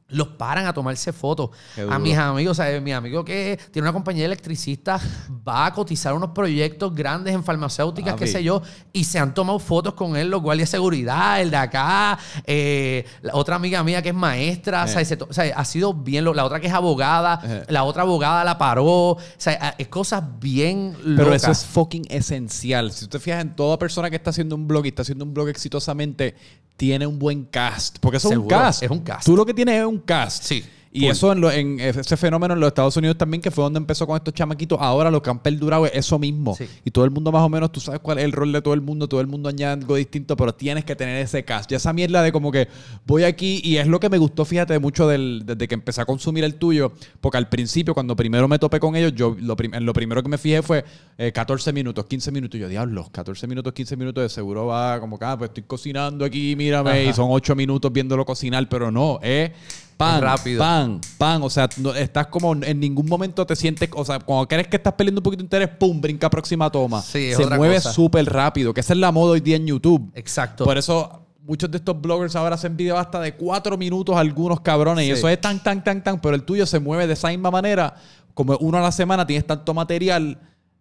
Los 0.09 0.27
paran 0.29 0.65
a 0.65 0.73
tomarse 0.73 1.13
fotos. 1.13 1.51
A 1.89 1.99
mis 1.99 2.17
amigos, 2.17 2.57
o 2.59 2.63
sea, 2.63 2.79
mi 2.81 2.91
amigo 2.91 3.23
que 3.23 3.59
tiene 3.71 3.87
una 3.87 3.93
compañía 3.93 4.21
de 4.23 4.25
electricista 4.27 4.99
va 5.47 5.67
a 5.67 5.73
cotizar 5.73 6.13
unos 6.13 6.31
proyectos 6.31 6.93
grandes 6.95 7.33
en 7.33 7.43
farmacéuticas, 7.43 8.15
qué 8.15 8.25
sé 8.27 8.43
yo, 8.43 8.61
y 8.91 9.03
se 9.03 9.19
han 9.19 9.33
tomado 9.33 9.59
fotos 9.59 9.93
con 9.93 10.15
él, 10.15 10.29
los 10.29 10.41
guardias 10.41 10.69
de 10.69 10.77
seguridad, 10.77 11.39
el 11.41 11.51
de 11.51 11.57
acá, 11.57 12.17
eh, 12.45 13.05
la 13.21 13.35
otra 13.35 13.55
amiga 13.55 13.83
mía 13.83 14.01
que 14.01 14.09
es 14.09 14.15
maestra, 14.15 14.83
o, 14.85 14.87
sea, 14.87 15.01
Eh. 15.01 15.05
se 15.05 15.17
to- 15.17 15.27
o 15.29 15.33
sea, 15.33 15.53
ha 15.55 15.65
sido 15.65 15.93
bien, 15.93 16.23
lo- 16.23 16.33
la 16.33 16.45
otra 16.45 16.59
que 16.59 16.67
es 16.67 16.73
abogada, 16.73 17.39
Eh. 17.43 17.63
la 17.69 17.83
otra 17.83 18.01
abogada 18.03 18.43
la 18.43 18.57
paró, 18.57 18.85
o 18.85 19.17
sea, 19.37 19.75
es 19.77 19.87
cosas 19.89 20.23
bien 20.39 20.95
Pero 21.03 21.25
locas. 21.25 21.43
eso 21.43 21.51
es 21.51 21.65
fucking 21.65 22.05
esencial. 22.09 22.91
Si 22.91 23.05
tú 23.05 23.09
te 23.11 23.19
fijas 23.19 23.41
en 23.41 23.55
toda 23.55 23.77
persona 23.77 24.09
que 24.09 24.15
está 24.15 24.31
haciendo 24.31 24.55
un 24.55 24.67
blog 24.67 24.85
y 24.85 24.89
está 24.89 25.03
haciendo 25.03 25.23
un 25.25 25.33
blog 25.33 25.49
exitosamente, 25.49 26.35
tiene 26.77 27.05
un 27.05 27.19
buen 27.19 27.43
cast. 27.43 27.97
Porque 27.99 28.17
eso 28.17 28.31
es 28.31 28.37
un 28.37 28.47
cast. 28.47 28.83
es 28.83 28.89
un 28.89 28.99
cast. 29.01 29.25
Tú 29.25 29.35
lo 29.35 29.45
que 29.45 29.53
tienes 29.53 29.81
es 29.81 29.85
un 29.85 29.98
cast. 30.05 30.43
Sí, 30.43 30.63
Y 30.91 31.01
full. 31.01 31.09
eso 31.11 31.31
en, 31.33 31.41
lo- 31.41 31.51
en 31.51 31.79
ese 31.79 32.17
fenómeno 32.17 32.55
en 32.55 32.59
los 32.59 32.67
Estados 32.69 32.97
Unidos 32.97 33.15
también, 33.15 33.41
que 33.41 33.51
fue 33.51 33.63
donde 33.63 33.77
empezó 33.77 34.07
con 34.07 34.17
estos 34.17 34.33
chamaquitos, 34.33 34.79
ahora 34.81 35.11
lo 35.11 35.21
que 35.21 35.29
han 35.29 35.37
perdurado 35.39 35.85
es 35.85 35.91
eso 35.93 36.17
mismo. 36.17 36.55
Sí. 36.55 36.65
Y 36.83 36.89
todo 36.89 37.05
el 37.05 37.11
mundo 37.11 37.31
más 37.31 37.43
o 37.43 37.49
menos, 37.49 37.71
tú 37.71 37.79
sabes 37.79 37.99
cuál 37.99 38.17
es 38.17 38.25
el 38.25 38.31
rol 38.31 38.51
de 38.51 38.59
todo 38.63 38.73
el 38.73 38.81
mundo, 38.81 39.07
todo 39.07 39.21
el 39.21 39.27
mundo 39.27 39.49
añade 39.49 39.73
algo 39.81 39.95
distinto, 39.95 40.35
pero 40.35 40.55
tienes 40.55 40.85
que 40.85 40.95
tener 40.95 41.17
ese 41.21 41.45
cast. 41.45 41.69
Ya 41.69 41.77
esa 41.77 41.93
mierda 41.93 42.23
de 42.23 42.31
como 42.31 42.51
que 42.51 42.67
voy 43.05 43.23
aquí, 43.23 43.61
y 43.63 43.77
es 43.77 43.85
lo 43.85 43.99
que 43.99 44.09
me 44.09 44.17
gustó, 44.17 44.45
fíjate, 44.45 44.79
mucho 44.79 45.07
del, 45.07 45.43
desde 45.45 45.67
que 45.67 45.75
empecé 45.75 46.01
a 46.01 46.05
consumir 46.05 46.43
el 46.43 46.55
tuyo, 46.55 46.91
porque 47.21 47.37
al 47.37 47.49
principio, 47.49 47.93
cuando 47.93 48.15
primero 48.15 48.47
me 48.47 48.57
topé 48.57 48.79
con 48.79 48.95
ellos, 48.95 49.13
yo 49.13 49.35
lo, 49.39 49.55
prim- 49.55 49.75
en 49.75 49.85
lo 49.85 49.93
primero 49.93 50.23
que 50.23 50.29
me 50.29 50.39
fijé 50.39 50.63
fue 50.63 50.83
eh, 51.19 51.31
14 51.31 51.71
minutos, 51.71 52.05
15 52.07 52.31
minutos. 52.31 52.57
Y 52.57 52.61
yo, 52.61 52.67
diablo, 52.67 53.07
14 53.11 53.45
minutos, 53.45 53.73
15 53.73 53.95
minutos, 53.95 54.23
de 54.23 54.29
seguro 54.29 54.65
va 54.65 54.99
como 54.99 55.19
que, 55.19 55.25
ah, 55.25 55.37
pues 55.37 55.49
estoy 55.49 55.63
cocinando 55.67 56.25
aquí, 56.25 56.55
mírame, 56.55 57.03
y 57.05 57.13
son 57.13 57.27
8 57.29 57.55
minutos 57.55 57.93
viéndolo 57.93 58.25
cocinar, 58.25 58.67
pero 58.67 58.89
no, 58.89 59.19
es 59.21 59.51
pan, 59.99 60.21
rápido. 60.21 60.59
pan, 60.59 61.01
pan. 61.17 61.41
O 61.43 61.49
sea, 61.49 61.69
no- 61.77 61.93
estás 61.93 62.27
como 62.27 62.53
en 62.55 62.79
ningún 62.79 63.05
momento 63.07 63.45
te 63.45 63.55
sientes, 63.55 63.89
o 63.93 64.03
sea, 64.05 64.19
cuando 64.19 64.47
crees 64.47 64.67
que 64.67 64.77
estás 64.77 64.93
perdiendo 64.93 65.19
un 65.19 65.23
poquito 65.23 65.41
de 65.41 65.45
interés, 65.45 65.69
pum, 65.77 65.99
brinca 66.01 66.29
próxima 66.29 66.71
toma. 66.71 67.01
Sí, 67.01 67.29
es 67.31 67.37
Se 67.37 67.43
otra 67.43 67.57
mueve 67.57 67.75
cosa. 67.75 67.93
súper 67.93 68.25
rápido, 68.25 68.73
que 68.73 68.81
esa 68.81 68.93
es 68.93 68.99
la 68.99 69.11
moda 69.11 69.33
hoy 69.33 69.41
día 69.41 69.57
en 69.57 69.67
YouTube. 69.67 70.11
Exacto. 70.15 70.63
Por 70.65 70.77
eso 70.77 71.25
muchos 71.45 71.69
de 71.71 71.77
estos 71.77 71.99
bloggers 71.99 72.35
ahora 72.35 72.55
hacen 72.55 72.77
videos 72.77 72.99
hasta 72.99 73.19
de 73.19 73.33
cuatro 73.35 73.77
minutos 73.77 74.15
algunos 74.15 74.59
cabrones. 74.61 75.05
Y 75.07 75.11
eso 75.11 75.27
es 75.27 75.41
tan, 75.41 75.61
tan, 75.63 75.83
tan, 75.83 76.03
tan. 76.03 76.19
Pero 76.21 76.35
el 76.35 76.43
tuyo 76.43 76.65
se 76.65 76.79
mueve 76.79 77.07
de 77.07 77.13
esa 77.13 77.29
misma 77.29 77.49
manera. 77.51 77.95
Como 78.35 78.55
uno 78.57 78.77
a 78.77 78.81
la 78.81 78.91
semana 78.91 79.25
tienes 79.25 79.45
tanto 79.47 79.73
material 79.73 80.37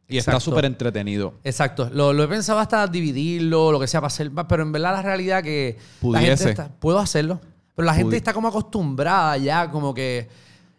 y 0.07 0.19
está 0.19 0.33
Exacto. 0.33 0.51
súper 0.51 0.65
entretenido. 0.67 1.35
Exacto. 1.43 1.89
Lo, 1.93 2.13
lo 2.13 2.23
he 2.23 2.29
pensado 2.29 2.59
hasta 2.59 2.87
dividirlo, 2.87 3.73
lo 3.73 3.81
que 3.81 3.87
sea, 3.87 4.01
para 4.01 4.09
hacer 4.09 4.31
pero 4.49 4.63
en 4.63 4.73
verdad 4.73 4.93
la 4.93 5.03
realidad 5.03 5.43
que 5.43 5.77
la 5.79 6.01
Pudiese. 6.01 6.37
gente 6.45 6.51
está- 6.63 6.69
puedo 6.79 6.99
hacerlo, 6.99 7.41
pero 7.79 7.87
la 7.87 7.95
gente 7.95 8.17
está 8.17 8.33
como 8.33 8.49
acostumbrada 8.49 9.37
ya, 9.37 9.71
como 9.71 9.95
que... 9.95 10.29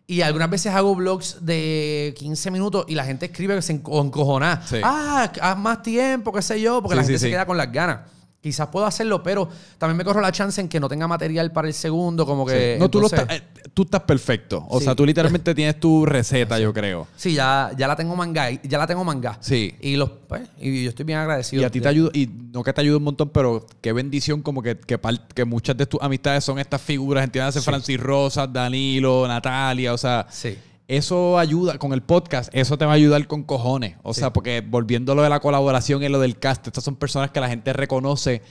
Y 0.05 0.21
algunas 0.21 0.49
veces 0.49 0.73
hago 0.73 0.93
vlogs 0.95 1.37
de 1.45 2.13
15 2.17 2.51
minutos 2.51 2.83
y 2.89 2.95
la 2.95 3.05
gente 3.05 3.27
escribe 3.27 3.55
que 3.55 3.61
se 3.61 3.81
enco- 3.81 4.03
encojona. 4.03 4.61
Sí. 4.65 4.77
Ah, 4.83 5.31
haz 5.39 5.57
más 5.57 5.81
tiempo, 5.81 6.33
qué 6.33 6.41
sé 6.41 6.59
yo, 6.59 6.81
porque 6.81 6.95
Sí, 6.95 6.97
la 6.97 7.03
sí, 7.03 7.07
gente 7.13 7.19
se 7.19 7.29
queda 7.29 7.45
con 7.45 7.55
las 7.55 7.71
ganas. 7.71 7.99
Quizás 8.41 8.67
puedo 8.69 8.85
hacerlo, 8.85 9.21
pero 9.21 9.49
también 9.77 9.97
me 9.97 10.05
corro 10.05 10.21
la 10.21 10.31
chance 10.31 10.61
en 10.61 10.69
que 10.69 10.79
no 10.79 10.87
tenga 10.87 11.09
material 11.09 11.51
para 11.51 11.67
el 11.67 11.73
segundo, 11.73 12.25
como 12.25 12.45
que... 12.45 12.77
no, 12.79 12.89
tú, 12.89 13.01
lo 13.01 13.07
estás- 13.07 13.27
eh, 13.31 13.41
tú 13.73 13.81
estás 13.83 14.01
perfecto. 14.03 14.65
O 14.69 14.79
Sí. 14.79 14.85
sea, 14.85 14.95
tú 14.95 15.05
literalmente 15.05 15.53
tienes 15.53 15.77
tu 15.77 16.05
receta, 16.05 16.57
yo 16.57 16.73
creo. 16.73 17.05
Sí, 17.17 17.33
ya, 17.33 17.71
ya 17.77 17.85
la 17.87 17.97
tengo 17.97 18.15
manga, 18.15 18.49
ya 18.49 18.77
la 18.77 18.87
tengo 18.87 19.03
manga. 19.03 19.37
Sí. 19.41 19.75
Y 19.81 19.97
los, 19.97 20.09
pues, 20.29 20.43
y 20.57 20.83
yo 20.85 20.89
estoy 20.89 21.03
bien 21.03 21.19
agradecido. 21.19 21.61
Y 21.61 21.65
a 21.65 21.69
ti 21.69 21.81
te 21.81 21.89
ayuda, 21.89 22.11
y 22.13 22.27
no 22.53 22.63
que 22.63 22.71
te 22.71 22.79
ayude 22.79 22.95
un 22.95 23.03
montón, 23.03 23.27
pero 23.29 23.65
qué 23.81 23.91
bendición 23.91 24.41
como 24.41 24.61
que, 24.63 24.79
que, 24.79 24.97
par- 24.97 25.27
que 25.27 25.43
muchas 25.43 25.75
de 25.75 25.85
tus 25.85 26.01
amistades 26.01 26.41
son 26.45 26.59
estas 26.59 26.81
figuras, 26.81 27.25
entiendes, 27.25 27.61
Francis 27.65 27.99
Rosas, 27.99 28.51
Danilo, 28.53 29.27
Natalia, 29.27 29.93
o 29.93 29.97
sea, 29.97 30.25
Sí. 30.29 30.57
Eso 30.89 31.37
ayuda 31.37 31.77
con 31.77 31.93
el 31.93 32.01
podcast, 32.01 32.49
eso 32.51 32.77
te 32.77 32.83
va 32.83 32.91
a 32.91 32.95
ayudar 32.95 33.27
con 33.27 33.43
cojones. 33.43 33.95
O 34.03 34.13
sea, 34.13 34.33
porque 34.33 34.61
volviendo 34.61 35.11
a 35.11 35.15
lo 35.15 35.21
de 35.21 35.29
la 35.29 35.39
colaboración 35.39 36.03
y 36.03 36.09
lo 36.09 36.19
del 36.19 36.39
cast, 36.39 36.65
estas 36.67 36.83
son 36.83 36.95
personas 36.95 37.29
que 37.31 37.39
la 37.39 37.47
gente 37.47 37.71
reconoce 37.73 38.41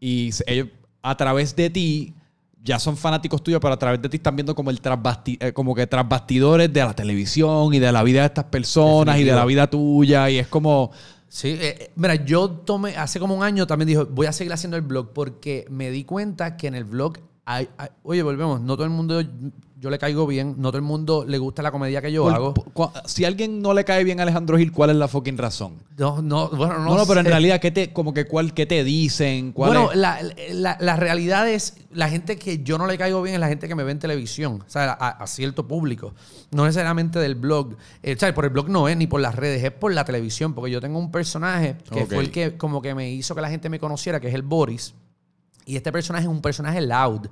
y 0.00 0.30
ellos 0.46 0.68
a 1.02 1.16
través 1.16 1.54
de 1.54 1.70
ti 1.70 2.14
ya 2.62 2.78
son 2.78 2.96
fanáticos 2.96 3.42
tuyos, 3.42 3.60
pero 3.60 3.74
a 3.74 3.78
través 3.78 4.02
de 4.02 4.08
ti 4.08 4.16
están 4.16 4.34
viendo 4.34 4.54
como 4.54 4.70
el 4.70 4.80
eh, 5.26 5.52
como 5.52 5.74
que 5.74 5.86
tras 5.86 6.08
bastidores 6.08 6.72
de 6.72 6.80
la 6.80 6.94
televisión 6.94 7.72
y 7.72 7.78
de 7.78 7.92
la 7.92 8.02
vida 8.02 8.20
de 8.20 8.26
estas 8.26 8.46
personas 8.46 9.18
y 9.18 9.24
de 9.24 9.32
la 9.32 9.44
vida 9.44 9.68
tuya 9.68 10.28
y 10.30 10.38
es 10.38 10.48
como 10.48 10.90
Sí, 11.28 11.48
eh, 11.48 11.58
eh, 11.80 11.90
mira, 11.96 12.14
yo 12.14 12.48
tomé, 12.48 12.96
hace 12.96 13.18
como 13.18 13.34
un 13.34 13.42
año 13.42 13.66
también 13.66 13.88
dijo, 13.88 14.06
voy 14.06 14.26
a 14.26 14.32
seguir 14.32 14.52
haciendo 14.52 14.76
el 14.76 14.82
blog 14.82 15.12
porque 15.12 15.66
me 15.68 15.90
di 15.90 16.04
cuenta 16.04 16.56
que 16.56 16.68
en 16.68 16.76
el 16.76 16.84
blog 16.84 17.18
hay, 17.44 17.68
hay- 17.76 17.88
oye, 18.04 18.22
volvemos, 18.22 18.60
no 18.60 18.74
todo 18.76 18.84
el 18.84 18.90
mundo, 18.90 19.20
yo 19.80 19.90
le 19.90 19.98
caigo 19.98 20.26
bien, 20.26 20.54
no 20.58 20.68
todo 20.70 20.78
el 20.78 20.84
mundo 20.84 21.24
le 21.26 21.36
gusta 21.38 21.60
la 21.62 21.70
comedia 21.72 22.00
que 22.00 22.10
yo 22.12 22.28
hago. 22.28 22.54
si 23.06 23.24
a 23.24 23.28
alguien 23.28 23.60
no 23.60 23.74
le 23.74 23.84
cae 23.84 24.04
bien 24.04 24.20
a 24.20 24.22
Alejandro 24.22 24.56
Gil, 24.56 24.72
¿cuál 24.72 24.90
es 24.90 24.96
la 24.96 25.08
fucking 25.08 25.36
razón? 25.36 25.74
No, 25.98 26.22
no, 26.22 26.48
bueno, 26.48 26.78
no, 26.78 26.84
No, 26.90 26.96
no, 26.96 27.06
pero 27.06 27.20
en 27.20 27.26
sé. 27.26 27.30
realidad, 27.30 27.60
¿qué 27.60 27.70
te, 27.70 27.92
como 27.92 28.14
que 28.14 28.24
cuál, 28.26 28.54
qué 28.54 28.66
te 28.66 28.82
dicen? 28.84 29.52
¿Cuál 29.52 29.70
Bueno, 29.70 29.90
es? 29.92 29.98
la, 29.98 30.18
la- 30.52 30.76
la 30.80 30.96
realidad 30.96 31.48
es, 31.48 31.76
la 31.92 32.08
gente 32.08 32.36
que 32.38 32.62
yo 32.62 32.78
no 32.78 32.86
le 32.86 32.96
caigo 32.96 33.20
bien 33.22 33.34
es 33.34 33.40
la 33.40 33.48
gente 33.48 33.68
que 33.68 33.74
me 33.74 33.84
ve 33.84 33.92
en 33.92 33.98
televisión, 33.98 34.62
o 34.66 34.70
sea, 34.70 34.92
a, 34.92 35.08
a 35.10 35.26
cierto 35.26 35.66
público. 35.68 36.14
No 36.50 36.64
necesariamente 36.64 37.18
del 37.18 37.34
blog. 37.34 37.76
Eh, 38.02 38.14
o 38.14 38.18
sea, 38.18 38.32
por 38.32 38.44
el 38.44 38.50
blog 38.50 38.68
no 38.68 38.88
es 38.88 38.96
ni 38.96 39.06
por 39.06 39.20
las 39.20 39.34
redes, 39.34 39.62
es 39.62 39.72
por 39.72 39.92
la 39.92 40.04
televisión, 40.04 40.54
porque 40.54 40.70
yo 40.70 40.80
tengo 40.80 40.98
un 40.98 41.10
personaje 41.10 41.76
que 41.92 42.06
fue 42.06 42.20
el 42.20 42.30
que 42.30 42.56
como 42.56 42.80
que 42.80 42.94
me 42.94 43.10
hizo 43.12 43.34
que 43.34 43.40
la 43.40 43.50
gente 43.50 43.68
me 43.68 43.78
conociera, 43.78 44.20
que 44.20 44.28
es 44.28 44.34
el 44.34 44.42
Boris. 44.42 44.94
Y 45.66 45.76
este 45.76 45.90
personaje 45.92 46.24
es 46.24 46.30
un 46.30 46.40
personaje 46.42 46.80
loud. 46.80 47.26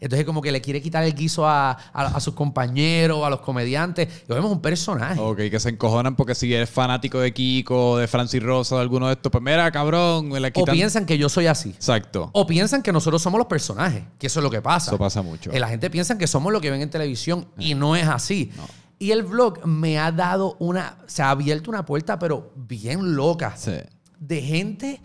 Entonces 0.00 0.26
como 0.26 0.42
que 0.42 0.50
le 0.50 0.60
quiere 0.60 0.82
quitar 0.82 1.04
el 1.04 1.14
guiso 1.14 1.46
a, 1.46 1.70
a- 1.70 1.76
a 2.06 2.20
sus 2.20 2.34
compañeros, 2.34 3.24
a 3.24 3.30
los 3.30 3.40
comediantes. 3.40 4.08
Y 4.28 4.32
vemos 4.32 4.50
un 4.50 4.60
personaje. 4.60 5.18
Ok, 5.20 5.36
que 5.50 5.60
se 5.60 5.68
encojonan 5.70 6.16
porque 6.16 6.34
si 6.34 6.52
eres 6.52 6.68
fanático 6.68 7.20
de 7.20 7.32
Kiko, 7.32 7.98
de 7.98 8.08
Francis 8.08 8.42
Rosa, 8.42 8.74
de 8.76 8.82
alguno 8.82 9.06
de 9.06 9.14
estos, 9.14 9.30
pues 9.30 9.42
mira, 9.42 9.70
cabrón, 9.70 10.28
me 10.28 10.40
la 10.40 10.50
O 10.54 10.64
piensan 10.64 11.06
que 11.06 11.16
yo 11.16 11.28
soy 11.28 11.46
así. 11.46 11.70
Exacto. 11.70 12.28
O 12.32 12.46
piensan 12.46 12.82
que 12.82 12.92
nosotros 12.92 13.22
somos 13.22 13.38
los 13.38 13.46
personajes, 13.46 14.02
que 14.18 14.26
eso 14.26 14.40
es 14.40 14.44
lo 14.44 14.50
que 14.50 14.60
pasa. 14.60 14.90
Eso 14.90 14.98
pasa 14.98 15.22
mucho. 15.22 15.52
Eh, 15.52 15.60
La 15.60 15.68
gente 15.68 15.88
piensa 15.90 16.18
que 16.18 16.26
somos 16.26 16.52
lo 16.52 16.60
que 16.60 16.70
ven 16.70 16.82
en 16.82 16.90
televisión 16.90 17.46
y 17.58 17.74
no 17.74 17.94
es 17.96 18.06
así. 18.08 18.50
Y 18.98 19.12
el 19.12 19.22
vlog 19.22 19.64
me 19.66 19.98
ha 19.98 20.10
dado 20.12 20.56
una, 20.58 20.96
se 21.06 21.22
ha 21.22 21.30
abierto 21.30 21.70
una 21.70 21.84
puerta, 21.86 22.18
pero 22.18 22.52
bien 22.56 23.14
loca, 23.16 23.54
Sí. 23.56 23.72
de 24.18 24.42
gente 24.42 25.00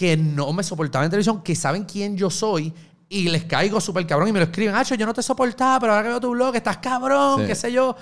que 0.00 0.16
no 0.16 0.50
me 0.54 0.62
soportaba 0.62 1.04
en 1.04 1.10
televisión, 1.10 1.42
que 1.42 1.54
saben 1.54 1.84
quién 1.84 2.16
yo 2.16 2.30
soy 2.30 2.72
y 3.06 3.28
les 3.28 3.44
caigo 3.44 3.82
súper 3.82 4.06
cabrón 4.06 4.28
y 4.28 4.32
me 4.32 4.38
lo 4.38 4.46
escriben, 4.46 4.74
Hacho, 4.74 4.94
yo 4.94 5.04
no 5.04 5.12
te 5.12 5.22
soportaba, 5.22 5.78
pero 5.78 5.92
ahora 5.92 6.04
que 6.04 6.08
veo 6.08 6.20
tu 6.20 6.30
blog, 6.30 6.56
estás 6.56 6.78
cabrón, 6.78 7.40
Sí. 7.42 7.46
qué 7.48 7.54
sé 7.54 7.70
yo. 7.70 7.94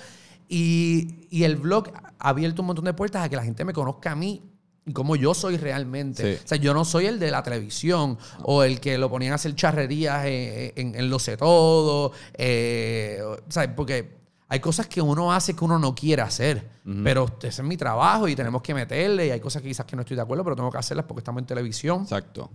Y, 0.47 1.27
y 1.29 1.43
el 1.43 1.57
blog 1.57 1.89
ha 2.19 2.29
abierto 2.29 2.61
un 2.61 2.67
montón 2.67 2.85
de 2.85 2.93
puertas 2.93 3.25
a 3.25 3.27
que 3.27 3.35
la 3.35 3.43
gente 3.43 3.65
me 3.65 3.73
conozca 3.73 4.11
a 4.13 4.15
mí 4.15 4.41
y 4.85 4.93
cómo 4.93 5.17
yo 5.17 5.33
soy 5.33 5.57
realmente. 5.57 6.37
Sí. 6.37 6.41
O 6.41 6.47
sea, 6.47 6.57
yo 6.57 6.73
no 6.73 6.85
soy 6.85 7.05
el 7.07 7.19
de 7.19 7.31
la 7.31 7.43
televisión 7.43 8.17
o 8.43 8.63
el 8.63 8.79
que 8.79 8.97
lo 8.97 9.09
ponían 9.09 9.33
a 9.33 9.35
hacer 9.35 9.53
charrerías 9.55 10.25
en, 10.25 10.71
en, 10.77 10.95
en 10.95 11.09
Lo 11.09 11.19
sé 11.19 11.35
todo. 11.35 12.13
eh, 12.35 13.19
o 13.25 13.51
sea, 13.51 13.75
porque 13.75 14.18
hay 14.51 14.59
cosas 14.59 14.87
que 14.87 14.99
uno 15.01 15.31
hace 15.31 15.55
que 15.55 15.63
uno 15.63 15.77
no 15.79 15.93
quiere 15.95 16.21
hacer. 16.23 16.67
Pero 17.03 17.27
ese 17.43 17.61
es 17.61 17.67
mi 17.67 17.77
trabajo 17.77 18.27
y 18.27 18.35
tenemos 18.35 18.63
que 18.63 18.73
meterle. 18.73 19.27
Y 19.27 19.29
hay 19.29 19.39
cosas 19.39 19.61
que 19.61 19.67
quizás 19.67 19.85
que 19.85 19.95
no 19.95 20.01
estoy 20.01 20.15
de 20.15 20.23
acuerdo, 20.23 20.43
pero 20.43 20.55
tengo 20.55 20.71
que 20.71 20.77
hacerlas 20.79 21.05
porque 21.05 21.19
estamos 21.19 21.39
en 21.41 21.45
televisión. 21.45 22.01
Exacto. 22.01 22.49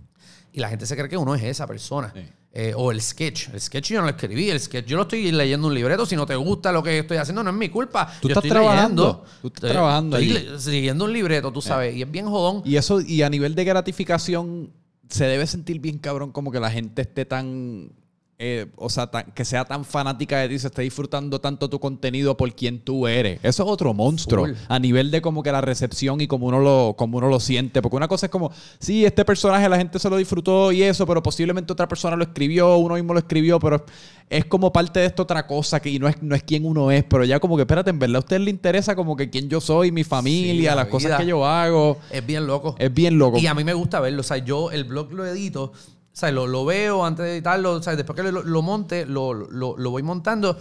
Y 0.51 0.59
la 0.59 0.67
gente 0.67 0.85
se 0.85 0.95
cree 0.97 1.07
que 1.07 1.15
uno 1.17 1.33
es 1.35 1.43
esa 1.43 1.65
persona. 1.65 2.11
Sí. 2.13 2.21
Eh, 2.51 2.73
o 2.75 2.91
el 2.91 3.01
sketch. 3.01 3.49
El 3.53 3.61
sketch 3.61 3.91
yo 3.91 3.99
no 3.99 4.03
lo 4.07 4.09
escribí. 4.09 4.49
El 4.49 4.59
sketch 4.59 4.85
yo 4.87 4.97
lo 4.97 5.03
estoy 5.03 5.31
leyendo 5.31 5.67
un 5.67 5.73
libreto. 5.73 6.05
Si 6.05 6.17
no 6.17 6.25
te 6.25 6.35
gusta 6.35 6.71
lo 6.73 6.83
que 6.83 6.99
estoy 6.99 7.15
haciendo, 7.17 7.43
no 7.43 7.49
es 7.49 7.55
mi 7.55 7.69
culpa. 7.69 8.07
Tú 8.21 8.27
Yo 8.27 8.33
estás 8.33 8.43
estoy 8.45 8.49
trabajando. 8.61 9.03
leyendo. 9.03 9.21
Tú 9.41 9.47
estás 9.47 9.57
Estoy- 9.63 9.71
trabajando 9.71 10.17
estoy 10.17 10.37
ahí. 10.37 10.59
siguiendo 10.59 11.05
un 11.05 11.13
libreto, 11.13 11.51
tú 11.53 11.61
sabes. 11.61 11.95
Y 11.95 12.01
es 12.01 12.11
bien 12.11 12.25
jodón. 12.27 12.61
Y 12.65 12.75
eso, 12.75 12.99
y 12.99 13.21
a 13.21 13.29
nivel 13.29 13.55
de 13.55 13.63
gratificación, 13.63 14.73
se 15.09 15.25
debe 15.25 15.47
sentir 15.47 15.79
bien 15.79 15.97
cabrón 15.99 16.31
como 16.33 16.51
que 16.51 16.59
la 16.59 16.71
gente 16.71 17.03
esté 17.03 17.23
tan. 17.25 17.89
Eh, 18.37 18.67
o 18.75 18.89
sea, 18.89 19.07
tan- 19.07 19.31
que 19.31 19.45
sea 19.45 19.63
tan 19.63 19.85
fanática 19.85 20.39
de 20.39 20.49
ti, 20.49 20.59
se 20.59 20.67
esté 20.67 20.81
disfrutando 20.81 21.39
tanto 21.39 21.69
tu 21.69 21.79
contenido 21.79 22.35
por 22.35 22.53
quien 22.53 22.79
tú 22.79 23.07
eres. 23.07 23.39
Eso 23.43 23.63
es 23.63 23.69
otro 23.69 23.93
monstruo. 23.93 24.45
Full. 24.45 24.55
A 24.67 24.77
nivel 24.77 25.09
de 25.09 25.21
como 25.21 25.41
que 25.41 25.51
la 25.53 25.61
recepción 25.61 26.19
y 26.19 26.27
como 26.27 26.47
uno 26.47 26.59
lo, 26.59 26.95
como 26.97 27.17
uno 27.17 27.29
lo 27.29 27.39
siente. 27.39 27.81
Porque 27.81 27.95
una 27.95 28.09
cosa 28.09 28.25
es 28.25 28.31
como, 28.31 28.51
sí, 28.79 29.05
este 29.05 29.23
personaje 29.23 29.69
la 29.69 29.77
gente 29.77 29.99
se 29.99 30.09
lo 30.09 30.17
disfrutó 30.17 30.71
y 30.73 30.83
eso, 30.83 31.05
pero 31.07 31.23
posiblemente 31.23 31.71
otra 31.71 31.87
persona 31.87 32.15
lo 32.17 32.23
escribió, 32.23 32.75
uno 32.77 32.95
mismo 32.95 33.13
lo 33.13 33.19
escribió, 33.19 33.57
pero 33.59 33.85
es 34.29 34.43
como 34.45 34.73
parte 34.73 34.99
de 34.99 35.05
esta 35.05 35.23
otra 35.23 35.47
cosa 35.47 35.79
que 35.79 35.89
y 35.89 35.99
no 35.99 36.07
es, 36.09 36.21
no 36.21 36.35
es 36.35 36.43
quien 36.43 36.65
uno 36.65 36.91
es. 36.91 37.05
Pero 37.05 37.23
ya 37.23 37.39
como 37.39 37.55
que, 37.55 37.61
espérate, 37.61 37.89
en 37.89 37.99
verdad 37.99 38.17
a 38.17 38.19
usted 38.19 38.39
le 38.41 38.49
interesa 38.51 38.95
como 38.97 39.15
que 39.15 39.29
quién 39.29 39.47
yo 39.47 39.61
soy, 39.61 39.91
mi 39.93 40.03
familia, 40.03 40.71
la 40.71 40.83
las 40.83 40.87
cosas 40.87 41.17
que 41.19 41.25
yo 41.25 41.45
hago. 41.45 41.99
Es 42.11 42.25
bien 42.25 42.45
loco. 42.47 42.75
Es 42.79 42.93
bien 42.93 43.17
loco. 43.17 43.37
Y 43.37 43.47
a 43.47 43.53
mí 43.53 43.63
me 43.63 43.73
gusta 43.73 44.01
verlo. 44.01 44.19
O 44.19 44.23
sea, 44.23 44.37
yo 44.37 44.71
el 44.71 44.83
blog 44.83 45.13
lo 45.13 45.25
edito. 45.25 45.71
O 46.15 46.17
sea, 46.17 46.31
lo, 46.31 46.47
lo 46.47 46.63
veo 46.63 47.03
antes 47.03 47.25
de 47.25 47.33
editarlo. 47.33 47.73
O 47.73 47.83
sea, 47.83 47.93
después 47.97 48.15
que 48.15 48.31
lo, 48.31 48.41
lo 48.41 48.61
monte, 48.61 49.05
lo, 49.05 49.33
lo- 49.33 49.75
lo 49.77 49.91
voy 49.91 50.01
montando. 50.01 50.57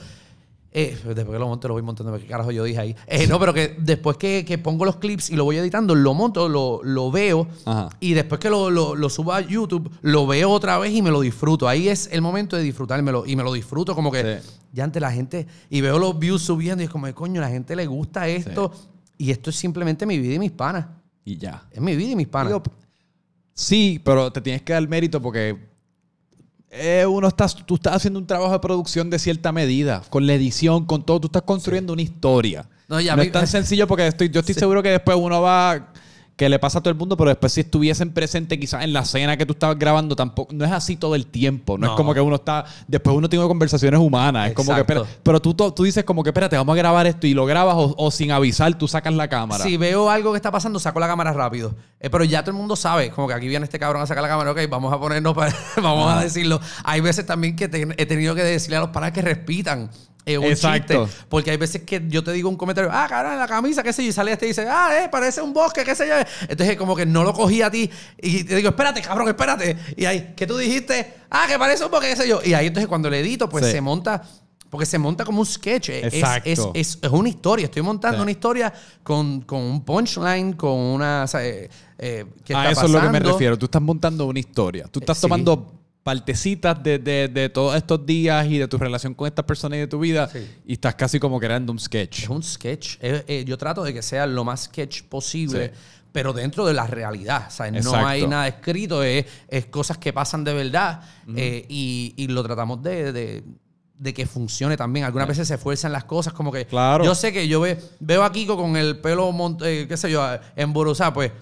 Eh, 0.76 0.98
después 1.04 1.14
que 1.30 1.38
lo 1.38 1.46
monte, 1.46 1.68
lo 1.68 1.74
voy 1.74 1.82
montando. 1.84 2.18
¿Qué 2.18 2.26
carajo 2.26 2.50
yo 2.50 2.64
dije 2.64 2.80
ahí? 2.80 2.96
Eh, 3.06 3.28
no, 3.28 3.38
pero 3.38 3.54
que 3.54 3.76
después 3.78 4.16
que, 4.16 4.44
que 4.44 4.58
pongo 4.58 4.84
los 4.84 4.96
clips 4.96 5.30
y 5.30 5.36
lo 5.36 5.44
voy 5.44 5.56
editando, 5.56 5.94
lo 5.94 6.12
monto, 6.14 6.48
lo, 6.48 6.80
lo 6.82 7.12
veo. 7.12 7.46
Ajá. 7.64 7.90
Y 8.00 8.14
después 8.14 8.40
que 8.40 8.50
lo, 8.50 8.68
lo, 8.70 8.96
lo 8.96 9.08
subo 9.08 9.32
a 9.32 9.40
YouTube, 9.42 9.88
lo 10.02 10.26
veo 10.26 10.50
otra 10.50 10.76
vez 10.78 10.92
y 10.92 11.00
me 11.02 11.12
lo 11.12 11.20
disfruto. 11.20 11.68
Ahí 11.68 11.88
es 11.88 12.08
el 12.10 12.20
momento 12.20 12.56
de 12.56 12.62
disfrutármelo. 12.64 13.22
Y 13.24 13.36
me 13.36 13.44
lo 13.44 13.52
disfruto 13.52 13.94
como 13.94 14.10
que 14.10 14.40
Sí. 14.42 14.50
ya 14.72 14.82
ante 14.82 14.98
la 14.98 15.12
gente. 15.12 15.46
Y 15.70 15.80
veo 15.80 16.00
los 16.00 16.18
views 16.18 16.42
subiendo 16.42 16.82
y 16.82 16.86
es 16.86 16.90
como, 16.90 17.14
coño, 17.14 17.40
la 17.40 17.48
gente 17.50 17.76
le 17.76 17.86
gusta 17.86 18.26
esto. 18.26 18.72
Y 19.16 19.30
esto 19.30 19.50
es 19.50 19.56
simplemente 19.56 20.04
mi 20.04 20.18
vida 20.18 20.34
y 20.34 20.38
mis 20.40 20.50
panas. 20.50 20.86
Y 21.24 21.36
ya. 21.38 21.62
Es 21.70 21.80
mi 21.80 21.94
vida 21.94 22.10
y 22.10 22.16
mis 22.16 22.26
panas. 22.26 22.48
Digo, 22.48 22.64
sí, 23.54 24.00
pero 24.04 24.30
te 24.32 24.40
tienes 24.40 24.62
que 24.62 24.72
dar 24.72 24.86
mérito 24.88 25.20
porque 25.22 25.56
eh, 26.70 27.06
uno 27.08 27.28
está, 27.28 27.46
tú 27.48 27.76
estás 27.76 27.94
haciendo 27.94 28.18
un 28.18 28.26
trabajo 28.26 28.52
de 28.52 28.58
producción 28.58 29.08
de 29.08 29.18
cierta 29.18 29.52
medida, 29.52 30.02
con 30.10 30.26
la 30.26 30.34
edición, 30.34 30.84
con 30.86 31.04
todo. 31.06 31.20
Tú 31.20 31.26
estás 31.28 31.42
construyendo 31.42 31.92
una 31.92 32.02
historia. 32.02 32.68
No, 32.88 32.96
No, 32.96 33.00
y 33.00 33.08
a 33.08 33.16
mí- 33.16 33.22
es 33.26 33.32
tan 33.32 33.46
sencillo 33.46 33.86
porque 33.86 34.06
estoy, 34.08 34.28
yo 34.28 34.40
estoy 34.40 34.54
seguro 34.56 34.82
que 34.82 34.90
después 34.90 35.16
uno 35.20 35.40
va 35.40 35.92
que 36.36 36.48
le 36.48 36.58
pasa 36.58 36.80
a 36.80 36.82
todo 36.82 36.90
el 36.90 36.96
mundo, 36.98 37.16
pero 37.16 37.28
después 37.30 37.52
si 37.52 37.60
estuviesen 37.60 38.10
presentes 38.12 38.58
quizás 38.58 38.82
en 38.82 38.92
la 38.92 39.00
escena 39.02 39.36
que 39.36 39.46
tú 39.46 39.52
estabas 39.52 39.78
grabando, 39.78 40.16
tampoco, 40.16 40.52
no 40.52 40.64
es 40.64 40.72
así 40.72 40.96
todo 40.96 41.14
el 41.14 41.26
tiempo. 41.26 41.78
No, 41.78 41.86
No. 41.86 41.92
es 41.92 41.96
como 41.96 42.12
que 42.12 42.20
uno 42.20 42.34
está, 42.34 42.64
después 42.88 43.16
uno 43.16 43.28
tiene 43.28 43.46
conversaciones 43.46 44.00
humanas. 44.00 44.48
Es 44.48 44.54
como 44.54 44.74
que, 44.74 44.80
Exacto. 44.80 45.02
espera, 45.04 45.18
pero 45.22 45.40
tú, 45.40 45.54
tú 45.54 45.84
dices 45.84 46.02
como 46.02 46.24
que, 46.24 46.30
espérate, 46.30 46.56
vamos 46.56 46.72
a 46.74 46.76
grabar 46.76 47.06
esto 47.06 47.28
y 47.28 47.34
lo 47.34 47.46
grabas 47.46 47.76
o, 47.76 47.94
o 47.96 48.10
sin 48.10 48.32
avisar, 48.32 48.76
tú 48.76 48.88
sacas 48.88 49.14
la 49.14 49.28
cámara. 49.28 49.62
Si 49.62 49.76
veo 49.76 50.10
algo 50.10 50.32
que 50.32 50.36
está 50.38 50.50
pasando, 50.50 50.80
saco 50.80 50.98
la 50.98 51.06
cámara 51.06 51.32
rápido. 51.32 51.74
Eh, 52.00 52.10
pero 52.10 52.24
ya 52.24 52.42
todo 52.42 52.50
el 52.50 52.56
mundo 52.56 52.74
sabe, 52.74 53.10
como 53.10 53.28
que 53.28 53.34
aquí 53.34 53.46
viene 53.46 53.64
este 53.64 53.78
cabrón 53.78 54.02
a 54.02 54.06
sacar 54.06 54.22
la 54.22 54.28
cámara, 54.28 54.50
ok, 54.50 54.58
vamos 54.68 54.92
a 54.92 54.98
ponernos 54.98 55.34
para, 55.34 55.54
vamos 55.76 56.12
a 56.12 56.20
decirlo. 56.20 56.60
Hay 56.82 57.00
veces 57.00 57.24
también 57.26 57.54
que 57.54 57.68
te- 57.68 57.94
he 57.96 58.06
tenido 58.06 58.34
que 58.34 58.42
decirle 58.42 58.76
a 58.78 58.80
los 58.80 58.88
panas 58.90 59.12
que 59.12 59.22
respitan. 59.22 59.88
Eh, 60.26 60.38
un 60.38 60.44
Exacto. 60.46 61.04
chiste. 61.06 61.24
Porque 61.28 61.50
hay 61.50 61.56
veces 61.56 61.82
que 61.82 62.02
yo 62.08 62.24
te 62.24 62.32
digo 62.32 62.48
un 62.48 62.56
comentario, 62.56 62.90
ah, 62.92 63.06
cabrón, 63.08 63.38
la 63.38 63.46
camisa, 63.46 63.82
qué 63.82 63.92
sé 63.92 64.02
yo, 64.02 64.08
y 64.08 64.12
sale 64.12 64.32
este 64.32 64.46
y 64.46 64.48
dice, 64.48 64.66
ah, 64.68 64.90
eh, 65.04 65.08
parece 65.10 65.42
un 65.42 65.52
bosque, 65.52 65.84
qué 65.84 65.94
sé 65.94 66.08
yo. 66.08 66.14
Entonces, 66.48 66.76
como 66.76 66.96
que 66.96 67.04
no 67.06 67.24
lo 67.24 67.32
cogí 67.32 67.60
a 67.62 67.70
ti 67.70 67.90
y 68.20 68.44
te 68.44 68.56
digo, 68.56 68.70
espérate, 68.70 69.02
cabrón, 69.02 69.28
espérate. 69.28 69.76
Y 69.96 70.04
ahí, 70.06 70.32
¿qué 70.36 70.46
tú 70.46 70.56
dijiste? 70.56 71.14
Ah, 71.30 71.44
que 71.48 71.58
parece 71.58 71.84
un 71.84 71.90
bosque, 71.90 72.08
qué 72.08 72.16
sé 72.16 72.28
yo. 72.28 72.40
Y 72.44 72.54
ahí, 72.54 72.68
entonces, 72.68 72.88
cuando 72.88 73.10
le 73.10 73.20
edito, 73.20 73.48
pues 73.48 73.66
Sí. 73.66 73.72
se 73.72 73.80
monta. 73.80 74.22
Porque 74.70 74.86
se 74.86 74.98
monta 74.98 75.24
como 75.24 75.38
un 75.38 75.46
sketch. 75.46 75.90
Es- 75.90 76.14
Exacto. 76.14 76.50
Es, 76.50 76.58
es, 76.74 76.98
es 77.00 77.10
una 77.10 77.28
historia. 77.28 77.66
Estoy 77.66 77.82
montando 77.82 78.18
Sí. 78.18 78.22
una 78.22 78.30
historia 78.32 78.72
con, 79.04 79.42
con 79.42 79.60
un 79.60 79.84
punchline, 79.84 80.54
con 80.54 80.72
una. 80.72 81.22
o 81.24 81.26
sea, 81.28 81.46
eh, 81.46 81.70
eh, 81.96 82.24
¿qué 82.44 82.54
a 82.56 82.70
está 82.70 82.70
eso 82.72 82.86
es 82.86 82.90
lo 82.90 83.00
que 83.00 83.08
me 83.08 83.20
refiero. 83.20 83.56
Tú 83.56 83.66
estás 83.66 83.80
montando 83.82 84.26
una 84.26 84.40
historia. 84.40 84.86
Tú 84.90 84.98
estás 84.98 85.18
sí. 85.18 85.22
tomando 85.22 85.83
partecitas 86.04 86.80
de, 86.82 86.98
de- 86.98 87.28
de 87.28 87.48
todos 87.48 87.74
estos 87.74 88.04
días 88.06 88.46
y 88.46 88.58
de 88.58 88.68
tu 88.68 88.78
relación 88.78 89.14
con 89.14 89.26
estas 89.26 89.44
personas 89.46 89.78
y 89.78 89.80
de 89.80 89.86
tu 89.88 89.98
vida 89.98 90.28
Sí. 90.28 90.46
y 90.66 90.74
estás 90.74 90.94
casi 90.94 91.18
como 91.18 91.40
creando 91.40 91.72
un 91.72 91.80
sketch. 91.80 92.22
Es 92.24 92.28
un 92.28 92.42
sketch. 92.42 92.98
Eh, 93.00 93.24
eh, 93.26 93.44
yo 93.46 93.56
trato 93.58 93.82
de 93.82 93.92
que 93.94 94.02
sea 94.02 94.26
lo 94.26 94.44
más 94.44 94.64
sketch 94.64 95.02
posible. 95.04 95.68
Sí. 95.74 95.80
Pero 96.12 96.32
dentro 96.32 96.64
de 96.64 96.74
la 96.74 96.86
realidad. 96.86 97.48
Sea, 97.50 97.68
no 97.72 97.78
Exacto. 97.78 98.06
hay 98.06 98.24
nada 98.28 98.46
escrito, 98.46 99.02
es, 99.02 99.26
es 99.48 99.66
cosas 99.66 99.98
que 99.98 100.12
pasan 100.12 100.44
de 100.44 100.54
verdad. 100.54 101.00
eh, 101.34 101.64
y, 101.68 102.14
y 102.16 102.28
lo 102.28 102.42
tratamos 102.44 102.80
de, 102.82 103.12
de- 103.12 103.42
de 103.98 104.12
que 104.14 104.26
funcione 104.26 104.76
también. 104.76 105.06
Algunas 105.06 105.26
veces 105.26 105.48
se 105.48 105.54
esfuerzan 105.54 105.90
las 105.92 106.04
cosas, 106.04 106.32
como 106.34 106.52
que. 106.52 106.66
Claro. 106.66 107.04
Yo 107.04 107.14
sé 107.14 107.32
que 107.32 107.48
yo 107.48 107.60
ve- 107.60 107.78
veo 107.98 108.22
a 108.24 108.30
Kiko 108.30 108.56
con 108.56 108.76
el 108.76 108.98
pelo, 108.98 109.32
eh, 109.64 109.86
qué 109.88 109.96
sé 109.96 110.10
yo, 110.10 110.22
emborozado, 110.54 111.14
pues. 111.14 111.32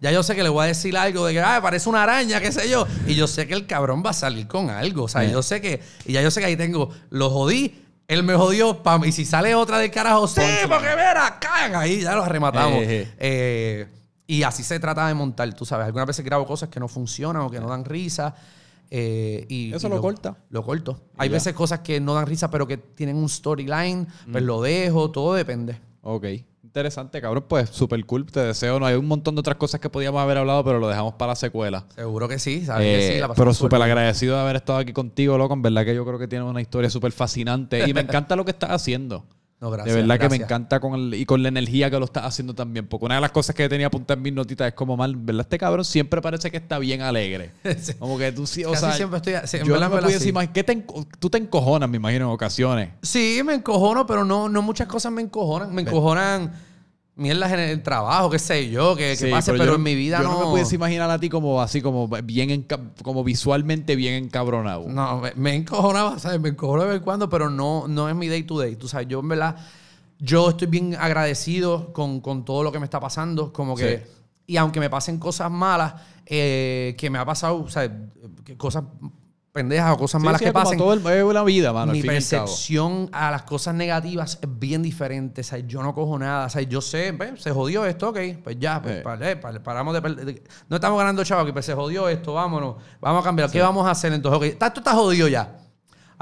Ya 0.00 0.10
yo 0.12 0.22
sé 0.22 0.34
que 0.34 0.42
le 0.42 0.48
voy 0.48 0.64
a 0.64 0.66
decir 0.68 0.96
algo 0.96 1.26
de 1.26 1.34
que, 1.34 1.40
ah, 1.40 1.60
parece 1.62 1.88
una 1.88 2.02
araña, 2.02 2.40
qué 2.40 2.50
sé 2.52 2.68
yo. 2.70 2.86
Y 3.06 3.14
yo 3.14 3.26
sé 3.26 3.46
que 3.46 3.52
el 3.54 3.66
cabrón 3.66 4.02
va 4.04 4.10
a 4.10 4.14
salir 4.14 4.46
con 4.48 4.70
algo. 4.70 5.04
O 5.04 5.08
sea, 5.08 5.24
yo 5.24 5.42
sé 5.42 5.60
que. 5.60 5.80
Y 6.06 6.12
ya 6.14 6.22
yo 6.22 6.30
sé 6.30 6.40
que 6.40 6.46
ahí 6.46 6.56
tengo. 6.56 6.88
Lo 7.10 7.28
jodí. 7.30 7.84
Él 8.08 8.22
me 8.24 8.34
jodió, 8.34 8.82
pam. 8.82 9.04
Y 9.04 9.12
si 9.12 9.24
sale 9.24 9.54
otra 9.54 9.78
del 9.78 9.90
carajo, 9.90 10.26
sí, 10.26 10.40
porque 10.68 10.88
mira, 10.96 11.38
caen 11.40 11.76
ahí, 11.76 12.00
ya 12.00 12.14
los 12.16 12.26
rematamos. 12.26 12.78
Eh, 12.82 13.02
eh. 13.02 13.08
Eh, 13.18 13.86
y 14.26 14.42
así 14.42 14.62
se 14.62 14.80
trata 14.80 15.06
de 15.06 15.14
montar, 15.14 15.52
tú 15.54 15.64
sabes. 15.66 15.86
Algunas 15.86 16.06
veces 16.06 16.24
grabo 16.24 16.46
cosas 16.46 16.68
que 16.70 16.80
no 16.80 16.88
funcionan 16.88 17.42
o 17.42 17.50
que 17.50 17.60
no 17.60 17.68
dan 17.68 17.84
risa. 17.84 18.34
eh, 18.90 19.44
y, 19.48 19.72
Eso 19.74 19.86
y 19.86 19.90
lo 19.90 20.00
corta. 20.00 20.36
Lo 20.48 20.64
corto. 20.64 21.00
Hay 21.18 21.28
ya. 21.28 21.34
veces 21.34 21.52
cosas 21.54 21.80
que 21.80 22.00
no 22.00 22.14
dan 22.14 22.26
risa, 22.26 22.50
pero 22.50 22.66
que 22.66 22.76
tienen 22.78 23.16
un 23.16 23.28
storyline, 23.28 24.08
Mm. 24.26 24.32
pues 24.32 24.42
lo 24.44 24.60
dejo, 24.62 25.10
todo 25.12 25.34
depende. 25.34 25.78
Ok. 26.02 26.24
Interesante, 26.62 27.20
cabrón. 27.20 27.44
Pues 27.48 27.70
súper 27.70 28.04
cool. 28.04 28.26
Te 28.26 28.40
deseo. 28.40 28.78
No 28.78 28.86
hay 28.86 28.94
un 28.94 29.06
montón 29.06 29.34
de 29.34 29.40
otras 29.40 29.56
cosas 29.56 29.80
que 29.80 29.88
podíamos 29.88 30.20
haber 30.20 30.38
hablado, 30.38 30.62
pero 30.64 30.78
lo 30.78 30.88
dejamos 30.88 31.14
para 31.14 31.32
la 31.32 31.36
secuela. 31.36 31.86
Seguro 31.94 32.28
que 32.28 32.38
sí, 32.38 32.64
sabes 32.64 32.84
que 32.84 32.98
Eh, 33.08 33.12
sí. 33.14 33.20
la 33.20 33.28
pasamos 33.28 33.36
pero 33.38 33.54
súper 33.54 33.80
agradecido 33.82 34.34
de 34.36 34.42
haber 34.42 34.56
estado 34.56 34.78
aquí 34.78 34.92
contigo, 34.92 35.38
loco. 35.38 35.54
En 35.54 35.62
verdad 35.62 35.84
que 35.84 35.94
yo 35.94 36.04
creo 36.04 36.18
que 36.18 36.28
tienes 36.28 36.48
una 36.48 36.60
historia 36.60 36.90
súper 36.90 37.12
fascinante. 37.12 37.88
Y 37.88 37.94
me 37.94 38.02
encanta 38.02 38.36
lo 38.36 38.44
que 38.44 38.50
estás 38.52 38.70
haciendo. 38.70 39.24
No, 39.60 39.70
gracias. 39.70 39.94
de 39.94 40.00
verdad 40.00 40.18
que 40.18 40.28
me 40.30 40.36
encanta 40.36 40.80
con 40.80 40.94
el- 40.94 41.14
y 41.14 41.26
con 41.26 41.42
la 41.42 41.48
energía 41.50 41.90
que 41.90 41.98
lo 41.98 42.06
estás 42.06 42.24
haciendo 42.24 42.54
también. 42.54 42.86
Porque 42.86 43.04
una 43.04 43.16
de 43.16 43.20
las 43.20 43.30
cosas 43.30 43.54
que 43.54 43.68
tenía 43.68 43.88
apuntadas 43.88 44.16
en 44.16 44.22
mis 44.22 44.32
notitas 44.32 44.68
es 44.68 44.72
como 44.74 44.96
mal, 44.96 45.14
¿verdad? 45.16 45.42
Este 45.42 45.58
cabrón 45.58 45.84
siempre 45.84 46.22
parece 46.22 46.50
que 46.50 46.56
está 46.56 46.78
bien 46.78 47.02
alegre. 47.02 47.52
Sí. 47.80 47.92
Como 47.98 48.16
que 48.18 48.32
tú 48.32 48.46
sí, 48.46 48.64
o 48.64 48.70
Casi 48.70 48.84
sea, 48.86 48.92
siempre 48.94 49.18
estoy- 49.18 49.34
sí, 49.46 49.58
yo 49.58 49.78
no 49.78 49.88
me 49.90 49.96
imaginar- 50.00 50.52
¿qué 50.52 50.64
te 50.64 50.72
enco- 50.86 51.06
tú 51.18 51.28
te 51.28 51.36
encojonas, 51.38 51.88
me 51.90 51.98
imagino, 51.98 52.26
en 52.26 52.32
ocasiones. 52.32 52.90
Sí, 53.02 53.40
me 53.44 53.54
encojono, 53.54 54.06
pero 54.06 54.24
no, 54.24 54.48
no 54.48 54.62
muchas 54.62 54.86
cosas 54.88 55.12
me 55.12 55.20
encojonan. 55.22 55.74
Me 55.74 55.82
encojonan 55.82 56.52
mierdas 57.20 57.52
en 57.52 57.60
el 57.60 57.82
trabajo, 57.82 58.30
qué 58.30 58.38
sé 58.38 58.70
yo, 58.70 58.96
que, 58.96 59.10
que 59.10 59.16
Sí, 59.16 59.30
pase, 59.30 59.52
pero, 59.52 59.64
yo 59.66 59.74
en 59.74 59.82
mi 59.82 59.94
vida 59.94 60.18
yo 60.18 60.24
no. 60.24 60.32
no 60.32 60.38
me 60.40 60.44
pudiese 60.46 60.74
imaginar 60.74 61.08
a 61.10 61.18
ti 61.20 61.28
como 61.28 61.60
así, 61.62 61.80
como 61.82 62.08
bien, 62.08 62.50
enca- 62.50 62.90
como 63.02 63.22
visualmente 63.22 63.94
bien 63.94 64.24
encabronado. 64.24 64.86
No, 64.88 65.20
me, 65.20 65.32
me 65.36 65.54
encojonaba, 65.54 66.18
¿sabes? 66.18 66.40
Me 66.40 66.48
encojono 66.48 66.82
de 66.82 66.88
vez 66.88 66.96
en 66.98 67.04
cuando, 67.04 67.28
pero 67.28 67.48
no, 67.50 67.86
no 67.86 68.08
es 68.08 68.16
mi 68.16 68.26
day 68.28 68.42
to 68.42 68.58
day. 68.58 68.74
Tú 68.76 68.88
sabes, 68.88 69.06
yo 69.08 69.20
en 69.20 69.28
verdad, 69.28 69.56
yo 70.18 70.48
estoy 70.50 70.66
bien 70.68 70.96
agradecido 70.98 71.92
con, 71.92 72.20
con 72.20 72.44
todo 72.44 72.62
lo 72.62 72.72
que 72.72 72.78
me 72.78 72.84
está 72.86 72.98
pasando. 73.00 73.52
Como 73.52 73.76
que, 73.76 73.98
Sí. 73.98 74.12
y 74.48 74.56
aunque 74.56 74.80
me 74.80 74.90
pasen 74.90 75.18
cosas 75.18 75.50
malas, 75.50 75.94
eh, 76.26 76.94
que 76.98 77.10
me 77.10 77.18
ha 77.18 77.24
pasado, 77.24 77.56
o 77.62 77.68
sea, 77.68 77.90
cosas 78.56 78.84
pendejas 79.52 79.92
o 79.94 79.98
cosas 79.98 80.20
Sí, 80.20 80.24
malas 80.26 80.38
sí, 80.38 80.44
que 80.44 80.52
pasen. 80.52 80.78
todo 80.78 80.92
el- 80.92 81.04
es 81.06 81.24
una 81.24 81.42
vida, 81.42 81.72
mano. 81.72 81.92
mi 81.92 82.02
percepción 82.02 83.08
a 83.12 83.30
las 83.30 83.42
cosas 83.42 83.74
negativas 83.74 84.38
es 84.40 84.48
bien 84.58 84.82
diferente. 84.82 85.40
O 85.40 85.44
sea, 85.44 85.58
yo 85.58 85.82
no 85.82 85.94
cojo 85.94 86.18
nada. 86.18 86.46
O 86.46 86.48
sea, 86.48 86.62
yo 86.62 86.80
sé, 86.80 87.16
se 87.36 87.50
jodió 87.50 87.84
esto, 87.84 88.10
ok, 88.10 88.18
pues 88.44 88.56
ya, 88.60 88.80
pues, 88.80 88.96
Eh. 88.98 89.02
eh, 89.22 89.36
pa- 89.36 89.58
paramos 89.62 89.94
de 89.94 90.02
perder. 90.02 90.42
No 90.68 90.76
estamos 90.76 90.98
ganando 90.98 91.24
chavo 91.24 91.42
aquí, 91.42 91.52
pues 91.52 91.66
se 91.66 91.74
jodió 91.74 92.08
esto, 92.08 92.34
vámonos. 92.34 92.76
Vamos 93.00 93.22
a 93.22 93.24
cambiar. 93.24 93.50
¿Qué 93.50 93.60
vamos 93.60 93.86
a 93.86 93.90
hacer 93.90 94.12
entonces? 94.12 94.36
Ok, 94.54 94.62
esto 94.62 94.80
está 94.80 94.92
jodido 94.94 95.26
ya. 95.28 95.56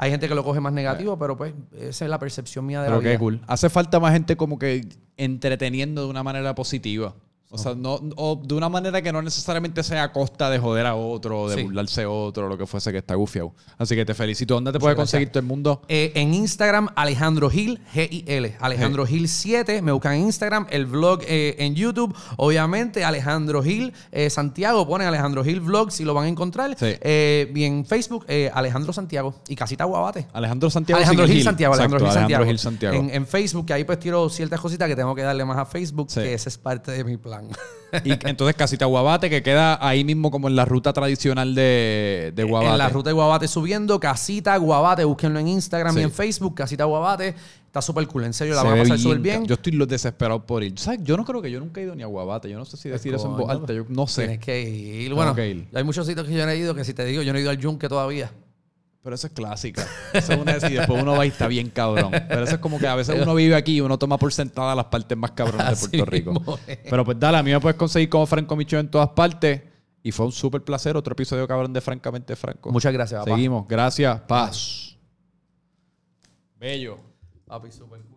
Hay 0.01 0.11
gente 0.11 0.29
que 0.29 0.33
lo 0.35 0.43
coge 0.45 0.61
más 0.61 0.71
negativo, 0.71 1.19
pero 1.19 1.35
pues 1.37 1.53
esa 1.77 2.05
es 2.05 2.09
la 2.09 2.17
percepción 2.19 2.65
mía 2.65 2.79
de 2.81 2.87
Pero 2.87 2.97
la 2.97 3.03
qué 3.03 3.09
vida. 3.09 3.19
cool. 3.19 3.41
Hace 3.47 3.69
falta 3.69 3.99
más 3.99 4.13
gente 4.13 4.37
como 4.37 4.57
que 4.57 4.87
entreteniendo 5.17 6.03
de 6.03 6.09
una 6.09 6.23
manera 6.23 6.55
positiva. 6.55 7.13
O 7.51 7.57
sea, 7.57 7.73
no, 7.73 7.99
o 8.15 8.39
de 8.43 8.53
una 8.53 8.69
manera 8.69 9.01
que 9.01 9.11
no 9.11 9.23
necesariamente 9.23 9.81
sea 9.81 10.03
a 10.03 10.11
costa 10.11 10.51
de 10.51 10.59
joder 10.59 10.85
a 10.85 10.93
otro, 10.95 11.49
de 11.49 11.55
Sí. 11.55 11.63
burlarse 11.63 12.03
a 12.03 12.09
otro, 12.09 12.45
o 12.45 12.49
lo 12.49 12.57
que 12.59 12.67
fuese 12.67 12.91
que 12.91 12.99
está 12.99 13.15
gufiado. 13.15 13.53
Así 13.79 13.95
que 13.95 14.05
te 14.05 14.13
felicito. 14.13 14.53
¿Dónde 14.53 14.71
te 14.71 14.79
puede 14.79 14.93
gracias. 14.93 15.11
conseguir 15.13 15.29
todo 15.29 15.39
el 15.39 15.45
mundo? 15.47 15.81
Eh, 15.87 16.11
en 16.13 16.35
Instagram, 16.35 16.89
Alejandro 16.95 17.49
Gil, 17.49 17.79
G-I-L. 17.93 18.55
Alejandro 18.59 19.03
Gil 19.07 19.27
7. 19.27 19.81
Me 19.81 19.91
buscan 19.91 20.13
en 20.13 20.21
Instagram, 20.25 20.67
el 20.69 20.85
vlog 20.85 21.21
eh, 21.27 21.55
en 21.57 21.73
YouTube. 21.73 22.15
Obviamente, 22.37 23.03
Alejandro 23.03 23.63
Gil 23.63 23.93
eh, 24.11 24.29
Santiago. 24.29 24.87
Ponen 24.87 25.07
Alejandro 25.07 25.43
Gil 25.43 25.59
Vlog 25.61 25.91
si 25.91 26.03
lo 26.05 26.13
van 26.13 26.25
a 26.25 26.27
encontrar. 26.29 26.75
Sí. 26.77 26.85
Eh, 27.01 27.51
y 27.55 27.63
en 27.63 27.83
Facebook, 27.83 28.25
eh, 28.27 28.51
Alejandro 28.53 28.93
Santiago. 28.93 29.33
Y 29.47 29.55
Casita 29.55 29.85
Guabate. 29.85 30.27
Alejandro 30.33 30.69
Santiago. 30.69 30.97
Alejandro 30.99 31.25
Gil, 31.27 31.43
Santiago, 31.43 31.73
Exacto, 31.73 31.95
Alejandro 32.05 32.45
Gil 32.45 32.59
Santiago. 32.59 32.95
En, 32.95 33.09
en 33.09 33.25
Facebook, 33.25 33.65
que 33.65 33.73
ahí 33.73 33.83
pues 33.85 33.99
tiro 33.99 34.29
ciertas 34.29 34.59
cositas 34.59 34.87
que 34.87 34.95
tengo 34.95 35.15
que 35.15 35.23
darle 35.23 35.45
más 35.45 35.57
a 35.57 35.65
Facebook, 35.65 36.11
Sí. 36.11 36.19
que 36.21 36.33
ese 36.35 36.49
es 36.49 36.57
parte 36.59 36.91
de 36.91 37.03
mi 37.03 37.17
plan. 37.17 37.38
Y 38.03 38.11
entonces 38.11 38.55
Casita 38.55 38.85
Guabate, 38.85 39.31
que 39.31 39.41
queda 39.41 39.79
ahí 39.85 40.03
mismo 40.03 40.29
como 40.29 40.47
en 40.47 40.55
la 40.55 40.63
ruta 40.63 40.93
tradicional 40.93 41.55
de, 41.55 42.31
de 42.35 42.43
Guabate. 42.43 42.71
En 42.73 42.77
la 42.77 42.89
ruta 42.89 43.09
de 43.09 43.13
Guabate 43.15 43.47
subiendo, 43.47 43.99
Casita 43.99 44.55
Guabate, 44.57 45.03
búsquenlo 45.05 45.39
en 45.39 45.47
Instagram 45.47 45.95
Sí. 45.95 46.01
y 46.01 46.03
en 46.03 46.11
Facebook, 46.11 46.53
Casita 46.53 46.83
Guabate. 46.83 47.33
Está 47.65 47.81
súper 47.81 48.07
cool, 48.07 48.25
en 48.25 48.33
serio, 48.33 48.53
la 48.53 48.61
Se 48.61 48.67
van 48.67 48.77
a 48.79 48.81
pasar 48.83 48.99
súper 48.99 49.19
bien. 49.19 49.45
Yo 49.45 49.55
estoy 49.55 49.75
desesperado 49.87 50.45
por 50.45 50.63
ir. 50.63 50.77
¿Sabes? 50.77 50.99
Yo 51.03 51.17
no 51.17 51.25
creo 51.25 51.41
que 51.41 51.49
yo 51.49 51.59
nunca 51.59 51.81
he 51.81 51.83
ido 51.83 51.95
ni 51.95 52.03
a 52.03 52.07
Guabate. 52.07 52.49
Yo 52.49 52.57
no 52.57 52.65
sé 52.65 52.77
si 52.77 52.89
decir 52.89 53.13
eso 53.13 53.27
en 53.27 53.37
voz 53.37 53.49
alta. 53.49 53.73
Yo 53.73 53.85
no 53.89 54.05
sé. 54.05 54.21
Tienes 54.23 54.39
que 54.39 54.61
ir. 54.61 55.13
Bueno, 55.13 55.33
que 55.33 55.49
ir. 55.49 55.67
hay 55.73 55.83
muchos 55.83 56.05
sitios 56.05 56.27
que 56.27 56.33
yo 56.33 56.45
no 56.45 56.51
he 56.51 56.57
ido 56.57 56.75
que 56.75 56.83
si 56.83 56.93
te 56.93 57.05
digo, 57.05 57.21
yo 57.23 57.33
no 57.33 57.39
he 57.39 57.41
ido 57.41 57.49
al 57.49 57.57
Yunque 57.57 57.89
todavía. 57.89 58.31
Pero 59.01 59.15
eso 59.15 59.27
es 59.27 59.33
clásica. 59.33 59.87
Eso 60.13 60.33
es 60.33 60.39
una 60.39 60.57
y 60.57 60.73
después 60.73 61.01
uno 61.01 61.13
va 61.15 61.25
y 61.25 61.29
está 61.29 61.47
bien 61.47 61.69
cabrón. 61.69 62.11
Pero 62.11 62.43
eso 62.43 62.55
es 62.55 62.59
como 62.59 62.79
que 62.79 62.87
a 62.87 62.95
veces 62.95 63.19
uno 63.21 63.33
vive 63.33 63.55
aquí 63.55 63.77
y 63.77 63.81
uno 63.81 63.97
toma 63.97 64.17
por 64.17 64.33
sentada 64.33 64.75
las 64.75 64.85
partes 64.85 65.17
más 65.17 65.31
cabronas 65.31 65.67
de 65.67 65.73
Así 65.73 65.87
Puerto 65.97 66.05
Rico. 66.11 66.33
mismo. 66.33 66.59
Pero 66.89 67.05
pues 67.05 67.17
dale, 67.17 67.37
a 67.37 67.43
mí 67.43 67.51
me 67.51 67.59
puedes 67.59 67.77
conseguir 67.77 68.09
como 68.09 68.25
Franco 68.25 68.55
Micho 68.55 68.77
en 68.77 68.91
todas 68.91 69.09
partes. 69.09 69.61
Y 70.03 70.11
fue 70.11 70.25
un 70.25 70.31
súper 70.31 70.63
placer. 70.63 70.97
Otro 70.97 71.13
episodio 71.13 71.47
cabrón 71.47 71.71
de 71.73 71.81
Francamente 71.81 72.35
Franco. 72.35 72.71
Muchas 72.71 72.93
gracias, 72.93 73.21
papá. 73.21 73.35
Seguimos. 73.35 73.67
Gracias. 73.67 74.19
Paz. 74.21 74.97
Bello. 76.57 76.99
Papi, 77.45 77.71
súper. 77.71 78.08